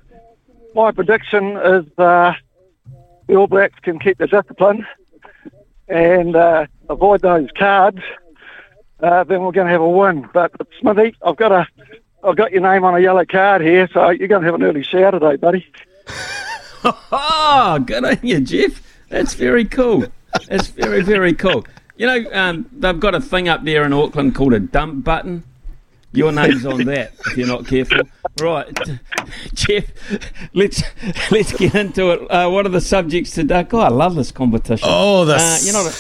my 0.75 0.91
prediction 0.91 1.57
is 1.57 1.87
uh, 1.99 2.35
the 3.27 3.35
All 3.37 3.47
Blacks 3.47 3.79
can 3.81 3.99
keep 3.99 4.19
the 4.19 4.27
discipline 4.27 4.87
and 5.89 6.37
uh, 6.37 6.67
avoid 6.91 7.23
those 7.23 7.49
cards. 7.57 8.01
Uh, 9.01 9.25
then 9.25 9.43
we're 9.43 9.53
going 9.53 9.67
to 9.67 9.73
have 9.73 9.81
a 9.81 9.89
win. 9.89 10.29
But 10.33 10.53
Smithy, 10.81 11.17
I've 11.23 11.37
got 11.37 11.53
a, 11.53 11.67
I've 12.25 12.37
got 12.37 12.53
your 12.53 12.63
name 12.63 12.85
on 12.85 12.95
a 12.95 13.01
yellow 13.01 13.25
card 13.25 13.63
here, 13.63 13.89
so 13.93 14.11
you're 14.11 14.29
going 14.29 14.43
to 14.43 14.47
have 14.47 14.55
an 14.55 14.63
early 14.63 14.83
shower 14.83 15.13
today, 15.13 15.37
buddy. 15.37 15.67
Oh, 16.85 17.79
good 17.87 18.05
on 18.05 18.19
you, 18.23 18.41
Jeff. 18.41 18.83
That's 19.09 19.35
very 19.35 19.65
cool. 19.65 20.07
That's 20.49 20.69
very, 20.69 21.03
very 21.03 21.33
cool. 21.33 21.65
You 21.97 22.07
know, 22.07 22.33
um, 22.33 22.67
they've 22.73 22.99
got 22.99 23.15
a 23.15 23.21
thing 23.21 23.49
up 23.49 23.65
there 23.65 23.85
in 23.85 23.93
Auckland 23.93 24.35
called 24.35 24.53
a 24.53 24.61
dump 24.61 25.05
button. 25.05 25.45
Your 26.13 26.33
name's 26.33 26.65
on 26.65 26.85
that 26.85 27.13
if 27.27 27.37
you're 27.37 27.47
not 27.47 27.67
careful. 27.67 28.01
Right, 28.41 28.67
Jeff. 29.55 29.85
Let's 30.55 30.83
let's 31.31 31.53
get 31.53 31.75
into 31.75 32.11
it. 32.13 32.31
Uh, 32.31 32.49
what 32.49 32.65
are 32.65 32.71
the 32.71 32.81
subjects 32.81 33.33
today? 33.33 33.65
God, 33.65 33.93
I 33.93 33.95
love 33.95 34.15
this 34.15 34.33
competition. 34.33 34.89
Oh, 34.91 35.27
the 35.27 35.37
uh, 35.37 35.59
you 35.63 35.73
know. 35.73 35.91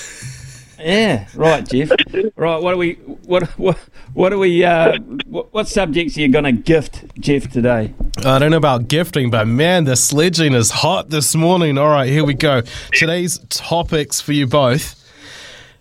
The- 0.79 0.85
Yeah, 0.85 1.27
right, 1.35 1.69
Jeff. 1.69 1.91
Right, 2.37 2.63
what 2.63 2.75
are 2.75 2.77
we? 2.77 2.95
What 2.95 3.49
what 3.59 3.79
what 4.15 4.33
are 4.33 4.39
we? 4.39 4.65
Uh, 4.65 4.99
what, 5.27 5.53
what 5.53 5.69
subjects 5.69 6.17
are 6.17 6.21
you 6.21 6.29
going 6.29 6.45
to 6.45 6.53
gift 6.53 7.05
Jeff 7.19 7.51
today? 7.51 7.93
I 8.25 8.39
don't 8.39 8.51
know 8.51 8.57
about 8.57 8.89
gifting, 8.89 9.31
but 9.31 9.47
man, 9.47 9.85
the 9.85 9.97
sledging 9.97 10.55
is 10.55 10.71
hot 10.71 11.11
this 11.11 11.35
morning. 11.35 11.79
All 11.79 11.89
right, 11.89 12.09
here 12.09 12.25
we 12.25 12.35
go. 12.35 12.63
Today's 12.93 13.39
topics 13.51 14.21
for 14.21 14.33
you 14.33 14.47
both. 14.47 14.95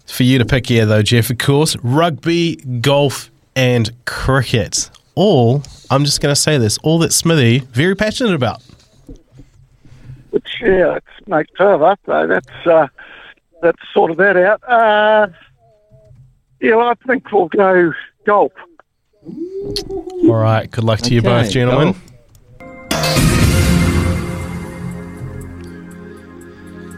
For 0.06 0.24
you 0.24 0.38
to 0.40 0.46
pick 0.46 0.68
here, 0.68 0.86
though, 0.86 1.02
Jeff, 1.02 1.30
of 1.30 1.38
course 1.38 1.76
rugby, 1.84 2.56
golf, 2.56 3.30
and 3.58 3.92
cricket. 4.06 4.90
All, 5.16 5.64
I'm 5.92 6.06
just 6.06 6.22
going 6.22 6.34
to 6.34 6.40
say 6.40 6.58
this, 6.58 6.78
all 6.78 7.00
that 7.00 7.12
Smithy, 7.12 7.60
very 7.60 7.94
passionate 7.96 8.34
about. 8.34 8.62
Which, 10.30 10.48
yeah, 10.62 10.96
it's 10.98 11.28
makes 11.28 11.52
two 11.58 11.66
of 11.66 11.82
us, 11.82 11.98
so 12.06 12.26
that's, 12.28 12.68
uh, 12.68 12.88
that's 13.62 13.82
sorted 13.94 14.18
that 14.18 14.38
out. 14.38 14.64
Uh, 14.64 15.28
yeah, 16.60 16.76
well, 16.76 16.90
I 16.90 16.96
think 17.06 17.32
we'll 17.32 17.48
go 17.48 17.94
golf. 18.26 18.52
All 19.24 20.36
right, 20.36 20.70
good 20.70 20.84
luck 20.84 21.00
to 21.00 21.14
you 21.14 21.20
Okay, 21.20 21.28
both, 21.28 21.52
gentlemen. 21.52 21.96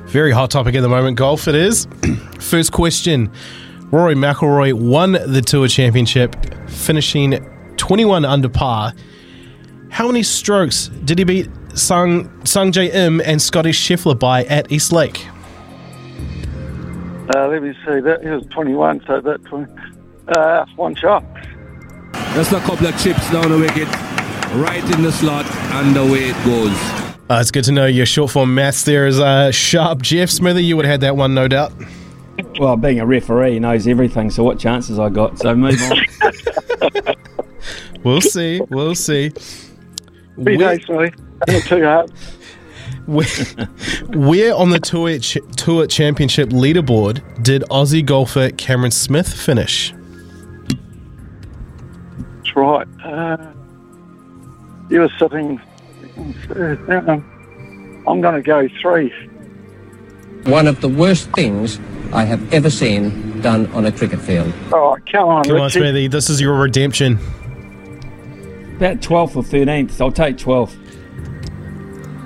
Very 0.08 0.32
hot 0.32 0.50
topic 0.50 0.74
at 0.76 0.82
the 0.82 0.90
moment, 0.90 1.18
golf 1.18 1.48
it 1.48 1.56
is. 1.56 1.88
First 2.40 2.72
question 2.72 3.32
Rory 3.92 4.16
McIlroy 4.16 4.74
won 4.74 5.14
the 5.14 5.42
Tour 5.42 5.68
Championship, 5.68 6.36
finishing 6.68 7.40
21 7.78 8.26
under 8.26 8.50
par. 8.50 8.94
How 9.90 10.08
many 10.08 10.24
strokes 10.24 10.88
did 11.06 11.20
he 11.20 11.26
beat 11.26 11.50
Sung, 11.74 12.30
Sungjae 12.42 12.94
Im 12.94 13.22
and 13.22 13.42
Scotty 13.42 13.72
Scheffler 13.72 14.18
by 14.18 14.46
at 14.46 14.72
East 14.72 14.92
Lake? 14.92 15.26
Uh, 17.36 17.48
let 17.48 17.62
me 17.62 17.74
see, 17.86 18.00
that 18.00 18.22
he 18.24 18.30
was 18.30 18.46
21, 18.48 19.04
so 19.06 19.22
that 19.22 19.44
20, 19.46 19.72
uh, 20.30 20.66
one 20.76 20.96
shot. 20.96 21.24
Just 22.34 22.52
a 22.52 22.60
couple 22.62 22.88
of 22.88 23.00
chips 23.02 23.30
down 23.32 23.50
the 23.50 23.58
wicket, 23.58 23.88
right 24.56 24.84
in 24.96 25.04
the 25.04 25.12
slot, 25.12 25.46
and 25.74 25.96
away 25.96 26.30
it 26.30 26.46
goes. 26.46 26.72
Uh, 27.30 27.40
it's 27.40 27.52
good 27.52 27.64
to 27.66 27.72
know 27.72 27.86
your 27.86 28.06
short 28.06 28.32
form 28.32 28.56
maths 28.56 28.84
there 28.84 29.06
is 29.06 29.20
uh, 29.20 29.52
sharp. 29.52 30.02
Jeff 30.02 30.30
Smithy, 30.30 30.64
you 30.64 30.76
would 30.76 30.86
have 30.86 30.94
had 30.94 31.02
that 31.02 31.16
one, 31.16 31.36
no 31.36 31.48
doubt. 31.48 31.72
Well, 32.60 32.78
being 32.78 33.00
a 33.00 33.06
referee, 33.06 33.54
he 33.54 33.60
knows 33.60 33.86
everything. 33.86 34.32
So 34.32 34.44
what 34.44 34.58
chances 34.58 34.98
I 34.98 35.10
got? 35.10 35.38
So 35.38 35.56
move 35.56 35.80
on. 35.92 37.16
We'll 38.04 38.22
see. 38.22 38.62
We'll 38.70 38.96
see. 38.96 39.34
Be 40.42 40.58
nice, 40.58 40.86
sorry. 40.86 41.14
Not 41.48 41.64
too 41.64 41.84
hard. 41.84 42.12
Where, 43.10 43.26
where 44.14 44.54
on 44.54 44.70
the 44.70 44.80
tour, 44.80 45.18
ch- 45.18 45.40
tour 45.58 45.88
championship 45.88 46.50
leaderboard 46.50 47.44
did 47.44 47.64
Aussie 47.64 48.06
golfer 48.06 48.52
Cameron 48.52 48.92
Smith 48.92 49.28
finish? 49.34 49.92
That's 52.38 52.56
right. 52.56 52.88
Uh, 53.04 53.38
you 54.92 55.00
were 55.00 55.12
sitting. 55.18 55.60
Uh, 56.52 56.76
I'm 58.08 58.22
going 58.22 58.36
to 58.36 58.44
go 58.44 58.70
three. 58.80 59.12
One 60.44 60.68
of 60.68 60.80
the 60.82 60.90
worst 60.90 61.32
things 61.32 61.80
I 62.14 62.26
have 62.26 62.54
ever 62.54 62.70
seen 62.70 63.42
done 63.42 63.66
on 63.74 63.88
a 63.88 63.92
cricket 63.92 64.22
field. 64.22 64.54
Oh, 64.72 64.98
come 65.12 65.30
on, 65.30 65.46
Come 65.46 65.62
on, 65.62 65.72
Smithy. 65.72 66.10
This 66.10 66.30
is 66.30 66.40
your 66.40 66.54
redemption. 66.60 67.14
About 68.76 68.98
12th 68.98 69.36
or 69.36 69.44
13th. 69.44 70.00
I'll 70.00 70.12
take 70.12 70.38
12th. 70.38 70.79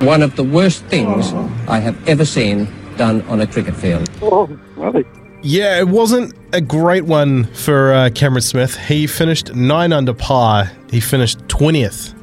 One 0.05 0.21
of 0.21 0.35
the 0.35 0.43
worst 0.43 0.83
things 0.85 1.33
I 1.67 1.79
have 1.79 2.07
ever 2.07 2.25
seen 2.25 2.67
done 2.97 3.21
on 3.23 3.41
a 3.41 3.47
cricket 3.47 3.75
field. 3.75 4.09
Oh, 4.21 4.47
really? 4.75 5.05
Yeah, 5.41 5.79
it 5.79 5.87
wasn't 5.87 6.33
a 6.53 6.61
great 6.61 7.05
one 7.05 7.45
for 7.45 7.93
uh, 7.93 8.09
Cameron 8.13 8.41
Smith. 8.41 8.77
He 8.77 9.07
finished 9.07 9.53
nine 9.55 9.91
under 9.93 10.13
par. 10.13 10.71
He 10.89 10.99
finished 10.99 11.39
20th. 11.47 12.13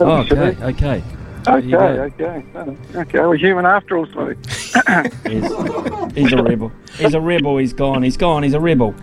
Oh, 0.00 0.18
okay, 0.20 0.56
okay. 0.62 1.02
Okay, 1.48 1.76
okay, 1.76 2.44
Oh, 2.56 2.76
okay. 2.96 3.20
We're 3.20 3.36
human 3.36 3.66
after 3.66 3.96
all, 3.98 4.06
Smithy. 4.06 4.36
He's, 5.28 5.44
he's 6.14 6.32
a 6.32 6.42
rebel. 6.42 6.72
He's 6.98 7.14
a 7.14 7.20
rebel. 7.20 7.56
He's 7.58 7.72
gone. 7.72 8.02
He's 8.02 8.16
gone. 8.16 8.42
He's 8.42 8.54
a 8.54 8.60
rebel. 8.60 8.94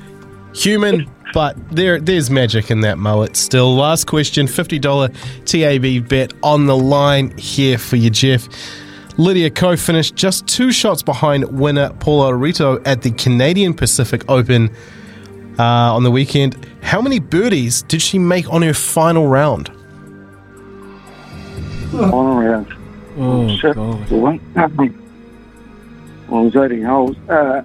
Human, 0.53 1.09
but 1.33 1.55
there 1.75 1.99
there's 1.99 2.29
magic 2.29 2.69
in 2.69 2.81
that 2.81 2.97
mullet 2.97 3.35
still. 3.35 3.75
Last 3.75 4.05
question, 4.05 4.45
$50 4.47 5.13
TAB 5.45 6.07
bet 6.07 6.33
on 6.43 6.65
the 6.67 6.77
line 6.77 7.35
here 7.37 7.77
for 7.77 7.95
you, 7.95 8.09
Jeff. 8.09 8.47
Lydia 9.17 9.49
Ko 9.51 9.75
finished 9.75 10.15
just 10.15 10.47
two 10.47 10.71
shots 10.71 11.03
behind 11.03 11.45
winner 11.59 11.91
Paula 11.99 12.31
Reto 12.31 12.81
at 12.85 13.01
the 13.03 13.11
Canadian 13.11 13.73
Pacific 13.73 14.23
Open 14.27 14.75
uh, 15.59 15.93
on 15.93 16.03
the 16.03 16.09
weekend. 16.11 16.67
How 16.81 17.01
many 17.01 17.19
birdies 17.19 17.83
did 17.83 18.01
she 18.01 18.17
make 18.17 18.51
on 18.51 18.61
her 18.63 18.73
final 18.73 19.27
round? 19.27 19.69
Final 21.91 22.35
round. 22.35 22.73
Oh, 23.17 23.55
Shit. 23.57 23.75
God. 23.75 24.09
One. 24.11 24.39
Well, 26.27 26.39
I 26.39 26.43
was 26.45 26.55
18 26.55 26.83
holes. 26.83 27.15
Uh, 27.29 27.61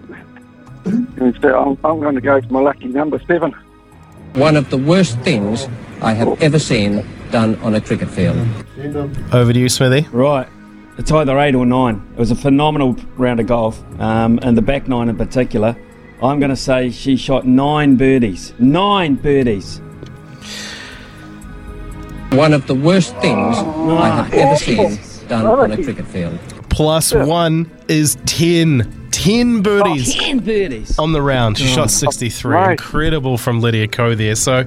and 0.88 1.38
so 1.40 1.58
I'm, 1.58 1.78
I'm 1.84 2.00
going 2.00 2.14
to 2.14 2.20
go 2.20 2.40
for 2.40 2.52
my 2.52 2.60
lucky 2.60 2.86
number 2.86 3.20
seven. 3.26 3.52
One 4.34 4.56
of 4.56 4.70
the 4.70 4.76
worst 4.78 5.18
things 5.20 5.68
I 6.00 6.12
have 6.12 6.40
ever 6.42 6.58
seen 6.58 7.04
done 7.30 7.56
on 7.56 7.74
a 7.74 7.80
cricket 7.80 8.08
field. 8.10 8.36
Over 9.32 9.52
to 9.52 9.58
you, 9.58 9.68
Smithy. 9.68 10.08
Right. 10.10 10.48
It's 10.98 11.12
either 11.12 11.38
eight 11.38 11.54
or 11.54 11.64
nine. 11.64 12.06
It 12.12 12.18
was 12.18 12.30
a 12.30 12.36
phenomenal 12.36 12.96
round 13.16 13.40
of 13.40 13.46
golf, 13.46 13.82
um, 14.00 14.40
and 14.42 14.56
the 14.56 14.62
back 14.62 14.88
nine 14.88 15.08
in 15.08 15.16
particular. 15.16 15.76
I'm 16.20 16.40
going 16.40 16.50
to 16.50 16.56
say 16.56 16.90
she 16.90 17.16
shot 17.16 17.46
nine 17.46 17.96
birdies. 17.96 18.52
Nine 18.58 19.14
birdies. 19.14 19.80
One 22.32 22.52
of 22.52 22.66
the 22.66 22.74
worst 22.74 23.14
things 23.18 23.56
I 23.56 24.08
have 24.08 24.34
ever 24.34 24.56
seen 24.56 24.98
done 25.28 25.46
on 25.46 25.70
a 25.70 25.82
cricket 25.82 26.06
field. 26.06 26.38
Plus 26.68 27.14
one 27.14 27.70
is 27.88 28.16
10. 28.26 28.97
10 29.10 29.62
birdies. 29.62 30.16
Oh, 30.16 30.20
10 30.20 30.38
birdies. 30.40 30.98
On 30.98 31.12
the 31.12 31.22
round. 31.22 31.58
She 31.58 31.64
Oh. 31.64 31.74
shot 31.74 31.90
63. 31.90 32.52
Right. 32.54 32.70
Incredible 32.72 33.38
from 33.38 33.60
Lydia 33.60 33.88
Ko 33.88 34.14
there. 34.14 34.34
So, 34.34 34.64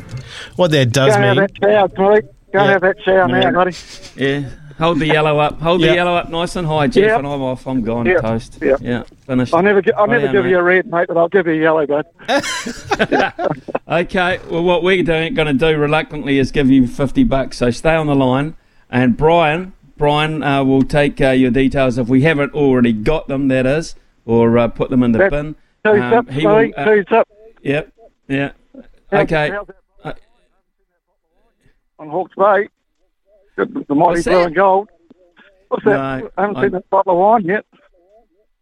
what 0.55 0.71
that 0.71 0.91
does 0.91 1.13
go 1.15 1.19
mean. 1.21 1.37
have 1.37 1.37
that 1.37 1.51
shower, 1.61 1.87
Smithy. 1.89 2.27
Go 2.53 2.63
Yeah. 2.63 2.71
have 2.71 2.81
that 2.81 2.95
shower 3.03 3.29
Yeah. 3.29 3.39
now, 3.39 3.51
buddy. 3.51 3.71
Yeah. 4.17 4.41
Hold 4.79 4.99
the 4.99 5.05
yellow 5.05 5.37
up. 5.37 5.61
Hold 5.61 5.81
Yeah. 5.81 5.89
the 5.89 5.95
yellow 5.95 6.15
up 6.15 6.29
nice 6.29 6.55
and 6.55 6.65
high, 6.67 6.87
Jeff, 6.87 7.03
Yeah. 7.05 7.17
and 7.19 7.27
I'm 7.27 7.41
off. 7.41 7.67
I'm 7.67 7.81
gone. 7.83 8.07
Yeah. 8.07 8.17
Toast. 8.19 8.57
Yeah. 8.61 8.77
Yeah. 8.81 9.03
Finished. 9.27 9.53
I'll 9.53 9.61
never, 9.61 9.81
gi- 9.81 9.93
I'll 9.93 10.03
Oh, 10.03 10.05
never 10.07 10.25
yeah, 10.25 10.31
give 10.31 10.43
mate. 10.45 10.49
you 10.51 10.57
a 10.57 10.63
red, 10.63 10.87
mate, 10.87 11.05
but 11.07 11.17
I'll 11.17 11.27
give 11.29 11.45
you 11.45 11.53
a 11.53 11.57
yellow, 11.57 11.85
bud. 11.85 12.05
Okay, 13.91 14.39
well, 14.49 14.63
what 14.63 14.83
we're 14.83 15.03
doing, 15.03 15.33
going 15.33 15.47
to 15.47 15.53
do 15.53 15.77
reluctantly 15.77 16.37
is 16.39 16.51
give 16.51 16.69
you 16.71 16.87
50 16.87 17.23
bucks. 17.25 17.57
So 17.57 17.71
stay 17.71 17.93
on 17.93 18.07
the 18.07 18.15
line. 18.15 18.55
And 18.89 19.17
Brian, 19.17 19.73
Brian 19.97 20.41
uh, 20.43 20.63
will 20.63 20.83
take 20.83 21.19
uh, 21.21 21.29
your 21.31 21.51
details 21.51 21.97
if 21.97 22.07
we 22.07 22.21
haven't 22.21 22.53
already 22.53 22.93
got 22.93 23.27
them, 23.27 23.49
that 23.49 23.65
is, 23.65 23.95
or 24.25 24.57
uh, 24.57 24.67
put 24.67 24.89
them 24.89 25.03
in 25.03 25.11
the 25.11 25.19
That's 25.19 25.31
bin. 25.31 25.55
Two's 25.85 26.01
Um, 26.01 26.13
up, 26.13 26.29
he 26.29 26.45
will, 26.45 26.71
uh, 26.77 27.15
up. 27.17 27.27
Yep, 27.63 27.93
yeah. 28.27 28.51
How's- 29.11 29.23
Okay. 29.23 29.49
how's 29.49 29.67
that 30.03 30.17
On 31.99 32.09
Hawke's 32.09 32.35
Bay. 32.35 32.67
The, 33.57 33.65
the 33.87 33.95
mighty 33.95 34.23
blue 34.23 34.39
and 34.43 34.55
gold. 34.55 34.89
What's 35.67 35.85
that? 35.85 35.99
I 35.99 36.41
haven't 36.41 36.57
I- 36.57 36.61
seen 36.63 36.71
that 36.71 36.89
bottle 36.89 37.13
of 37.13 37.17
wine 37.19 37.45
yet. 37.45 37.65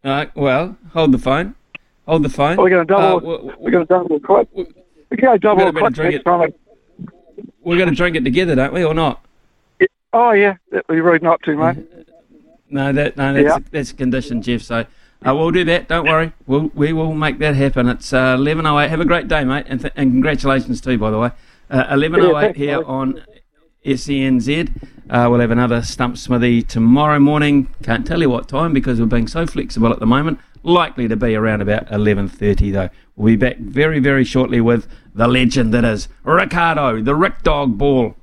Uh, 0.02 0.26
well, 0.34 0.76
hold 0.92 1.12
the 1.12 1.18
phone. 1.18 1.54
Hold 2.06 2.22
the 2.24 2.28
phone. 2.30 2.56
We're 2.56 2.70
going 2.70 2.86
to 2.86 2.92
double. 2.92 3.50
Uh, 3.50 3.54
we're 3.58 3.70
going 3.70 3.86
to 3.86 3.92
double 3.92 4.16
it 4.16 4.22
quick. 4.24 4.48
We 4.54 4.64
can 5.16 5.20
go 5.20 5.36
double 5.36 5.56
gotta 5.64 5.68
it 5.68 5.72
better 5.74 5.80
quick 5.86 5.94
drink 5.94 6.12
next 6.14 6.20
it. 6.20 6.24
time. 6.24 6.52
we're 7.62 7.76
going 7.76 7.88
to 7.90 7.94
drink 7.94 8.16
it 8.16 8.24
together, 8.24 8.54
don't 8.54 8.72
we, 8.72 8.84
or 8.84 8.94
not? 8.94 9.24
Oh 10.12 10.32
yeah, 10.32 10.56
be 10.88 11.00
rude 11.00 11.22
not 11.22 11.40
to, 11.44 11.56
mate. 11.56 11.78
No, 12.72 12.92
that 12.92 13.16
no, 13.16 13.32
that's 13.34 13.44
Yeah. 13.48 13.58
that's 13.72 13.90
a 13.90 13.94
condition, 13.94 14.42
Jeff. 14.42 14.62
So 14.62 14.84
uh, 15.26 15.34
we'll 15.34 15.50
do 15.50 15.64
that. 15.64 15.88
Don't 15.88 16.06
worry. 16.06 16.32
We'll 16.46 16.70
we 16.74 16.92
will 16.92 17.14
make 17.14 17.38
that 17.38 17.54
happen. 17.56 17.88
It's 17.88 18.12
uh, 18.12 18.36
eleven 18.38 18.66
oh 18.66 18.78
eight. 18.78 18.88
Have 18.90 19.00
a 19.00 19.04
great 19.04 19.28
day, 19.28 19.44
mate, 19.44 19.66
and, 19.68 19.80
th- 19.80 19.92
and 19.96 20.10
congratulations 20.12 20.80
too, 20.80 20.98
by 20.98 21.10
the 21.10 21.18
way. 21.18 21.30
Uh, 21.68 21.86
Eleven 21.90 22.20
oh 22.20 22.32
Yeah, 22.32 22.38
eight 22.38 22.42
thanks, 22.46 22.58
here 22.58 22.82
on 22.84 23.22
SENZ. 23.86 24.70
Uh, 25.08 25.26
we'll 25.30 25.40
have 25.40 25.50
another 25.50 25.82
stump 25.82 26.16
smithy 26.16 26.62
tomorrow 26.62 27.18
morning. 27.18 27.68
Can't 27.82 28.06
tell 28.06 28.20
you 28.20 28.30
what 28.30 28.48
time 28.48 28.72
because 28.72 29.00
we're 29.00 29.06
being 29.06 29.26
so 29.28 29.46
flexible 29.46 29.92
at 29.92 29.98
the 30.00 30.06
moment. 30.06 30.38
Likely 30.62 31.08
to 31.08 31.16
be 31.16 31.34
around 31.34 31.62
about 31.62 31.90
eleven 31.90 32.28
thirty 32.28 32.70
though. 32.70 32.90
We'll 33.16 33.32
be 33.32 33.36
back 33.36 33.58
very 33.58 33.98
very 33.98 34.24
shortly 34.24 34.60
with 34.60 34.86
the 35.14 35.26
legend 35.26 35.72
that 35.74 35.84
is 35.84 36.08
Ricardo, 36.24 37.02
the 37.02 37.14
Rick 37.14 37.42
Dog 37.42 37.78
Ball. 37.78 38.14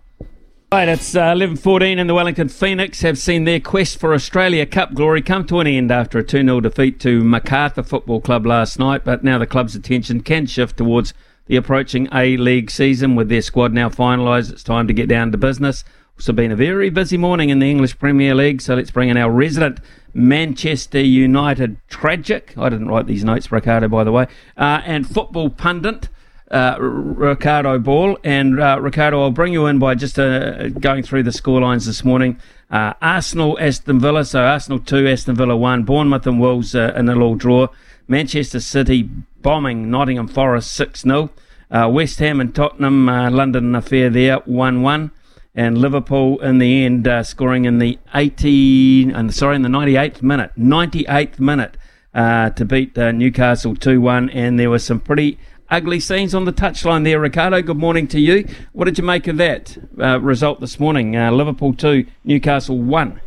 Right, 0.69 0.89
it's 0.89 1.15
uh, 1.15 1.33
11.14 1.33 1.97
and 1.97 2.09
the 2.09 2.13
Wellington 2.13 2.49
Phoenix 2.49 2.99
have 2.99 3.17
seen 3.17 3.45
their 3.45 3.61
quest 3.61 3.97
for 3.97 4.13
Australia 4.13 4.65
Cup 4.65 4.93
glory 4.93 5.21
come 5.21 5.47
to 5.47 5.61
an 5.61 5.67
end 5.67 5.91
after 5.91 6.19
a 6.19 6.25
2-0 6.25 6.61
defeat 6.61 6.99
to 6.99 7.23
Macarthur 7.23 7.83
Football 7.83 8.19
Club 8.19 8.45
last 8.45 8.77
night, 8.77 9.05
but 9.05 9.23
now 9.23 9.37
the 9.37 9.47
club's 9.47 9.75
attention 9.75 10.19
can 10.19 10.45
shift 10.45 10.75
towards 10.75 11.13
the 11.45 11.55
approaching 11.55 12.09
A-League 12.13 12.69
season 12.69 13.15
with 13.15 13.29
their 13.29 13.41
squad 13.41 13.71
now 13.71 13.87
finalised. 13.87 14.51
It's 14.51 14.61
time 14.61 14.87
to 14.87 14.93
get 14.93 15.07
down 15.07 15.31
to 15.31 15.37
business. 15.37 15.85
Also 16.17 16.33
been 16.33 16.51
a 16.51 16.57
very 16.57 16.89
busy 16.89 17.15
morning 17.15 17.49
in 17.49 17.59
the 17.59 17.71
English 17.71 17.97
Premier 17.97 18.35
League, 18.35 18.59
so 18.61 18.75
let's 18.75 18.91
bring 18.91 19.07
in 19.07 19.15
our 19.15 19.31
resident 19.31 19.79
Manchester 20.13 20.99
United 20.99 21.77
tragic. 21.87 22.53
I 22.57 22.67
didn't 22.67 22.89
write 22.89 23.07
these 23.07 23.23
notes, 23.23 23.53
Ricardo, 23.53 23.87
by 23.87 24.03
the 24.03 24.11
way, 24.11 24.27
uh, 24.57 24.81
and 24.83 25.07
football 25.07 25.49
pundit 25.49 26.09
uh, 26.51 26.77
Ricardo 26.79 27.79
Ball. 27.79 28.17
And 28.23 28.59
uh, 28.59 28.79
Ricardo, 28.81 29.21
I'll 29.21 29.31
bring 29.31 29.53
you 29.53 29.65
in 29.65 29.79
by 29.79 29.95
just 29.95 30.17
uh, 30.19 30.69
going 30.69 31.03
through 31.03 31.23
the 31.23 31.31
scorelines 31.31 31.85
this 31.85 32.03
morning. 32.03 32.39
Uh, 32.69 32.93
Arsenal, 33.01 33.57
Aston 33.59 33.99
Villa, 33.99 34.25
so 34.25 34.41
Arsenal 34.41 34.79
2, 34.79 35.07
Aston 35.07 35.35
Villa 35.35 35.55
1, 35.55 35.83
Bournemouth 35.83 36.27
and 36.27 36.39
Wolves 36.39 36.75
uh, 36.75 36.93
in 36.95 37.07
a 37.07 37.13
little 37.13 37.35
draw. 37.35 37.67
Manchester 38.07 38.59
City 38.59 39.09
bombing 39.41 39.89
Nottingham 39.89 40.27
Forest 40.27 40.71
6 40.73 41.01
0. 41.01 41.29
Uh, 41.69 41.89
West 41.91 42.19
Ham 42.19 42.39
and 42.39 42.55
Tottenham, 42.55 43.09
uh, 43.09 43.29
London 43.29 43.75
affair 43.75 44.09
there 44.09 44.37
1 44.37 44.81
1. 44.81 45.11
And 45.55 45.77
Liverpool 45.79 46.39
in 46.41 46.59
the 46.59 46.85
end 46.85 47.09
scoring 47.25 47.65
in 47.65 47.79
the 47.79 47.97
80, 48.13 49.11
and 49.11 49.33
sorry, 49.33 49.55
in 49.55 49.63
the 49.63 49.69
98th 49.69 50.21
minute, 50.21 50.51
98th 50.55 51.39
minute 51.39 51.77
to 52.13 52.65
beat 52.65 52.95
Newcastle 52.95 53.75
2 53.75 53.99
1. 53.99 54.29
And 54.29 54.59
there 54.59 54.69
were 54.69 54.77
some 54.77 54.99
pretty 54.99 55.39
ugly 55.69 55.99
scenes 55.99 56.33
on 56.33 56.45
the 56.45 56.53
touchline 56.53 57.03
there, 57.03 57.19
Ricardo. 57.19 57.61
Good 57.61 57.77
morning 57.77 58.07
to 58.09 58.19
you. 58.19 58.47
What 58.73 58.85
did 58.85 58.97
you 58.97 59.03
make 59.03 59.27
of 59.27 59.37
that 59.37 59.77
uh, 59.99 60.19
result 60.19 60.59
this 60.59 60.79
morning? 60.79 61.15
Uh, 61.15 61.31
Liverpool 61.31 61.73
2, 61.73 62.05
Newcastle 62.23 62.77
1. 62.77 63.21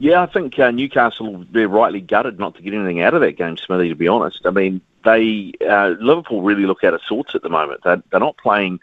Yeah, 0.00 0.22
I 0.22 0.26
think 0.26 0.58
uh, 0.58 0.70
Newcastle 0.70 1.44
they're 1.50 1.68
rightly 1.68 2.00
gutted 2.00 2.38
not 2.38 2.54
to 2.54 2.62
get 2.62 2.72
anything 2.72 3.00
out 3.00 3.14
of 3.14 3.20
that 3.20 3.36
game, 3.36 3.56
Smithy. 3.56 3.88
To 3.88 3.96
be 3.96 4.06
honest, 4.06 4.40
I 4.44 4.50
mean 4.50 4.80
they 5.04 5.52
uh, 5.68 5.94
Liverpool 6.00 6.42
really 6.42 6.66
look 6.66 6.84
out 6.84 6.94
of 6.94 7.00
sorts 7.02 7.34
at 7.34 7.42
the 7.42 7.48
moment. 7.48 7.80
They're, 7.82 8.02
they're 8.10 8.20
not 8.20 8.36
playing 8.36 8.78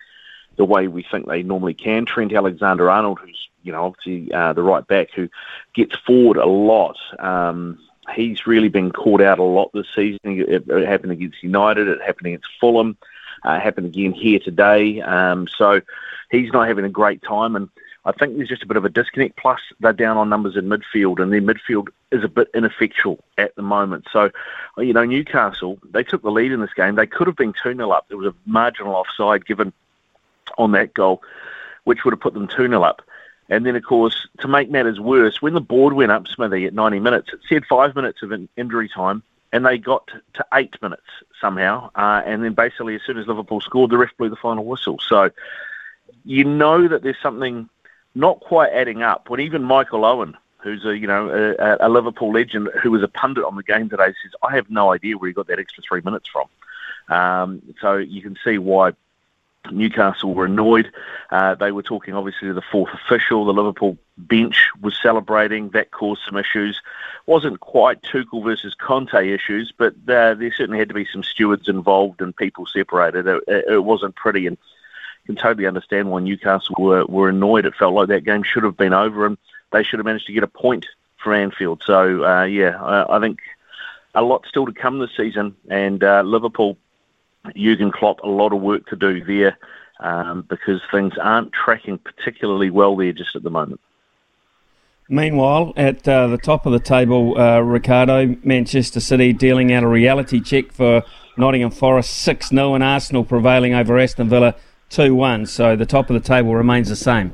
the 0.57 0.65
way 0.65 0.87
we 0.87 1.03
think 1.09 1.27
they 1.27 1.41
normally 1.41 1.73
can. 1.73 2.05
Trent 2.05 2.33
Alexander-Arnold, 2.33 3.19
who's 3.19 3.47
you 3.63 3.71
know 3.71 3.85
obviously 3.85 4.33
uh, 4.33 4.51
the 4.51 4.61
right 4.61 4.85
back, 4.85 5.11
who 5.11 5.29
gets 5.73 5.95
forward 5.95 6.35
a 6.35 6.45
lot. 6.45 6.97
Um, 7.17 7.79
he's 8.13 8.45
really 8.45 8.69
been 8.69 8.91
caught 8.91 9.21
out 9.21 9.39
a 9.39 9.43
lot 9.43 9.71
this 9.73 9.87
season. 9.95 10.19
It, 10.23 10.65
it 10.67 10.87
happened 10.87 11.11
against 11.11 11.43
United. 11.43 11.87
It 11.87 12.01
happened 12.01 12.27
against 12.27 12.49
Fulham. 12.59 12.97
Uh, 13.43 13.59
happened 13.59 13.87
again 13.87 14.11
here 14.11 14.39
today. 14.39 15.01
Um, 15.01 15.47
so 15.47 15.81
he's 16.31 16.51
not 16.51 16.67
having 16.67 16.85
a 16.85 16.89
great 16.89 17.21
time 17.21 17.55
and. 17.55 17.69
I 18.07 18.11
think 18.11 18.37
there's 18.37 18.49
just 18.49 18.61
a 18.61 18.67
bit 18.67 18.77
of 18.77 18.85
a 18.85 18.89
disconnect. 18.89 19.35
Plus, 19.35 19.59
they're 19.79 19.91
down 19.91 20.17
on 20.17 20.29
numbers 20.29 20.55
in 20.55 20.69
midfield, 20.69 21.19
and 21.19 21.33
their 21.33 21.41
midfield 21.41 21.87
is 22.11 22.23
a 22.23 22.27
bit 22.27 22.49
ineffectual 22.53 23.19
at 23.37 23.55
the 23.55 23.63
moment. 23.63 24.05
So, 24.13 24.29
you 24.77 24.93
know, 24.93 25.05
Newcastle, 25.05 25.79
they 25.89 26.03
took 26.03 26.21
the 26.21 26.29
lead 26.29 26.51
in 26.51 26.61
this 26.61 26.73
game. 26.73 26.93
They 26.93 27.07
could 27.07 27.25
have 27.25 27.35
been 27.35 27.53
2 27.63 27.73
0 27.73 27.89
up. 27.89 28.07
There 28.07 28.17
was 28.17 28.27
a 28.27 28.35
marginal 28.45 28.93
offside 28.93 29.47
given 29.47 29.73
on 30.59 30.71
that 30.73 30.93
goal, 30.93 31.23
which 31.85 32.05
would 32.05 32.11
have 32.11 32.19
put 32.19 32.35
them 32.35 32.47
2 32.47 32.67
0 32.67 32.83
up. 32.83 33.01
And 33.49 33.65
then, 33.65 33.75
of 33.75 33.83
course, 33.83 34.27
to 34.39 34.47
make 34.47 34.69
matters 34.71 34.99
worse, 34.99 35.41
when 35.41 35.53
the 35.53 35.61
board 35.61 35.93
went 35.93 36.11
up, 36.11 36.27
Smithy, 36.27 36.65
at 36.65 36.73
90 36.73 36.99
minutes, 36.99 37.29
it 37.31 37.39
said 37.47 37.65
five 37.65 37.95
minutes 37.95 38.23
of 38.23 38.31
in- 38.31 38.49
injury 38.57 38.89
time, 38.89 39.21
and 39.51 39.65
they 39.65 39.77
got 39.77 40.09
to 40.33 40.45
eight 40.53 40.75
minutes 40.81 41.05
somehow. 41.39 41.91
Uh, 41.95 42.21
and 42.25 42.43
then 42.43 42.53
basically, 42.53 42.95
as 42.95 43.01
soon 43.05 43.17
as 43.17 43.27
Liverpool 43.27 43.61
scored, 43.61 43.91
the 43.91 43.97
ref 43.97 44.17
blew 44.17 44.29
the 44.29 44.35
final 44.35 44.65
whistle. 44.65 44.99
So, 45.07 45.29
you 46.23 46.43
know 46.43 46.87
that 46.87 47.03
there's 47.03 47.21
something 47.21 47.69
not 48.15 48.39
quite 48.39 48.71
adding 48.71 49.03
up. 49.03 49.29
When 49.29 49.39
even 49.39 49.63
Michael 49.63 50.05
Owen, 50.05 50.35
who's 50.59 50.83
a 50.85 50.97
you 50.97 51.05
know 51.05 51.55
a, 51.59 51.87
a 51.87 51.89
Liverpool 51.89 52.31
legend, 52.31 52.69
who 52.81 52.91
was 52.91 53.03
a 53.03 53.07
pundit 53.07 53.43
on 53.43 53.55
the 53.55 53.63
game 53.63 53.89
today, 53.89 54.07
says, 54.23 54.31
"I 54.41 54.55
have 54.55 54.69
no 54.69 54.91
idea 54.91 55.17
where 55.17 55.27
he 55.27 55.33
got 55.33 55.47
that 55.47 55.59
extra 55.59 55.83
three 55.87 56.01
minutes 56.03 56.27
from." 56.27 56.47
Um, 57.15 57.61
so 57.79 57.97
you 57.97 58.23
can 58.23 58.35
see 58.43 58.57
why 58.57 58.93
Newcastle 59.71 60.33
were 60.33 60.45
annoyed. 60.45 60.91
Uh, 61.31 61.55
they 61.55 61.71
were 61.71 61.83
talking 61.83 62.13
obviously 62.13 62.47
to 62.47 62.53
the 62.53 62.61
fourth 62.61 62.93
official. 62.93 63.45
The 63.45 63.53
Liverpool 63.53 63.97
bench 64.17 64.69
was 64.81 64.97
celebrating. 65.01 65.69
That 65.69 65.91
caused 65.91 66.21
some 66.25 66.37
issues. 66.37 66.81
Wasn't 67.25 67.59
quite 67.59 68.01
Tuchel 68.01 68.43
versus 68.43 68.75
Conte 68.75 69.13
issues, 69.13 69.73
but 69.77 69.93
uh, 70.07 70.35
there 70.35 70.53
certainly 70.55 70.79
had 70.79 70.89
to 70.89 70.95
be 70.95 71.07
some 71.11 71.23
stewards 71.23 71.67
involved 71.67 72.21
and 72.21 72.35
people 72.35 72.65
separated. 72.65 73.27
It, 73.27 73.43
it, 73.47 73.83
wasn't 73.83 74.15
pretty, 74.15 74.47
and 74.47 74.57
can 75.25 75.35
totally 75.35 75.67
understand 75.67 76.09
why 76.09 76.19
Newcastle 76.19 76.75
were, 76.77 77.05
were 77.05 77.29
annoyed. 77.29 77.65
It 77.65 77.75
felt 77.75 77.95
like 77.95 78.09
that 78.09 78.25
game 78.25 78.43
should 78.43 78.63
have 78.63 78.77
been 78.77 78.93
over, 78.93 79.25
and 79.25 79.37
they 79.71 79.83
should 79.83 79.99
have 79.99 80.05
managed 80.05 80.27
to 80.27 80.33
get 80.33 80.43
a 80.43 80.47
point 80.47 80.85
for 81.17 81.33
Anfield. 81.33 81.83
So 81.85 82.23
uh, 82.23 82.43
yeah, 82.43 82.81
I, 82.81 83.17
I 83.17 83.19
think 83.19 83.39
a 84.13 84.21
lot 84.21 84.45
still 84.47 84.65
to 84.65 84.71
come 84.71 84.99
this 84.99 85.15
season, 85.15 85.55
and 85.69 86.03
uh, 86.03 86.21
Liverpool, 86.21 86.77
Jurgen 87.55 87.91
Klopp, 87.91 88.19
a 88.23 88.27
lot 88.27 88.53
of 88.53 88.61
work 88.61 88.87
to 88.87 88.95
do 88.95 89.23
there 89.23 89.57
um, 89.99 90.45
because 90.49 90.81
things 90.91 91.13
aren't 91.21 91.51
tracking 91.53 91.97
particularly 91.97 92.69
well 92.69 92.95
there 92.95 93.11
just 93.11 93.35
at 93.35 93.43
the 93.43 93.49
moment. 93.49 93.81
Meanwhile, 95.07 95.73
at 95.77 96.07
uh, 96.07 96.27
the 96.27 96.37
top 96.37 96.65
of 96.65 96.71
the 96.71 96.79
table, 96.79 97.39
uh, 97.39 97.59
Ricardo, 97.59 98.35
Manchester 98.43 98.99
City 98.99 99.33
dealing 99.33 99.71
out 99.71 99.83
a 99.83 99.87
reality 99.87 100.41
check 100.41 100.71
for 100.71 101.03
Nottingham 101.37 101.69
Forest 101.69 102.11
6 102.23 102.49
0 102.49 102.73
and 102.73 102.83
Arsenal 102.83 103.23
prevailing 103.23 103.75
over 103.75 103.99
Aston 103.99 104.29
Villa 104.29 104.55
2 104.89 105.13
1. 105.13 105.45
So 105.45 105.75
the 105.75 105.85
top 105.85 106.09
of 106.09 106.15
the 106.15 106.27
table 106.27 106.55
remains 106.55 106.89
the 106.89 106.95
same. 106.95 107.33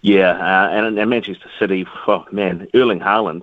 Yeah, 0.00 0.30
uh, 0.30 0.70
and, 0.70 0.98
and 0.98 1.10
Manchester 1.10 1.50
City, 1.58 1.84
oh 2.06 2.24
man, 2.32 2.68
Erling 2.74 3.00
Haaland, 3.00 3.42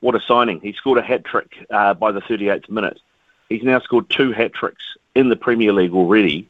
what 0.00 0.14
a 0.14 0.20
signing. 0.28 0.60
He 0.60 0.72
scored 0.72 0.98
a 0.98 1.02
hat 1.02 1.24
trick 1.24 1.50
uh, 1.70 1.94
by 1.94 2.12
the 2.12 2.20
38th 2.20 2.68
minute. 2.68 3.00
He's 3.48 3.62
now 3.62 3.80
scored 3.80 4.10
two 4.10 4.32
hat 4.32 4.52
tricks 4.52 4.82
in 5.14 5.28
the 5.28 5.36
Premier 5.36 5.72
League 5.72 5.92
already. 5.92 6.48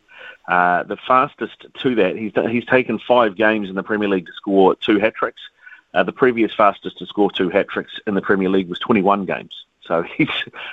Uh, 0.49 0.85
the 0.85 0.97
fastest 0.97 1.67
to 1.83 1.95
that, 1.97 2.17
he's, 2.17 2.33
he's 2.51 2.65
taken 2.67 2.99
five 2.99 3.37
games 3.37 3.69
in 3.69 3.75
the 3.75 3.83
Premier 3.83 4.09
League 4.09 4.27
to 4.27 4.33
score 4.33 4.75
two 4.77 4.99
hat 4.99 5.15
tricks. 5.15 5.41
Uh, 5.93 6.03
the 6.03 6.13
previous 6.13 6.55
fastest 6.55 6.99
to 6.99 7.07
score 7.07 7.31
two 7.31 7.49
hat 7.49 7.69
tricks 7.69 7.99
in 8.07 8.15
the 8.15 8.21
Premier 8.21 8.49
League 8.49 8.69
was 8.69 8.79
21 8.79 9.25
games. 9.25 9.65
So 9.83 10.03
he's 10.17 10.29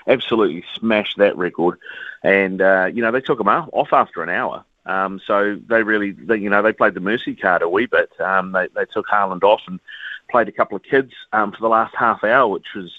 absolutely 0.07 0.63
smashed 0.75 1.17
that 1.17 1.37
record. 1.37 1.79
And, 2.23 2.61
uh, 2.61 2.89
you 2.93 3.01
know, 3.01 3.11
they 3.11 3.21
took 3.21 3.39
him 3.39 3.47
off 3.47 3.93
after 3.93 4.21
an 4.21 4.29
hour. 4.29 4.63
Um, 4.85 5.21
so 5.25 5.57
they 5.67 5.83
really, 5.83 6.11
they, 6.11 6.37
you 6.37 6.49
know, 6.49 6.61
they 6.61 6.73
played 6.73 6.93
the 6.93 6.99
mercy 6.99 7.35
card 7.35 7.61
a 7.61 7.69
wee 7.69 7.85
bit. 7.85 8.11
Um, 8.19 8.51
they, 8.51 8.67
they 8.75 8.85
took 8.85 9.07
Haaland 9.07 9.43
off 9.43 9.61
and 9.67 9.79
played 10.29 10.49
a 10.49 10.51
couple 10.51 10.75
of 10.75 10.83
kids 10.83 11.13
um, 11.31 11.51
for 11.51 11.61
the 11.61 11.69
last 11.69 11.95
half 11.95 12.23
hour, 12.23 12.47
which 12.47 12.67
was 12.75 12.91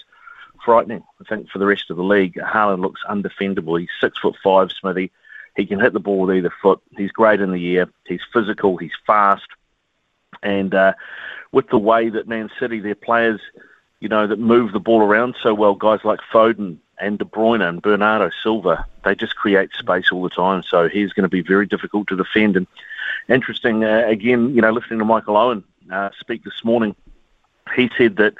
frightening. 0.65 1.03
I 1.21 1.23
think 1.29 1.49
for 1.49 1.59
the 1.59 1.65
rest 1.65 1.89
of 1.89 1.97
the 1.97 2.03
league, 2.03 2.33
Haaland 2.35 2.81
looks 2.81 3.01
undefendable. 3.09 3.79
He's 3.79 3.89
six 4.01 4.17
foot 4.19 4.35
five, 4.43 4.71
Smithy. 4.71 5.11
He 5.55 5.65
can 5.65 5.79
hit 5.79 5.93
the 5.93 5.99
ball 6.01 6.21
with 6.21 6.35
either 6.35 6.53
foot. 6.61 6.81
He's 6.97 7.11
great 7.11 7.39
in 7.39 7.51
the 7.51 7.77
air. 7.77 7.87
He's 8.05 8.21
physical. 8.33 8.75
He's 8.75 8.91
fast. 9.07 9.47
And 10.43 10.73
uh, 10.75 10.93
with 11.51 11.69
the 11.69 11.77
way 11.77 12.09
that 12.09 12.27
Man 12.27 12.49
City, 12.59 12.79
their 12.79 12.95
players, 12.95 13.39
you 14.01 14.09
know, 14.09 14.27
that 14.27 14.39
move 14.39 14.73
the 14.73 14.79
ball 14.79 15.01
around 15.01 15.35
so 15.41 15.53
well, 15.53 15.75
guys 15.75 16.01
like 16.03 16.19
Foden 16.31 16.77
and 16.99 17.17
De 17.17 17.25
Bruyne 17.25 17.67
and 17.67 17.81
Bernardo 17.81 18.31
Silva, 18.43 18.85
they 19.05 19.15
just 19.15 19.35
create 19.35 19.69
space 19.73 20.11
all 20.11 20.23
the 20.23 20.29
time. 20.29 20.63
So 20.63 20.89
he's 20.89 21.13
going 21.13 21.23
to 21.23 21.29
be 21.29 21.41
very 21.41 21.65
difficult 21.65 22.07
to 22.07 22.17
defend. 22.17 22.57
And 22.57 22.67
interesting, 23.29 23.83
uh, 23.83 24.03
again, 24.07 24.53
you 24.53 24.61
know, 24.61 24.71
listening 24.71 24.99
to 24.99 25.05
Michael 25.05 25.37
Owen 25.37 25.63
uh, 25.91 26.09
speak 26.19 26.43
this 26.43 26.63
morning, 26.63 26.95
he 27.75 27.89
said 27.97 28.17
that, 28.17 28.33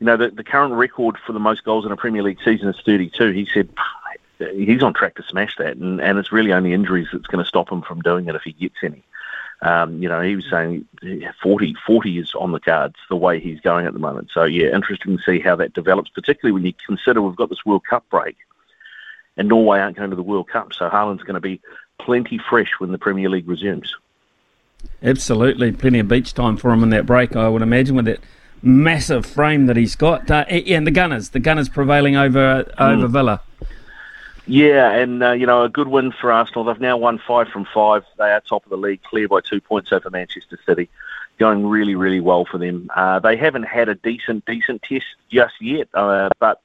you 0.00 0.06
know, 0.06 0.16
the, 0.16 0.30
the 0.30 0.44
current 0.44 0.74
record 0.74 1.16
for 1.24 1.32
the 1.32 1.38
most 1.38 1.64
goals 1.64 1.86
in 1.86 1.92
a 1.92 1.96
Premier 1.96 2.22
League 2.22 2.38
season 2.44 2.68
is 2.68 2.80
32. 2.84 3.30
He 3.30 3.48
said 3.52 3.68
he's 4.38 4.82
on 4.82 4.94
track 4.94 5.14
to 5.16 5.22
smash 5.22 5.56
that, 5.58 5.76
and, 5.76 6.00
and 6.00 6.18
it's 6.18 6.32
really 6.32 6.52
only 6.52 6.72
injuries 6.72 7.08
that's 7.12 7.26
going 7.26 7.42
to 7.42 7.48
stop 7.48 7.70
him 7.70 7.82
from 7.82 8.00
doing 8.00 8.28
it 8.28 8.34
if 8.34 8.42
he 8.42 8.52
gets 8.52 8.76
any. 8.82 9.02
Um, 9.62 10.02
you 10.02 10.08
know, 10.08 10.20
he 10.20 10.36
was 10.36 10.44
saying 10.50 10.86
40, 11.42 11.74
40 11.86 12.18
is 12.18 12.34
on 12.34 12.52
the 12.52 12.60
cards 12.60 12.96
the 13.08 13.16
way 13.16 13.40
he's 13.40 13.60
going 13.60 13.86
at 13.86 13.92
the 13.92 13.98
moment. 13.98 14.30
So, 14.32 14.44
yeah, 14.44 14.74
interesting 14.74 15.16
to 15.16 15.22
see 15.22 15.38
how 15.38 15.56
that 15.56 15.72
develops, 15.72 16.10
particularly 16.10 16.52
when 16.52 16.66
you 16.66 16.74
consider 16.86 17.22
we've 17.22 17.36
got 17.36 17.48
this 17.48 17.64
World 17.64 17.84
Cup 17.88 18.04
break 18.10 18.36
and 19.36 19.48
Norway 19.48 19.78
aren't 19.78 19.96
going 19.96 20.10
to 20.10 20.16
the 20.16 20.22
World 20.22 20.48
Cup. 20.48 20.74
So, 20.74 20.90
Haaland's 20.90 21.22
going 21.22 21.34
to 21.34 21.40
be 21.40 21.62
plenty 21.98 22.38
fresh 22.38 22.72
when 22.78 22.92
the 22.92 22.98
Premier 22.98 23.30
League 23.30 23.48
resumes. 23.48 23.94
Absolutely. 25.02 25.72
Plenty 25.72 26.00
of 26.00 26.08
beach 26.08 26.34
time 26.34 26.58
for 26.58 26.70
him 26.70 26.82
in 26.82 26.90
that 26.90 27.06
break, 27.06 27.34
I 27.34 27.48
would 27.48 27.62
imagine, 27.62 27.96
with 27.96 28.04
that 28.04 28.20
massive 28.64 29.26
frame 29.26 29.66
that 29.66 29.76
he's 29.76 29.94
got. 29.94 30.30
Uh, 30.30 30.44
and 30.48 30.86
the 30.86 30.90
Gunners, 30.90 31.30
the 31.30 31.40
Gunners 31.40 31.68
prevailing 31.68 32.16
over, 32.16 32.64
over 32.78 33.08
mm. 33.08 33.10
Villa. 33.10 33.40
Yeah, 34.46 34.90
and 34.92 35.22
uh, 35.22 35.32
you 35.32 35.46
know 35.46 35.62
a 35.62 35.68
good 35.68 35.88
win 35.88 36.12
for 36.12 36.30
Arsenal. 36.30 36.64
They've 36.64 36.80
now 36.80 36.96
won 36.96 37.18
five 37.18 37.48
from 37.48 37.66
five. 37.72 38.04
They 38.18 38.30
are 38.30 38.40
top 38.40 38.64
of 38.64 38.70
the 38.70 38.76
league, 38.76 39.02
clear 39.02 39.26
by 39.26 39.40
two 39.40 39.60
points 39.60 39.90
over 39.92 40.10
Manchester 40.10 40.58
City. 40.66 40.90
Going 41.38 41.66
really, 41.66 41.94
really 41.94 42.20
well 42.20 42.44
for 42.44 42.58
them. 42.58 42.90
Uh, 42.94 43.18
they 43.18 43.36
haven't 43.36 43.64
had 43.64 43.88
a 43.88 43.94
decent, 43.94 44.44
decent 44.44 44.82
test 44.82 45.06
just 45.30 45.54
yet. 45.60 45.88
Uh, 45.94 46.28
but 46.38 46.60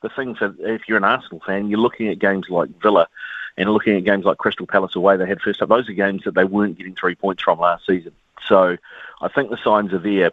the 0.00 0.08
thing 0.10 0.34
for 0.34 0.54
if 0.60 0.88
you're 0.88 0.96
an 0.96 1.04
Arsenal 1.04 1.42
fan, 1.44 1.68
you're 1.68 1.80
looking 1.80 2.08
at 2.08 2.20
games 2.20 2.48
like 2.48 2.68
Villa 2.80 3.08
and 3.56 3.68
looking 3.70 3.96
at 3.96 4.04
games 4.04 4.24
like 4.24 4.38
Crystal 4.38 4.66
Palace 4.66 4.94
away. 4.94 5.16
They 5.16 5.26
had 5.26 5.40
first 5.40 5.60
up. 5.60 5.68
Those 5.68 5.88
are 5.88 5.92
games 5.92 6.22
that 6.24 6.34
they 6.34 6.44
weren't 6.44 6.78
getting 6.78 6.94
three 6.94 7.16
points 7.16 7.42
from 7.42 7.58
last 7.58 7.84
season. 7.84 8.12
So 8.46 8.76
I 9.20 9.28
think 9.28 9.50
the 9.50 9.58
signs 9.62 9.92
are 9.92 9.98
there 9.98 10.30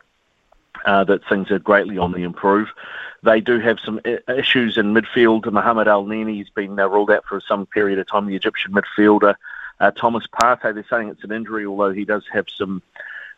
uh, 0.86 1.04
that 1.04 1.28
things 1.28 1.52
are 1.52 1.60
greatly 1.60 1.98
on 1.98 2.12
the 2.12 2.24
improve. 2.24 2.70
They 3.24 3.40
do 3.40 3.60
have 3.60 3.80
some 3.80 4.00
issues 4.28 4.78
in 4.78 4.94
midfield. 4.94 5.52
Mohamed 5.52 5.88
Elneny 5.88 6.40
has 6.40 6.50
been 6.50 6.80
uh, 6.80 6.88
ruled 6.88 7.12
out 7.12 7.26
for 7.26 7.40
some 7.40 7.66
period 7.68 8.00
of 8.00 8.08
time, 8.08 8.26
the 8.26 8.36
Egyptian 8.36 8.74
midfielder. 8.74 9.36
Uh, 9.80 9.92
Thomas 9.92 10.26
Partey, 10.28 10.74
they're 10.74 10.86
saying 10.90 11.10
it's 11.10 11.24
an 11.24 11.32
injury, 11.32 11.66
although 11.66 11.92
he 11.92 12.06
does 12.06 12.24
have 12.32 12.46
some 12.56 12.82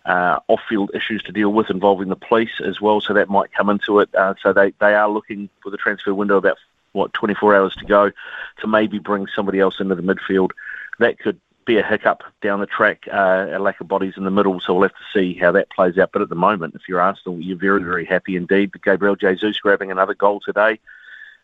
uh, 0.05 0.39
off-field 0.47 0.91
issues 0.93 1.21
to 1.23 1.31
deal 1.31 1.51
with 1.51 1.69
involving 1.69 2.09
the 2.09 2.15
police 2.15 2.61
as 2.65 2.81
well, 2.81 3.01
so 3.01 3.13
that 3.13 3.29
might 3.29 3.53
come 3.53 3.69
into 3.69 3.99
it. 3.99 4.13
Uh, 4.15 4.33
so 4.41 4.53
they, 4.53 4.73
they 4.79 4.93
are 4.93 5.09
looking 5.09 5.49
for 5.61 5.69
the 5.69 5.77
transfer 5.77 6.13
window 6.13 6.37
about, 6.37 6.57
what, 6.91 7.13
24 7.13 7.55
hours 7.55 7.75
to 7.75 7.85
go 7.85 8.11
to 8.59 8.67
maybe 8.67 8.99
bring 8.99 9.27
somebody 9.33 9.59
else 9.59 9.79
into 9.79 9.95
the 9.95 10.01
midfield. 10.01 10.51
That 10.99 11.19
could 11.19 11.39
be 11.65 11.77
a 11.77 11.85
hiccup 11.85 12.23
down 12.41 12.59
the 12.59 12.65
track, 12.65 13.07
uh, 13.11 13.47
a 13.51 13.59
lack 13.59 13.79
of 13.81 13.87
bodies 13.87 14.13
in 14.17 14.23
the 14.23 14.31
middle. 14.31 14.59
So 14.59 14.73
we'll 14.73 14.83
have 14.83 14.91
to 14.91 15.13
see 15.13 15.33
how 15.33 15.51
that 15.53 15.69
plays 15.69 15.97
out. 15.97 16.11
But 16.11 16.21
at 16.21 16.29
the 16.29 16.35
moment, 16.35 16.75
if 16.75 16.87
you're 16.87 17.01
Arsenal, 17.01 17.39
you're 17.39 17.57
very, 17.57 17.83
very 17.83 18.05
happy 18.05 18.35
indeed. 18.35 18.71
Gabriel 18.83 19.15
Jesus 19.15 19.59
grabbing 19.59 19.91
another 19.91 20.13
goal 20.13 20.39
today. 20.39 20.79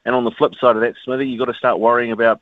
And 0.06 0.16
on 0.16 0.24
the 0.24 0.32
flip 0.32 0.56
side 0.56 0.76
of 0.76 0.82
that, 0.82 0.96
Smithy, 1.04 1.28
you've 1.28 1.40
got 1.40 1.52
to 1.52 1.54
start 1.54 1.80
worrying 1.80 2.12
about 2.12 2.42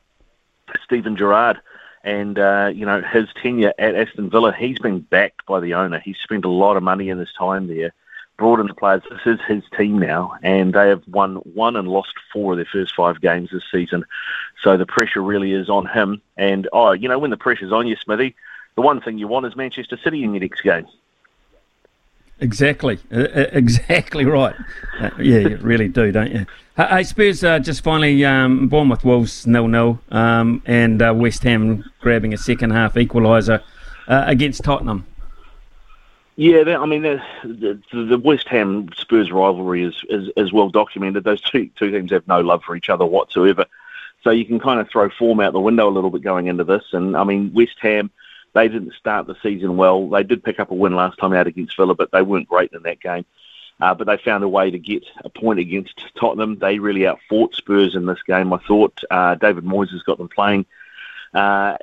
Steven 0.83 1.15
Gerrard 1.15 1.59
and 2.03 2.37
uh, 2.37 2.71
you 2.73 2.85
know 2.85 3.01
his 3.01 3.27
tenure 3.41 3.73
at 3.77 3.95
Aston 3.95 4.29
Villa. 4.29 4.53
He's 4.53 4.79
been 4.79 4.99
backed 4.99 5.45
by 5.45 5.59
the 5.59 5.73
owner. 5.73 5.99
He's 5.99 6.17
spent 6.17 6.45
a 6.45 6.49
lot 6.49 6.77
of 6.77 6.83
money 6.83 7.09
in 7.09 7.17
his 7.17 7.33
time 7.33 7.67
there 7.67 7.93
brought 8.37 8.59
in 8.59 8.67
the 8.67 8.73
players. 8.73 9.01
This 9.09 9.19
is 9.25 9.39
his 9.47 9.63
team 9.77 9.99
now, 9.99 10.37
and 10.43 10.73
they 10.73 10.89
have 10.89 11.01
won 11.07 11.35
one 11.37 11.75
and 11.75 11.87
lost 11.87 12.13
four 12.31 12.53
of 12.53 12.57
their 12.57 12.67
first 12.71 12.95
five 12.95 13.19
games 13.19 13.49
this 13.51 13.63
season. 13.71 14.05
So 14.63 14.77
the 14.77 14.85
pressure 14.85 15.21
really 15.21 15.53
is 15.53 15.69
on 15.69 15.87
him. 15.87 16.21
And 16.37 16.67
oh, 16.71 16.91
you 16.91 17.09
know, 17.09 17.19
when 17.19 17.31
the 17.31 17.37
pressure's 17.37 17.71
on 17.71 17.87
you, 17.87 17.95
Smithy, 17.95 18.35
the 18.75 18.81
one 18.81 19.01
thing 19.01 19.17
you 19.17 19.27
want 19.27 19.45
is 19.45 19.55
Manchester 19.55 19.97
City 20.03 20.23
in 20.23 20.33
your 20.33 20.41
next 20.41 20.61
game. 20.61 20.87
Exactly, 22.39 22.99
uh, 23.11 23.21
uh 23.21 23.45
exactly 23.51 24.23
right. 24.23 24.55
Uh, 24.99 25.09
yeah, 25.19 25.39
you 25.39 25.57
really 25.57 25.87
do, 25.87 26.11
don't 26.11 26.31
you? 26.31 26.45
Hey, 26.75 27.03
Spurs 27.03 27.43
uh, 27.43 27.57
just 27.57 27.83
finally 27.83 28.23
um, 28.23 28.67
Bournemouth 28.67 29.03
Wolves 29.03 29.47
nil 29.47 29.67
nil, 29.67 29.99
um, 30.11 30.61
and 30.67 31.01
uh, 31.01 31.11
West 31.15 31.41
Ham 31.43 31.83
grabbing 31.99 32.35
a 32.35 32.37
second 32.37 32.69
half 32.69 32.93
equaliser 32.93 33.63
uh, 34.07 34.23
against 34.27 34.63
Tottenham. 34.63 35.07
Yeah, 36.39 36.77
I 36.77 36.85
mean 36.85 37.01
the, 37.01 37.19
the, 37.43 37.81
the, 37.91 38.19
West 38.19 38.47
Ham 38.49 38.89
Spurs 38.95 39.31
rivalry 39.31 39.81
is, 39.81 39.95
is, 40.07 40.29
is 40.37 40.53
well 40.53 40.69
documented. 40.69 41.23
Those 41.23 41.41
two 41.41 41.71
two 41.75 41.89
teams 41.89 42.11
have 42.11 42.27
no 42.27 42.41
love 42.41 42.61
for 42.63 42.75
each 42.75 42.91
other 42.91 43.07
whatsoever, 43.07 43.65
so 44.23 44.29
you 44.29 44.45
can 44.45 44.59
kind 44.59 44.79
of 44.79 44.87
throw 44.87 45.09
form 45.09 45.39
out 45.39 45.53
the 45.53 45.59
window 45.59 45.89
a 45.89 45.91
little 45.91 46.11
bit 46.11 46.21
going 46.21 46.45
into 46.45 46.63
this. 46.63 46.83
And 46.93 47.17
I 47.17 47.23
mean 47.23 47.51
West 47.55 47.77
Ham, 47.81 48.11
they 48.53 48.67
didn't 48.67 48.93
start 48.93 49.25
the 49.25 49.35
season 49.41 49.77
well. 49.77 50.07
They 50.07 50.21
did 50.21 50.43
pick 50.43 50.59
up 50.59 50.69
a 50.69 50.75
win 50.75 50.95
last 50.95 51.17
time 51.17 51.33
out 51.33 51.47
against 51.47 51.75
Villa, 51.75 51.95
but 51.95 52.11
they 52.11 52.21
weren't 52.21 52.47
great 52.47 52.71
in 52.71 52.83
that 52.83 52.99
game. 52.99 53.25
Uh, 53.81 53.95
but 53.95 54.05
they 54.05 54.17
found 54.17 54.43
a 54.43 54.49
way 54.49 54.69
to 54.69 54.77
get 54.77 55.05
a 55.23 55.29
point 55.29 55.57
against 55.57 56.03
Tottenham. 56.19 56.59
They 56.59 56.77
really 56.77 57.07
outfought 57.07 57.55
Spurs 57.55 57.95
in 57.95 58.05
this 58.05 58.21
game. 58.27 58.53
I 58.53 58.57
thought 58.59 59.03
uh, 59.09 59.33
David 59.35 59.65
Moyes 59.65 59.89
has 59.89 60.03
got 60.03 60.19
them 60.19 60.29
playing 60.29 60.67
uh, 61.33 61.77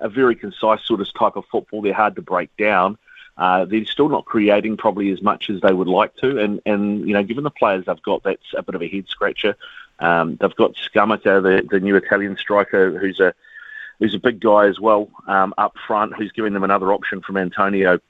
a 0.00 0.08
very 0.08 0.36
concise 0.36 0.84
sort 0.86 1.02
of 1.02 1.14
type 1.14 1.36
of 1.36 1.44
football. 1.52 1.82
They're 1.82 1.92
hard 1.92 2.16
to 2.16 2.22
break 2.22 2.54
down. 2.56 2.96
Uh, 3.36 3.64
they're 3.64 3.84
still 3.84 4.08
not 4.08 4.24
creating 4.24 4.76
probably 4.76 5.10
as 5.10 5.22
much 5.22 5.48
as 5.48 5.60
they 5.60 5.72
would 5.72 5.88
like 5.88 6.14
to, 6.16 6.38
and 6.38 6.60
and 6.66 7.06
you 7.08 7.14
know, 7.14 7.22
given 7.22 7.44
the 7.44 7.50
players 7.50 7.84
they've 7.86 8.02
got, 8.02 8.22
that's 8.22 8.54
a 8.56 8.62
bit 8.62 8.74
of 8.74 8.82
a 8.82 8.88
head 8.88 9.06
scratcher. 9.08 9.56
Um, 9.98 10.36
they've 10.36 10.56
got 10.56 10.74
Scamacca, 10.74 11.42
the, 11.42 11.66
the 11.70 11.80
new 11.80 11.96
Italian 11.96 12.36
striker, 12.36 12.98
who's 12.98 13.20
a 13.20 13.34
who's 13.98 14.14
a 14.14 14.18
big 14.18 14.40
guy 14.40 14.66
as 14.66 14.80
well 14.80 15.10
um, 15.26 15.54
up 15.58 15.76
front, 15.86 16.14
who's 16.16 16.32
giving 16.32 16.54
them 16.54 16.64
another 16.64 16.92
option 16.92 17.20
from 17.20 17.36
Antonio. 17.36 18.00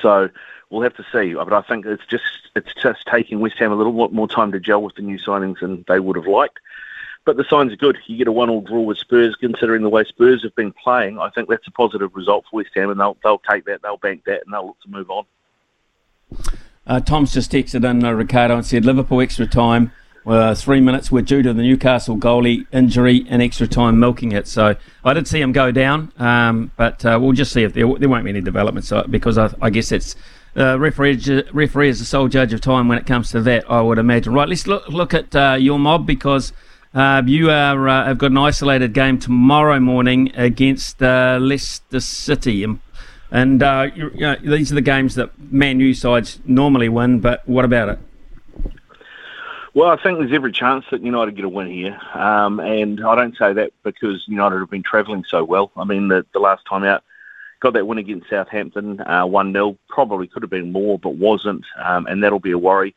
So 0.00 0.28
we'll 0.70 0.82
have 0.82 0.96
to 0.96 1.06
see. 1.12 1.34
But 1.34 1.52
I 1.52 1.62
think 1.62 1.86
it's 1.86 2.06
just 2.06 2.50
it's 2.54 2.72
just 2.74 3.06
taking 3.06 3.40
West 3.40 3.58
Ham 3.58 3.72
a 3.72 3.76
little 3.76 4.08
more 4.10 4.28
time 4.28 4.52
to 4.52 4.60
gel 4.60 4.82
with 4.82 4.94
the 4.94 5.02
new 5.02 5.18
signings 5.18 5.60
than 5.60 5.84
they 5.88 6.00
would 6.00 6.16
have 6.16 6.26
liked. 6.26 6.58
But 7.26 7.36
the 7.36 7.44
signs 7.50 7.72
are 7.72 7.76
good. 7.76 7.98
You 8.06 8.16
get 8.16 8.28
a 8.28 8.32
one-all 8.32 8.62
draw 8.62 8.80
with 8.80 8.98
Spurs, 8.98 9.36
considering 9.38 9.82
the 9.82 9.88
way 9.88 10.04
Spurs 10.04 10.42
have 10.44 10.54
been 10.54 10.72
playing. 10.72 11.18
I 11.18 11.28
think 11.30 11.48
that's 11.48 11.66
a 11.66 11.72
positive 11.72 12.14
result 12.14 12.44
for 12.48 12.56
West 12.56 12.70
Ham, 12.76 12.88
and 12.88 12.98
they'll 12.98 13.18
they'll 13.22 13.42
take 13.50 13.64
that, 13.66 13.82
they'll 13.82 13.98
bank 13.98 14.22
that, 14.26 14.42
and 14.44 14.54
they'll 14.54 14.68
look 14.68 14.80
to 14.82 14.88
move 14.88 15.10
on. 15.10 15.24
Uh, 16.86 17.00
Tom's 17.00 17.34
just 17.34 17.50
texted 17.50 17.88
in 17.88 18.04
uh, 18.04 18.12
Ricardo 18.12 18.54
and 18.54 18.64
said 18.64 18.84
Liverpool 18.84 19.20
extra 19.20 19.46
time. 19.46 19.90
Uh, 20.24 20.54
three 20.54 20.80
minutes 20.80 21.10
were 21.10 21.22
due 21.22 21.42
to 21.42 21.52
the 21.52 21.62
Newcastle 21.62 22.16
goalie 22.16 22.66
injury 22.72 23.24
and 23.28 23.40
extra 23.42 23.66
time 23.66 24.00
milking 24.00 24.32
it. 24.32 24.48
So 24.48 24.74
I 25.04 25.12
did 25.12 25.28
see 25.28 25.40
him 25.40 25.52
go 25.52 25.70
down, 25.70 26.12
um, 26.18 26.72
but 26.76 27.04
uh, 27.04 27.18
we'll 27.20 27.32
just 27.32 27.52
see 27.52 27.62
if 27.62 27.74
there, 27.74 27.86
there 27.98 28.08
won't 28.08 28.24
be 28.24 28.30
any 28.30 28.40
developments 28.40 28.90
uh, 28.90 29.04
because 29.04 29.38
I, 29.38 29.52
I 29.62 29.70
guess 29.70 29.92
it's 29.92 30.16
uh, 30.56 30.78
referee, 30.80 31.44
referee 31.52 31.90
is 31.90 32.00
the 32.00 32.04
sole 32.04 32.26
judge 32.28 32.52
of 32.52 32.60
time 32.60 32.88
when 32.88 32.98
it 32.98 33.06
comes 33.06 33.30
to 33.32 33.40
that, 33.42 33.70
I 33.70 33.80
would 33.80 33.98
imagine. 33.98 34.32
Right, 34.32 34.48
let's 34.48 34.66
look, 34.66 34.88
look 34.88 35.14
at 35.14 35.34
uh, 35.36 35.56
your 35.60 35.78
mob 35.78 36.06
because 36.06 36.52
uh, 36.96 37.22
you 37.26 37.50
are, 37.50 37.88
uh, 37.88 38.06
have 38.06 38.16
got 38.16 38.30
an 38.30 38.38
isolated 38.38 38.94
game 38.94 39.18
tomorrow 39.18 39.78
morning 39.78 40.32
against 40.34 41.02
uh, 41.02 41.38
Leicester 41.38 42.00
City. 42.00 42.66
And, 43.30 43.62
uh, 43.62 43.88
you, 43.94 44.10
you 44.14 44.20
know, 44.20 44.36
these 44.36 44.72
are 44.72 44.76
the 44.76 44.80
games 44.80 45.14
that 45.16 45.30
Man 45.52 45.78
U 45.78 45.92
sides 45.92 46.40
normally 46.46 46.88
win, 46.88 47.20
but 47.20 47.46
what 47.46 47.66
about 47.66 47.90
it? 47.90 47.98
Well, 49.74 49.90
I 49.90 50.02
think 50.02 50.18
there's 50.18 50.32
every 50.32 50.52
chance 50.52 50.86
that 50.90 51.02
United 51.02 51.36
get 51.36 51.44
a 51.44 51.50
win 51.50 51.70
here, 51.70 52.00
um, 52.14 52.60
and 52.60 53.04
I 53.04 53.14
don't 53.14 53.36
say 53.36 53.52
that 53.52 53.74
because 53.82 54.24
United 54.26 54.58
have 54.60 54.70
been 54.70 54.82
travelling 54.82 55.22
so 55.28 55.44
well. 55.44 55.70
I 55.76 55.84
mean, 55.84 56.08
the, 56.08 56.24
the 56.32 56.38
last 56.38 56.64
time 56.66 56.82
out, 56.82 57.04
got 57.60 57.74
that 57.74 57.86
win 57.86 57.98
against 57.98 58.30
Southampton, 58.30 59.00
uh, 59.00 59.26
one 59.26 59.52
0 59.52 59.76
Probably 59.90 60.28
could 60.28 60.42
have 60.42 60.48
been 60.48 60.72
more, 60.72 60.98
but 60.98 61.16
wasn't, 61.16 61.66
um, 61.84 62.06
and 62.06 62.22
that'll 62.22 62.40
be 62.40 62.52
a 62.52 62.58
worry. 62.58 62.94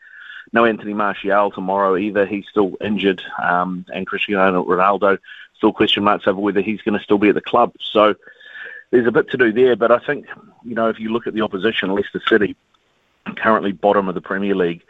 No 0.51 0.65
Anthony 0.65 0.93
Martial 0.93 1.51
tomorrow 1.51 1.95
either. 1.95 2.26
He's 2.26 2.45
still 2.49 2.76
injured, 2.81 3.21
um, 3.41 3.85
and 3.93 4.07
Cristiano 4.07 4.63
Ronaldo 4.63 5.19
still 5.55 5.73
question 5.73 6.03
marks 6.03 6.27
over 6.27 6.39
whether 6.39 6.61
he's 6.61 6.81
going 6.81 6.97
to 6.97 7.03
still 7.03 7.17
be 7.17 7.30
at 7.30 7.35
the 7.35 7.41
club. 7.41 7.73
So 7.80 8.15
there's 8.91 9.07
a 9.07 9.11
bit 9.11 9.30
to 9.31 9.38
do 9.38 9.51
there, 9.51 9.76
but 9.76 9.91
I 9.91 9.99
think 9.99 10.27
you 10.63 10.76
know 10.76 10.89
if 10.89 10.99
you 10.99 11.11
look 11.11 11.27
at 11.27 11.34
the 11.34 11.41
opposition, 11.41 11.91
Leicester 11.91 12.21
City, 12.27 12.55
currently 13.35 13.71
bottom 13.71 14.07
of 14.09 14.15
the 14.15 14.21
Premier 14.21 14.55
League. 14.55 14.84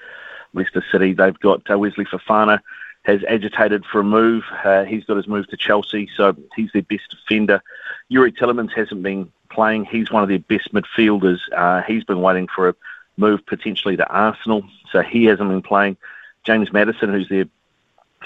Leicester 0.54 0.84
City. 0.92 1.14
They've 1.14 1.40
got 1.40 1.70
uh, 1.70 1.78
Wesley 1.78 2.06
Fofana 2.06 2.60
has 3.04 3.22
agitated 3.28 3.86
for 3.86 4.02
a 4.02 4.04
move. 4.04 4.44
Uh, 4.64 4.84
he's 4.84 5.06
got 5.06 5.18
his 5.18 5.28
move 5.28 5.48
to 5.48 5.58
Chelsea, 5.58 6.10
so 6.16 6.36
he's 6.56 6.72
their 6.74 6.82
best 6.84 7.10
defender. 7.10 7.62
Yuri 8.10 8.32
Tielemans 8.32 8.74
hasn't 8.74 9.04
been 9.04 9.32
playing. 9.50 9.86
He's 9.86 10.12
one 10.12 10.24
of 10.24 10.30
their 10.30 10.40
best 10.40 10.74
midfielders. 10.74 11.40
Uh, 11.56 11.82
he's 11.84 12.04
been 12.04 12.22
waiting 12.22 12.48
for 12.48 12.70
a 12.70 12.76
move 13.20 13.46
potentially 13.46 13.98
to 13.98 14.08
Arsenal, 14.08 14.64
so 14.92 15.02
he 15.02 15.26
hasn't 15.26 15.50
been 15.50 15.62
playing. 15.62 15.98
James 16.44 16.72
Maddison, 16.72 17.12
who's 17.12 17.30
their 17.30 17.46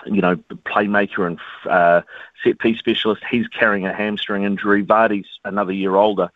you 0.06 0.22
know 0.22 0.36
playmaker 0.66 1.28
and 1.28 1.40
uh, 1.70 2.02
set 2.44 2.60
piece 2.60 2.80
specialist, 2.80 3.24
he's 3.30 3.48
carrying 3.48 3.86
a 3.86 3.94
hamstring 3.94 4.44
injury. 4.44 4.84
Vardy's 4.84 5.28
another 5.44 5.74
year 5.74 5.96
older 5.96 6.30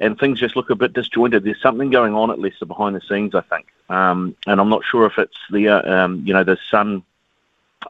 and 0.00 0.18
things 0.18 0.40
just 0.40 0.56
look 0.56 0.70
a 0.70 0.74
bit 0.74 0.92
disjointed. 0.92 1.44
There's 1.44 1.60
something 1.60 1.90
going 1.90 2.14
on 2.14 2.30
at 2.30 2.38
Leicester 2.38 2.66
behind 2.66 2.96
the 2.96 3.00
scenes, 3.00 3.34
I 3.34 3.42
think, 3.42 3.66
um, 3.88 4.36
and 4.46 4.60
I'm 4.60 4.68
not 4.68 4.84
sure 4.84 5.06
if 5.06 5.18
it's 5.18 5.36
the 5.50 5.68
uh, 5.68 6.04
um, 6.04 6.22
you 6.26 6.32
know 6.34 6.44
the 6.44 6.58
son 6.70 7.02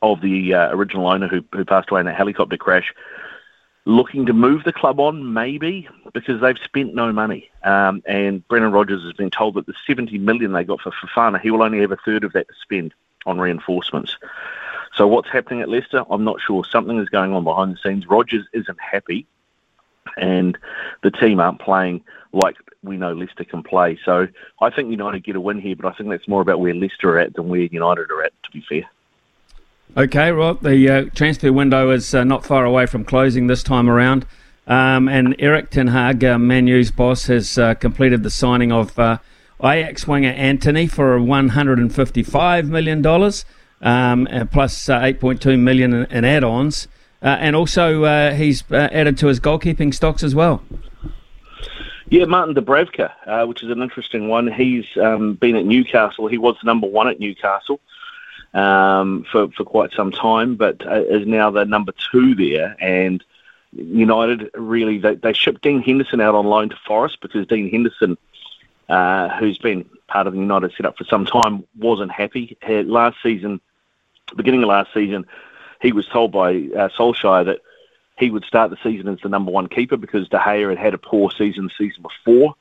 of 0.03 0.21
the 0.21 0.55
uh, 0.55 0.75
original 0.75 1.09
owner 1.09 1.29
who, 1.29 1.45
who 1.53 1.65
passed 1.65 1.91
away 1.91 2.01
in 2.01 2.07
a 2.07 2.13
helicopter 2.13 2.57
crash, 2.57 2.93
looking 3.87 4.27
to 4.27 4.33
move 4.33 4.65
the 4.65 4.73
club 4.73 4.99
on, 4.99 5.33
maybe 5.33 5.89
because 6.13 6.41
they've 6.41 6.59
spent 6.59 6.95
no 6.95 7.13
money, 7.13 7.51
um, 7.63 8.03
and 8.07 8.47
Brendan 8.49 8.73
Rodgers 8.73 9.03
has 9.03 9.13
been 9.13 9.31
told 9.31 9.55
that 9.55 9.67
the 9.67 9.75
70 9.87 10.19
million 10.19 10.53
they 10.53 10.65
got 10.65 10.81
for 10.81 10.91
Fofana, 10.91 11.41
he 11.41 11.51
will 11.51 11.63
only 11.63 11.81
have 11.81 11.93
a 11.93 11.97
third 11.97 12.25
of 12.25 12.33
that 12.33 12.49
to 12.49 12.55
spend 12.63 12.95
on 13.27 13.39
reinforcements. 13.39 14.17
So 14.95 15.07
what's 15.09 15.29
happening 15.29 15.61
at 15.61 15.69
Leicester? 15.69 16.05
I'm 16.09 16.25
not 16.25 16.41
sure. 16.41 16.65
Something 16.65 16.99
is 17.01 17.09
going 17.09 17.33
on 17.33 17.45
behind 17.45 17.75
the 17.75 17.79
scenes. 17.79 18.07
Rodgers 18.07 18.47
isn't 18.53 18.81
happy 18.81 19.27
and 20.17 20.57
the 21.03 21.11
team 21.11 21.41
aren't 21.41 21.61
playing 21.61 22.05
like 22.33 22.57
we 22.83 22.97
know 22.97 23.13
Leicester 23.13 23.45
can 23.45 23.63
play. 23.63 23.99
So 24.05 24.29
I 24.61 24.71
think 24.71 24.91
United 24.91 25.25
get 25.25 25.37
a 25.37 25.41
win 25.41 25.61
here, 25.61 25.77
but 25.77 25.87
I 25.87 25.97
think 25.97 26.11
that's 26.11 26.29
more 26.29 26.43
about 26.43 26.61
where 26.61 26.75
Leicester 26.75 27.11
are 27.11 27.19
at 27.19 27.35
than 27.35 27.49
where 27.49 27.61
United 27.61 28.11
are 28.11 28.23
at, 28.23 28.33
to 28.45 28.51
be 28.51 28.61
fair. 28.69 28.85
Okay, 29.97 30.33
Rob, 30.33 30.61
the 30.61 30.89
uh, 30.91 31.05
transfer 31.15 31.53
window 31.53 31.91
is 31.91 32.13
uh, 32.17 32.25
not 32.25 32.45
far 32.45 32.65
away 32.65 32.85
from 32.85 33.05
closing 33.05 33.47
this 33.47 33.63
time 33.63 33.89
around. 33.89 34.27
Um, 34.67 35.09
and 35.09 35.37
Erik 35.39 35.71
Ten 35.71 35.87
Hag, 35.87 36.25
uh, 36.25 36.37
Manu's 36.37 36.91
boss, 36.91 37.27
has 37.27 37.57
uh, 37.59 37.75
completed 37.75 38.25
the 38.25 38.31
signing 38.31 38.73
of 38.73 38.99
uh, 38.99 39.19
Ajax 39.63 40.05
winger 40.09 40.31
Antony 40.31 40.89
for 40.89 41.21
$155 41.21 42.69
million, 42.69 43.07
um, 43.83 44.49
plus 44.49 44.89
uh, 44.89 44.99
8.2 44.99 45.57
million 45.61 45.93
in, 45.93 46.05
in 46.07 46.25
add-ons. 46.25 46.89
Uh, 47.23 47.37
and 47.39 47.55
also, 47.55 48.03
uh, 48.03 48.35
he's 48.35 48.65
uh, 48.73 48.89
added 48.91 49.17
to 49.19 49.29
his 49.29 49.39
goalkeeping 49.39 49.95
stocks 49.95 50.25
as 50.25 50.35
well. 50.35 50.65
Yeah, 52.11 52.25
Martin 52.25 52.57
Dubravka, 52.57 53.13
uh, 53.27 53.47
which 53.47 53.63
is 53.63 53.71
an 53.71 53.81
interesting 53.81 54.27
one. 54.27 54.51
He's 54.51 54.87
um, 55.01 55.35
been 55.35 55.55
at 55.55 55.65
Newcastle. 55.65 56.27
He 56.27 56.37
was 56.37 56.57
number 56.65 56.89
one 56.89 57.07
at 57.07 57.21
Newcastle 57.21 57.79
um, 58.55 59.27
for 59.31 59.49
for 59.51 59.65
quite 59.65 59.93
some 59.93 60.13
time, 60.13 60.57
but 60.57 60.87
uh, 60.87 61.03
is 61.03 61.27
now 61.27 61.51
the 61.51 61.65
number 61.65 61.93
two 62.13 62.35
there. 62.35 62.77
And 62.81 63.23
United 63.73 64.51
really 64.55 64.99
they, 64.99 65.17
they 65.17 65.33
shipped 65.33 65.63
Dean 65.63 65.83
Henderson 65.83 66.21
out 66.21 66.35
on 66.35 66.47
loan 66.47 66.71
to 66.71 66.77
Forest 66.87 67.19
because 67.21 67.47
Dean 67.47 67.71
Henderson, 67.71 68.17
uh, 68.89 69.29
who's 69.39 69.59
been 69.59 69.85
part 70.07 70.27
of 70.27 70.33
the 70.33 70.39
United 70.39 70.73
setup 70.77 70.97
for 70.97 71.05
some 71.05 71.27
time, 71.27 71.65
wasn't 71.77 72.13
happy. 72.13 72.57
Had 72.63 72.87
last 72.87 73.17
season, 73.23 73.61
beginning 74.37 74.63
of 74.63 74.69
last 74.69 74.95
season, 74.95 75.27
he 75.83 75.93
was 75.93 76.07
told 76.07 76.33
by 76.33 76.51
uh, 76.51 76.89
Solskjaer 76.97 77.47
that 77.47 77.61
he 78.17 78.31
would 78.31 78.45
start 78.45 78.71
the 78.71 78.79
season 78.83 79.09
as 79.09 79.19
the 79.23 79.29
number 79.29 79.51
one 79.51 79.69
keeper 79.69 79.97
because 79.97 80.29
De 80.29 80.39
Gea 80.39 80.69
had 80.69 80.79
had 80.79 80.95
a 80.95 80.99
poor 80.99 81.31
season 81.31 81.65
the 81.65 81.71
season 81.77 82.03
before. 82.03 82.55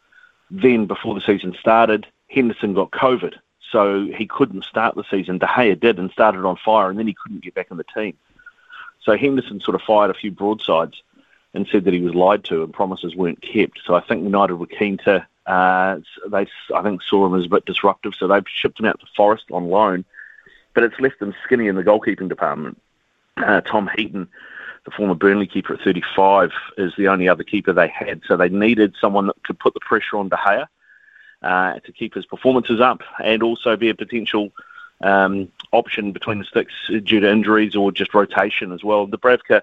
Then, 0.50 0.88
before 0.88 1.16
the 1.16 1.22
season 1.22 1.56
started, 1.60 2.08
Henderson 2.28 2.74
got 2.74 2.92
COVID, 2.92 3.36
so 3.74 4.06
he 4.06 4.28
couldn't 4.28 4.64
start 4.64 4.96
the 4.96 5.04
season. 5.10 5.40
De 5.40 5.48
Gea 5.48 5.78
did 5.78 5.98
and 5.98 6.12
started 6.12 6.46
on 6.46 6.56
fire, 6.56 6.90
and 6.90 6.98
then 6.98 7.08
he 7.08 7.16
couldn't 7.16 7.44
get 7.44 7.56
back 7.56 7.72
in 7.72 7.78
the 7.78 7.84
team. 7.84 8.16
So 9.02 9.18
Henderson 9.18 9.60
sort 9.60 9.76
of 9.76 9.82
fired 9.82 10.12
a 10.12 10.14
few 10.14 10.32
broadsides 10.32 11.02
and 11.56 11.68
said 11.68 11.84
that 11.86 11.94
he 11.94 12.00
was 12.00 12.14
lied 12.14 12.44
to 12.46 12.64
and 12.64 12.72
promises 12.72 13.16
weren't 13.16 13.42
kept. 13.42 13.80
So 13.86 13.96
I 13.96 14.02
think 14.02 14.24
United 14.24 14.56
were 14.56 14.68
keen 14.68 14.98
to. 15.00 15.26
Uh, 15.48 16.00
they, 16.28 16.48
I 16.74 16.82
think, 16.84 17.02
saw 17.02 17.26
him 17.26 17.38
as 17.38 17.46
a 17.46 17.50
bit 17.50 17.66
disruptive, 17.66 18.14
so 18.16 18.28
they've 18.28 18.46
shipped 18.48 18.80
him 18.80 18.86
out 18.86 19.00
to 19.00 19.08
Forest 19.18 19.46
on 19.52 19.68
loan. 19.68 20.06
But 20.76 20.84
it's 20.84 21.00
left 21.00 21.20
them 21.20 21.34
skinny 21.44 21.68
in 21.68 21.76
the 21.76 21.84
goalkeeping 21.84 22.30
department. 22.30 22.80
Uh, 23.38 23.62
Tom 23.62 23.90
Heaton, 23.98 24.28
the 24.86 24.92
former 24.92 25.16
Burnley 25.16 25.48
keeper 25.48 25.74
at 25.74 25.82
35, 25.82 26.52
is 26.78 26.94
the 26.96 27.08
only 27.08 27.28
other 27.28 27.44
keeper 27.44 27.74
they 27.74 27.88
had. 27.88 28.22
So 28.28 28.38
they 28.38 28.50
needed 28.50 28.94
someone 29.02 29.26
that 29.28 29.44
could 29.44 29.60
put 29.60 29.74
the 29.74 29.80
pressure 29.80 30.18
on 30.18 30.30
De 30.30 30.36
Gea 30.36 30.68
uh, 31.44 31.80
to 31.80 31.92
keep 31.92 32.14
his 32.14 32.26
performances 32.26 32.80
up 32.80 33.02
and 33.24 33.44
also 33.44 33.76
be 33.76 33.90
a 33.90 33.96
potential 33.96 34.52
um, 35.02 35.52
option 35.72 36.12
between 36.12 36.40
the 36.40 36.46
sticks 36.46 36.74
due 36.88 37.20
to 37.20 37.30
injuries 37.30 37.76
or 37.76 37.92
just 37.92 38.14
rotation 38.14 38.72
as 38.72 38.84
well. 38.84 39.08
Dubravka, 39.08 39.62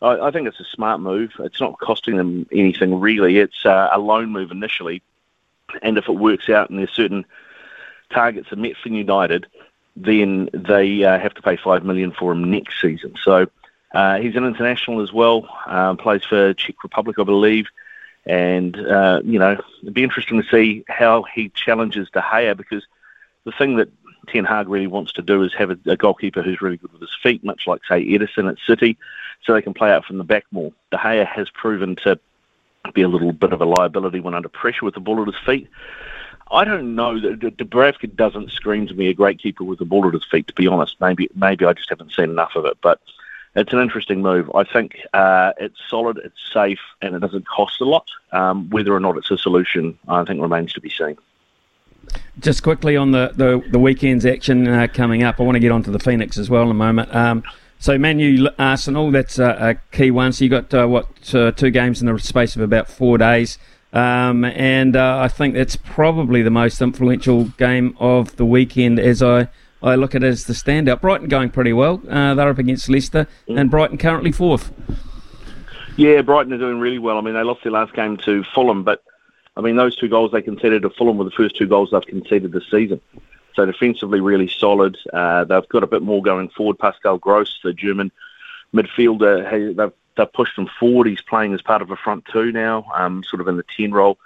I, 0.00 0.20
I 0.20 0.30
think 0.30 0.46
it's 0.46 0.60
a 0.60 0.64
smart 0.64 1.00
move. 1.00 1.32
It's 1.40 1.60
not 1.60 1.78
costing 1.80 2.16
them 2.16 2.46
anything 2.52 3.00
really. 3.00 3.38
It's 3.38 3.66
uh, 3.66 3.88
a 3.92 3.98
loan 3.98 4.30
move 4.30 4.50
initially, 4.50 5.02
and 5.82 5.98
if 5.98 6.08
it 6.08 6.12
works 6.12 6.48
out 6.48 6.70
and 6.70 6.78
there's 6.78 6.90
certain 6.90 7.24
targets 8.10 8.52
are 8.52 8.56
met 8.56 8.76
for 8.76 8.88
United, 8.88 9.46
then 9.96 10.48
they 10.52 11.04
uh, 11.04 11.18
have 11.18 11.34
to 11.34 11.42
pay 11.42 11.56
five 11.56 11.84
million 11.84 12.12
for 12.12 12.32
him 12.32 12.50
next 12.50 12.80
season. 12.80 13.14
So 13.22 13.46
uh, 13.92 14.18
he's 14.18 14.36
an 14.36 14.44
international 14.44 15.02
as 15.02 15.12
well. 15.12 15.48
Uh, 15.66 15.94
plays 15.94 16.24
for 16.24 16.54
Czech 16.54 16.82
Republic, 16.82 17.18
I 17.18 17.24
believe, 17.24 17.66
and 18.26 18.76
uh, 18.76 19.20
you 19.24 19.38
know 19.38 19.60
it'd 19.82 19.94
be 19.94 20.02
interesting 20.02 20.42
to 20.42 20.48
see 20.48 20.84
how 20.88 21.22
he 21.22 21.48
challenges 21.50 22.08
De 22.10 22.20
Gea 22.20 22.56
because 22.56 22.84
the 23.44 23.52
thing 23.52 23.76
that 23.76 23.88
Ten 24.28 24.44
Hag 24.44 24.68
really 24.68 24.86
wants 24.86 25.12
to 25.14 25.22
do 25.22 25.42
is 25.42 25.52
have 25.54 25.70
a, 25.70 25.78
a 25.86 25.96
goalkeeper 25.96 26.42
who's 26.42 26.60
really 26.60 26.76
good 26.76 26.92
with 26.92 27.00
his 27.00 27.16
feet, 27.22 27.42
much 27.42 27.66
like 27.66 27.80
say 27.88 28.04
Ederson 28.04 28.50
at 28.50 28.58
City, 28.66 28.96
so 29.42 29.52
they 29.52 29.62
can 29.62 29.74
play 29.74 29.90
out 29.90 30.04
from 30.04 30.18
the 30.18 30.24
back 30.24 30.44
more. 30.50 30.72
De 30.90 30.98
Gea 30.98 31.26
has 31.26 31.48
proven 31.50 31.96
to 31.96 32.18
be 32.94 33.02
a 33.02 33.08
little 33.08 33.32
bit 33.32 33.52
of 33.52 33.60
a 33.60 33.66
liability 33.66 34.20
when 34.20 34.34
under 34.34 34.48
pressure 34.48 34.84
with 34.84 34.94
the 34.94 35.00
ball 35.00 35.20
at 35.20 35.26
his 35.26 35.42
feet. 35.44 35.68
I 36.50 36.64
don't 36.64 36.96
know. 36.96 37.20
that 37.20 37.56
Dubravka 37.56 38.14
doesn't 38.14 38.50
scream 38.50 38.88
to 38.88 38.94
me 38.94 39.08
a 39.08 39.14
great 39.14 39.38
keeper 39.38 39.62
with 39.62 39.78
the 39.78 39.84
ball 39.84 40.08
at 40.08 40.14
his 40.14 40.24
feet. 40.24 40.48
To 40.48 40.54
be 40.54 40.66
honest, 40.66 40.96
maybe 41.00 41.30
maybe 41.34 41.64
I 41.64 41.72
just 41.72 41.88
haven't 41.88 42.12
seen 42.12 42.30
enough 42.30 42.56
of 42.56 42.64
it. 42.64 42.76
But 42.82 43.00
it's 43.56 43.72
an 43.72 43.80
interesting 43.80 44.22
move. 44.22 44.50
I 44.54 44.64
think 44.64 44.96
uh, 45.12 45.52
it's 45.58 45.76
solid, 45.88 46.18
it's 46.18 46.38
safe, 46.52 46.78
and 47.02 47.14
it 47.14 47.20
doesn't 47.20 47.46
cost 47.48 47.80
a 47.80 47.84
lot. 47.84 48.08
Um, 48.32 48.70
whether 48.70 48.94
or 48.94 49.00
not 49.00 49.16
it's 49.16 49.30
a 49.30 49.38
solution, 49.38 49.98
I 50.08 50.24
think 50.24 50.40
remains 50.40 50.72
to 50.74 50.80
be 50.80 50.90
seen. 50.90 51.16
Just 52.38 52.62
quickly 52.62 52.96
on 52.96 53.10
the, 53.10 53.32
the, 53.34 53.62
the 53.70 53.78
weekend's 53.78 54.24
action 54.24 54.66
uh, 54.66 54.86
coming 54.92 55.22
up, 55.22 55.40
I 55.40 55.42
want 55.42 55.56
to 55.56 55.60
get 55.60 55.72
onto 55.72 55.90
the 55.90 55.98
Phoenix 55.98 56.38
as 56.38 56.48
well 56.48 56.62
in 56.62 56.70
a 56.70 56.74
moment. 56.74 57.14
Um, 57.14 57.42
so, 57.78 57.98
Manu 57.98 58.46
Arsenal, 58.58 59.10
that's 59.10 59.38
a, 59.38 59.50
a, 59.70 59.96
key 59.96 60.10
one. 60.10 60.32
So, 60.32 60.44
you 60.44 60.50
got 60.50 60.72
uh, 60.72 60.86
what 60.86 61.34
uh, 61.34 61.50
two 61.52 61.70
games 61.70 62.00
in 62.00 62.12
the 62.12 62.18
space 62.18 62.54
of 62.54 62.62
about 62.62 62.88
four 62.88 63.18
days. 63.18 63.58
Um, 63.92 64.44
and 64.44 64.94
uh, 64.94 65.18
I 65.18 65.28
think 65.28 65.54
that's 65.54 65.76
probably 65.76 66.42
the 66.42 66.50
most 66.50 66.80
influential 66.80 67.44
game 67.44 67.96
of 67.98 68.36
the 68.36 68.44
weekend 68.44 69.00
as 69.00 69.22
I, 69.22 69.48
I 69.82 69.94
look 69.94 70.14
at 70.14 70.22
it 70.22 70.28
as 70.28 70.44
the 70.44 70.52
standout. 70.52 71.00
Brighton 71.00 71.28
going 71.28 71.50
pretty 71.50 71.72
well. 71.72 72.02
Uh, 72.08 72.34
they're 72.34 72.48
up 72.48 72.58
against 72.58 72.88
Leicester, 72.88 73.26
and 73.48 73.70
Brighton 73.70 73.98
currently 73.98 74.32
fourth. 74.32 74.72
Yeah, 75.96 76.22
Brighton 76.22 76.52
are 76.52 76.58
doing 76.58 76.78
really 76.78 76.98
well. 76.98 77.18
I 77.18 77.20
mean, 77.20 77.34
they 77.34 77.42
lost 77.42 77.62
their 77.62 77.72
last 77.72 77.92
game 77.94 78.16
to 78.18 78.44
Fulham, 78.54 78.84
but 78.84 79.02
I 79.56 79.60
mean, 79.60 79.76
those 79.76 79.96
two 79.96 80.08
goals 80.08 80.32
they 80.32 80.42
conceded 80.42 80.82
to 80.82 80.90
Fulham 80.90 81.18
were 81.18 81.24
the 81.24 81.30
first 81.30 81.56
two 81.56 81.66
goals 81.66 81.90
they've 81.90 82.06
conceded 82.06 82.52
this 82.52 82.70
season. 82.70 83.00
So 83.54 83.66
defensively, 83.66 84.20
really 84.20 84.48
solid. 84.48 84.96
Uh, 85.12 85.44
they've 85.44 85.68
got 85.68 85.82
a 85.82 85.88
bit 85.88 86.02
more 86.02 86.22
going 86.22 86.50
forward. 86.50 86.78
Pascal 86.78 87.18
Gross, 87.18 87.58
the 87.62 87.72
German 87.72 88.12
midfielder, 88.72 89.76
they've 89.76 89.92
they've 90.16 90.32
pushed 90.32 90.56
him 90.56 90.68
forward. 90.78 91.06
He's 91.08 91.20
playing 91.20 91.54
as 91.54 91.62
part 91.62 91.82
of 91.82 91.90
a 91.90 91.96
front 91.96 92.24
two 92.32 92.52
now, 92.52 92.86
um, 92.94 93.24
sort 93.24 93.40
of 93.40 93.48
in 93.48 93.56
the 93.56 93.64
10 93.76 93.92
role. 93.92 94.18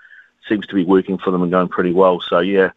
seems 0.48 0.66
to 0.66 0.74
be 0.74 0.84
working 0.84 1.18
for 1.18 1.30
them 1.30 1.42
and 1.42 1.50
going 1.50 1.68
pretty 1.68 1.92
well. 1.92 2.20
So 2.20 2.40
yeah, 2.40 2.70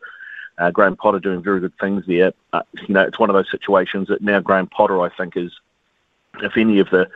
uh, 0.57 0.71
Graham 0.71 0.95
Potter 0.95 1.19
doing 1.19 1.43
very 1.43 1.59
good 1.59 1.77
things 1.79 2.05
there. 2.07 2.33
Uh, 2.53 2.61
you 2.87 2.93
know, 2.93 3.01
it's 3.01 3.19
one 3.19 3.29
of 3.29 3.35
those 3.35 3.51
situations 3.51 4.07
that 4.07 4.21
now 4.21 4.39
Graham 4.39 4.67
Potter, 4.67 5.01
I 5.01 5.09
think, 5.09 5.37
is 5.37 5.51
if 6.41 6.57
any 6.57 6.79
of 6.79 6.89
the 6.89 7.09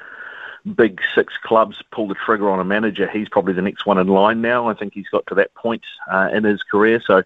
big 0.75 1.01
six 1.15 1.33
clubs 1.41 1.81
pull 1.91 2.07
the 2.07 2.15
trigger 2.15 2.49
on 2.49 2.59
a 2.59 2.63
manager, 2.63 3.09
he's 3.09 3.29
probably 3.29 3.53
the 3.53 3.61
next 3.61 3.85
one 3.85 3.97
in 3.97 4.07
line 4.07 4.41
now. 4.41 4.67
I 4.67 4.73
think 4.73 4.93
he's 4.93 5.09
got 5.09 5.25
to 5.27 5.35
that 5.35 5.53
point 5.55 5.83
uh, 6.11 6.29
in 6.31 6.43
his 6.43 6.61
career. 6.63 7.01
So, 7.05 7.23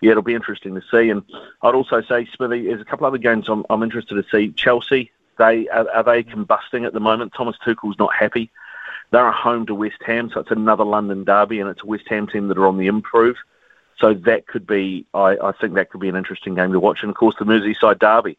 yeah, 0.00 0.10
it'll 0.10 0.22
be 0.22 0.34
interesting 0.34 0.74
to 0.74 0.82
see. 0.90 1.10
And 1.10 1.22
I'd 1.62 1.74
also 1.74 2.00
say, 2.02 2.26
Smithy, 2.34 2.66
there's 2.66 2.80
a 2.80 2.84
couple 2.84 3.06
other 3.06 3.18
games 3.18 3.48
I'm, 3.48 3.64
I'm 3.70 3.82
interested 3.82 4.14
to 4.14 4.24
see. 4.30 4.52
Chelsea, 4.52 5.12
they 5.38 5.68
are, 5.68 5.88
are 5.90 6.02
they 6.02 6.24
combusting 6.24 6.86
at 6.86 6.92
the 6.92 7.00
moment? 7.00 7.34
Thomas 7.34 7.56
Tuchel's 7.64 7.98
not 7.98 8.14
happy. 8.14 8.50
They're 9.10 9.28
at 9.28 9.34
home 9.34 9.66
to 9.66 9.74
West 9.74 10.02
Ham, 10.06 10.30
so 10.32 10.40
it's 10.40 10.50
another 10.50 10.84
London 10.84 11.24
derby, 11.24 11.60
and 11.60 11.68
it's 11.68 11.82
a 11.82 11.86
West 11.86 12.08
Ham 12.08 12.26
team 12.26 12.48
that 12.48 12.58
are 12.58 12.66
on 12.66 12.78
the 12.78 12.86
improve. 12.86 13.36
So 13.98 14.14
that 14.14 14.46
could 14.46 14.66
be, 14.66 15.06
I, 15.14 15.36
I 15.42 15.52
think 15.52 15.74
that 15.74 15.90
could 15.90 16.00
be 16.00 16.08
an 16.08 16.16
interesting 16.16 16.54
game 16.54 16.72
to 16.72 16.80
watch. 16.80 17.02
And 17.02 17.10
of 17.10 17.16
course, 17.16 17.36
the 17.38 17.44
Merseyside 17.44 17.98
derby 17.98 18.36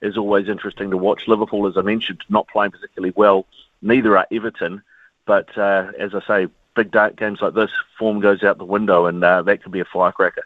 is 0.00 0.16
always 0.16 0.48
interesting 0.48 0.90
to 0.90 0.96
watch. 0.96 1.28
Liverpool, 1.28 1.66
as 1.66 1.76
I 1.76 1.82
mentioned, 1.82 2.22
not 2.28 2.48
playing 2.48 2.72
particularly 2.72 3.12
well. 3.14 3.46
Neither 3.82 4.16
are 4.16 4.26
Everton. 4.32 4.82
But 5.26 5.56
uh, 5.56 5.92
as 5.98 6.14
I 6.14 6.20
say, 6.26 6.52
big 6.74 6.90
dark 6.90 7.16
games 7.16 7.40
like 7.40 7.54
this, 7.54 7.70
form 7.98 8.20
goes 8.20 8.42
out 8.42 8.58
the 8.58 8.64
window, 8.64 9.06
and 9.06 9.22
uh, 9.22 9.42
that 9.42 9.62
could 9.62 9.72
be 9.72 9.80
a 9.80 9.84
firecracker. 9.84 10.42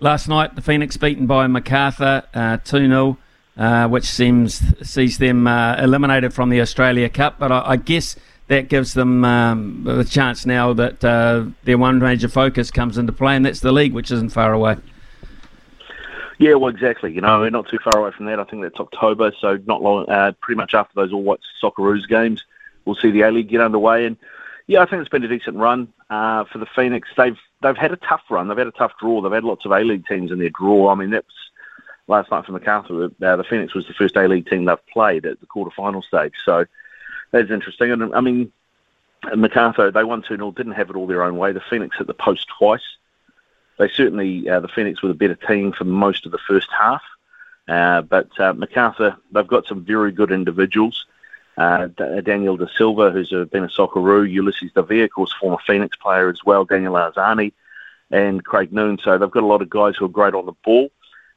Last 0.00 0.28
night, 0.28 0.54
the 0.56 0.62
Phoenix 0.62 0.96
beaten 0.96 1.26
by 1.26 1.46
Macarthur 1.46 2.24
uh, 2.34 2.56
2 2.58 2.88
0, 2.88 3.18
uh, 3.56 3.88
which 3.88 4.04
seems 4.04 4.60
sees 4.88 5.18
them 5.18 5.46
uh, 5.46 5.76
eliminated 5.76 6.34
from 6.34 6.50
the 6.50 6.60
Australia 6.60 7.08
Cup. 7.08 7.38
But 7.38 7.52
I, 7.52 7.62
I 7.66 7.76
guess 7.76 8.16
that 8.52 8.68
gives 8.68 8.92
them 8.92 9.24
um, 9.24 9.82
the 9.84 10.04
chance 10.04 10.44
now 10.44 10.74
that 10.74 11.02
uh, 11.02 11.46
their 11.64 11.78
one 11.78 11.98
major 11.98 12.28
focus 12.28 12.70
comes 12.70 12.98
into 12.98 13.10
play, 13.10 13.34
and 13.34 13.46
that's 13.46 13.60
the 13.60 13.72
league, 13.72 13.94
which 13.94 14.10
isn't 14.10 14.28
far 14.28 14.52
away. 14.52 14.76
Yeah, 16.38 16.54
well, 16.54 16.68
exactly. 16.68 17.12
You 17.12 17.22
know, 17.22 17.40
we're 17.40 17.50
not 17.50 17.68
too 17.68 17.78
far 17.78 17.98
away 17.98 18.10
from 18.10 18.26
that. 18.26 18.38
I 18.38 18.44
think 18.44 18.62
that's 18.62 18.78
October, 18.78 19.32
so 19.40 19.58
not 19.66 19.80
long. 19.80 20.06
Uh, 20.06 20.32
pretty 20.42 20.58
much 20.58 20.74
after 20.74 20.92
those 20.94 21.14
All 21.14 21.22
Whites 21.22 21.46
Socceroos 21.62 22.06
games, 22.06 22.44
we'll 22.84 22.94
see 22.94 23.10
the 23.10 23.22
A 23.22 23.30
League 23.30 23.48
get 23.48 23.62
underway. 23.62 24.04
And 24.04 24.18
yeah, 24.66 24.82
I 24.82 24.86
think 24.86 25.00
it's 25.00 25.08
been 25.08 25.24
a 25.24 25.28
decent 25.28 25.56
run 25.56 25.90
uh, 26.10 26.44
for 26.44 26.58
the 26.58 26.66
Phoenix. 26.66 27.08
They've 27.16 27.38
they've 27.62 27.76
had 27.76 27.92
a 27.92 27.96
tough 27.96 28.22
run. 28.28 28.48
They've 28.48 28.58
had 28.58 28.66
a 28.66 28.72
tough 28.72 28.92
draw. 29.00 29.22
They've 29.22 29.32
had 29.32 29.44
lots 29.44 29.64
of 29.64 29.72
A 29.72 29.78
League 29.78 30.06
teams 30.06 30.30
in 30.30 30.38
their 30.38 30.50
draw. 30.50 30.90
I 30.90 30.94
mean, 30.94 31.08
that's 31.08 31.26
last 32.06 32.30
night 32.30 32.44
for 32.44 32.52
Macarthur. 32.52 33.04
Uh, 33.04 33.36
the 33.36 33.44
Phoenix 33.44 33.72
was 33.74 33.86
the 33.86 33.94
first 33.94 34.16
A 34.16 34.28
League 34.28 34.46
team 34.46 34.66
they've 34.66 34.86
played 34.92 35.24
at 35.24 35.40
the 35.40 35.46
quarter-final 35.46 36.02
stage. 36.02 36.34
So 36.44 36.66
that's 37.32 37.50
interesting. 37.50 37.90
And 37.90 38.14
I 38.14 38.20
mean, 38.20 38.52
Macarthur 39.34 39.90
they 39.90 40.04
won 40.04 40.22
two 40.22 40.36
0 40.36 40.52
didn't 40.52 40.72
have 40.72 40.90
it 40.90 40.96
all 40.96 41.06
their 41.06 41.24
own 41.24 41.36
way. 41.36 41.52
The 41.52 41.60
Phoenix 41.68 41.96
hit 41.98 42.06
the 42.06 42.14
post 42.14 42.46
twice 42.58 42.96
they 43.78 43.88
certainly 43.88 44.48
uh, 44.48 44.60
the 44.60 44.68
Phoenix 44.68 45.02
were 45.02 45.08
the 45.08 45.14
better 45.14 45.34
team 45.34 45.72
for 45.72 45.84
most 45.84 46.26
of 46.26 46.32
the 46.32 46.38
first 46.38 46.68
half. 46.70 47.02
Uh, 47.68 48.02
but 48.02 48.28
uh, 48.38 48.52
Macarthur, 48.52 49.16
they've 49.30 49.46
got 49.46 49.66
some 49.66 49.84
very 49.84 50.12
good 50.12 50.30
individuals. 50.30 51.06
Uh, 51.56 51.86
Daniel 52.22 52.56
De 52.56 52.68
Silva, 52.76 53.10
who's 53.10 53.28
been 53.28 53.64
a 53.64 53.68
Socceroo, 53.68 54.32
Ulises 54.32 54.72
Dávila, 54.72 55.04
of 55.04 55.10
course, 55.10 55.34
former 55.38 55.58
Phoenix 55.66 55.96
player 55.96 56.28
as 56.28 56.44
well, 56.44 56.64
Daniel 56.64 56.94
Arzani, 56.94 57.52
and 58.10 58.44
Craig 58.44 58.72
Noone. 58.72 58.98
So 59.02 59.18
they've 59.18 59.30
got 59.30 59.42
a 59.42 59.46
lot 59.46 59.62
of 59.62 59.70
guys 59.70 59.96
who 59.96 60.06
are 60.06 60.08
great 60.08 60.34
on 60.34 60.46
the 60.46 60.54
ball. 60.64 60.90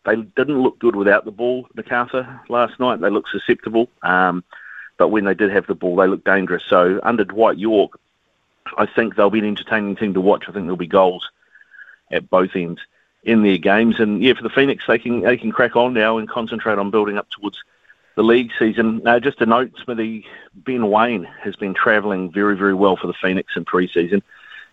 They 0.05 0.15
didn't 0.15 0.61
look 0.61 0.79
good 0.79 0.95
without 0.95 1.25
the 1.25 1.31
ball, 1.31 1.67
Macarthur, 1.73 2.41
last 2.47 2.79
night. 2.79 3.01
They 3.01 3.09
looked 3.09 3.29
susceptible. 3.29 3.89
Um, 4.03 4.43
but 4.97 5.09
when 5.09 5.25
they 5.25 5.33
did 5.33 5.51
have 5.51 5.67
the 5.67 5.75
ball, 5.75 5.95
they 5.95 6.07
looked 6.07 6.25
dangerous. 6.25 6.63
So 6.67 6.99
under 7.03 7.25
Dwight 7.25 7.57
Yorke, 7.57 7.99
I 8.77 8.85
think 8.85 9.15
they'll 9.15 9.29
be 9.29 9.39
an 9.39 9.45
entertaining 9.45 9.95
team 9.95 10.13
to 10.13 10.21
watch. 10.21 10.43
I 10.47 10.51
think 10.51 10.65
there'll 10.65 10.77
be 10.77 10.87
goals 10.87 11.29
at 12.11 12.29
both 12.29 12.55
ends 12.55 12.81
in 13.23 13.43
their 13.43 13.57
games. 13.57 13.99
And 13.99 14.21
yeah, 14.23 14.33
for 14.33 14.43
the 14.43 14.49
Phoenix, 14.49 14.85
they 14.87 14.99
can 14.99 15.21
they 15.21 15.37
can 15.37 15.51
crack 15.51 15.75
on 15.75 15.93
now 15.93 16.17
and 16.17 16.29
concentrate 16.29 16.77
on 16.77 16.91
building 16.91 17.17
up 17.17 17.29
towards 17.29 17.63
the 18.15 18.23
league 18.23 18.51
season. 18.57 19.05
Uh, 19.05 19.19
just 19.19 19.41
a 19.41 19.45
note, 19.45 19.73
Smithy 19.83 20.25
Ben 20.53 20.89
Waine 20.89 21.25
has 21.41 21.55
been 21.55 21.73
travelling 21.73 22.31
very 22.31 22.55
very 22.55 22.73
well 22.73 22.95
for 22.95 23.07
the 23.07 23.13
Phoenix 23.13 23.55
in 23.55 23.65
pre-season. 23.65 24.23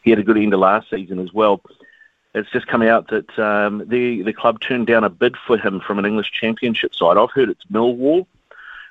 He 0.03 0.11
had 0.11 0.19
a 0.19 0.25
good 0.25 0.37
end 0.37 0.55
of 0.55 0.61
last 0.61 0.91
season 0.91 1.19
as 1.19 1.33
well. 1.33 1.63
It's 2.35 2.51
just 2.51 2.67
come 2.67 2.83
out 2.83 3.09
that 3.09 3.39
um, 3.39 3.85
the 3.89 4.23
the 4.23 4.33
club 4.33 4.61
turned 4.61 4.87
down 4.87 5.05
a 5.05 5.11
bid 5.11 5.37
for 5.37 5.59
him 5.59 5.81
from 5.81 5.99
an 5.99 6.07
English 6.07 6.31
Championship 6.33 6.95
side. 6.95 7.17
I've 7.17 7.31
heard 7.31 7.51
it's 7.51 7.65
Millwall. 7.67 8.27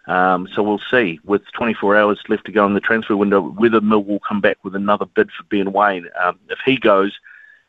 Um, 0.07 0.47
so 0.53 0.63
we'll 0.63 0.81
see. 0.89 1.19
With 1.23 1.43
24 1.53 1.95
hours 1.95 2.19
left 2.27 2.45
to 2.45 2.51
go 2.51 2.65
in 2.65 2.73
the 2.73 2.79
transfer 2.79 3.15
window, 3.15 3.41
whether 3.41 3.79
Millwall 3.79 4.19
come 4.27 4.41
back 4.41 4.57
with 4.63 4.75
another 4.75 5.05
bid 5.05 5.31
for 5.31 5.43
Ben 5.43 5.71
Waine. 5.71 6.07
Um, 6.21 6.39
if 6.49 6.59
he 6.65 6.77
goes, 6.77 7.19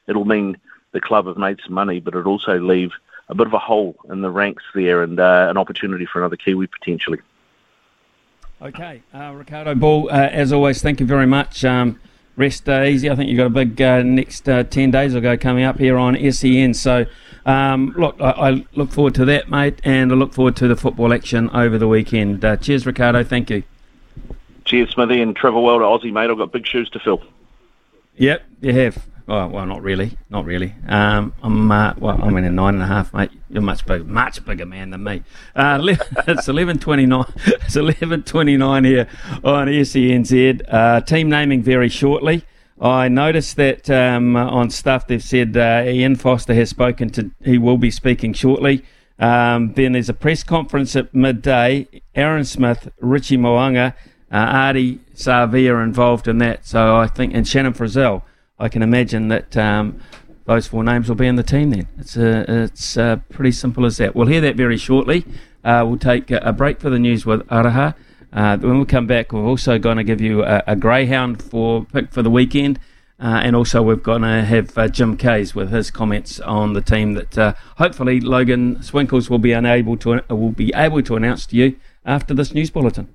it'll 0.06 0.24
mean 0.24 0.56
the 0.92 1.00
club 1.00 1.26
have 1.26 1.36
made 1.36 1.60
some 1.64 1.74
money, 1.74 2.00
but 2.00 2.14
it'll 2.14 2.32
also 2.32 2.58
leave 2.58 2.92
a 3.28 3.34
bit 3.34 3.46
of 3.46 3.54
a 3.54 3.58
hole 3.58 3.96
in 4.10 4.20
the 4.20 4.30
ranks 4.30 4.64
there 4.74 5.02
and 5.02 5.18
uh, 5.20 5.46
an 5.50 5.56
opportunity 5.56 6.06
for 6.06 6.20
another 6.20 6.36
Kiwi 6.36 6.66
potentially. 6.66 7.18
Okay, 8.60 9.02
uh, 9.12 9.32
Ricardo 9.34 9.74
Ball, 9.74 10.08
uh, 10.10 10.28
as 10.30 10.52
always, 10.52 10.80
thank 10.80 11.00
you 11.00 11.06
very 11.06 11.26
much. 11.26 11.64
Um, 11.64 11.98
rest 12.36 12.68
uh, 12.68 12.84
easy. 12.84 13.10
I 13.10 13.16
think 13.16 13.28
you've 13.28 13.38
got 13.38 13.46
a 13.46 13.50
big 13.50 13.80
uh, 13.82 14.02
next 14.02 14.48
uh, 14.48 14.62
10 14.62 14.90
days 14.90 15.14
or 15.14 15.20
go 15.20 15.36
coming 15.36 15.64
up 15.64 15.78
here 15.78 15.96
on 15.96 16.16
SEN. 16.30 16.74
So, 16.74 17.06
um, 17.46 17.94
look, 17.96 18.16
I, 18.20 18.30
I, 18.30 18.66
look 18.74 18.90
forward 18.90 19.14
to 19.16 19.24
that, 19.26 19.50
mate, 19.50 19.80
and 19.84 20.12
I 20.12 20.14
look 20.14 20.32
forward 20.32 20.56
to 20.56 20.68
the 20.68 20.76
football 20.76 21.12
action 21.12 21.50
over 21.50 21.78
the 21.78 21.88
weekend. 21.88 22.42
cheers, 22.60 22.86
Ricardo. 22.86 23.24
Thank 23.24 23.50
you. 23.50 23.62
Cheers, 24.64 24.90
Smithy, 24.90 25.20
and 25.20 25.34
Trevor 25.34 25.60
well 25.60 25.78
to 25.78 25.84
Aussie, 25.84 26.12
mate. 26.12 26.30
I've 26.30 26.38
got 26.38 26.52
big 26.52 26.66
shoes 26.66 26.88
to 26.90 27.00
fill. 27.00 27.22
Yep, 28.16 28.42
you 28.60 28.72
have. 28.72 29.06
Oh, 29.28 29.46
well, 29.46 29.66
not 29.66 29.82
really, 29.82 30.18
not 30.30 30.44
really. 30.44 30.74
Um, 30.88 31.32
I'm 31.42 31.70
uh, 31.70 31.94
well, 31.96 32.20
I'm 32.22 32.36
in 32.36 32.44
a 32.44 32.50
nine 32.50 32.74
and 32.74 32.82
a 32.82 32.86
half, 32.86 33.14
mate. 33.14 33.30
You're 33.48 33.62
much 33.62 33.86
bigger, 33.86 34.04
much 34.04 34.44
bigger 34.44 34.66
man 34.66 34.90
than 34.90 35.04
me. 35.04 35.22
Uh, 35.54 35.80
it's 36.28 36.48
eleven 36.48 36.78
twenty 36.78 37.06
nine. 37.06 37.32
It's 37.46 37.76
eleven 37.76 38.24
twenty 38.24 38.56
nine 38.56 38.84
here 38.84 39.08
on 39.44 39.68
SENZ. 39.68 40.62
Uh, 40.68 41.00
team 41.02 41.30
naming 41.30 41.62
very 41.62 41.88
shortly. 41.88 42.44
I 42.82 43.08
noticed 43.08 43.56
that 43.56 43.88
um, 43.88 44.34
on 44.36 44.70
stuff 44.70 45.06
they've 45.06 45.22
said 45.22 45.56
uh, 45.56 45.84
Ian 45.86 46.16
Foster 46.16 46.52
has 46.54 46.70
spoken 46.70 47.10
to. 47.10 47.30
He 47.44 47.56
will 47.56 47.78
be 47.78 47.90
speaking 47.90 48.32
shortly. 48.32 48.84
Um, 49.18 49.72
then 49.74 49.92
there's 49.92 50.08
a 50.08 50.14
press 50.14 50.42
conference 50.42 50.96
at 50.96 51.14
midday. 51.14 51.86
Aaron 52.14 52.44
Smith, 52.44 52.88
Richie 52.98 53.36
Mo'unga, 53.36 53.94
uh, 54.32 54.52
Ardie 54.52 54.98
Savea 55.14 55.70
are 55.72 55.82
involved 55.82 56.26
in 56.26 56.38
that. 56.38 56.66
So 56.66 56.96
I 56.96 57.06
think, 57.06 57.34
and 57.34 57.46
Shannon 57.46 57.72
Frizzell. 57.72 58.22
I 58.58 58.68
can 58.68 58.82
imagine 58.82 59.28
that 59.28 59.56
um, 59.56 60.00
those 60.44 60.66
four 60.66 60.84
names 60.84 61.08
will 61.08 61.16
be 61.16 61.26
in 61.26 61.36
the 61.36 61.42
team 61.42 61.70
then. 61.70 61.88
It's 61.98 62.16
uh, 62.16 62.44
it's 62.48 62.96
uh, 62.96 63.16
pretty 63.28 63.52
simple 63.52 63.84
as 63.84 63.96
that. 63.96 64.14
We'll 64.14 64.28
hear 64.28 64.40
that 64.40 64.56
very 64.56 64.76
shortly. 64.76 65.24
Uh, 65.64 65.84
we'll 65.86 65.98
take 65.98 66.30
a 66.30 66.52
break 66.52 66.80
for 66.80 66.90
the 66.90 66.98
news 66.98 67.24
with 67.24 67.46
Araha. 67.48 67.94
Uh, 68.32 68.56
when 68.58 68.78
we 68.78 68.84
come 68.84 69.06
back, 69.06 69.32
we're 69.32 69.44
also 69.44 69.78
going 69.78 69.98
to 69.98 70.04
give 70.04 70.20
you 70.20 70.42
a, 70.42 70.62
a 70.66 70.76
greyhound 70.76 71.42
for 71.42 71.84
pick 71.84 72.10
for 72.10 72.22
the 72.22 72.30
weekend. 72.30 72.78
Uh, 73.20 73.40
and 73.44 73.54
also, 73.54 73.80
we're 73.82 73.94
going 73.94 74.22
to 74.22 74.42
have 74.42 74.76
uh, 74.76 74.88
Jim 74.88 75.16
Kayes 75.16 75.54
with 75.54 75.70
his 75.70 75.92
comments 75.92 76.40
on 76.40 76.72
the 76.72 76.80
team 76.80 77.12
that 77.14 77.38
uh, 77.38 77.54
hopefully 77.76 78.20
Logan 78.20 78.82
Swinkles 78.82 79.30
will 79.30 79.38
be 79.38 79.52
unable 79.52 79.96
to 79.98 80.24
will 80.28 80.50
be 80.50 80.72
able 80.74 81.02
to 81.02 81.14
announce 81.14 81.46
to 81.46 81.56
you 81.56 81.76
after 82.04 82.34
this 82.34 82.52
news 82.52 82.70
bulletin. 82.70 83.14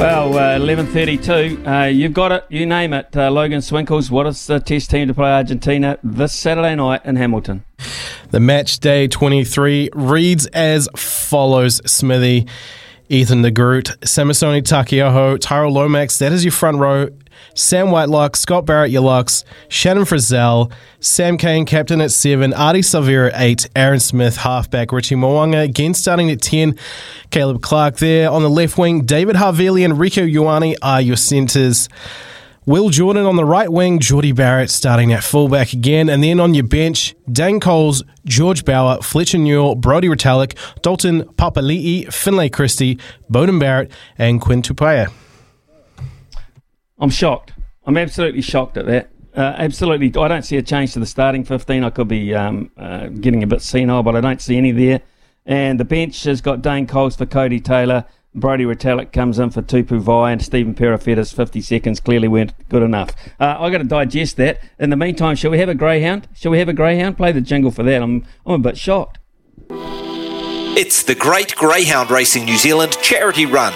Well, 0.00 0.38
uh, 0.38 0.58
11.32, 0.58 1.66
uh, 1.66 1.84
you've 1.88 2.14
got 2.14 2.32
it, 2.32 2.46
you 2.48 2.64
name 2.64 2.94
it. 2.94 3.14
Uh, 3.14 3.30
Logan 3.30 3.60
Swinkles, 3.60 4.10
what 4.10 4.26
is 4.26 4.46
the 4.46 4.58
test 4.58 4.90
team 4.90 5.08
to 5.08 5.12
play 5.12 5.30
Argentina 5.30 5.98
this 6.02 6.32
Saturday 6.32 6.74
night 6.74 7.04
in 7.04 7.16
Hamilton? 7.16 7.66
The 8.30 8.40
match 8.40 8.80
day 8.80 9.08
23 9.08 9.90
reads 9.92 10.46
as 10.46 10.88
follows, 10.96 11.82
Smithy. 11.84 12.46
Ethan 13.10 13.42
de 13.42 13.50
Groot, 13.50 13.88
Samisoni 14.00 14.62
Taukei'aho, 14.62 15.36
Tyrell 15.38 15.72
Lomax, 15.72 16.18
that 16.20 16.32
is 16.32 16.44
your 16.44 16.52
front 16.52 16.78
row. 16.78 17.08
Sam 17.54 17.90
Whitelock, 17.90 18.36
Scott 18.36 18.66
Barrett, 18.66 18.90
your 18.90 19.02
locks, 19.02 19.44
Shannon 19.68 20.04
Frizzell, 20.04 20.72
Sam 21.00 21.36
Cane, 21.38 21.66
captain 21.66 22.00
at 22.00 22.10
seven, 22.10 22.52
Ardie 22.52 22.80
Savea 22.80 23.32
at 23.32 23.40
eight, 23.40 23.68
Aaron 23.74 24.00
Smith, 24.00 24.36
halfback, 24.36 24.92
Richie 24.92 25.14
Mo'unga, 25.14 25.64
again 25.64 25.94
starting 25.94 26.30
at 26.30 26.40
10, 26.40 26.78
Caleb 27.30 27.62
Clarke 27.62 27.96
there 27.96 28.30
on 28.30 28.42
the 28.42 28.50
left 28.50 28.78
wing, 28.78 29.04
David 29.04 29.36
Havili 29.36 29.84
and 29.84 29.94
Rieko 29.94 30.30
Ioane 30.30 30.76
are 30.82 31.00
your 31.00 31.16
centres. 31.16 31.88
Will 32.66 32.90
Jordan 32.90 33.24
on 33.24 33.36
the 33.36 33.44
right 33.44 33.72
wing, 33.72 34.00
Jordie 34.00 34.32
Barrett 34.32 34.70
starting 34.70 35.12
at 35.12 35.24
fullback 35.24 35.72
again, 35.72 36.10
and 36.10 36.22
then 36.22 36.38
on 36.38 36.52
your 36.52 36.66
bench, 36.66 37.16
Dane 37.32 37.58
Coles, 37.58 38.04
George 38.26 38.66
Bower, 38.66 39.00
Fletcher 39.00 39.38
Newell, 39.38 39.74
Brodie 39.74 40.08
Retallick, 40.08 40.56
Dalton 40.82 41.22
Papali'i, 41.22 42.12
Finlay 42.12 42.50
Christie, 42.50 42.98
Beauden 43.32 43.58
Barrett, 43.58 43.90
and 44.18 44.42
Quinn 44.42 44.60
Tupaea. 44.60 45.10
I'm 47.00 47.10
shocked. 47.10 47.54
I'm 47.86 47.96
absolutely 47.96 48.42
shocked 48.42 48.76
at 48.76 48.86
that. 48.86 49.10
Uh, 49.34 49.54
absolutely, 49.56 50.08
I 50.20 50.28
don't 50.28 50.42
see 50.42 50.56
a 50.56 50.62
change 50.62 50.92
to 50.94 50.98
the 50.98 51.06
starting 51.06 51.44
15. 51.44 51.84
I 51.84 51.90
could 51.90 52.08
be 52.08 52.34
um, 52.34 52.70
uh, 52.76 53.06
getting 53.06 53.42
a 53.42 53.46
bit 53.46 53.62
senile, 53.62 54.02
but 54.02 54.16
I 54.16 54.20
don't 54.20 54.42
see 54.42 54.56
any 54.56 54.72
there. 54.72 55.00
And 55.46 55.80
the 55.80 55.84
bench 55.84 56.24
has 56.24 56.40
got 56.40 56.62
Dane 56.62 56.86
Coles 56.86 57.16
for 57.16 57.26
Codie 57.26 57.64
Taylor. 57.64 58.04
Brodie 58.34 58.64
Retallick 58.64 59.12
comes 59.12 59.38
in 59.38 59.50
for 59.50 59.62
Tupou 59.62 60.00
Vaa'i 60.00 60.32
and 60.32 60.42
Stephen 60.42 60.74
Perofeta's 60.74 61.32
50 61.32 61.60
seconds 61.62 61.98
clearly 61.98 62.28
weren't 62.28 62.52
good 62.68 62.82
enough. 62.82 63.10
Uh, 63.40 63.56
i 63.58 63.70
got 63.70 63.78
to 63.78 63.84
digest 63.84 64.36
that. 64.36 64.62
In 64.78 64.90
the 64.90 64.96
meantime, 64.96 65.34
shall 65.34 65.50
we 65.50 65.58
have 65.58 65.68
a 65.68 65.74
greyhound? 65.74 66.28
Shall 66.34 66.52
we 66.52 66.58
have 66.58 66.68
a 66.68 66.72
greyhound? 66.72 67.16
Play 67.16 67.32
the 67.32 67.40
jingle 67.40 67.72
for 67.72 67.82
that. 67.82 68.02
I'm, 68.02 68.24
I'm 68.46 68.54
a 68.54 68.58
bit 68.58 68.78
shocked. 68.78 69.18
It's 69.68 71.02
the 71.02 71.16
Great 71.16 71.56
Greyhound 71.56 72.10
Racing 72.10 72.44
New 72.44 72.56
Zealand 72.56 72.96
charity 73.02 73.46
run. 73.46 73.72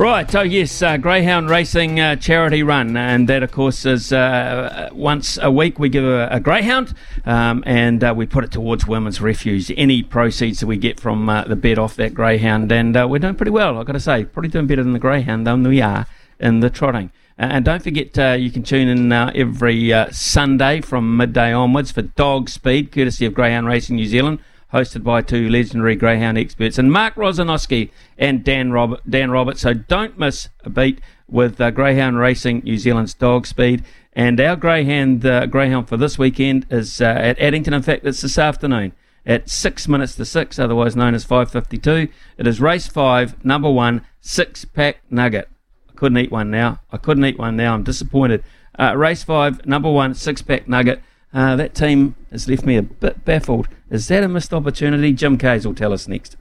Right, 0.00 0.34
oh 0.34 0.40
yes, 0.40 0.80
uh, 0.80 0.96
Greyhound 0.96 1.50
Racing 1.50 2.00
uh, 2.00 2.16
charity 2.16 2.62
run, 2.62 2.96
and 2.96 3.28
that 3.28 3.42
of 3.42 3.52
course 3.52 3.84
is 3.84 4.14
uh, 4.14 4.88
once 4.92 5.38
a 5.42 5.50
week 5.50 5.78
we 5.78 5.90
give 5.90 6.04
a, 6.04 6.26
a 6.28 6.40
greyhound, 6.40 6.94
um, 7.26 7.62
and 7.66 8.02
uh, 8.02 8.14
we 8.16 8.24
put 8.24 8.42
it 8.42 8.50
towards 8.50 8.86
Women's 8.86 9.20
Refuge. 9.20 9.70
Any 9.76 10.02
proceeds 10.02 10.60
that 10.60 10.66
we 10.66 10.78
get 10.78 10.98
from 10.98 11.28
uh, 11.28 11.44
the 11.44 11.54
bet 11.54 11.78
off 11.78 11.96
that 11.96 12.14
greyhound, 12.14 12.72
and 12.72 12.96
uh, 12.96 13.06
we're 13.10 13.18
doing 13.18 13.34
pretty 13.34 13.50
well. 13.50 13.76
I've 13.76 13.84
got 13.84 13.92
to 13.92 14.00
say, 14.00 14.24
probably 14.24 14.48
doing 14.48 14.66
better 14.66 14.82
than 14.82 14.94
the 14.94 14.98
greyhound 14.98 15.46
than 15.46 15.64
we 15.64 15.82
are 15.82 16.06
in 16.38 16.60
the 16.60 16.70
trotting. 16.70 17.12
And 17.36 17.62
don't 17.66 17.82
forget, 17.82 18.40
you 18.40 18.50
can 18.50 18.62
tune 18.62 18.88
in 18.88 19.12
every 19.12 19.92
Sunday 20.12 20.80
from 20.80 21.18
midday 21.18 21.52
onwards 21.52 21.90
for 21.90 22.00
Dog 22.00 22.48
Speed, 22.48 22.90
courtesy 22.90 23.26
of 23.26 23.34
Greyhound 23.34 23.66
Racing 23.66 23.96
New 23.96 24.06
Zealand 24.06 24.38
hosted 24.72 25.02
by 25.02 25.22
two 25.22 25.48
legendary 25.48 25.96
greyhound 25.96 26.38
experts, 26.38 26.78
and 26.78 26.92
Mark 26.92 27.14
Rosanowski 27.14 27.90
and 28.18 28.44
Dan, 28.44 28.72
Robert, 28.72 29.00
Dan 29.08 29.30
Roberts. 29.30 29.62
So 29.62 29.74
don't 29.74 30.18
miss 30.18 30.48
a 30.64 30.70
beat 30.70 31.00
with 31.28 31.60
uh, 31.60 31.70
Greyhound 31.70 32.18
Racing 32.18 32.60
New 32.64 32.76
Zealand's 32.76 33.14
Dog 33.14 33.46
Speed. 33.46 33.84
And 34.12 34.40
our 34.40 34.56
greyhound, 34.56 35.24
uh, 35.24 35.46
greyhound 35.46 35.88
for 35.88 35.96
this 35.96 36.18
weekend 36.18 36.66
is 36.70 37.00
uh, 37.00 37.04
at 37.04 37.38
Addington. 37.38 37.72
In 37.72 37.82
fact, 37.82 38.04
it's 38.04 38.22
this 38.22 38.38
afternoon 38.38 38.92
at 39.24 39.48
six 39.48 39.86
minutes 39.86 40.16
to 40.16 40.24
six, 40.24 40.58
otherwise 40.58 40.96
known 40.96 41.14
as 41.14 41.24
5:52. 41.24 42.08
It 42.36 42.46
is 42.46 42.60
race 42.60 42.88
five, 42.88 43.42
number 43.44 43.70
one, 43.70 44.02
six 44.20 44.64
pack 44.64 44.98
nugget. 45.10 45.48
I 45.88 45.92
couldn't 45.92 46.18
eat 46.18 46.32
one 46.32 46.50
now. 46.50 46.80
I 46.90 46.96
couldn't 46.96 47.24
eat 47.24 47.38
one 47.38 47.56
now. 47.56 47.74
I'm 47.74 47.84
disappointed. 47.84 48.42
Uh, 48.78 48.96
race 48.96 49.22
five, 49.22 49.64
number 49.66 49.90
one, 49.90 50.14
six 50.14 50.42
pack 50.42 50.66
nugget. 50.66 51.02
Uh, 51.32 51.56
that 51.56 51.74
team 51.74 52.16
has 52.30 52.48
left 52.48 52.64
me 52.64 52.76
a 52.76 52.82
bit 52.82 53.24
baffled. 53.24 53.68
Is 53.88 54.08
that 54.08 54.24
a 54.24 54.28
missed 54.28 54.52
opportunity? 54.52 55.12
Jim 55.12 55.38
Kayes 55.38 55.64
will 55.64 55.74
tell 55.74 55.92
us 55.92 56.08
next. 56.08 56.36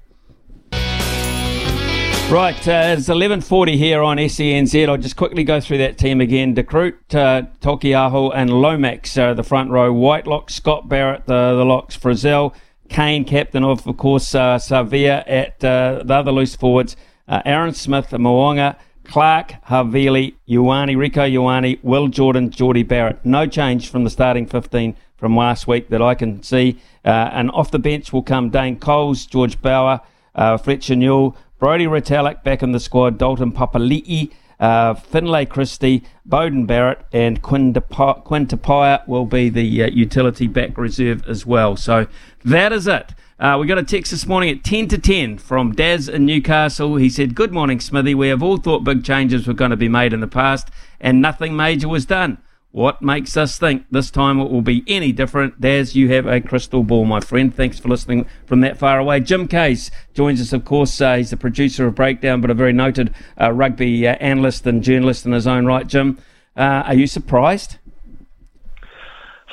Right, 2.32 2.68
uh, 2.68 2.96
it's 2.96 3.10
11.40 3.10 3.76
here 3.76 4.04
on 4.04 4.18
SENZ. 4.18 4.88
I'll 4.88 4.98
just 4.98 5.16
quickly 5.16 5.44
go 5.44 5.60
through 5.60 5.80
that 5.80 5.98
team 5.98 6.22
again. 6.22 6.54
De 6.54 6.62
Groot, 6.62 7.16
uh, 7.16 7.44
Taukei'aho 7.60 8.32
and 8.36 8.52
Lomax 8.52 9.18
are 9.18 9.34
the 9.34 9.42
front 9.42 9.72
row. 9.72 9.92
Whitelock, 9.92 10.52
Scott 10.52 10.88
Barrett, 10.88 11.26
the, 11.26 11.56
the 11.56 11.66
locks. 11.66 11.98
Frizzell, 11.98 12.54
Cane, 12.88 13.26
captain 13.26 13.64
of, 13.64 13.88
of 13.88 13.98
course, 13.98 14.36
uh, 14.36 14.58
Savea 14.58 15.24
at 15.26 15.64
uh, 15.64 16.04
the 16.04 16.14
other 16.14 16.32
loose 16.32 16.56
forwards. 16.56 16.96
Uh, 17.28 17.42
Aaron 17.46 17.74
Smith, 17.74 18.12
Mo'unga, 18.12 18.76
Clarke, 19.10 19.56
Havili, 19.68 20.36
Ioane, 20.48 20.96
Rieko 20.96 21.30
Ioane, 21.30 21.80
Will 21.84 22.08
Jordan, 22.08 22.52
Jordie 22.52 22.84
Barrett. 22.84 23.26
No 23.26 23.48
change 23.48 23.90
from 23.90 24.04
the 24.04 24.10
starting 24.10 24.46
15 24.46 24.96
from 25.18 25.36
last 25.36 25.68
week 25.68 25.90
that 25.90 26.02
I 26.02 26.14
can 26.14 26.44
see. 26.44 26.80
Uh, 27.04 27.30
and 27.34 27.50
off 27.52 27.72
the 27.72 27.80
bench 27.80 28.14
will 28.14 28.22
come 28.22 28.50
Dane 28.50 28.80
Coles, 28.80 29.26
George 29.26 29.62
Bower, 29.62 30.02
uh, 30.36 30.58
Fletcher 30.58 30.96
Newell, 30.96 31.36
Brodie 31.58 31.86
Retallick 31.86 32.44
back 32.44 32.62
in 32.62 32.72
the 32.72 32.80
squad, 32.80 33.18
Dalton 33.18 33.52
Papali'i, 33.52 34.32
uh, 34.60 34.94
Finlay 34.94 35.46
Christie, 35.46 36.04
Beauden 36.28 36.68
Barrett, 36.68 37.06
and 37.12 37.42
Quinn 37.42 37.74
Tupaea 37.74 39.08
will 39.08 39.26
be 39.26 39.50
the 39.50 39.84
uh, 39.84 39.88
utility 39.88 40.48
back 40.48 40.78
reserve 40.78 41.26
as 41.28 41.46
well. 41.46 41.76
So 41.76 42.08
that 42.44 42.72
is 42.72 42.88
it. 42.88 43.14
Uh, 43.40 43.58
we 43.60 43.68
got 43.68 43.78
a 43.78 43.84
text 43.84 44.12
this 44.12 44.28
morning 44.28 44.50
at 44.50 44.66
10 44.66 44.90
to 44.90 44.98
10 44.98 45.38
from 45.38 45.72
Daz 45.72 46.10
in 46.10 46.26
Newcastle. 46.26 46.98
He 46.98 47.10
said, 47.10 47.36
Good 47.36 47.54
morning, 47.54 47.80
Smithy. 47.80 48.14
We 48.14 48.28
have 48.28 48.44
all 48.44 48.58
thought 48.58 48.84
big 48.84 49.06
changes 49.06 49.48
were 49.48 49.54
going 49.54 49.72
to 49.72 49.78
be 49.78 49.88
made 49.88 50.12
in 50.12 50.20
the 50.20 50.28
past, 50.28 50.70
and 51.00 51.22
nothing 51.22 51.56
major 51.56 51.88
was 51.88 52.06
done. 52.06 52.40
What 52.72 53.02
makes 53.02 53.36
us 53.36 53.58
think 53.58 53.86
this 53.90 54.12
time 54.12 54.40
it 54.40 54.52
will 54.52 54.62
be 54.62 54.84
any 54.86 55.12
different? 55.12 55.60
Daz, 55.60 55.96
you 55.96 56.10
have 56.14 56.28
a 56.28 56.40
crystal 56.40 56.84
ball, 56.84 57.04
my 57.04 57.20
friend. 57.20 57.54
Thanks 57.54 57.80
for 57.80 57.88
listening 57.88 58.28
from 58.46 58.62
that 58.62 58.78
far 58.78 59.00
away. 59.00 59.22
Jim 59.22 59.48
Kayes 59.48 59.90
joins 60.14 60.40
us, 60.40 60.54
of 60.54 60.66
course. 60.66 61.02
Uh, 61.02 61.16
he's 61.16 61.32
the 61.32 61.38
producer 61.38 61.88
of 61.88 61.96
Breakdown, 61.96 62.42
but 62.42 62.52
a 62.52 62.54
very 62.54 62.72
noted 62.72 63.16
uh, 63.42 63.52
rugby 63.52 64.08
uh, 64.08 64.14
analyst 64.20 64.68
and 64.68 64.84
journalist 64.84 65.26
in 65.26 65.32
his 65.32 65.48
own 65.48 65.66
right. 65.66 65.88
Jim, 65.88 66.20
uh, 66.56 66.84
are 66.86 66.94
you 66.94 67.08
surprised? 67.08 67.80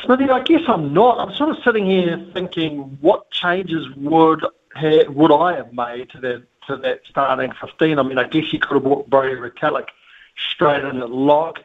Smithy, 0.04 0.28
I 0.28 0.42
guess 0.42 0.60
I'm 0.68 0.92
not. 0.92 1.18
I'm 1.18 1.34
sort 1.36 1.48
of 1.48 1.56
sitting 1.64 1.86
here 1.86 2.22
thinking, 2.34 2.98
what 3.00 3.30
changes 3.30 3.86
would 3.96 4.44
ha- 4.74 5.08
would 5.08 5.32
I 5.32 5.56
have 5.56 5.72
made 5.72 6.10
to 6.10 6.20
that 6.20 6.44
to 6.66 6.76
that 6.76 7.00
starting 7.08 7.52
15? 7.62 7.98
I 7.98 8.02
mean, 8.02 8.18
I 8.18 8.28
guess 8.28 8.52
you 8.52 8.58
could 8.58 8.74
have 8.74 8.82
brought 8.82 9.08
Brodie 9.08 9.36
Retallick 9.36 9.86
straight 10.52 10.84
in 10.84 11.00
at 11.00 11.10
lock, 11.10 11.60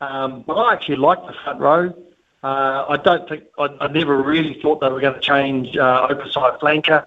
um, 0.00 0.44
but 0.46 0.54
I 0.54 0.72
actually 0.72 0.96
like 0.96 1.24
the 1.26 1.34
front 1.44 1.60
row. 1.60 1.94
Uh, 2.42 2.86
I 2.88 2.96
don't 2.98 3.28
think 3.28 3.44
I, 3.58 3.68
I, 3.80 3.88
never 3.88 4.22
really 4.22 4.60
thought 4.60 4.80
they 4.80 4.88
were 4.88 5.00
going 5.00 5.14
to 5.14 5.20
change 5.20 5.76
uh, 5.76 6.06
flanker. 6.08 7.06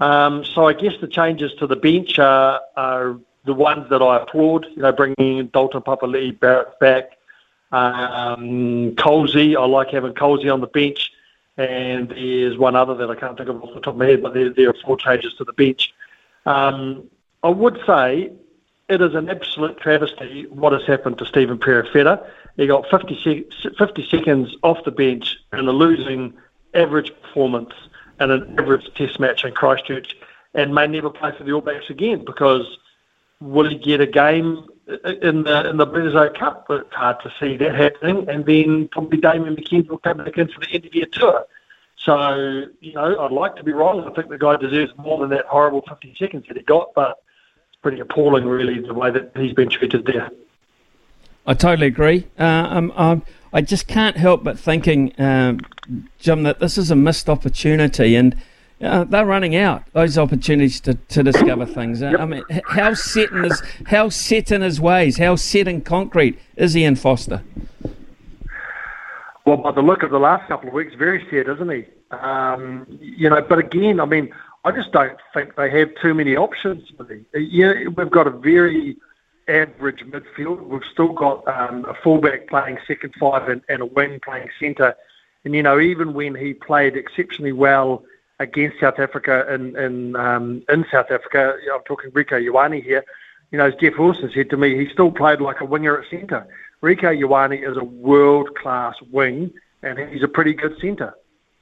Um, 0.00 0.44
so 0.44 0.66
I 0.66 0.72
guess 0.72 0.94
the 1.00 1.08
changes 1.08 1.52
to 1.58 1.66
the 1.66 1.76
bench 1.76 2.18
are, 2.18 2.60
are 2.76 3.18
the 3.44 3.52
ones 3.52 3.90
that 3.90 4.00
I 4.00 4.22
applaud. 4.22 4.66
You 4.74 4.82
know, 4.82 4.92
bringing 4.92 5.48
Dalton 5.48 5.82
Papali'i 5.82 6.38
Barrett 6.38 6.78
back. 6.78 7.18
Um, 7.72 8.94
Colsey, 8.94 9.56
I 9.56 9.66
like 9.66 9.90
having 9.90 10.14
Colsey 10.14 10.52
on 10.52 10.60
the 10.60 10.68
bench. 10.68 11.10
And 11.56 12.08
there's 12.08 12.56
one 12.56 12.74
other 12.74 12.94
that 12.94 13.10
I 13.10 13.14
can't 13.14 13.36
think 13.36 13.48
of 13.48 13.62
off 13.62 13.74
the 13.74 13.80
top 13.80 13.94
of 13.94 13.96
my 13.96 14.06
head, 14.06 14.22
but 14.22 14.34
there, 14.34 14.50
there 14.50 14.70
are 14.70 14.74
four 14.84 14.96
changes 14.96 15.34
to 15.34 15.44
the 15.44 15.52
bench. 15.52 15.92
Um, 16.46 17.08
I 17.42 17.48
would 17.48 17.78
say 17.86 18.32
it 18.88 19.00
is 19.00 19.14
an 19.14 19.28
absolute 19.28 19.78
travesty 19.78 20.46
what 20.50 20.72
has 20.72 20.84
happened 20.86 21.18
to 21.18 21.26
Stephen 21.26 21.58
Perofeta. 21.58 22.24
He 22.56 22.66
got 22.66 22.88
50, 22.90 23.48
50 23.78 24.08
seconds 24.08 24.56
off 24.62 24.84
the 24.84 24.90
bench 24.90 25.36
in 25.52 25.66
a 25.66 25.72
losing 25.72 26.34
average 26.74 27.12
performance 27.22 27.72
in 28.20 28.30
an 28.30 28.58
average 28.58 28.92
test 28.94 29.18
match 29.18 29.44
in 29.44 29.52
Christchurch 29.52 30.16
and 30.54 30.74
may 30.74 30.86
never 30.86 31.10
play 31.10 31.32
for 31.36 31.44
the 31.44 31.52
All 31.52 31.60
Blacks 31.60 31.90
again 31.90 32.24
because 32.24 32.78
will 33.40 33.68
he 33.68 33.76
get 33.76 34.00
a 34.00 34.06
game 34.06 34.66
in 35.22 35.44
the 35.44 35.68
in 35.68 35.76
the 35.76 35.86
Bledisloe 35.86 36.38
Cup. 36.38 36.66
But 36.68 36.82
it's 36.82 36.94
hard 36.94 37.20
to 37.22 37.32
see 37.40 37.56
that 37.56 37.74
happening. 37.74 38.28
And 38.28 38.44
then 38.44 38.88
probably 38.88 39.18
Damian 39.18 39.56
McKenzie 39.56 39.88
will 39.88 39.98
come 39.98 40.18
back 40.18 40.38
into 40.38 40.58
the 40.60 40.68
end 40.70 40.86
of 40.86 40.94
year 40.94 41.06
tour. 41.10 41.46
So, 41.96 42.66
you 42.80 42.92
know, 42.92 43.18
I'd 43.20 43.32
like 43.32 43.56
to 43.56 43.64
be 43.64 43.72
wrong. 43.72 44.04
I 44.04 44.12
think 44.14 44.28
the 44.28 44.38
guy 44.38 44.56
deserves 44.56 44.92
more 44.98 45.18
than 45.20 45.30
that 45.30 45.46
horrible 45.46 45.82
50 45.88 46.14
seconds 46.18 46.44
that 46.48 46.56
he 46.56 46.62
got, 46.62 46.92
but 46.94 47.22
pretty 47.84 48.00
appalling, 48.00 48.46
really, 48.46 48.80
the 48.80 48.94
way 48.94 49.10
that 49.10 49.30
he's 49.36 49.52
been 49.52 49.68
treated 49.68 50.06
there. 50.06 50.30
I 51.46 51.52
totally 51.52 51.86
agree. 51.86 52.26
Uh, 52.38 52.44
um, 52.44 52.92
um, 52.96 53.22
I 53.52 53.60
just 53.60 53.86
can't 53.86 54.16
help 54.16 54.42
but 54.42 54.58
thinking, 54.58 55.12
um, 55.18 55.60
Jim, 56.18 56.44
that 56.44 56.60
this 56.60 56.78
is 56.78 56.90
a 56.90 56.96
missed 56.96 57.28
opportunity. 57.28 58.16
And 58.16 58.34
uh, 58.80 59.04
they're 59.04 59.26
running 59.26 59.54
out 59.54 59.82
those 59.92 60.16
opportunities 60.16 60.80
to, 60.80 60.94
to 60.94 61.22
discover 61.22 61.66
things. 61.66 62.02
Uh, 62.02 62.12
yep. 62.12 62.20
I 62.20 62.24
mean, 62.24 62.42
how 62.68 62.94
set 62.94 63.30
in 63.32 63.44
his 63.44 63.62
how 63.84 64.08
set 64.08 64.50
in 64.50 64.62
his 64.62 64.80
ways, 64.80 65.18
how 65.18 65.36
set 65.36 65.68
in 65.68 65.82
concrete 65.82 66.38
is 66.56 66.74
Ian 66.74 66.96
Foster? 66.96 67.42
Well, 69.44 69.58
by 69.58 69.72
the 69.72 69.82
look 69.82 70.02
of 70.02 70.10
the 70.10 70.18
last 70.18 70.48
couple 70.48 70.68
of 70.68 70.74
weeks, 70.74 70.94
very 70.94 71.22
set, 71.30 71.52
isn't 71.54 71.70
he? 71.70 71.84
Um, 72.12 72.86
you 72.98 73.28
know, 73.28 73.42
but 73.42 73.58
again, 73.58 74.00
I 74.00 74.06
mean, 74.06 74.32
I 74.64 74.72
just 74.72 74.92
don't 74.92 75.18
think 75.32 75.56
they 75.56 75.70
have 75.78 75.90
too 76.00 76.14
many 76.14 76.36
options. 76.36 76.90
Yeah, 77.34 77.88
we've 77.94 78.10
got 78.10 78.26
a 78.26 78.30
very 78.30 78.96
average 79.46 80.00
midfield. 80.00 80.66
We've 80.66 80.80
still 80.90 81.12
got 81.12 81.46
um, 81.46 81.84
a 81.84 81.94
fullback 81.94 82.48
playing 82.48 82.78
second 82.86 83.14
five 83.20 83.48
and, 83.48 83.62
and 83.68 83.82
a 83.82 83.86
wing 83.86 84.20
playing 84.24 84.48
centre. 84.58 84.94
And 85.44 85.54
you 85.54 85.62
know, 85.62 85.78
even 85.78 86.14
when 86.14 86.34
he 86.34 86.54
played 86.54 86.96
exceptionally 86.96 87.52
well 87.52 88.04
against 88.38 88.80
South 88.80 88.98
Africa 88.98 89.46
in 89.52 89.76
in, 89.76 90.16
um, 90.16 90.62
in 90.68 90.84
South 90.90 91.10
Africa. 91.10 91.56
I'm 91.72 91.82
talking 91.84 92.10
Rieko 92.10 92.40
Ioane 92.42 92.82
here. 92.82 93.04
You 93.50 93.58
know, 93.58 93.66
as 93.66 93.74
Jeff 93.76 93.98
Wilson 93.98 94.30
said 94.34 94.50
to 94.50 94.56
me, 94.56 94.76
he 94.76 94.92
still 94.92 95.10
played 95.10 95.40
like 95.40 95.60
a 95.60 95.64
winger 95.64 96.00
at 96.00 96.10
centre. 96.10 96.46
Rieko 96.82 97.16
Ioane 97.16 97.68
is 97.68 97.76
a 97.76 97.84
world 97.84 98.56
class 98.56 98.94
wing, 99.12 99.52
and 99.82 99.98
he's 100.10 100.22
a 100.22 100.28
pretty 100.28 100.52
good 100.52 100.76
centre. 100.80 101.14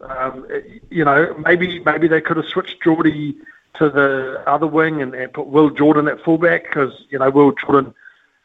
Um, 0.03 0.47
you 0.91 1.05
know, 1.05 1.35
maybe 1.45 1.81
maybe 1.81 2.09
they 2.09 2.21
could 2.21 2.37
have 2.37 2.47
switched 2.47 2.83
Jordie 2.83 3.37
to 3.75 3.89
the 3.89 4.43
other 4.47 4.67
wing 4.67 5.01
and, 5.01 5.15
and 5.15 5.33
put 5.33 5.47
Will 5.47 5.71
Jordan 5.71 6.09
at 6.09 6.23
fullback 6.23 6.65
because 6.65 7.05
you 7.11 7.19
know 7.19 7.31
Will 7.31 7.53
Jordan 7.53 7.95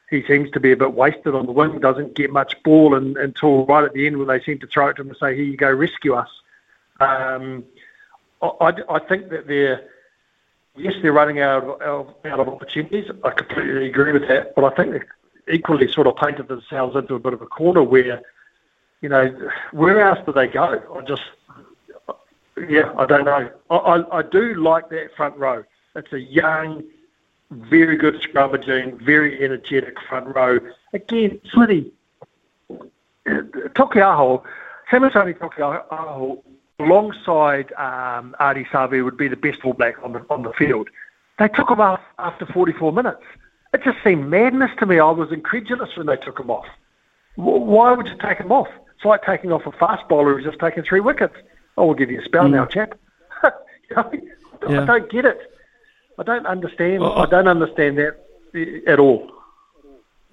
he 0.10 0.24
seems 0.24 0.50
to 0.52 0.60
be 0.60 0.72
a 0.72 0.78
bit 0.78 0.94
wasted 0.94 1.36
on 1.36 1.46
the 1.46 1.52
wing, 1.52 1.80
doesn't 1.80 2.16
get 2.16 2.32
much 2.32 2.56
ball 2.64 2.96
and, 2.96 3.18
until 3.18 3.66
right 3.66 3.84
at 3.84 3.92
the 3.94 4.08
end 4.08 4.18
when 4.18 4.28
they 4.28 4.42
seem 4.42 4.58
to 4.60 4.68
throw 4.68 4.88
it 4.88 4.96
to 4.96 5.02
him 5.02 5.10
and 5.10 5.18
say, 5.18 5.36
"Here 5.36 5.44
you 5.44 5.58
go, 5.58 5.72
rescue 5.72 6.14
us." 6.14 6.30
Um, 7.00 7.66
I, 8.42 8.74
I 8.90 9.00
think 9.00 9.30
that 9.30 9.48
they're 9.48 9.90
yes, 10.76 10.94
they're 11.02 11.12
running 11.12 11.42
out 11.42 11.82
of, 11.82 12.14
out 12.24 12.40
of 12.40 12.48
opportunities. 12.48 13.10
I 13.24 13.32
completely 13.32 13.88
agree 13.88 14.14
with 14.14 14.28
that, 14.28 14.54
but 14.56 14.64
I 14.64 14.76
think 14.76 15.04
they 15.48 15.54
equally 15.54 15.92
sort 15.92 16.08
of 16.08 16.16
painted 16.16 16.48
themselves 16.48 16.96
into 16.96 17.16
a 17.16 17.20
bit 17.20 17.34
of 17.34 17.42
a 17.42 17.48
corner 17.48 17.82
where 17.82 18.22
you 19.02 19.10
know, 19.10 19.28
where 19.72 20.02
else 20.02 20.20
do 20.26 20.32
they 20.32 20.48
go? 20.48 20.82
I 20.96 21.02
just, 21.02 21.22
yeah, 22.70 22.94
I 22.98 23.06
don't 23.06 23.26
know. 23.26 23.50
I, 23.70 23.76
I, 23.76 24.20
I 24.20 24.22
do 24.24 24.56
like 24.56 24.90
that 24.90 25.10
front 25.16 25.38
row. 25.38 25.64
It's 25.96 26.12
a 26.14 26.20
young, 26.20 26.84
very 27.52 27.98
good 27.98 28.16
scrummaging, 28.22 29.02
very 29.02 29.44
energetic 29.44 29.96
front 30.08 30.36
row. 30.36 30.60
Again, 30.94 31.40
Smithy, 31.52 31.92
Taukei'aho, 33.28 34.44
Samisoni 34.92 35.38
Taukei'aho, 35.38 36.42
alongside 36.80 37.72
um, 37.74 38.36
Ardie 38.40 38.68
Savea 38.68 39.04
would 39.04 39.18
be 39.18 39.28
the 39.28 39.36
best 39.36 39.60
All 39.64 39.74
Black 39.74 39.96
on 40.04 40.14
the, 40.14 40.26
on 40.30 40.44
the 40.44 40.54
field. 40.54 40.90
They 41.40 41.48
took 41.48 41.70
him 41.70 41.82
off 41.82 42.02
after 42.20 42.46
44 42.46 42.92
minutes. 42.94 43.24
It 43.74 43.84
just 43.84 43.98
seemed 44.04 44.30
madness 44.30 44.72
to 44.80 44.86
me. 44.86 45.00
I 45.00 45.12
was 45.12 45.32
incredulous 45.32 45.96
when 45.98 46.08
they 46.08 46.18
took 46.18 46.40
him 46.40 46.50
off. 46.50 46.66
Why 47.36 47.92
would 47.92 48.08
you 48.08 48.18
take 48.18 48.40
him 48.40 48.52
off? 48.52 48.70
It's 48.96 49.06
like 49.06 49.24
taking 49.24 49.52
off 49.52 49.66
a 49.68 49.72
fast 49.72 50.08
bowler 50.10 50.36
who's 50.36 50.46
just 50.46 50.60
taken 50.60 50.84
three 50.84 51.00
wickets. 51.00 51.36
Oh, 51.78 51.86
we'll 51.86 51.95
give 51.95 52.10
you 52.12 52.20
a 52.20 52.26
spell 52.26 52.45
mm. 52.45 52.52
now, 52.52 52.66
chap. 52.66 52.98
you 53.90 53.95
know, 53.95 54.12
yeah. 54.70 54.82
I 54.82 54.86
don't 54.86 55.12
get 55.12 55.26
it. 55.26 55.38
I 56.18 56.24
don't 56.24 56.48
understand. 56.48 57.02
Well, 57.02 57.18
I 57.18 57.28
don't 57.28 57.48
understand 57.48 57.98
that 57.99 58.18
at 58.88 58.99
all. 58.99 59.32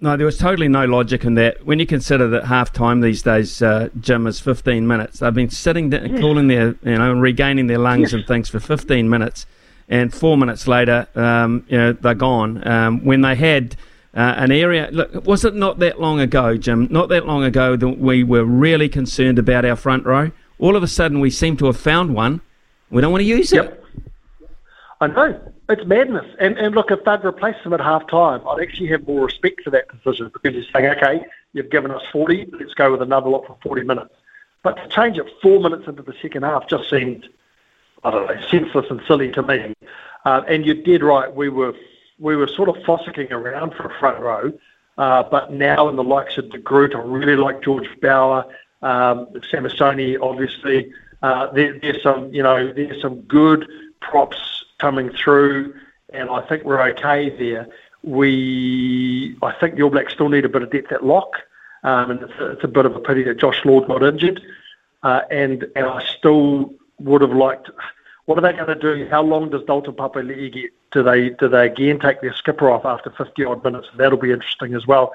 No, 0.00 0.16
there 0.16 0.26
was 0.26 0.38
totally 0.38 0.68
no 0.68 0.84
logic 0.84 1.24
in 1.24 1.34
that. 1.34 1.64
When 1.64 1.78
you 1.78 1.86
consider 1.86 2.28
that 2.28 2.44
half 2.44 2.72
time 2.72 3.00
these 3.00 3.22
days, 3.22 3.62
uh, 3.62 3.88
Jim, 4.00 4.26
is 4.26 4.40
15 4.40 4.86
minutes. 4.86 5.20
They've 5.20 5.32
been 5.32 5.50
sitting, 5.50 5.90
down, 5.90 6.10
yes. 6.10 6.20
cooling 6.20 6.48
their, 6.48 6.74
you 6.82 6.98
know, 6.98 7.12
and 7.12 7.22
regaining 7.22 7.68
their 7.68 7.78
lungs 7.78 8.12
yes. 8.12 8.12
and 8.14 8.26
things 8.26 8.48
for 8.48 8.60
15 8.60 9.08
minutes. 9.08 9.46
And 9.88 10.12
four 10.12 10.36
minutes 10.36 10.66
later, 10.66 11.06
um, 11.14 11.64
you 11.68 11.76
know, 11.76 11.92
they're 11.92 12.14
gone. 12.14 12.66
Um, 12.66 13.04
when 13.04 13.20
they 13.20 13.34
had 13.34 13.76
uh, 14.14 14.34
an 14.36 14.50
area, 14.50 14.88
look, 14.90 15.26
was 15.26 15.44
it 15.44 15.54
not 15.54 15.78
that 15.78 16.00
long 16.00 16.20
ago, 16.20 16.56
Jim? 16.56 16.88
Not 16.90 17.08
that 17.10 17.26
long 17.26 17.44
ago 17.44 17.76
that 17.76 17.88
we 17.88 18.24
were 18.24 18.44
really 18.44 18.88
concerned 18.88 19.38
about 19.38 19.64
our 19.64 19.76
front 19.76 20.04
row. 20.04 20.32
All 20.58 20.76
of 20.76 20.82
a 20.82 20.88
sudden, 20.88 21.20
we 21.20 21.30
seem 21.30 21.56
to 21.58 21.66
have 21.66 21.76
found 21.76 22.14
one. 22.14 22.40
We 22.90 23.00
don't 23.00 23.12
want 23.12 23.22
to 23.22 23.26
use 23.26 23.52
yep. 23.52 23.64
it. 23.64 23.84
I 25.00 25.06
know. 25.08 25.52
It's 25.68 25.84
madness. 25.84 26.26
And, 26.38 26.58
and 26.58 26.74
look, 26.74 26.90
if 26.90 27.04
they'd 27.04 27.24
replaced 27.24 27.64
them 27.64 27.72
at 27.72 27.80
half 27.80 28.06
time, 28.08 28.46
I'd 28.46 28.60
actually 28.60 28.88
have 28.88 29.06
more 29.06 29.24
respect 29.24 29.62
for 29.62 29.70
that 29.70 29.88
decision 29.88 30.30
because 30.32 30.54
you're 30.54 30.64
saying, 30.72 30.86
okay, 30.96 31.24
you've 31.52 31.70
given 31.70 31.90
us 31.90 32.02
40, 32.12 32.52
let's 32.58 32.74
go 32.74 32.92
with 32.92 33.02
another 33.02 33.28
lot 33.30 33.46
for 33.46 33.56
40 33.62 33.82
minutes. 33.84 34.14
But 34.62 34.74
to 34.76 34.88
change 34.88 35.18
it 35.18 35.26
four 35.42 35.60
minutes 35.60 35.86
into 35.86 36.02
the 36.02 36.14
second 36.20 36.42
half 36.42 36.68
just 36.68 36.88
seemed, 36.88 37.28
I 38.02 38.10
don't 38.10 38.26
know, 38.26 38.40
senseless 38.50 38.86
and 38.90 39.00
silly 39.06 39.30
to 39.32 39.42
me. 39.42 39.74
Uh, 40.24 40.42
and 40.48 40.64
you're 40.64 40.74
dead 40.74 41.02
right. 41.02 41.32
We 41.32 41.48
were 41.48 41.74
we 42.18 42.36
were 42.36 42.48
sort 42.48 42.68
of 42.68 42.76
fossicking 42.84 43.32
around 43.32 43.74
for 43.74 43.86
a 43.86 43.98
front 43.98 44.20
row, 44.20 44.52
uh, 44.96 45.24
but 45.24 45.52
now 45.52 45.88
in 45.88 45.96
the 45.96 46.04
likes 46.04 46.38
of 46.38 46.50
De 46.50 46.58
Groot, 46.58 46.94
I 46.94 47.00
really 47.00 47.36
like 47.36 47.62
George 47.62 47.88
Bower, 48.00 48.44
um, 48.84 49.28
obviously. 50.20 50.92
Uh, 51.22 51.50
there, 51.52 51.78
there's 51.80 52.02
some, 52.02 52.32
you 52.34 52.42
know, 52.42 52.70
there's 52.70 53.00
some 53.00 53.22
good 53.22 53.66
props 54.00 54.64
coming 54.78 55.10
through, 55.10 55.74
and 56.12 56.28
I 56.28 56.42
think 56.42 56.64
we're 56.64 56.82
okay 56.90 57.30
there. 57.30 57.66
We, 58.02 59.36
I 59.42 59.52
think 59.52 59.76
the 59.76 59.82
All 59.82 59.90
Blacks 59.90 60.12
still 60.12 60.28
need 60.28 60.44
a 60.44 60.50
bit 60.50 60.62
of 60.62 60.70
depth 60.70 60.92
at 60.92 61.02
lock, 61.02 61.32
um, 61.82 62.10
and 62.10 62.22
it's 62.22 62.38
a, 62.38 62.50
it's 62.50 62.64
a, 62.64 62.68
bit 62.68 62.84
of 62.84 62.94
a 62.94 63.00
pity 63.00 63.22
that 63.22 63.38
Josh 63.38 63.64
Lord 63.64 63.88
got 63.88 64.02
injured, 64.02 64.42
uh, 65.02 65.22
and 65.30 65.64
and 65.74 65.86
I 65.86 66.04
still 66.18 66.74
would 66.98 67.22
have 67.22 67.32
liked. 67.32 67.70
What 68.26 68.36
are 68.36 68.42
they 68.42 68.52
going 68.52 68.78
to 68.78 68.96
do? 68.96 69.08
How 69.08 69.22
long 69.22 69.48
does 69.48 69.64
Dalton 69.64 69.94
Papali'i 69.94 70.52
get? 70.52 70.70
Do 70.90 71.02
they 71.02 71.30
do 71.30 71.48
they 71.48 71.66
again 71.66 71.98
take 71.98 72.20
their 72.20 72.34
skipper 72.34 72.70
off 72.70 72.84
after 72.84 73.10
50 73.10 73.44
odd 73.44 73.64
minutes? 73.64 73.88
That'll 73.96 74.18
be 74.18 74.32
interesting 74.32 74.74
as 74.74 74.86
well. 74.86 75.14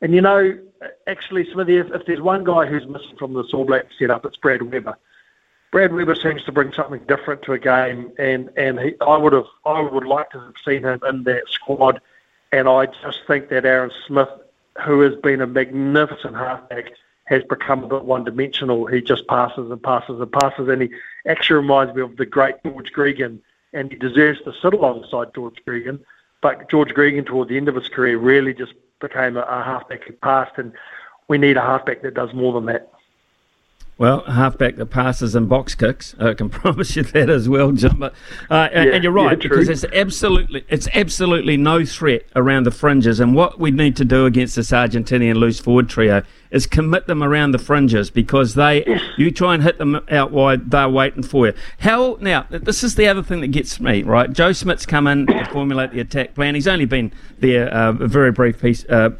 And 0.00 0.14
you 0.14 0.20
know, 0.20 0.58
actually, 1.06 1.50
Smithy, 1.52 1.76
if, 1.76 1.90
if 1.92 2.06
there's 2.06 2.20
one 2.20 2.44
guy 2.44 2.66
who's 2.66 2.86
missing 2.86 3.16
from 3.18 3.34
the 3.34 3.42
All 3.52 3.64
Black 3.64 3.86
setup, 3.98 4.24
it's 4.24 4.36
Brad 4.36 4.62
Weber. 4.62 4.96
Brad 5.72 5.92
Weber 5.92 6.14
seems 6.14 6.42
to 6.44 6.52
bring 6.52 6.72
something 6.72 7.00
different 7.06 7.42
to 7.42 7.52
a 7.52 7.58
game, 7.58 8.12
and 8.18 8.50
and 8.56 8.80
he, 8.80 8.94
I 9.00 9.16
would 9.16 9.32
have 9.32 9.46
I 9.64 9.80
would 9.80 10.06
like 10.06 10.30
to 10.30 10.40
have 10.40 10.54
seen 10.64 10.82
him 10.82 11.00
in 11.06 11.24
that 11.24 11.48
squad, 11.48 12.00
and 12.50 12.68
I 12.68 12.86
just 12.86 13.20
think 13.26 13.50
that 13.50 13.64
Aaron 13.64 13.92
Smith, 14.06 14.28
who 14.84 15.00
has 15.02 15.14
been 15.16 15.40
a 15.40 15.46
magnificent 15.46 16.34
halfback, 16.34 16.86
has 17.26 17.44
become 17.44 17.84
a 17.84 17.88
bit 17.88 18.04
one-dimensional. 18.04 18.86
He 18.86 19.00
just 19.00 19.28
passes 19.28 19.70
and 19.70 19.80
passes 19.80 20.20
and 20.20 20.32
passes, 20.32 20.68
and 20.68 20.82
he 20.82 20.90
actually 21.26 21.56
reminds 21.56 21.94
me 21.94 22.02
of 22.02 22.16
the 22.16 22.26
great 22.26 22.56
George 22.64 22.92
Gregan, 22.92 23.38
and 23.72 23.92
he 23.92 23.98
deserves 23.98 24.40
to 24.42 24.52
sit 24.60 24.74
alongside 24.74 25.34
George 25.34 25.62
Gregan. 25.64 26.00
But 26.42 26.70
George 26.70 26.90
Gregan, 26.90 27.26
toward 27.26 27.48
the 27.48 27.56
end 27.56 27.68
of 27.68 27.74
his 27.74 27.88
career, 27.88 28.18
really 28.18 28.54
just 28.54 28.72
became 29.00 29.36
a, 29.36 29.42
a 29.42 29.62
halfback 29.62 30.04
who 30.04 30.12
passed, 30.14 30.52
and 30.56 30.72
we 31.28 31.38
need 31.38 31.56
a 31.56 31.62
halfback 31.62 32.02
that 32.02 32.14
does 32.14 32.32
more 32.34 32.52
than 32.52 32.66
that. 32.66 32.90
Well, 34.00 34.24
halfback 34.24 34.76
that 34.76 34.86
passes 34.86 35.34
and 35.34 35.46
box 35.46 35.74
kicks, 35.74 36.14
I 36.18 36.32
can 36.32 36.48
promise 36.48 36.96
you 36.96 37.02
that 37.02 37.28
as 37.28 37.50
well. 37.50 37.70
But, 37.70 38.14
uh, 38.48 38.70
yeah, 38.72 38.94
and 38.94 39.04
you're 39.04 39.12
right 39.12 39.36
yeah, 39.36 39.46
because 39.46 39.68
it's 39.68 39.84
absolutely 39.92 40.64
it's 40.70 40.88
absolutely 40.94 41.58
no 41.58 41.84
threat 41.84 42.22
around 42.34 42.62
the 42.62 42.70
fringes. 42.70 43.20
And 43.20 43.34
what 43.34 43.60
we 43.60 43.70
need 43.70 43.96
to 43.96 44.06
do 44.06 44.24
against 44.24 44.56
this 44.56 44.70
Argentinian 44.70 45.34
loose 45.34 45.60
forward 45.60 45.90
trio 45.90 46.22
is 46.50 46.66
commit 46.66 47.08
them 47.08 47.22
around 47.22 47.50
the 47.50 47.58
fringes 47.58 48.10
because 48.10 48.54
they 48.54 48.86
you 49.18 49.30
try 49.30 49.52
and 49.52 49.62
hit 49.62 49.76
them 49.76 50.00
out 50.10 50.30
wide, 50.30 50.70
they're 50.70 50.88
waiting 50.88 51.22
for 51.22 51.48
you. 51.48 51.52
How 51.80 52.16
now? 52.22 52.46
This 52.48 52.82
is 52.82 52.94
the 52.94 53.06
other 53.06 53.22
thing 53.22 53.42
that 53.42 53.48
gets 53.48 53.80
me 53.80 54.02
right. 54.02 54.32
Joe 54.32 54.54
Schmidt's 54.54 54.86
come 54.86 55.06
in 55.08 55.26
to 55.26 55.44
formulate 55.52 55.92
the 55.92 56.00
attack 56.00 56.34
plan. 56.34 56.54
He's 56.54 56.68
only 56.68 56.86
been 56.86 57.12
there 57.40 57.70
uh, 57.70 57.90
a 57.90 58.08
very 58.08 58.32
brief 58.32 58.62
piece, 58.62 58.82
uh, 58.86 59.10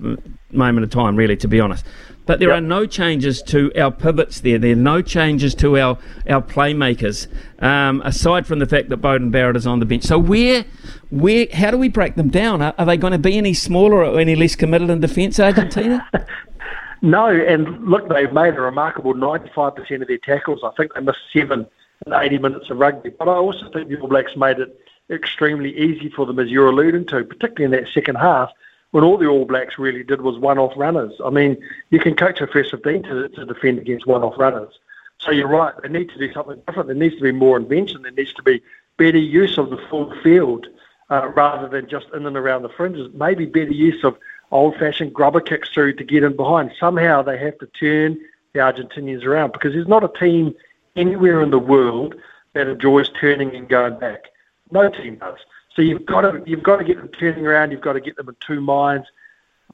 moment 0.52 0.84
of 0.84 0.90
time, 0.90 1.16
really, 1.16 1.36
to 1.36 1.48
be 1.48 1.60
honest. 1.60 1.84
But 2.30 2.38
there 2.38 2.50
yep. 2.50 2.58
are 2.58 2.60
no 2.60 2.86
changes 2.86 3.42
to 3.42 3.72
our 3.76 3.90
pivots 3.90 4.38
there. 4.42 4.56
There 4.56 4.70
are 4.70 4.76
no 4.76 5.02
changes 5.02 5.52
to 5.56 5.76
our, 5.76 5.98
our 6.28 6.40
playmakers, 6.40 7.26
um, 7.58 8.00
aside 8.04 8.46
from 8.46 8.60
the 8.60 8.66
fact 8.66 8.88
that 8.90 9.00
Beauden 9.00 9.32
Barrett 9.32 9.56
is 9.56 9.66
on 9.66 9.80
the 9.80 9.84
bench. 9.84 10.04
So 10.04 10.16
where, 10.16 10.64
where, 11.10 11.48
how 11.52 11.72
do 11.72 11.76
we 11.76 11.88
break 11.88 12.14
them 12.14 12.28
down? 12.28 12.62
Are, 12.62 12.72
are 12.78 12.86
they 12.86 12.96
going 12.96 13.14
to 13.14 13.18
be 13.18 13.36
any 13.36 13.52
smaller 13.52 14.04
or 14.04 14.20
any 14.20 14.36
less 14.36 14.54
committed 14.54 14.90
in 14.90 15.00
defence, 15.00 15.40
Argentina? 15.40 16.08
no, 17.02 17.26
and 17.26 17.88
look, 17.88 18.08
they've 18.08 18.32
made 18.32 18.54
a 18.54 18.60
remarkable 18.60 19.12
95% 19.12 20.00
of 20.00 20.06
their 20.06 20.18
tackles. 20.18 20.60
I 20.62 20.70
think 20.76 20.94
they 20.94 21.00
missed 21.00 21.18
seven 21.32 21.66
in 22.06 22.12
80 22.12 22.38
minutes 22.38 22.70
of 22.70 22.78
rugby. 22.78 23.10
But 23.10 23.26
I 23.26 23.34
also 23.34 23.68
think 23.72 23.88
the 23.88 23.98
All 23.98 24.06
Blacks 24.06 24.36
made 24.36 24.60
it 24.60 24.80
extremely 25.10 25.76
easy 25.76 26.10
for 26.10 26.26
them, 26.26 26.38
as 26.38 26.48
you're 26.48 26.68
alluding 26.68 27.06
to, 27.06 27.24
particularly 27.24 27.64
in 27.64 27.70
that 27.72 27.92
second 27.92 28.14
half 28.14 28.52
when 28.90 29.04
all 29.04 29.16
the 29.16 29.26
All 29.26 29.44
Blacks 29.44 29.78
really 29.78 30.02
did 30.02 30.20
was 30.20 30.38
one-off 30.38 30.72
runners. 30.76 31.12
I 31.24 31.30
mean, 31.30 31.56
you 31.90 31.98
can 31.98 32.14
coach 32.14 32.40
a 32.40 32.46
first 32.46 32.70
15 32.72 33.02
to, 33.04 33.28
to 33.28 33.44
defend 33.44 33.78
against 33.78 34.06
one-off 34.06 34.34
runners. 34.38 34.78
So 35.18 35.30
you're 35.30 35.48
right. 35.48 35.74
They 35.82 35.88
need 35.88 36.08
to 36.10 36.18
do 36.18 36.32
something 36.32 36.60
different. 36.66 36.88
There 36.88 36.96
needs 36.96 37.16
to 37.16 37.22
be 37.22 37.32
more 37.32 37.56
invention. 37.56 38.02
There 38.02 38.10
needs 38.10 38.32
to 38.34 38.42
be 38.42 38.62
better 38.96 39.18
use 39.18 39.58
of 39.58 39.70
the 39.70 39.78
full 39.88 40.12
field 40.22 40.66
uh, 41.10 41.28
rather 41.28 41.68
than 41.68 41.88
just 41.88 42.06
in 42.14 42.26
and 42.26 42.36
around 42.36 42.62
the 42.62 42.68
fringes. 42.68 43.12
Maybe 43.14 43.46
better 43.46 43.72
use 43.72 44.02
of 44.02 44.16
old-fashioned 44.50 45.14
grubber 45.14 45.40
kicks 45.40 45.68
through 45.70 45.94
to 45.94 46.04
get 46.04 46.24
in 46.24 46.36
behind. 46.36 46.72
Somehow 46.78 47.22
they 47.22 47.38
have 47.38 47.58
to 47.58 47.66
turn 47.66 48.18
the 48.52 48.60
Argentinians 48.60 49.24
around 49.24 49.52
because 49.52 49.72
there's 49.74 49.86
not 49.86 50.04
a 50.04 50.18
team 50.18 50.54
anywhere 50.96 51.40
in 51.42 51.50
the 51.50 51.58
world 51.58 52.14
that 52.54 52.66
enjoys 52.66 53.08
turning 53.20 53.54
and 53.54 53.68
going 53.68 53.98
back. 53.98 54.24
No 54.72 54.88
team 54.88 55.16
does. 55.16 55.38
So 55.80 55.84
you've 55.84 56.04
got 56.04 56.20
to 56.20 56.42
you've 56.44 56.62
got 56.62 56.76
to 56.76 56.84
get 56.84 56.98
them 56.98 57.08
turning 57.08 57.46
around. 57.46 57.70
You've 57.70 57.80
got 57.80 57.94
to 57.94 58.00
get 58.00 58.16
them 58.16 58.28
in 58.28 58.36
two 58.38 58.60
minds. 58.60 59.06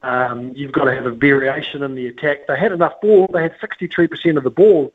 Um, 0.03 0.53
you've 0.55 0.71
got 0.71 0.85
to 0.85 0.95
have 0.95 1.05
a 1.05 1.11
variation 1.11 1.83
in 1.83 1.95
the 1.95 2.07
attack. 2.07 2.47
They 2.47 2.57
had 2.57 2.71
enough 2.71 3.01
ball. 3.01 3.29
They 3.33 3.41
had 3.41 3.59
63% 3.59 4.37
of 4.37 4.45
the 4.45 4.49
ball, 4.49 4.93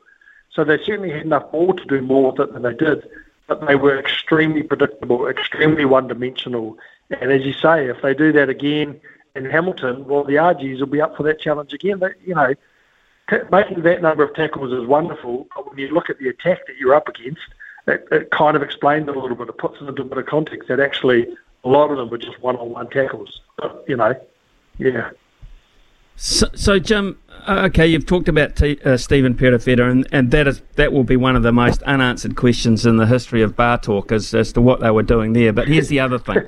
so 0.49 0.63
they 0.63 0.79
certainly 0.83 1.11
had 1.11 1.21
enough 1.21 1.51
ball 1.51 1.75
to 1.75 1.85
do 1.85 2.01
more 2.01 2.31
with 2.31 2.39
it 2.39 2.53
than 2.53 2.63
they 2.63 2.73
did. 2.73 3.07
But 3.45 3.67
they 3.67 3.75
were 3.75 3.99
extremely 3.99 4.63
predictable, 4.63 5.27
extremely 5.27 5.85
one-dimensional. 5.85 6.79
And 7.21 7.31
as 7.31 7.43
you 7.43 7.53
say, 7.53 7.89
if 7.89 8.01
they 8.01 8.15
do 8.15 8.31
that 8.31 8.49
again 8.49 8.99
in 9.35 9.45
Hamilton, 9.45 10.05
well, 10.05 10.23
the 10.23 10.37
RGs 10.37 10.79
will 10.79 10.87
be 10.87 11.01
up 11.01 11.15
for 11.15 11.21
that 11.23 11.39
challenge 11.39 11.73
again. 11.73 11.99
But, 11.99 12.13
you 12.25 12.33
know, 12.33 12.55
t- 13.29 13.37
making 13.51 13.83
that 13.83 14.01
number 14.01 14.23
of 14.23 14.33
tackles 14.33 14.73
is 14.73 14.87
wonderful, 14.87 15.47
but 15.55 15.69
when 15.69 15.77
you 15.77 15.89
look 15.89 16.09
at 16.09 16.17
the 16.17 16.29
attack 16.29 16.65
that 16.65 16.77
you're 16.77 16.95
up 16.95 17.07
against, 17.07 17.43
it, 17.87 18.07
it 18.11 18.31
kind 18.31 18.55
of 18.55 18.63
explained 18.63 19.09
it 19.09 19.15
a 19.15 19.19
little 19.19 19.35
bit. 19.35 19.49
It 19.49 19.57
puts 19.57 19.81
it 19.81 19.87
into 19.87 20.01
a 20.01 20.05
bit 20.05 20.17
of 20.17 20.25
context 20.25 20.69
that 20.69 20.79
actually 20.79 21.27
a 21.63 21.69
lot 21.69 21.91
of 21.91 21.97
them 21.97 22.09
were 22.09 22.17
just 22.17 22.41
one-on-one 22.41 22.89
tackles. 22.89 23.41
But, 23.57 23.83
you 23.87 23.95
know, 23.95 24.15
yeah. 24.77 25.11
So, 26.15 26.47
so 26.53 26.79
Jim, 26.79 27.19
uh, 27.47 27.63
okay, 27.65 27.87
you've 27.87 28.05
talked 28.05 28.27
about 28.27 28.55
T, 28.55 28.79
uh, 28.85 28.97
Stephen 28.97 29.35
Perofeta, 29.35 29.89
and, 29.89 30.07
and 30.11 30.31
that 30.31 30.47
is 30.47 30.61
that 30.75 30.93
will 30.93 31.03
be 31.03 31.17
one 31.17 31.35
of 31.35 31.43
the 31.43 31.51
most 31.51 31.81
unanswered 31.83 32.35
questions 32.35 32.85
in 32.85 32.97
the 32.97 33.07
history 33.07 33.41
of 33.41 33.55
bar 33.55 33.79
talk 33.79 34.11
as, 34.11 34.33
as 34.33 34.53
to 34.53 34.61
what 34.61 34.79
they 34.79 34.91
were 34.91 35.03
doing 35.03 35.33
there. 35.33 35.51
But 35.51 35.67
here's 35.67 35.89
the 35.89 35.99
other 35.99 36.19
thing. 36.19 36.43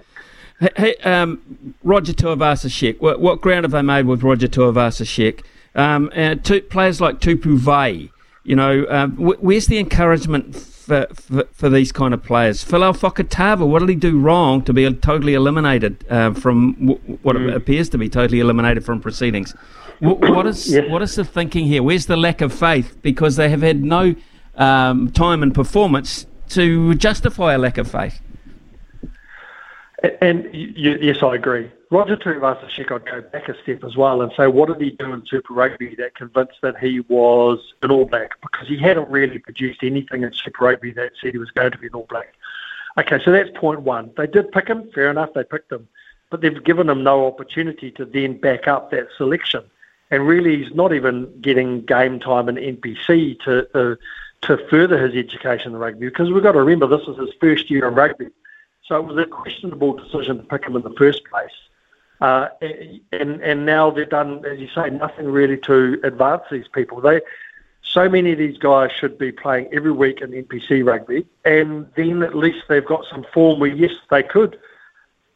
Hey, 0.78 0.96
um, 1.04 1.76
Roger 1.84 2.14
Tuivasa-Sheck, 2.14 3.02
what, 3.02 3.20
what, 3.20 3.42
ground 3.42 3.66
have 3.66 3.72
they 3.72 3.82
made 3.82 4.06
with 4.06 4.24
Roger 4.24 4.48
Tuivasa-Sheck? 4.48 5.44
Um, 5.76 6.10
uh, 6.16 6.38
players 6.70 7.02
like 7.02 7.20
Tupou 7.20 7.60
Vaa'i, 7.60 8.10
you 8.46 8.56
know, 8.56 8.86
um, 8.88 9.18
where's 9.18 9.68
the 9.68 9.80
encouragement 9.80 10.56
for, 10.86 11.08
for, 11.14 11.44
for 11.54 11.70
these 11.70 11.92
kind 11.92 12.14
of 12.14 12.24
players? 12.24 12.64
Phil 12.64 12.82
Fakatava, 12.82 13.68
what 13.68 13.80
did 13.80 13.90
he 13.90 13.96
do 13.96 14.20
wrong 14.20 14.62
to 14.64 14.74
be 14.74 14.92
totally 14.94 15.34
eliminated 15.34 16.06
uh, 16.10 16.34
from 16.34 16.74
w- 16.74 17.00
what 17.24 17.36
Mm. 17.36 17.56
appears 17.56 17.90
to 17.90 17.98
be 17.98 18.08
totally 18.10 18.40
eliminated 18.40 18.86
from 18.86 19.02
proceedings? 19.02 19.56
W- 20.02 20.34
what 20.36 20.46
is 20.48 20.72
Yes. 20.72 20.90
what 20.90 21.02
is 21.02 21.16
the 21.16 21.26
thinking 21.26 21.66
here? 21.66 21.82
Where's 21.84 22.06
the 22.06 22.18
lack 22.18 22.42
of 22.42 22.54
faith? 22.54 22.98
Because 23.02 23.36
they 23.36 23.50
have 23.50 23.62
had 23.62 23.84
no 23.84 24.16
um, 24.56 25.12
time 25.12 25.44
and 25.44 25.54
performance 25.54 26.26
to 26.50 26.94
justify 26.96 27.54
a 27.54 27.58
lack 27.58 27.78
of 27.78 27.90
faith. 27.90 28.22
And 30.22 30.44
y- 30.54 30.74
y- 30.78 30.98
yes, 31.02 31.18
I 31.24 31.36
agree. 31.36 31.72
Roger 31.92 32.18
Tuivasa-Sheck, 32.18 32.92
I'd 32.92 33.06
go 33.06 33.22
back 33.22 33.48
a 33.48 33.62
step 33.62 33.84
as 33.84 33.96
well 33.96 34.22
and 34.22 34.32
say, 34.36 34.48
what 34.48 34.70
did 34.70 34.82
he 34.82 34.92
do 34.92 35.14
in 35.14 35.24
Super 35.26 35.54
Rugby 35.54 35.94
that 35.96 36.16
convinced 36.16 36.58
that 36.62 36.80
he 36.80 37.02
was 37.02 37.60
an 37.84 37.92
All 37.92 38.06
Black? 38.06 38.32
Because 38.42 38.68
he 38.68 38.78
hadn't 38.78 39.10
really 39.10 39.38
produced 39.38 39.84
anything 39.84 40.24
in 40.24 40.34
Super 40.34 40.66
Rugby 40.66 40.92
that 40.94 41.12
said 41.22 41.34
he 41.34 41.38
was 41.38 41.52
going 41.52 41.72
to 41.72 41.78
be 41.78 41.88
an 41.88 41.94
All 41.94 42.08
Black. 42.10 42.34
Okay, 42.98 43.20
so 43.24 43.32
that's 43.32 43.50
point 43.56 43.82
one. 43.82 44.12
They 44.18 44.26
did 44.26 44.52
pick 44.52 44.68
him, 44.68 44.90
fair 44.94 45.12
enough, 45.12 45.34
they 45.34 45.44
picked 45.44 45.72
him. 45.72 45.88
But 46.32 46.42
they've 46.42 46.64
given 46.64 46.90
him 46.90 47.04
no 47.04 47.28
opportunity 47.28 47.92
to 47.92 48.06
then 48.06 48.38
back 48.38 48.68
up 48.68 48.90
that 48.92 49.08
selection. 49.16 49.64
And 50.10 50.26
really, 50.28 50.64
he's 50.64 50.74
not 50.74 50.94
even 50.94 51.40
getting 51.42 51.82
game 51.82 52.20
time 52.20 52.50
in 52.50 52.56
NPC 52.56 53.40
to, 53.42 53.68
uh, 53.78 53.96
to 54.42 54.58
further 54.70 54.98
his 55.08 55.16
education 55.16 55.74
in 55.74 55.80
rugby 55.80 56.08
because 56.08 56.32
we've 56.32 56.44
got 56.44 56.54
to 56.54 56.60
remember 56.60 56.88
this 56.88 57.08
is 57.08 57.18
his 57.18 57.34
first 57.40 57.70
year 57.70 57.88
in 57.88 57.94
rugby. 57.94 58.30
So 58.86 58.98
it 58.98 59.06
was 59.06 59.18
a 59.18 59.26
questionable 59.26 59.94
decision 59.94 60.38
to 60.38 60.44
pick 60.44 60.66
him 60.66 60.76
in 60.76 60.84
the 60.84 60.94
first 60.98 61.26
place. 61.26 61.50
Uh, 62.22 62.48
and 63.12 63.42
and 63.42 63.66
now 63.66 63.92
they've 63.92 64.10
done, 64.10 64.46
as 64.46 64.60
you 64.60 64.70
say, 64.74 64.90
nothing 64.90 65.26
really 65.26 65.58
to 65.58 66.00
advance 66.04 66.44
these 66.50 66.68
people. 66.68 67.02
They 67.02 67.22
so 67.82 68.10
many 68.10 68.32
of 68.32 68.38
these 68.38 68.58
guys 68.58 68.92
should 68.92 69.18
be 69.18 69.32
playing 69.32 69.70
every 69.72 69.92
week 69.92 70.22
in 70.22 70.32
NPC 70.32 70.86
rugby, 70.86 71.26
and 71.46 71.88
then 71.96 72.24
at 72.24 72.36
least 72.36 72.66
they've 72.68 72.86
got 72.86 73.06
some 73.10 73.26
form 73.34 73.60
where 73.60 73.70
yes, 73.70 73.92
they 74.10 74.24
could 74.24 74.60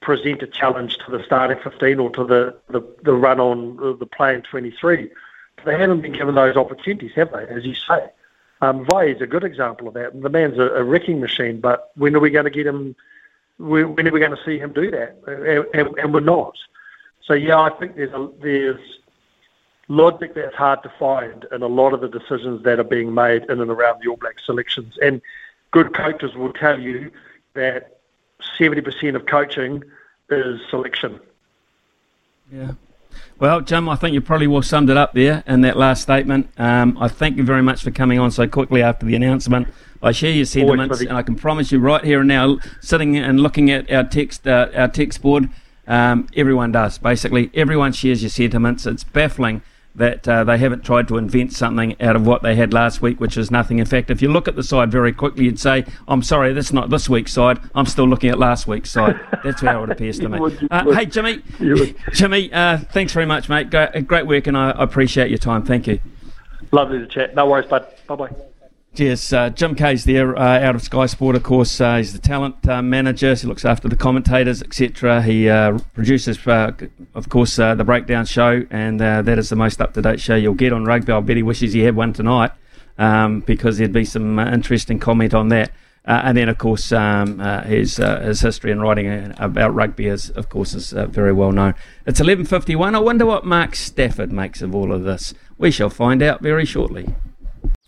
present 0.01 0.41
a 0.41 0.47
challenge 0.47 0.97
to 0.97 1.11
the 1.11 1.23
starting 1.23 1.57
15 1.63 1.99
or 1.99 2.09
to 2.11 2.23
the, 2.23 2.55
the, 2.69 2.81
the 3.03 3.13
run 3.13 3.39
on 3.39 3.77
uh, 3.79 3.93
the 3.93 4.05
playing 4.05 4.41
23. 4.41 5.09
But 5.55 5.65
they 5.65 5.77
haven't 5.77 6.01
been 6.01 6.13
given 6.13 6.35
those 6.35 6.55
opportunities, 6.55 7.11
have 7.15 7.31
they? 7.31 7.43
As 7.47 7.65
you 7.65 7.75
say, 7.75 8.09
um, 8.61 8.85
Vaa'i 8.85 9.15
is 9.15 9.21
a 9.21 9.27
good 9.27 9.43
example 9.43 9.87
of 9.87 9.93
that. 9.93 10.19
The 10.19 10.29
man's 10.29 10.57
a, 10.57 10.69
a 10.69 10.83
wrecking 10.83 11.19
machine, 11.19 11.59
but 11.59 11.91
when 11.95 12.15
are 12.15 12.19
we 12.19 12.29
going 12.29 12.45
to 12.45 12.51
get 12.51 12.65
him? 12.65 12.95
When 13.59 13.95
when 13.95 14.07
are 14.07 14.11
we 14.11 14.19
going 14.19 14.35
to 14.35 14.43
see 14.43 14.57
him 14.57 14.73
do 14.73 14.89
that? 14.89 15.17
And, 15.27 15.65
and, 15.73 15.99
and 15.99 16.13
we're 16.13 16.21
not. 16.21 16.55
So 17.25 17.35
yeah, 17.35 17.59
I 17.59 17.69
think 17.69 17.95
there's 17.95 18.13
a, 18.13 18.29
there's 18.41 18.79
logic 19.87 20.35
that's 20.35 20.55
hard 20.55 20.81
to 20.83 20.91
find 20.97 21.45
in 21.51 21.61
a 21.61 21.67
lot 21.67 21.93
of 21.93 22.01
the 22.01 22.07
decisions 22.07 22.63
that 22.63 22.79
are 22.79 22.83
being 22.83 23.13
made 23.13 23.43
in 23.43 23.59
and 23.59 23.69
around 23.69 24.01
the 24.01 24.09
All 24.09 24.17
Black 24.17 24.39
selections. 24.39 24.97
And 25.01 25.21
good 25.71 25.93
coaches 25.93 26.33
will 26.35 26.53
tell 26.53 26.79
you 26.79 27.11
that 27.53 27.99
70% 28.57 29.15
of 29.15 29.25
coaching 29.25 29.83
is 30.29 30.61
selection. 30.69 31.19
Yeah. 32.51 32.73
Well, 33.39 33.61
Jim, 33.61 33.87
I 33.87 33.95
think 33.95 34.13
you 34.13 34.19
probably 34.19 34.47
well 34.47 34.61
summed 34.61 34.89
it 34.89 34.97
up 34.97 35.13
there 35.13 35.45
in 35.47 35.61
that 35.61 35.77
last 35.77 36.01
statement. 36.01 36.49
Um, 36.57 36.97
I 36.99 37.07
thank 37.07 37.37
you 37.37 37.43
very 37.43 37.61
much 37.61 37.81
for 37.81 37.89
coming 37.89 38.19
on 38.19 38.31
so 38.31 38.45
quickly 38.49 38.81
after 38.81 39.05
the 39.05 39.15
announcement. 39.15 39.69
I 40.03 40.11
share 40.11 40.31
your 40.33 40.43
sentiments, 40.43 40.99
and 40.99 41.13
I 41.13 41.23
can 41.23 41.35
promise 41.35 41.71
you 41.71 41.79
right 41.79 42.03
here 42.03 42.19
and 42.19 42.27
now, 42.27 42.57
sitting 42.81 43.15
and 43.15 43.39
looking 43.39 43.71
at 43.71 43.89
our 43.89 44.03
text, 44.03 44.45
uh, 44.45 44.67
our 44.75 44.89
text 44.89 45.21
board, 45.21 45.49
um, 45.87 46.27
everyone 46.35 46.73
does. 46.73 46.97
Basically, 46.97 47.49
everyone 47.53 47.93
shares 47.93 48.21
your 48.21 48.29
sentiments. 48.29 48.85
It's 48.85 49.05
baffling 49.05 49.61
that 49.95 50.27
uh, 50.27 50.43
they 50.43 50.57
haven't 50.57 50.83
tried 50.83 51.07
to 51.07 51.17
invent 51.17 51.53
something 51.53 51.99
out 52.01 52.15
of 52.15 52.25
what 52.25 52.41
they 52.41 52.55
had 52.55 52.73
last 52.73 53.01
week, 53.01 53.19
which 53.19 53.37
is 53.37 53.51
nothing. 53.51 53.79
In 53.79 53.85
fact, 53.85 54.09
if 54.09 54.21
you 54.21 54.31
look 54.31 54.47
at 54.47 54.55
the 54.55 54.63
side 54.63 54.91
very 54.91 55.11
quickly, 55.11 55.45
you'd 55.45 55.59
say, 55.59 55.85
"I'm 56.07 56.23
sorry, 56.23 56.53
that's 56.53 56.71
not 56.71 56.89
this 56.89 57.09
week's 57.09 57.33
side. 57.33 57.59
I'm 57.75 57.85
still 57.85 58.07
looking 58.07 58.29
at 58.29 58.39
last 58.39 58.67
week's 58.67 58.91
side." 58.91 59.19
That's 59.43 59.61
how 59.61 59.83
it 59.83 59.89
appears 59.89 60.19
to 60.19 60.29
me. 60.29 60.39
would, 60.39 60.67
Uh, 60.71 60.91
hey, 60.91 61.05
Jimmy, 61.05 61.41
Jimmy, 62.13 62.51
uh, 62.53 62.77
thanks 62.77 63.13
very 63.13 63.25
much, 63.25 63.49
mate. 63.49 63.69
Great 63.69 64.27
work, 64.27 64.47
and 64.47 64.57
I, 64.57 64.71
I 64.71 64.83
appreciate 64.83 65.29
your 65.29 65.39
time. 65.39 65.65
Thank 65.65 65.87
you. 65.87 65.99
Lovely 66.71 66.99
to 66.99 67.07
chat. 67.07 67.35
No 67.35 67.47
worries, 67.47 67.67
bud. 67.67 67.87
Bye 68.07 68.15
bye. 68.15 68.48
Cheers. 68.99 69.31
Uh, 69.31 69.49
Jim 69.49 69.75
Kayes 69.75 70.03
there 70.03 70.37
uh, 70.37 70.59
out 70.59 70.75
of 70.75 70.81
Sky 70.81 71.05
Sport, 71.05 71.37
of 71.37 71.43
course. 71.43 71.79
Uh, 71.79 71.95
he's 71.95 72.11
the 72.11 72.19
talent 72.19 72.67
uh, 72.67 72.81
manager. 72.81 73.33
He 73.33 73.47
looks 73.47 73.63
after 73.63 73.87
the 73.87 73.95
commentators, 73.95 74.61
etc. 74.61 75.21
He 75.21 75.47
uh, 75.47 75.79
produces, 75.93 76.45
uh, 76.45 76.73
of 77.15 77.29
course, 77.29 77.55
the 77.55 77.81
breakdown 77.85 78.25
show, 78.25 78.65
and 78.69 78.99
that 78.99 79.39
is 79.39 79.47
the 79.47 79.55
most 79.55 79.79
up 79.79 79.93
to 79.93 80.01
date 80.01 80.19
show 80.19 80.35
you'll 80.35 80.53
get 80.53 80.73
on 80.73 80.83
rugby. 80.83 81.13
I 81.13 81.21
bet 81.21 81.37
he 81.37 81.43
wishes 81.43 81.71
he 81.71 81.79
had 81.79 81.95
one 81.95 82.11
tonight 82.11 82.51
um, 82.97 83.39
because 83.39 83.77
there'd 83.77 83.93
be 83.93 84.03
some 84.03 84.37
interesting 84.37 84.99
comment 84.99 85.33
on 85.33 85.47
that. 85.47 85.71
And 86.03 86.35
then, 86.35 86.49
of 86.49 86.57
course, 86.57 86.91
um, 86.91 87.39
his 87.67 87.95
his 87.95 88.41
history 88.41 88.73
and 88.73 88.81
writing 88.81 89.33
about 89.37 89.73
rugby 89.73 90.07
is, 90.07 90.29
of 90.31 90.49
course, 90.49 90.73
is 90.73 90.91
very 90.91 91.31
well 91.31 91.53
known. 91.53 91.73
It's 92.05 92.19
eleven 92.19 92.43
fifty 92.43 92.75
one. 92.75 92.95
I 92.95 92.99
wonder 92.99 93.25
what 93.25 93.45
Mark 93.45 93.77
Stafford 93.77 94.33
makes 94.33 94.61
of 94.61 94.75
all 94.75 94.91
of 94.91 95.05
this. 95.05 95.33
We 95.57 95.71
shall 95.71 95.89
find 95.89 96.21
out 96.21 96.41
very 96.41 96.65
shortly. 96.65 97.15